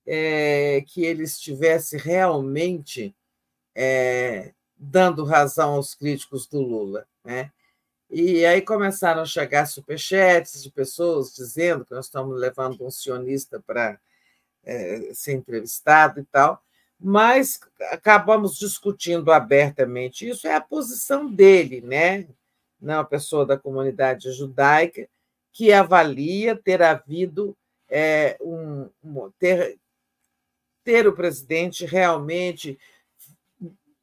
[0.06, 3.14] é, que ele estivesse realmente
[3.74, 7.06] é, dando razão aos críticos do Lula.
[7.24, 7.52] Né?
[8.14, 13.58] E aí começaram a chegar superchats de pessoas dizendo que nós estamos levando um sionista
[13.66, 13.98] para
[14.62, 16.62] é, ser entrevistado e tal,
[17.00, 17.58] mas
[17.90, 22.28] acabamos discutindo abertamente isso, é a posição dele, né?
[22.78, 25.08] né, uma pessoa da comunidade judaica,
[25.50, 27.56] que avalia ter havido
[27.88, 29.78] é, um, um, ter,
[30.84, 32.78] ter o presidente realmente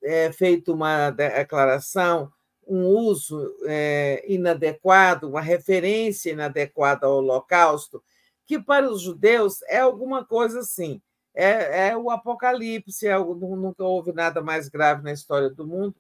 [0.01, 2.31] é, feito uma declaração,
[2.69, 8.03] um uso é, inadequado, uma referência inadequada ao Holocausto,
[8.45, 11.01] que para os judeus é alguma coisa assim.
[11.33, 15.95] É, é o apocalipse, é, nunca houve nada mais grave na história do mundo.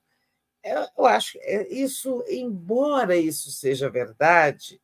[0.63, 4.81] Eu, acho é, isso, embora isso seja verdade,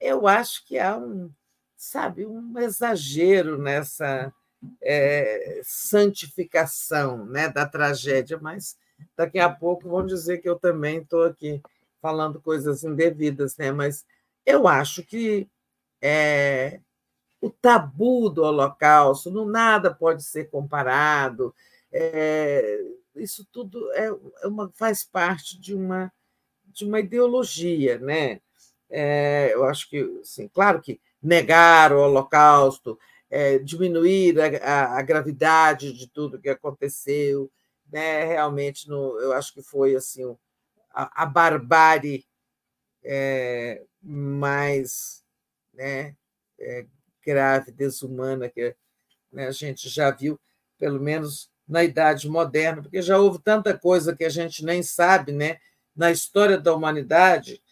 [0.00, 1.30] eu acho que há um,
[1.76, 4.32] sabe, um exagero nessa
[4.82, 8.76] é, santificação né, da tragédia, mas
[9.16, 11.60] daqui a pouco vão dizer que eu também estou aqui
[12.00, 13.70] falando coisas indevidas, né?
[13.72, 14.04] mas
[14.46, 15.48] eu acho que
[16.00, 16.80] é,
[17.40, 21.54] o tabu do Holocausto, não nada pode ser comparado,
[21.92, 22.80] é,
[23.16, 24.06] isso tudo é,
[24.42, 26.12] é uma, faz parte de uma,
[26.66, 28.40] de uma ideologia, né?
[28.88, 32.98] É, eu acho que, assim, claro que negar o Holocausto,
[33.30, 37.50] é, diminuir a, a, gravidade de tudo que aconteceu,
[37.92, 38.24] né?
[38.24, 40.24] Realmente, no, eu acho que foi assim
[40.92, 42.26] a, a barbárie
[43.02, 45.24] é, mais
[45.72, 46.14] né,
[46.58, 46.86] é,
[47.24, 48.74] grave, desumana que
[49.32, 50.38] né, a gente já viu,
[50.78, 55.30] pelo menos na idade moderna, porque já houve tanta coisa que a gente nem sabe,
[55.30, 55.58] né?
[55.94, 57.62] Na história da humanidade,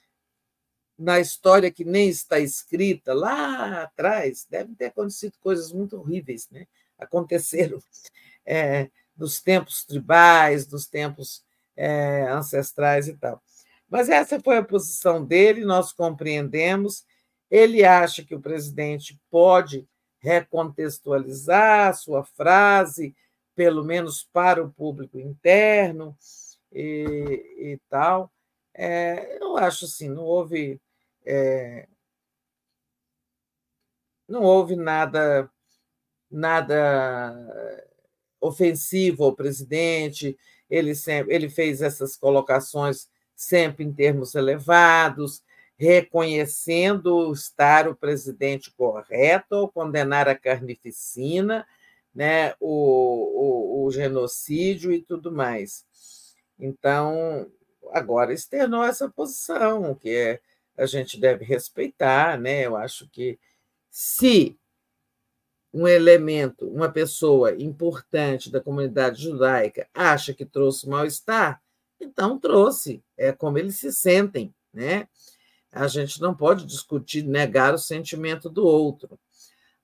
[0.96, 6.66] na história que nem está escrita lá atrás, devem ter acontecido coisas muito horríveis, né?
[6.96, 7.80] Aconteceram
[8.46, 8.88] é,
[9.18, 11.44] nos tempos tribais, nos tempos
[11.76, 13.42] é, ancestrais e tal.
[13.88, 17.04] Mas essa foi a posição dele, nós compreendemos.
[17.50, 19.88] Ele acha que o presidente pode
[20.20, 23.14] recontextualizar sua frase,
[23.54, 26.16] pelo menos para o público interno
[26.72, 28.30] e, e tal.
[28.74, 30.80] É, eu acho assim, não houve
[31.24, 31.88] é,
[34.28, 35.50] não houve nada,
[36.30, 37.88] nada
[38.40, 40.38] ofensivo ao presidente,
[40.70, 45.42] ele, sempre, ele fez essas colocações sempre em termos elevados,
[45.76, 51.66] reconhecendo estar o presidente correto ao condenar a carnificina,
[52.14, 55.84] né, o, o, o genocídio e tudo mais.
[56.58, 57.46] Então,
[57.92, 60.40] agora externou essa posição, que é
[60.76, 62.64] a gente deve respeitar, né?
[62.64, 63.36] Eu acho que
[63.90, 64.56] se
[65.72, 71.60] um elemento, uma pessoa importante da comunidade judaica acha que trouxe mal-estar,
[72.00, 75.08] então trouxe, é como eles se sentem, né?
[75.70, 79.18] A gente não pode discutir, negar o sentimento do outro.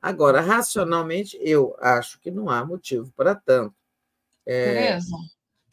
[0.00, 3.74] Agora, racionalmente, eu acho que não há motivo para tanto.
[4.46, 4.64] É...
[4.64, 5.16] Tereza,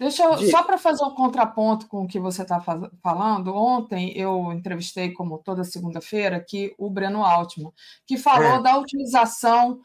[0.02, 2.60] Deixa eu, só para fazer um contraponto com o que você está
[3.04, 7.72] falando, ontem eu entrevistei, como toda segunda-feira, aqui o Breno Altman,
[8.08, 8.64] que falou é.
[8.64, 9.80] da utilização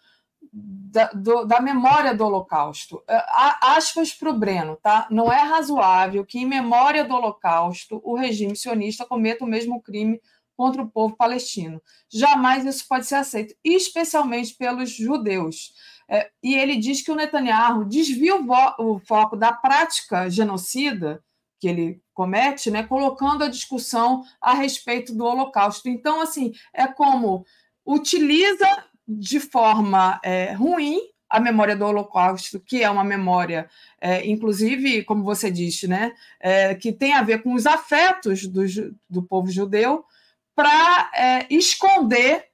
[0.57, 3.02] da, do, da, memória do Holocausto.
[3.07, 3.23] É,
[3.60, 5.07] aspas para o Breno, tá?
[5.10, 10.18] Não é razoável que, em memória do Holocausto, o regime sionista cometa o mesmo crime
[10.57, 11.83] contra o povo palestino.
[12.10, 15.75] Jamais isso pode ser aceito, especialmente pelos judeus.
[16.09, 18.47] É, e ele diz que o Netanyahu desvia o,
[18.78, 21.23] o, foco da prática genocida
[21.60, 25.89] que ele comete, né, colocando a discussão a respeito do Holocausto.
[25.89, 27.44] Então, assim, é como
[27.85, 28.67] utiliza
[29.07, 33.68] de forma é, ruim a memória do Holocausto, que é uma memória,
[34.01, 38.62] é, inclusive, como você disse, né, é, que tem a ver com os afetos do,
[39.09, 40.05] do povo judeu,
[40.55, 42.44] para é, esconder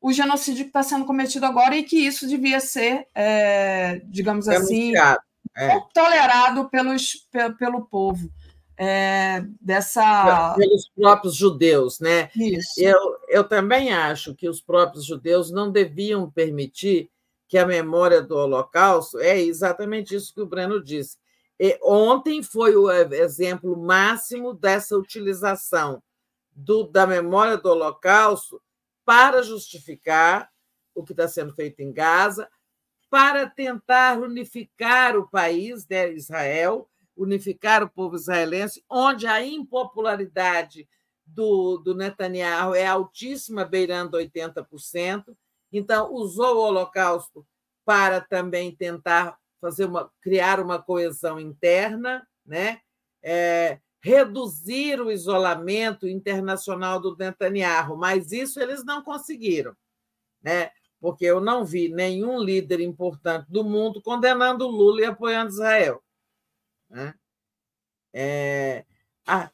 [0.00, 4.92] o genocídio que está sendo cometido agora e que isso devia ser, é, digamos assim,
[4.96, 5.80] é.
[5.94, 7.26] tolerado pelos,
[7.58, 8.30] pelo povo.
[8.78, 12.30] É, dessa pelos próprios judeus, né?
[12.36, 12.78] Isso.
[12.78, 17.10] Eu, eu também acho que os próprios judeus não deviam permitir
[17.48, 21.16] que a memória do Holocausto é exatamente isso que o Breno disse.
[21.58, 26.02] E ontem foi o exemplo máximo dessa utilização
[26.52, 28.60] do, da memória do Holocausto
[29.04, 30.50] para justificar
[30.94, 32.48] o que está sendo feito em Gaza,
[33.08, 40.88] para tentar unificar o país, né, Israel, unificar o povo israelense, onde a impopularidade
[41.24, 45.36] do, do Netanyahu é altíssima, beirando 80%.
[45.72, 47.46] Então, usou o Holocausto
[47.84, 52.80] para também tentar fazer uma, criar uma coesão interna, né?
[53.22, 59.74] É, reduzir o isolamento internacional do Netanyahu, mas isso eles não conseguiram,
[60.40, 60.70] né?
[61.00, 66.02] porque eu não vi nenhum líder importante do mundo condenando Lula e apoiando Israel.
[66.88, 67.14] Né?
[68.12, 68.84] É,
[69.26, 69.50] a,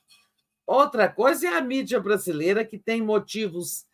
[0.66, 3.86] outra coisa é a mídia brasileira, que tem motivos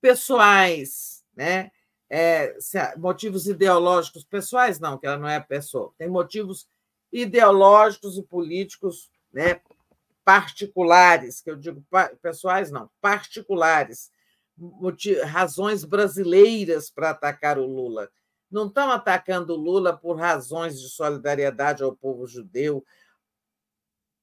[0.00, 1.70] pessoais, né?
[2.10, 2.56] É,
[2.96, 6.68] motivos ideológicos pessoais, não, que ela não é pessoa, tem motivos
[7.10, 9.60] ideológicos e políticos né,
[10.24, 11.84] particulares, que eu digo
[12.20, 14.10] pessoais, não, particulares,
[15.24, 18.10] razões brasileiras para atacar o Lula.
[18.54, 22.84] Não estão atacando Lula por razões de solidariedade ao povo judeu,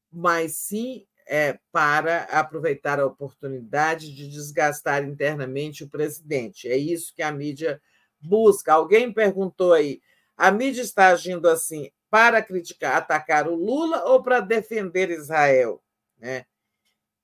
[0.09, 6.69] mas sim é, para aproveitar a oportunidade de desgastar internamente o presidente.
[6.69, 7.81] É isso que a mídia
[8.21, 8.71] busca.
[8.71, 10.01] Alguém perguntou aí:
[10.37, 15.83] a mídia está agindo assim para criticar, atacar o Lula ou para defender Israel?
[16.17, 16.45] Né?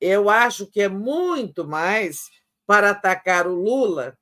[0.02, 2.30] Eu acho que é muito mais
[2.66, 4.18] para atacar o Lula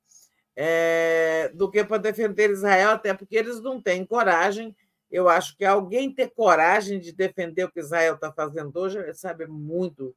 [0.56, 4.74] é, do que para defender Israel, até porque eles não têm coragem
[5.10, 9.44] eu acho que alguém ter coragem de defender o que Israel está fazendo hoje, sabe,
[9.44, 10.14] é muito.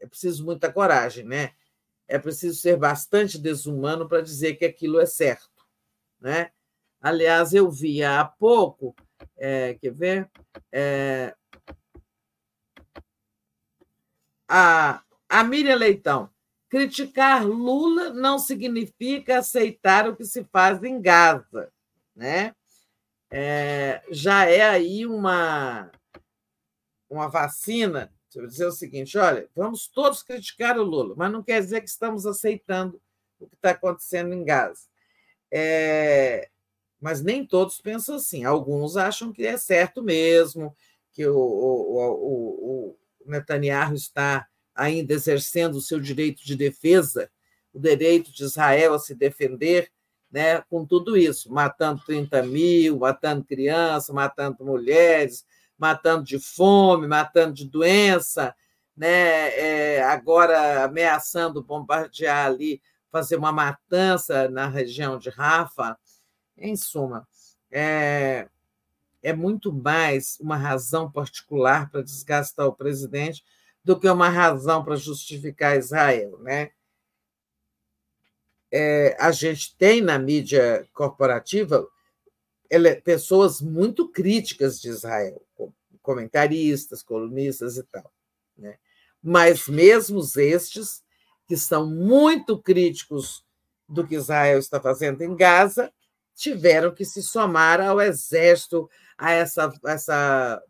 [0.00, 1.52] É preciso muita coragem, né?
[2.08, 5.66] É preciso ser bastante desumano para dizer que aquilo é certo,
[6.18, 6.50] né?
[7.00, 8.94] Aliás, eu vi há pouco,
[9.36, 10.30] é, quer ver?
[10.72, 11.34] É,
[14.48, 16.30] a, a Miriam Leitão.
[16.70, 21.70] Criticar Lula não significa aceitar o que se faz em Gaza,
[22.16, 22.54] né?
[23.30, 25.90] é, já é aí uma,
[27.08, 28.12] uma vacina.
[28.34, 31.88] Eu dizer o seguinte: olha, vamos todos criticar o Lula, mas não quer dizer que
[31.88, 33.00] estamos aceitando
[33.38, 34.88] o que está acontecendo em Gaza.
[35.50, 36.48] É,
[37.00, 38.44] mas nem todos pensam assim.
[38.44, 40.76] Alguns acham que é certo mesmo,
[41.12, 44.46] que o, o, o, o Netanyahu está
[44.80, 47.30] ainda exercendo o seu direito de defesa,
[47.70, 49.92] o direito de Israel a se defender,
[50.32, 55.44] né, com tudo isso, matando 30 mil, matando crianças, matando mulheres,
[55.76, 58.54] matando de fome, matando de doença,
[58.96, 62.80] né, é, agora ameaçando bombardear ali,
[63.12, 65.98] fazer uma matança na região de Rafa.
[66.56, 67.28] Em suma,
[67.70, 68.48] é,
[69.22, 73.44] é muito mais uma razão particular para desgastar o presidente
[73.84, 76.70] do que uma razão para justificar Israel, né?
[78.70, 81.86] é, a gente tem na mídia corporativa
[83.02, 85.42] pessoas muito críticas de Israel,
[86.00, 88.12] comentaristas, colunistas e tal.
[88.56, 88.78] Né?
[89.20, 91.02] Mas mesmo estes,
[91.48, 93.44] que são muito críticos
[93.88, 95.92] do que Israel está fazendo em Gaza,
[96.36, 100.62] tiveram que se somar ao exército, a essa, essa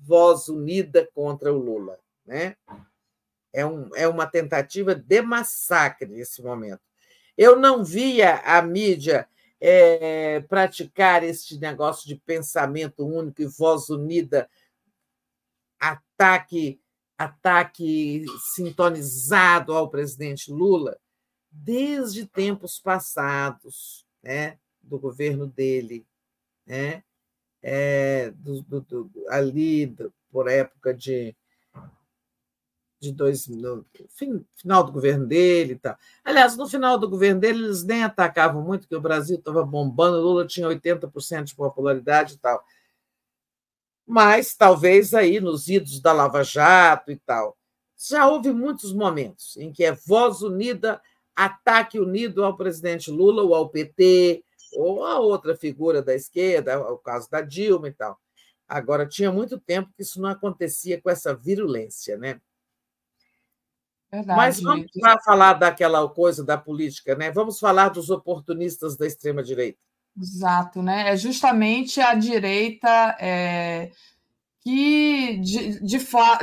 [0.00, 1.98] voz unida contra o Lula.
[2.26, 2.56] Né?
[3.52, 6.80] É, um, é uma tentativa de massacre nesse momento.
[7.36, 9.28] Eu não via a mídia
[9.60, 14.48] é, praticar este negócio de pensamento único e voz unida,
[15.78, 16.80] ataque,
[17.16, 18.24] ataque
[18.54, 20.98] sintonizado ao presidente Lula,
[21.50, 26.06] desde tempos passados, né, do governo dele,
[26.66, 27.02] né,
[27.62, 29.96] é, do, do, do, ali
[30.30, 31.34] por época de
[33.06, 35.96] de dois, no fim, final do governo dele e tal.
[36.24, 40.20] Aliás, no final do governo dele, eles nem atacavam muito, que o Brasil estava bombando,
[40.20, 42.62] Lula tinha 80% de popularidade e tal.
[44.06, 47.56] Mas talvez aí nos idos da Lava Jato e tal.
[47.98, 51.00] Já houve muitos momentos em que é voz unida,
[51.34, 54.44] ataque unido ao presidente Lula ou ao PT,
[54.74, 58.18] ou a outra figura da esquerda, o caso da Dilma e tal.
[58.68, 62.40] Agora, tinha muito tempo que isso não acontecia com essa virulência, né?
[64.16, 64.38] Verdade.
[64.38, 64.86] Mas vamos
[65.24, 67.30] falar daquela coisa da política, né?
[67.30, 69.78] Vamos falar dos oportunistas da extrema-direita.
[70.18, 71.10] Exato, né?
[71.12, 72.88] É justamente a direita
[73.20, 73.90] é,
[74.62, 75.98] que, de, de,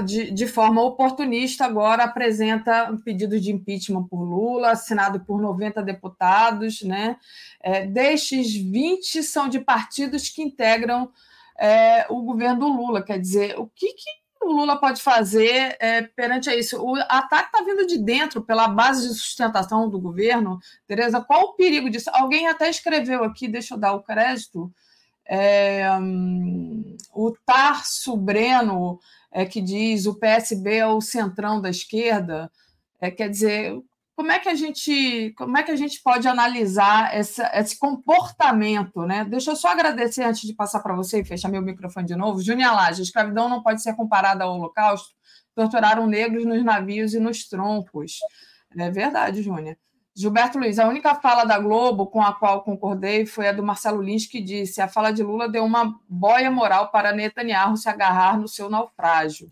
[0.05, 5.81] de, de, forma oportunista, agora apresenta um pedido de impeachment por Lula, assinado por 90
[5.81, 7.17] deputados, né?
[7.59, 11.11] É, destes, 20 são de partidos que integram
[11.57, 13.01] é, o governo do Lula.
[13.01, 16.81] Quer dizer, o que, que o Lula pode fazer é, perante a isso?
[16.81, 20.59] O ataque está vindo de dentro, pela base de sustentação do governo.
[20.87, 22.09] Tereza, qual o perigo disso?
[22.13, 24.71] Alguém até escreveu aqui, deixa eu dar o crédito,
[25.25, 28.99] é, um, o Tarso Breno,
[29.31, 32.51] é, que diz o PSB é o centrão da esquerda.
[32.99, 33.81] É, quer dizer,
[34.15, 39.01] como é que a gente, como é que a gente pode analisar essa, esse comportamento,
[39.05, 39.25] né?
[39.25, 42.41] Deixa eu só agradecer antes de passar para você e fechar meu microfone de novo.
[42.41, 45.15] Júnior Laje, a escravidão não pode ser comparada ao Holocausto.
[45.55, 48.19] Torturaram negros nos navios e nos troncos.
[48.77, 49.77] É verdade, Júnior.
[50.15, 53.99] Gilberto Luiz, a única fala da Globo com a qual concordei foi a do Marcelo
[53.99, 58.37] Lins, que disse: a fala de Lula deu uma boia moral para Netanyahu se agarrar
[58.37, 59.49] no seu naufrágio.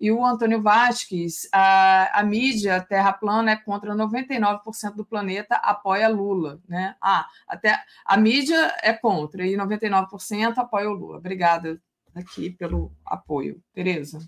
[0.00, 6.08] E o Antônio Vasques, a, a mídia Terra Plana é contra 99% do planeta, apoia
[6.08, 6.58] Lula.
[6.66, 6.96] Né?
[7.02, 11.18] Ah, até a mídia é contra e 99% apoia o Lula.
[11.18, 11.78] Obrigada
[12.14, 13.62] aqui pelo apoio.
[13.74, 14.20] Tereza.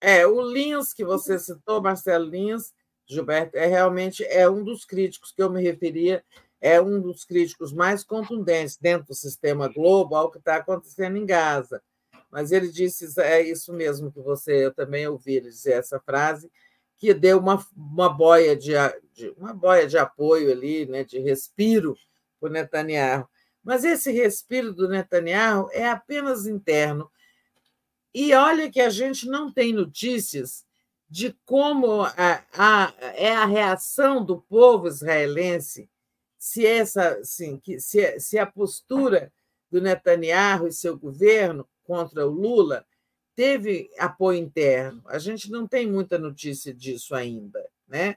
[0.00, 2.74] É, o Lins, que você citou, Marcelo Lins,
[3.08, 6.24] Gilberto, é realmente é um dos críticos que eu me referia,
[6.60, 11.24] é um dos críticos mais contundentes dentro do sistema Globo ao que está acontecendo em
[11.24, 11.80] Gaza.
[12.30, 16.50] Mas ele disse, é isso mesmo que você, eu também ouvi ele dizer essa frase,
[16.96, 18.72] que deu uma, uma, boia, de,
[19.12, 21.96] de uma boia de apoio ali, né, de respiro
[22.40, 23.28] para o Netanyahu.
[23.62, 27.10] Mas esse respiro do Netanyahu é apenas interno.
[28.14, 30.64] E olha que a gente não tem notícias
[31.08, 35.88] de como a, a, é a reação do povo israelense,
[36.38, 39.32] se essa, assim, que, se, se a postura
[39.70, 42.84] do Netanyahu e seu governo contra o Lula
[43.34, 45.02] teve apoio interno.
[45.06, 48.16] A gente não tem muita notícia disso ainda, né?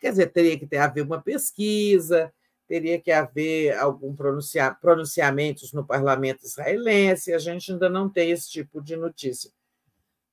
[0.00, 2.32] Quer dizer, teria que ter haver uma pesquisa,
[2.66, 8.50] teria que haver algum pronuncia, pronunciamentos no parlamento israelense, a gente ainda não tem esse
[8.50, 9.50] tipo de notícia.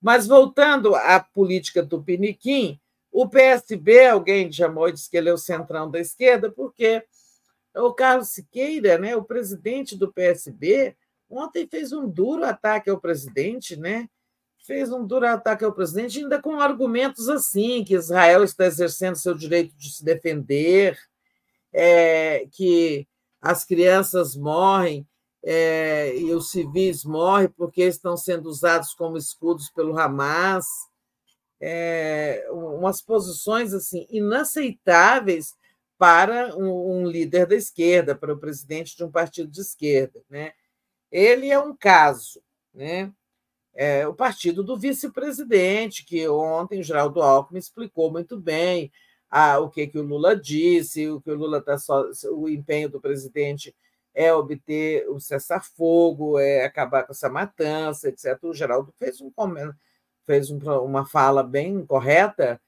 [0.01, 2.79] Mas voltando à política do Piniquim,
[3.11, 7.03] o PSB, alguém chamou e disse que ele é o centrão da esquerda, porque
[7.75, 10.95] o Carlos Siqueira, né, o presidente do PSB,
[11.29, 14.09] ontem fez um duro ataque ao presidente, né?
[14.65, 19.33] Fez um duro ataque ao presidente, ainda com argumentos assim, que Israel está exercendo seu
[19.33, 20.97] direito de se defender,
[21.73, 23.07] é, que
[23.41, 25.07] as crianças morrem
[25.43, 30.65] é, e os civis morrem porque estão sendo usados como escudos pelo Hamas.
[31.61, 35.57] É, umas posições assim inaceitáveis
[35.97, 40.21] para um, um, líder da esquerda, para o presidente de um partido de esquerda.
[40.29, 40.53] Né?
[41.11, 42.41] Ele é um caso.
[42.73, 43.11] Né?
[43.73, 48.91] É, o partido do vice-presidente, que ontem Geraldo Alckmin explicou muito bem
[49.29, 52.05] a, o que, que o Lula disse, o que o Lula está só.
[52.31, 53.75] O empenho do presidente
[54.13, 58.37] é obter o cessar-fogo, é acabar com essa matança, etc.
[58.43, 59.31] O Geraldo fez, um,
[60.25, 62.59] fez um, uma fala bem correta,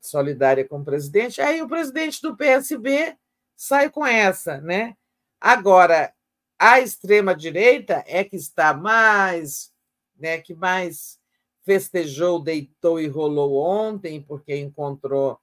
[0.00, 1.40] solidária com o presidente.
[1.40, 3.16] Aí o presidente do PSB
[3.56, 4.96] sai com essa, né?
[5.40, 6.12] Agora,
[6.58, 9.72] a extrema-direita é que está mais,
[10.18, 11.18] né, que mais
[11.64, 15.38] festejou, deitou e rolou ontem, porque encontrou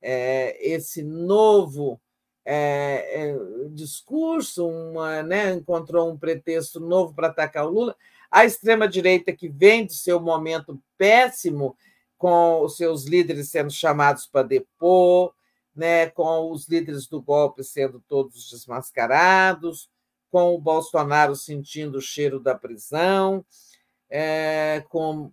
[0.00, 2.00] é, esse novo
[2.44, 3.38] é, é,
[3.70, 7.96] discurso, uma, né, encontrou um pretexto novo para atacar o Lula.
[8.30, 11.76] A extrema-direita, que vem do seu momento péssimo,
[12.16, 15.32] com os seus líderes sendo chamados para depor,
[15.74, 19.88] né, com os líderes do golpe sendo todos desmascarados,
[20.30, 23.44] com o Bolsonaro sentindo o cheiro da prisão,
[24.10, 25.32] é, com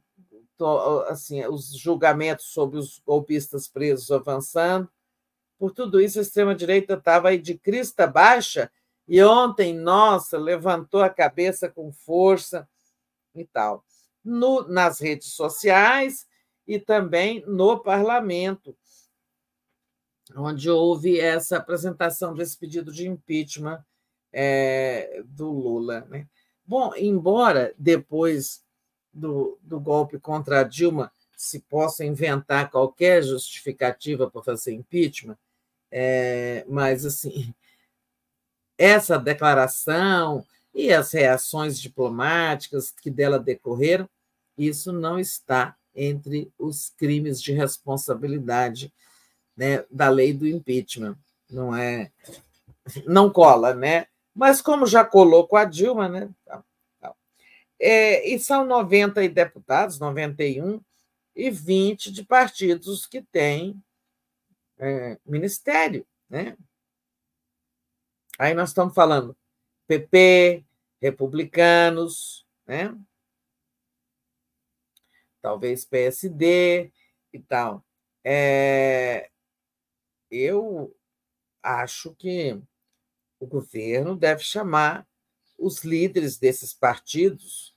[1.08, 4.90] assim, os julgamentos sobre os golpistas presos avançando.
[5.58, 8.72] Por tudo isso, a extrema-direita estava aí de crista baixa
[9.08, 12.68] e ontem, nossa, levantou a cabeça com força
[13.36, 13.86] e tal.
[14.24, 16.28] No, nas redes sociais
[16.68, 18.76] e também no parlamento,
[20.36, 23.84] onde houve essa apresentação desse pedido de impeachment
[24.38, 26.06] é, do Lula.
[26.10, 26.28] Né?
[26.66, 28.62] Bom, embora depois
[29.14, 35.38] do, do golpe contra a Dilma se possa inventar qualquer justificativa para fazer impeachment,
[35.90, 37.54] é, mas assim
[38.78, 44.10] essa declaração e as reações diplomáticas que dela decorreram,
[44.58, 48.92] isso não está entre os crimes de responsabilidade
[49.56, 51.18] né, da lei do impeachment,
[51.50, 52.12] não é,
[53.06, 54.08] não cola, né?
[54.36, 56.30] Mas como já colou com a Dilma, né?
[57.80, 60.82] É, e são 90 deputados, 91,
[61.36, 63.82] e 20 de partidos que têm
[64.78, 66.06] é, ministério.
[66.30, 66.58] Né?
[68.40, 69.36] Aí nós estamos falando
[69.88, 70.64] PP,
[71.02, 72.98] republicanos, né?
[75.42, 76.92] talvez PSD
[77.32, 77.86] e tal.
[78.24, 79.30] É,
[80.32, 80.96] eu
[81.62, 82.60] acho que
[83.46, 85.08] o governo deve chamar
[85.58, 87.74] os líderes desses partidos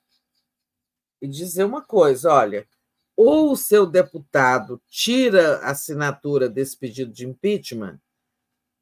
[1.20, 2.66] e dizer uma coisa: olha,
[3.14, 8.00] ou o seu deputado tira a assinatura desse pedido de impeachment,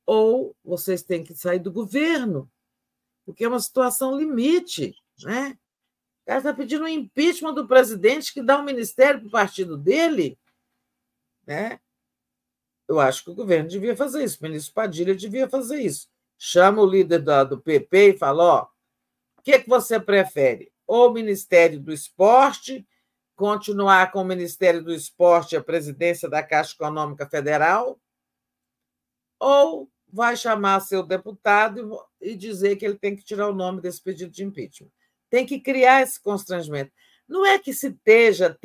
[0.06, 2.50] ou vocês têm que sair do governo,
[3.24, 5.58] porque é uma situação limite, né?
[6.22, 9.76] O cara está pedindo um impeachment do presidente que dá um ministério para o partido
[9.76, 10.38] dele,
[11.46, 11.80] né?
[12.88, 16.08] Eu acho que o governo devia fazer isso, o ministro Padilha devia fazer isso.
[16.38, 18.66] Chama o líder do PP e fala: ó,
[19.46, 20.72] que, que você prefere?
[20.88, 22.84] Ou o Ministério do Esporte,
[23.36, 27.96] continuar com o Ministério do Esporte e a presidência da Caixa Econômica Federal,
[29.38, 34.02] ou vai chamar seu deputado e dizer que ele tem que tirar o nome desse
[34.02, 34.90] pedido de impeachment.
[35.30, 36.90] Tem que criar esse constrangimento.
[37.28, 38.58] Não é que se esteja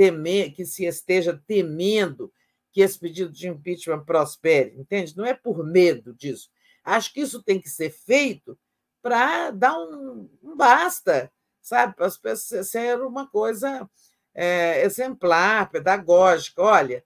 [0.55, 2.33] que se esteja temendo
[2.71, 5.15] que esse pedido de impeachment prospere, entende?
[5.15, 6.49] Não é por medo disso.
[6.83, 8.57] Acho que isso tem que ser feito
[9.01, 11.95] para dar um, um, basta, sabe?
[11.95, 13.89] Para as pessoas ser uma coisa
[14.33, 16.61] é, exemplar, pedagógica.
[16.61, 17.03] Olha,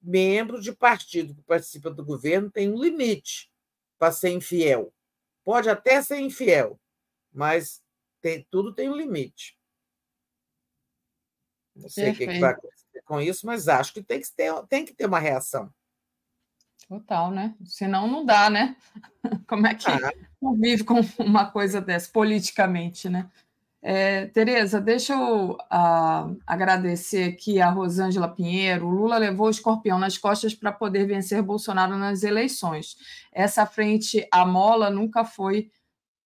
[0.00, 3.50] membro de partido que participa do governo tem um limite
[3.98, 4.92] para ser infiel.
[5.44, 6.78] Pode até ser infiel,
[7.32, 7.82] mas
[8.20, 9.58] tem, tudo tem um limite.
[11.74, 14.66] Não sei o que, que, vai acontecer com isso, mas acho que tem que ter,
[14.66, 15.72] tem que ter uma reação.
[16.88, 17.54] Total, né?
[17.64, 18.76] Senão não dá, né?
[19.48, 20.12] Como é que ah.
[20.40, 23.30] convive com uma coisa dessa, politicamente, né?
[23.84, 28.86] É, Tereza, deixa eu uh, agradecer aqui a Rosângela Pinheiro.
[28.86, 32.96] O Lula levou o escorpião nas costas para poder vencer Bolsonaro nas eleições.
[33.32, 35.68] Essa frente à mola nunca foi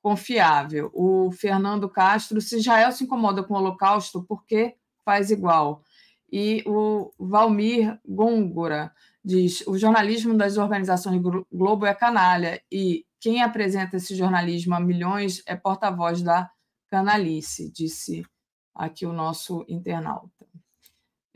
[0.02, 0.90] confiável.
[0.92, 5.82] O Fernando Castro, se Israel se incomoda com o Holocausto, por que faz igual?
[6.30, 8.92] E o Valmir Gongora
[9.26, 11.20] diz: o jornalismo das organizações
[11.52, 16.48] Globo é canalha e quem apresenta esse jornalismo a milhões é porta-voz da
[16.88, 18.24] canalice, disse
[18.72, 20.46] aqui o nosso internauta.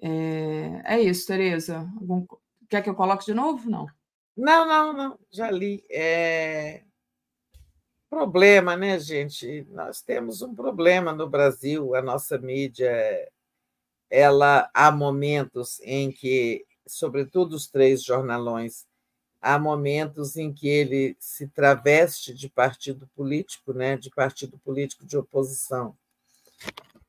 [0.01, 1.81] É, é isso, Tereza.
[2.01, 2.25] Algum...
[2.69, 3.69] Quer que eu coloque de novo?
[3.69, 3.87] Não.
[4.37, 5.19] Não, não, não.
[5.31, 5.83] Já li.
[5.91, 6.85] É...
[8.09, 9.67] Problema, né, gente?
[9.71, 11.95] Nós temos um problema no Brasil.
[11.95, 12.93] A nossa mídia,
[14.09, 18.87] ela há momentos em que, sobretudo os três jornalões,
[19.41, 25.17] há momentos em que ele se traveste de partido político, né, de partido político de
[25.17, 25.97] oposição.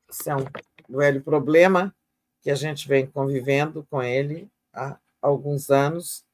[0.08, 0.46] Esse é um
[0.88, 1.94] velho problema
[2.40, 6.24] que a gente vem convivendo com ele há alguns anos,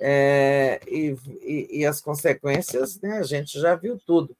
[0.00, 4.36] é, e, e, e, as consequências, né, a gente já viu tudo.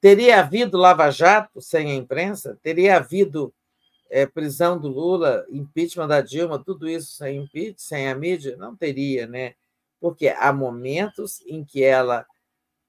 [0.00, 2.58] Teria havido Lava Jato sem a imprensa?
[2.62, 3.54] Teria havido
[4.12, 8.56] é, prisão do Lula, impeachment da Dilma, tudo isso sem impeachment, sem a mídia?
[8.56, 9.54] Não teria, né?
[10.02, 12.26] porque há momentos em que ela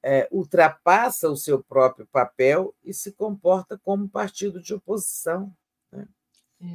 [0.01, 5.55] é, ultrapassa o seu próprio papel e se comporta como partido de oposição.
[5.91, 6.07] Né?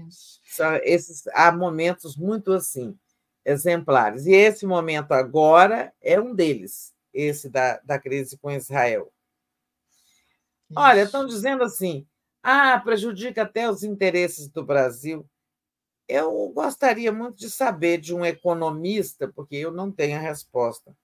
[0.07, 0.41] Isso.
[0.85, 2.97] Esses, há momentos muito assim,
[3.45, 4.27] exemplares.
[4.27, 9.13] E esse momento agora é um deles, esse da, da crise com Israel.
[10.71, 10.79] Isso.
[10.79, 12.07] Olha, estão dizendo assim:
[12.43, 15.29] ah, prejudica até os interesses do Brasil.
[16.09, 20.97] Eu gostaria muito de saber de um economista, porque eu não tenho a resposta.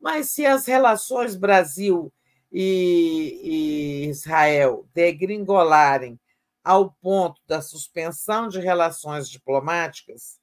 [0.00, 2.12] Mas se as relações Brasil
[2.52, 6.18] e, e Israel degringolarem
[6.62, 10.38] ao ponto da suspensão de relações diplomáticas,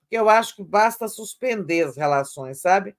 [0.00, 2.96] porque eu acho que basta suspender as relações, sabe?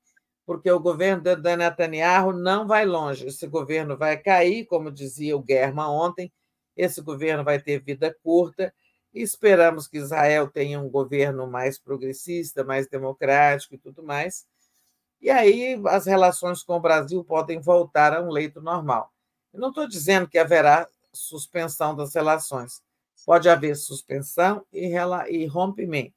[0.54, 3.28] Porque o governo da Netanyahu não vai longe.
[3.28, 6.32] Esse governo vai cair, como dizia o Guerma ontem,
[6.76, 8.74] esse governo vai ter vida curta
[9.14, 14.48] esperamos que Israel tenha um governo mais progressista, mais democrático e tudo mais.
[15.20, 19.12] E aí as relações com o Brasil podem voltar a um leito normal.
[19.54, 22.82] Eu não estou dizendo que haverá suspensão das relações.
[23.26, 26.16] Pode haver suspensão e rompimento.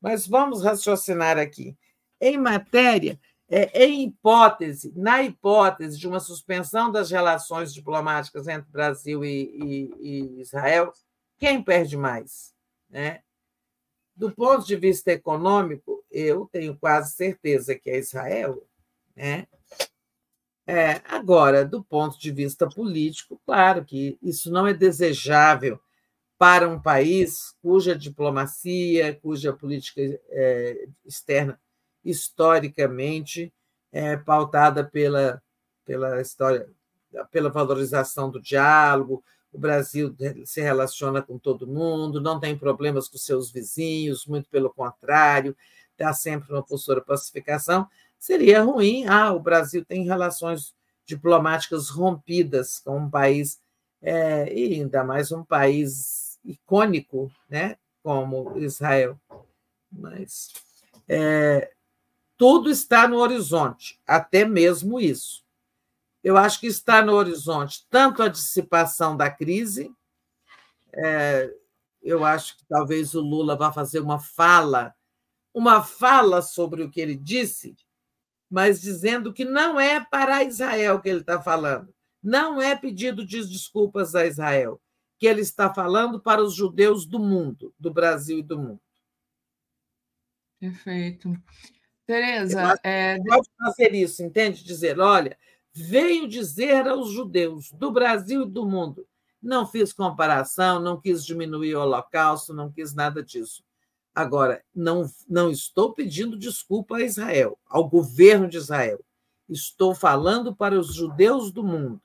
[0.00, 1.76] Mas vamos raciocinar aqui.
[2.20, 3.18] Em matéria,
[3.56, 9.94] é, em hipótese, na hipótese de uma suspensão das relações diplomáticas entre Brasil e, e,
[10.00, 10.92] e Israel,
[11.38, 12.52] quem perde mais?
[12.90, 13.22] Né?
[14.16, 18.66] Do ponto de vista econômico, eu tenho quase certeza que é Israel.
[19.14, 19.46] Né?
[20.66, 25.78] É, agora, do ponto de vista político, claro que isso não é desejável
[26.36, 31.56] para um país cuja diplomacia, cuja política é, externa
[32.04, 33.52] historicamente
[33.92, 35.42] é pautada pela,
[35.84, 36.68] pela história,
[37.30, 39.22] pela valorização do diálogo,
[39.54, 44.68] o Brasil se relaciona com todo mundo, não tem problemas com seus vizinhos, muito pelo
[44.68, 45.56] contrário,
[45.92, 47.86] está sempre numa postura pacificação.
[48.18, 50.74] Seria ruim, ah, o Brasil tem relações
[51.06, 53.60] diplomáticas rompidas com um país,
[54.02, 59.16] é, e ainda mais um país icônico, né, como Israel.
[59.92, 60.52] Mas
[61.08, 61.70] é,
[62.36, 65.44] tudo está no horizonte, até mesmo isso
[66.24, 69.94] eu acho que está no horizonte tanto a dissipação da crise,
[70.94, 71.54] é,
[72.02, 74.94] eu acho que talvez o Lula vá fazer uma fala,
[75.52, 77.76] uma fala sobre o que ele disse,
[78.48, 83.46] mas dizendo que não é para Israel que ele está falando, não é pedido de
[83.46, 84.80] desculpas a Israel,
[85.18, 88.80] que ele está falando para os judeus do mundo, do Brasil e do mundo.
[90.58, 91.36] Perfeito.
[92.06, 93.18] Tereza, é...
[93.18, 94.62] pode fazer isso, entende?
[94.62, 95.36] Dizer, olha,
[95.72, 99.06] veio dizer aos judeus do Brasil e do mundo.
[99.42, 103.62] Não fiz comparação, não quis diminuir o holocausto, não quis nada disso.
[104.14, 109.04] Agora, não, não estou pedindo desculpa a Israel, ao governo de Israel.
[109.48, 112.00] Estou falando para os judeus do mundo.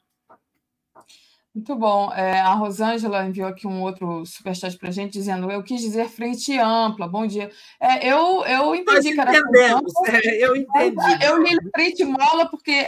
[1.53, 2.14] Muito bom.
[2.14, 6.08] É, a Rosângela enviou aqui um outro superchat para a gente, dizendo: Eu quis dizer
[6.08, 7.08] frente ampla.
[7.08, 7.50] Bom dia.
[7.80, 9.92] É, eu, eu entendi que era frente ampla.
[10.08, 11.26] É, eu entendi.
[11.26, 12.88] Eu li frente mola porque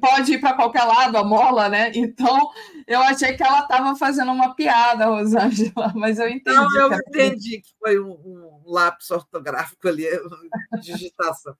[0.00, 1.92] pode ir para qualquer lado a mola, né?
[1.94, 2.50] Então
[2.86, 6.56] eu achei que ela estava fazendo uma piada, Rosângela, mas eu entendi.
[6.56, 10.06] Não, eu entendi que foi um, um lápis ortográfico ali,
[10.80, 11.54] digitação.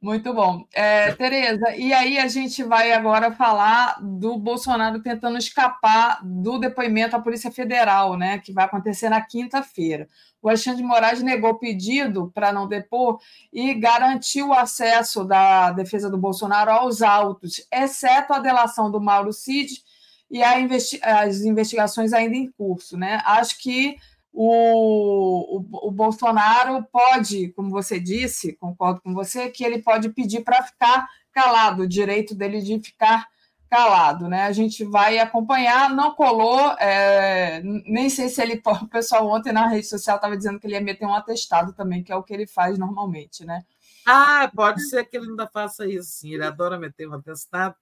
[0.00, 0.66] Muito bom.
[0.72, 7.14] É, Tereza, e aí a gente vai agora falar do Bolsonaro tentando escapar do depoimento
[7.14, 8.38] à Polícia Federal, né?
[8.38, 10.08] Que vai acontecer na quinta-feira.
[10.42, 13.20] O Alexandre de Moraes negou o pedido para não depor
[13.52, 19.32] e garantiu o acesso da defesa do Bolsonaro aos autos, exceto a delação do Mauro
[19.32, 19.82] Cid
[20.28, 23.20] e investi as investigações ainda em curso, né?
[23.24, 23.96] Acho que
[24.32, 30.42] o, o, o, Bolsonaro pode, como você disse, concordo com você, que ele pode pedir
[30.42, 33.28] para ficar calado, o direito dele de ficar
[33.68, 34.44] calado, né?
[34.44, 39.66] A gente vai acompanhar, não colou, é, nem sei se ele, o pessoal ontem na
[39.66, 42.32] rede social estava dizendo que ele ia meter um atestado também, que é o que
[42.32, 43.64] ele faz normalmente, né?
[44.06, 47.74] Ah, pode ser que ele ainda faça isso, sim, ele adora meter um atestado.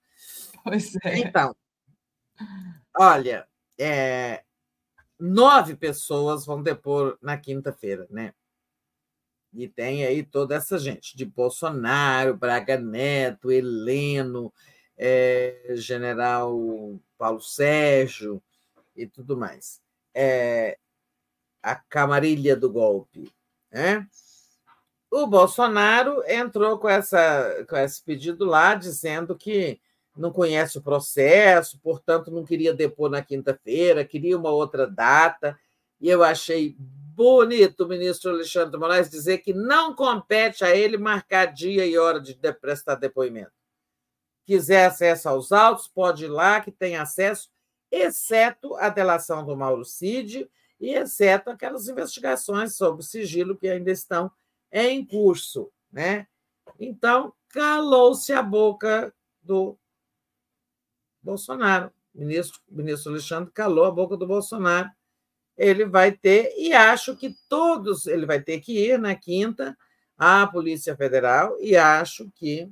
[0.62, 1.18] Pois é.
[1.18, 1.56] Então,
[2.96, 3.46] olha,
[3.78, 4.44] é,
[5.20, 8.32] nove pessoas vão depor na quinta-feira, né?
[9.52, 14.52] E tem aí toda essa gente, de Bolsonaro, Braga Neto, Heleno,
[14.96, 16.54] é, General
[17.18, 18.40] Paulo Sérgio
[18.94, 19.80] e tudo mais.
[20.14, 20.78] É,
[21.62, 23.32] a camarilha do golpe.
[23.70, 24.06] Né?
[25.10, 29.80] O Bolsonaro entrou com, essa, com esse pedido lá, dizendo que
[30.16, 35.58] não conhece o processo, portanto, não queria depor na quinta-feira, queria uma outra data.
[36.00, 41.46] E eu achei bonito o ministro Alexandre Moraes dizer que não compete a ele marcar
[41.46, 43.52] dia e hora de prestar depoimento.
[44.46, 47.50] Quiser acesso aos autos, pode ir lá, que tem acesso,
[47.90, 54.30] exceto a delação do Mauro Cid e exceto aquelas investigações sobre sigilo que ainda estão
[54.72, 55.70] em curso.
[55.92, 56.26] Né?
[56.78, 59.78] Então, calou-se a boca do
[61.22, 61.92] Bolsonaro.
[62.14, 64.90] O ministro, o ministro Alexandre calou a boca do Bolsonaro.
[65.56, 69.76] Ele vai ter, e acho que todos, ele vai ter que ir na quinta
[70.16, 72.70] à Polícia Federal, e acho que.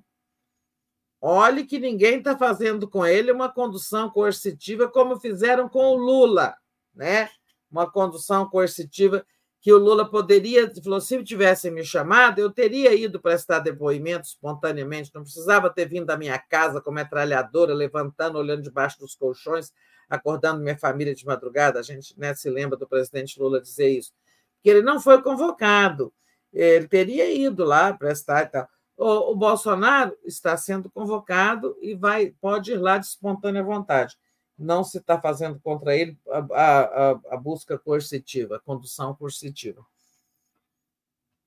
[1.21, 6.57] Olhe que ninguém está fazendo com ele uma condução coercitiva como fizeram com o Lula,
[6.95, 7.29] né?
[7.69, 9.27] Uma condução coercitiva
[9.61, 15.11] que o Lula poderia, falou, se tivessem me chamado, eu teria ido prestar depoimento espontaneamente,
[15.13, 19.73] não precisava ter vindo da minha casa com metralhadora, levantando, olhando debaixo dos colchões,
[20.09, 21.81] acordando minha família de madrugada.
[21.81, 24.13] A gente né, se lembra do presidente Lula dizer isso.
[24.63, 26.13] Que ele não foi convocado,
[26.53, 28.69] ele teria ido lá prestar e tal.
[28.97, 34.17] O, o Bolsonaro está sendo convocado e vai pode ir lá de espontânea vontade
[34.59, 39.87] não se está fazendo contra ele a, a, a, busca coercitiva, a condução coercitiva.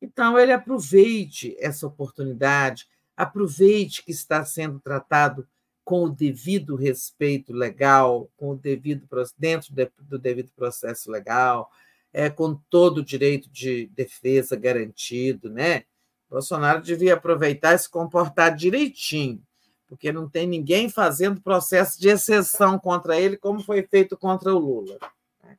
[0.02, 5.48] Então, ele aproveite essa oportunidade, aproveite que está sendo tratado
[5.84, 9.08] com o devido respeito legal, com o devido
[9.38, 11.70] dentro do devido processo legal,
[12.14, 15.84] é, com todo o direito de defesa garantido, né?
[16.30, 19.46] Bolsonaro devia aproveitar e se comportar direitinho,
[19.92, 24.58] porque não tem ninguém fazendo processo de exceção contra ele, como foi feito contra o
[24.58, 24.98] Lula.
[25.44, 25.58] Né?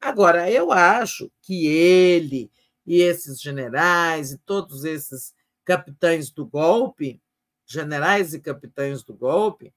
[0.00, 2.52] Agora, eu acho que ele
[2.86, 7.20] e esses generais e todos esses capitães do golpe,
[7.66, 9.74] generais e capitães do golpe,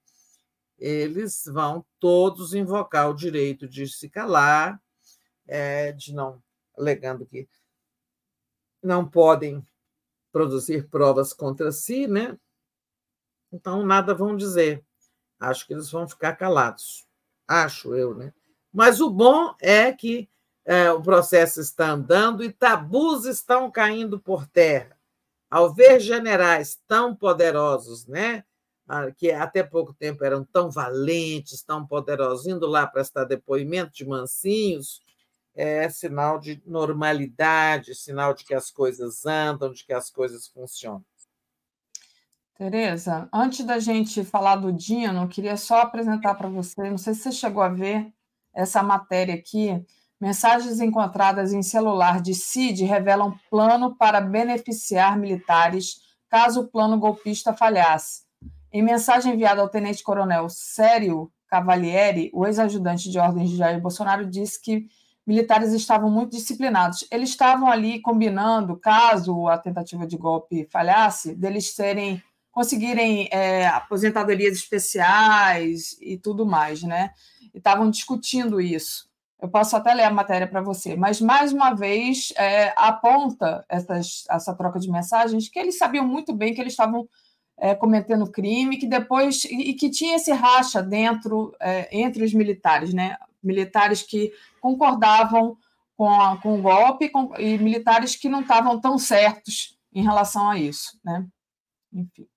[0.78, 4.80] eles vão todos invocar o direito de se calar,
[5.48, 6.40] é, de não
[6.78, 7.50] alegando que
[8.84, 9.66] não podem
[10.32, 12.38] produzir provas contra si, né?
[13.52, 14.84] Então, nada vão dizer.
[15.40, 17.08] Acho que eles vão ficar calados.
[17.48, 18.34] Acho eu, né?
[18.72, 20.30] Mas o bom é que
[20.66, 24.98] é, o processo está andando e tabus estão caindo por terra.
[25.50, 28.44] Ao ver generais tão poderosos, né?
[28.88, 34.06] Ah, que até pouco tempo eram tão valentes, tão poderosos, indo lá prestar depoimento de
[34.06, 35.02] mansinhos,
[35.56, 41.06] é sinal de normalidade, sinal de que as coisas andam, de que as coisas funcionam.
[42.60, 47.22] Tereza, antes da gente falar do Dino, queria só apresentar para você, não sei se
[47.22, 48.12] você chegou a ver
[48.54, 49.82] essa matéria aqui,
[50.20, 57.54] mensagens encontradas em celular de CID revelam plano para beneficiar militares caso o plano golpista
[57.54, 58.24] falhasse.
[58.74, 64.62] Em mensagem enviada ao tenente-coronel Sério Cavalieri, o ex-ajudante de ordens de Jair Bolsonaro disse
[64.62, 64.86] que
[65.26, 67.08] militares estavam muito disciplinados.
[67.10, 72.22] Eles estavam ali combinando, caso a tentativa de golpe falhasse, deles serem
[72.52, 77.12] conseguirem é, aposentadorias especiais e tudo mais, né?
[77.54, 79.10] E estavam discutindo isso.
[79.42, 84.26] Eu posso até ler a matéria para você, mas mais uma vez é, aponta essas,
[84.30, 87.08] essa troca de mensagens que eles sabiam muito bem que eles estavam
[87.58, 92.34] é, cometendo crime, que depois e, e que tinha esse racha dentro é, entre os
[92.34, 93.18] militares, né?
[93.42, 95.58] Militares que concordavam
[95.96, 100.50] com, a, com o golpe com, e militares que não estavam tão certos em relação
[100.50, 101.26] a isso, né?
[101.94, 102.28] Enfim.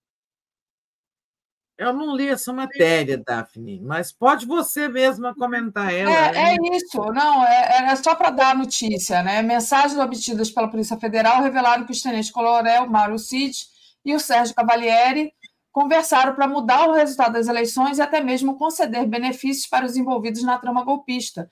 [1.83, 6.11] Eu não li essa matéria, Daphne, mas pode você mesma comentar ela.
[6.11, 6.55] É, né?
[6.55, 9.43] é isso, não, é, é só para dar a notícia, né?
[9.43, 13.67] Mensagens obtidas pela Polícia Federal revelaram que os tenentes Coronel Mário Cid
[14.05, 15.33] e o Sérgio Cavalieri
[15.73, 20.43] conversaram para mudar o resultado das eleições e até mesmo conceder benefícios para os envolvidos
[20.43, 21.51] na trama golpista,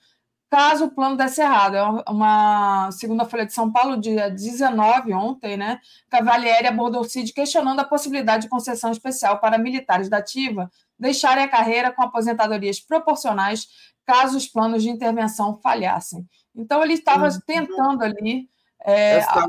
[0.51, 1.75] caso o plano desse errado.
[1.77, 5.79] É uma segunda Folha de São Paulo, dia 19, ontem, né?
[6.09, 11.45] Cavalieri abordou o CID questionando a possibilidade de concessão especial para militares da ativa deixarem
[11.45, 13.67] a carreira com aposentadorias proporcionais
[14.05, 16.27] caso os planos de intervenção falhassem.
[16.53, 17.39] Então, ele estava uhum.
[17.47, 18.49] tentando ali
[18.83, 19.47] é, a,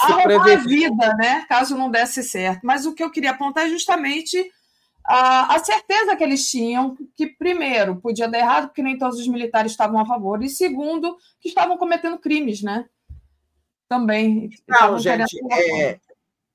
[0.00, 1.44] arrumar a vida, né?
[1.48, 2.62] Caso não desse certo.
[2.64, 4.42] Mas o que eu queria apontar é justamente
[5.06, 9.72] a, certeza que eles tinham que, primeiro, podia dar errado, porque nem todos os militares
[9.72, 12.88] estavam a favor, e segundo, que estavam cometendo crimes, né?
[13.86, 14.50] Também.
[14.66, 16.00] Não, gente, é,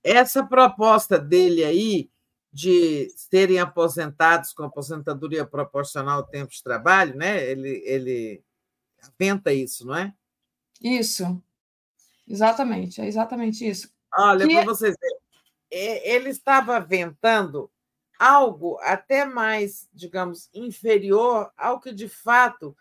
[0.03, 2.10] essa proposta dele aí
[2.52, 7.44] de serem aposentados com aposentadoria proporcional ao tempo de trabalho, né?
[7.44, 8.44] Ele, ele
[9.03, 10.11] aventa isso, não é?
[10.82, 11.40] Isso.
[12.28, 13.92] Exatamente, é exatamente isso.
[14.18, 17.69] Olha, para é vocês verem, ele estava aventando
[18.19, 22.75] algo até mais, digamos, inferior ao que de fato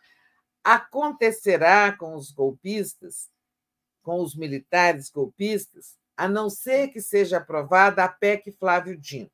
[0.64, 3.30] acontecerá com os golpistas,
[4.02, 9.30] com os militares golpistas, a não ser que seja aprovada a PEC Flávio Dino.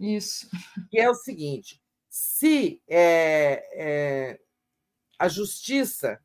[0.00, 0.48] Isso.
[0.90, 4.40] Que é o seguinte: se é, é,
[5.18, 6.20] a justiça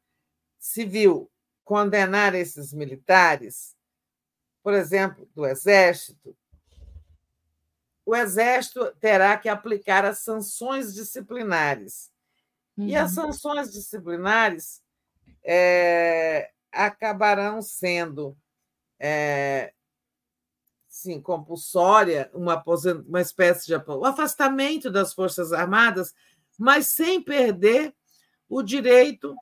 [0.60, 1.32] civil
[1.64, 3.76] condenar esses militares,
[4.64, 6.36] por exemplo, do Exército,
[8.06, 12.12] o Exército terá que aplicar as sanções disciplinares.
[12.78, 12.88] Uhum.
[12.88, 13.32] E as uhum.
[13.32, 14.82] sanções disciplinares
[15.44, 18.38] é, acabarão sendo
[19.00, 19.74] é,
[20.88, 22.64] sim, compulsória, uma,
[23.08, 26.14] uma espécie de um afastamento das Forças Armadas,
[26.58, 27.94] mas sem perder
[28.48, 29.36] o direito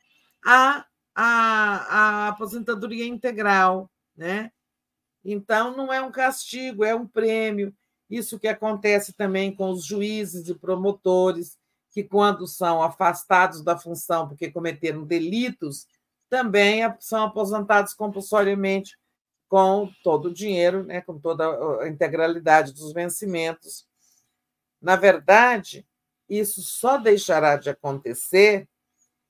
[0.45, 3.91] à, à, à aposentadoria integral.
[4.15, 4.51] Né?
[5.23, 7.75] Então, não é um castigo, é um prêmio.
[8.11, 11.57] Isso que acontece também com os juízes e promotores,
[11.91, 15.87] que, quando são afastados da função porque cometeram delitos,
[16.29, 18.97] também são aposentados compulsoriamente
[19.47, 21.45] com todo o dinheiro, né, com toda
[21.81, 23.87] a integralidade dos vencimentos.
[24.81, 25.87] Na verdade,
[26.27, 28.67] isso só deixará de acontecer.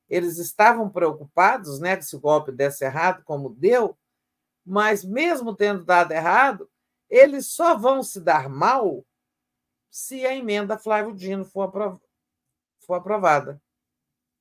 [0.10, 3.96] Eles estavam preocupados né, que se o golpe desse errado, como deu,
[4.66, 6.70] mas mesmo tendo dado errado,
[7.12, 9.06] eles só vão se dar mal
[9.90, 12.00] se a emenda Flávio Dino for, aprov
[12.80, 13.62] for aprovada.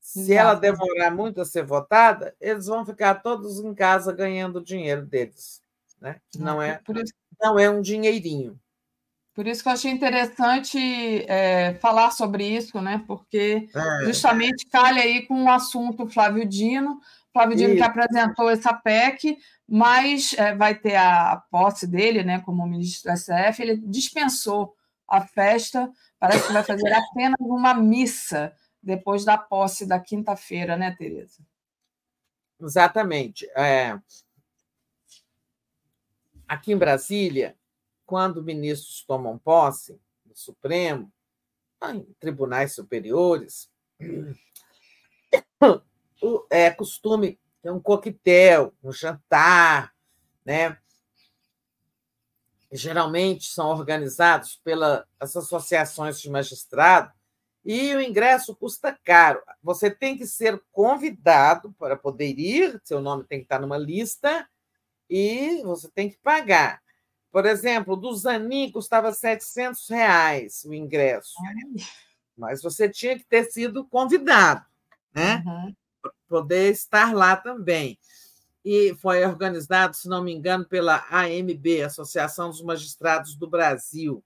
[0.01, 4.65] Se ela demorar muito a ser votada, eles vão ficar todos em casa ganhando o
[4.65, 5.63] dinheiro deles.
[6.01, 6.19] Né?
[6.37, 6.81] Não, é,
[7.39, 8.59] não é um dinheirinho.
[9.35, 10.79] Por isso que eu achei interessante
[11.29, 13.05] é, falar sobre isso, né?
[13.07, 14.05] porque é.
[14.05, 17.01] justamente calha aí com o assunto Flávio Dino,
[17.33, 22.67] Flávio Dino que apresentou essa PEC, mas é, vai ter a posse dele né, como
[22.67, 23.63] ministro do STF.
[23.63, 24.75] Ele dispensou
[25.07, 28.53] a festa, parece que vai fazer apenas uma missa
[28.83, 31.39] depois da posse da quinta-feira, né, Tereza?
[32.61, 33.49] Exatamente.
[33.57, 33.99] É...
[36.49, 37.57] Aqui em Brasília,
[38.05, 41.13] quando ministros tomam posse no Supremo,
[41.83, 43.71] em tribunais superiores,
[46.51, 49.93] é costume ter um coquetel, um jantar,
[50.45, 50.77] né?
[52.73, 57.13] Geralmente são organizados pelas associações de magistrado
[57.65, 59.43] e o ingresso custa caro.
[59.63, 64.49] Você tem que ser convidado para poder ir, seu nome tem que estar numa lista
[65.09, 66.81] e você tem que pagar.
[67.33, 71.35] Por exemplo, do Zanin custava 700 reais o ingresso,
[72.37, 74.65] mas você tinha que ter sido convidado,
[75.15, 75.43] né?
[75.47, 75.75] Uhum.
[76.29, 77.99] Poder estar lá também.
[78.65, 84.23] E foi organizado, se não me engano, pela AMB, Associação dos Magistrados do Brasil.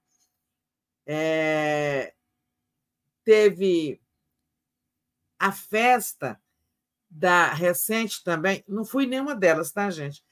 [1.05, 2.13] É...
[3.23, 4.01] Teve
[5.39, 6.39] a festa
[7.09, 10.23] da recente também, não fui nenhuma delas, tá, gente?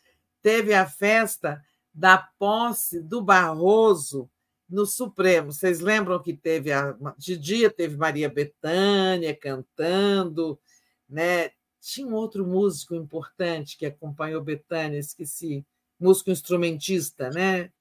[0.42, 1.64] Teve a festa
[1.94, 4.30] da posse do Barroso
[4.68, 5.52] no Supremo.
[5.52, 10.60] Vocês lembram que teve a, de dia teve Maria Bethânia cantando,
[11.14, 11.52] né?
[11.80, 15.66] Tinha um outro músico importante que acompanhou Bethânia, esqueci,
[16.00, 17.72] músico instrumentista, né?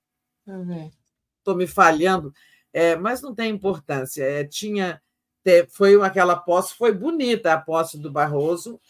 [1.39, 2.33] Estou me falhando,
[2.73, 4.23] é, mas não tem importância.
[4.23, 5.01] É, tinha,
[5.70, 8.81] foi aquela posse, foi bonita a posse do Barroso,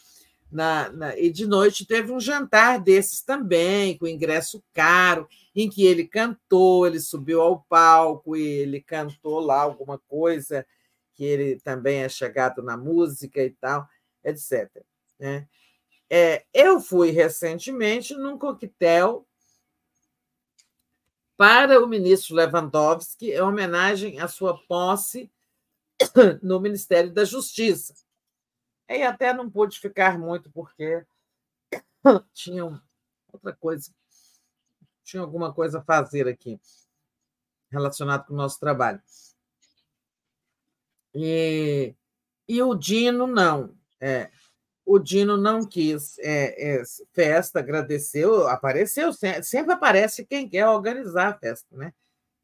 [0.51, 5.87] na, na, e de noite teve um jantar desses também, com ingresso caro, em que
[5.87, 10.67] ele cantou, ele subiu ao palco e ele cantou lá alguma coisa,
[11.15, 13.89] que ele também é chegado na música e tal,
[14.25, 14.85] etc.
[15.19, 15.49] Né?
[16.11, 19.27] É, eu fui recentemente num coquetel
[21.37, 25.31] para o ministro Lewandowski, em homenagem à sua posse
[26.43, 27.95] no Ministério da Justiça.
[28.89, 31.05] E até não pude ficar muito, porque
[32.35, 32.65] tinha
[33.33, 33.91] outra coisa,
[35.03, 36.61] tinha alguma coisa a fazer aqui
[37.71, 39.03] relacionado com o nosso trabalho.
[41.15, 41.95] E,
[42.47, 43.75] e o Dino não.
[44.03, 44.31] É,
[44.85, 46.83] o Dino não quis é, é,
[47.13, 51.95] festa, agradeceu, apareceu, sempre aparece quem quer organizar a festa, né?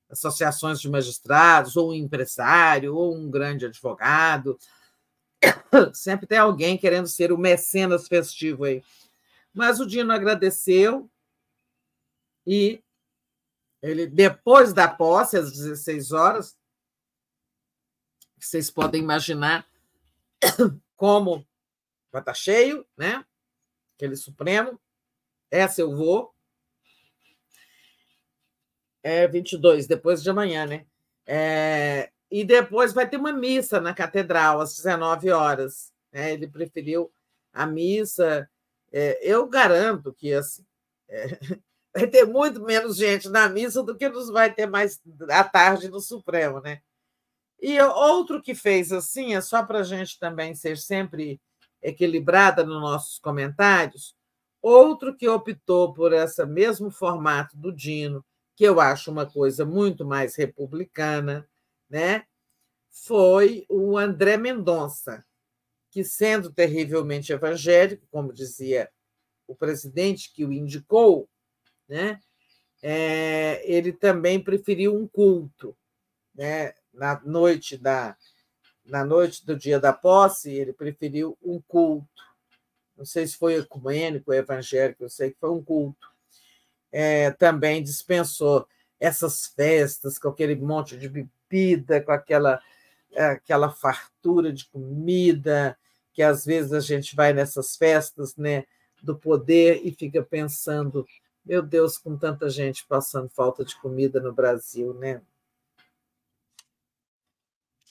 [0.09, 4.57] Associações de magistrados, ou um empresário, ou um grande advogado,
[5.95, 8.83] Sempre tem alguém querendo ser o mecenas festivo aí.
[9.53, 11.11] Mas o Dino agradeceu
[12.47, 12.83] e
[13.83, 16.57] ele, depois da posse, às 16 horas,
[18.39, 19.67] vocês podem imaginar
[20.97, 21.47] como
[22.13, 23.25] vai estar cheio, né?
[23.97, 24.81] Aquele Supremo.
[25.51, 26.35] Essa eu vou.
[29.03, 30.87] É 22, depois de amanhã, né?
[31.27, 35.93] É, e depois vai ter uma missa na catedral às 19 horas.
[36.13, 36.33] Né?
[36.33, 37.13] Ele preferiu
[37.53, 38.49] a missa.
[38.93, 40.65] É, eu garanto que assim,
[41.09, 41.39] é,
[41.95, 45.89] vai ter muito menos gente na missa do que nos vai ter mais à tarde
[45.89, 46.81] no Supremo, né?
[47.61, 51.41] E outro que fez assim, é só para a gente também ser sempre
[51.83, 54.15] equilibrada nos nossos comentários,
[54.61, 58.25] outro que optou por esse mesmo formato do Dino,
[58.57, 61.49] que eu acho uma coisa muito mais republicana,
[61.89, 62.25] né?
[63.05, 65.25] foi o André Mendonça,
[65.91, 68.91] que, sendo terrivelmente evangélico, como dizia
[69.47, 71.29] o presidente que o indicou,
[71.89, 72.21] né?
[72.83, 75.77] É, ele também preferiu um culto.
[76.35, 76.73] Né?
[76.93, 78.17] Na noite da
[78.89, 82.09] na noite do dia da posse, ele preferiu um culto.
[82.97, 86.09] Não sei se foi ecumênico, evangélico, eu sei que foi um culto.
[86.91, 88.67] É, também dispensou
[88.99, 92.61] essas festas com aquele monte de bebida, com aquela,
[93.15, 95.79] aquela fartura de comida,
[96.13, 98.65] que às vezes a gente vai nessas festas né,
[99.03, 101.07] do poder e fica pensando,
[101.45, 105.21] meu Deus, com tanta gente passando falta de comida no Brasil, né?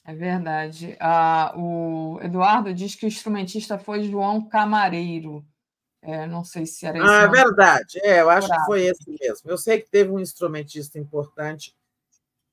[0.08, 0.96] É verdade.
[1.02, 5.46] Ah, o Eduardo diz que o instrumentista foi João Camareiro.
[6.02, 7.06] É, não sei se era esse.
[7.06, 8.00] Ah, é verdade.
[8.02, 9.52] É, eu acho que foi esse mesmo.
[9.52, 11.76] Eu sei que teve um instrumentista importante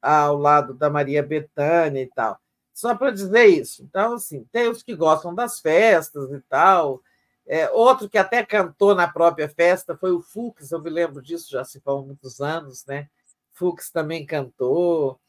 [0.03, 2.41] ao lado da Maria Bethânia e tal.
[2.73, 3.85] Só para dizer isso.
[3.85, 7.01] Então, assim, tem os que gostam das festas e tal.
[7.47, 11.49] É, outro que até cantou na própria festa foi o Fux, eu me lembro disso
[11.51, 13.09] já se faz muitos anos, né?
[13.53, 15.21] Fux também cantou.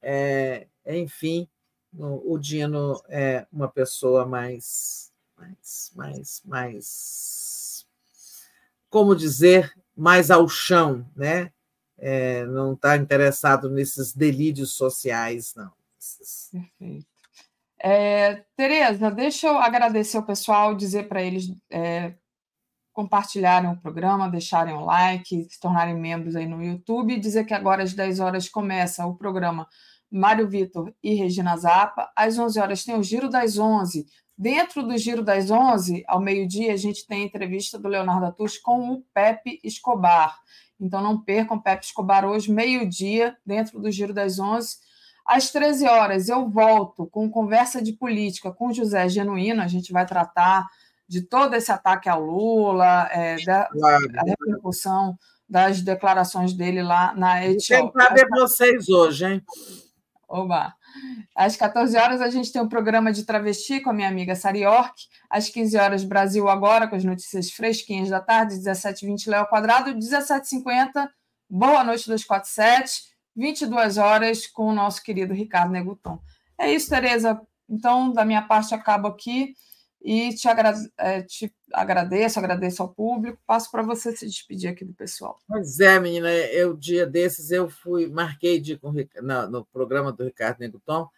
[0.00, 1.48] É, enfim,
[1.96, 7.86] o, Dino é uma pessoa mais, mais, mais, mais,
[8.88, 11.52] como dizer, mais ao chão, né?
[11.98, 15.70] É, não está interessado nesses delírios sociais, não.
[16.50, 17.06] Perfeito.
[17.78, 22.14] É, Tereza, deixa eu agradecer o pessoal, dizer para eles é,
[22.92, 27.82] compartilharem o programa, deixarem o like, se tornarem membros aí no YouTube, dizer que agora
[27.82, 29.66] às 10 horas começa o programa
[30.12, 32.10] Mário Vitor e Regina Zappa.
[32.14, 34.06] Às 11 horas tem o Giro das 11.
[34.36, 38.58] Dentro do Giro das 11, ao meio-dia, a gente tem a entrevista do Leonardo Atus
[38.58, 40.38] com o Pepe Escobar.
[40.80, 44.76] Então não percam Pepe Escobar hoje, meio-dia, dentro do Giro das 11
[45.24, 49.62] às 13 horas, eu volto com conversa de política com José Genuíno.
[49.62, 50.66] A gente vai tratar
[51.08, 53.68] de todo esse ataque ao Lula, é, da
[54.26, 55.16] repercussão
[55.48, 57.92] das declarações dele lá na Etiópia.
[57.92, 59.42] Quem sabe é vocês hoje, hein?
[60.32, 60.74] Oba!
[61.36, 64.60] Às 14 horas a gente tem um programa de travesti com a minha amiga Sari
[64.60, 65.02] York.
[65.28, 69.92] Às 15 horas, Brasil Agora, com as notícias fresquinhas da tarde, 17h20, Léo Quadrado.
[69.92, 71.06] 17h50,
[71.50, 73.12] Boa Noite 247.
[73.36, 76.18] 22 horas, com o nosso querido Ricardo Neguton.
[76.58, 77.38] É isso, Tereza.
[77.68, 79.54] Então, da minha parte, acabo aqui
[80.04, 83.38] e te, agra é, te agradeço, agradeço ao público.
[83.46, 85.38] Passo para você se despedir aqui do pessoal.
[85.46, 90.24] Pois é, menina, eu dia desses eu fui, marquei de, com, no, no programa do
[90.24, 91.08] Ricardo Neguton,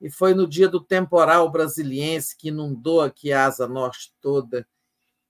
[0.00, 4.66] e foi no dia do temporal brasiliense que inundou aqui a Asa Norte toda,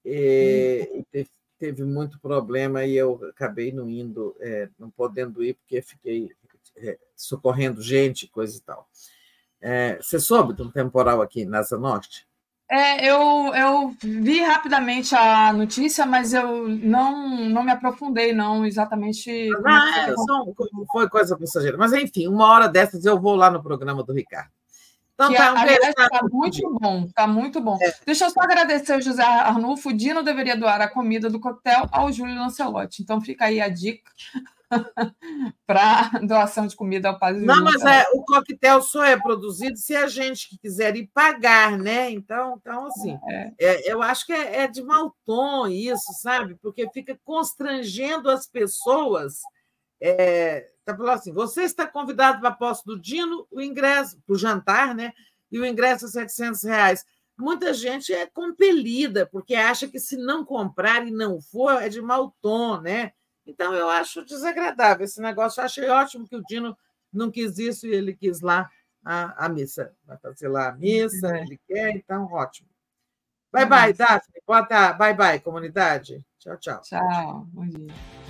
[0.04, 1.04] e, hum.
[1.12, 6.30] teve, teve, muito problema e eu acabei não indo, é, não podendo ir, porque fiquei
[6.76, 8.88] é, socorrendo gente, coisa e tal.
[9.60, 12.26] É, você soube de um temporal aqui na Asa Norte?
[12.70, 19.50] É, eu, eu vi rapidamente a notícia, mas eu não, não me aprofundei, não, exatamente.
[19.66, 20.44] Ah, é, só,
[20.90, 21.76] foi coisa passageira.
[21.76, 24.50] Mas, enfim, uma hora dessas eu vou lá no programa do Ricardo.
[25.14, 27.78] Então, que, tá, um está muito bom, está muito bom.
[27.80, 27.94] É.
[28.04, 29.90] Deixa eu só agradecer ao José Arnulfo.
[29.90, 33.02] O Dino deveria doar a comida do coquetel ao Júlio Lancelotti.
[33.02, 34.10] Então, fica aí a dica.
[35.66, 39.96] para doação de comida ao Padre Não, mas é, o coquetel só é produzido se
[39.96, 42.10] a gente que quiser ir pagar, né?
[42.10, 43.52] Então, então assim, é.
[43.58, 46.56] É, eu acho que é, é, de mau tom isso, sabe?
[46.62, 49.40] Porque fica constrangendo as pessoas.
[50.00, 54.34] É, tá falando assim, você está convidado para a posse do Dino, o ingresso, para
[54.34, 55.12] o jantar, né?
[55.50, 57.04] E o ingresso é 700 reais.
[57.36, 62.00] Muita gente é compelida, porque acha que se não comprar e não for, é de
[62.00, 63.12] mau tom, né?
[63.46, 65.60] Então, eu acho desagradável esse negócio.
[65.60, 66.76] Eu achei ótimo que o Dino
[67.12, 68.70] não quis isso e ele quis lá
[69.04, 69.94] a, a missa.
[70.04, 71.42] Vai fazer lá a missa, é.
[71.42, 72.68] ele quer, então, ótimo.
[73.52, 74.42] Bye, bye, Daphne.
[74.44, 76.26] Bota bye, bye, comunidade.
[76.40, 76.80] Tchau, tchau.
[76.80, 77.46] Tchau.
[77.52, 78.23] Bom dia.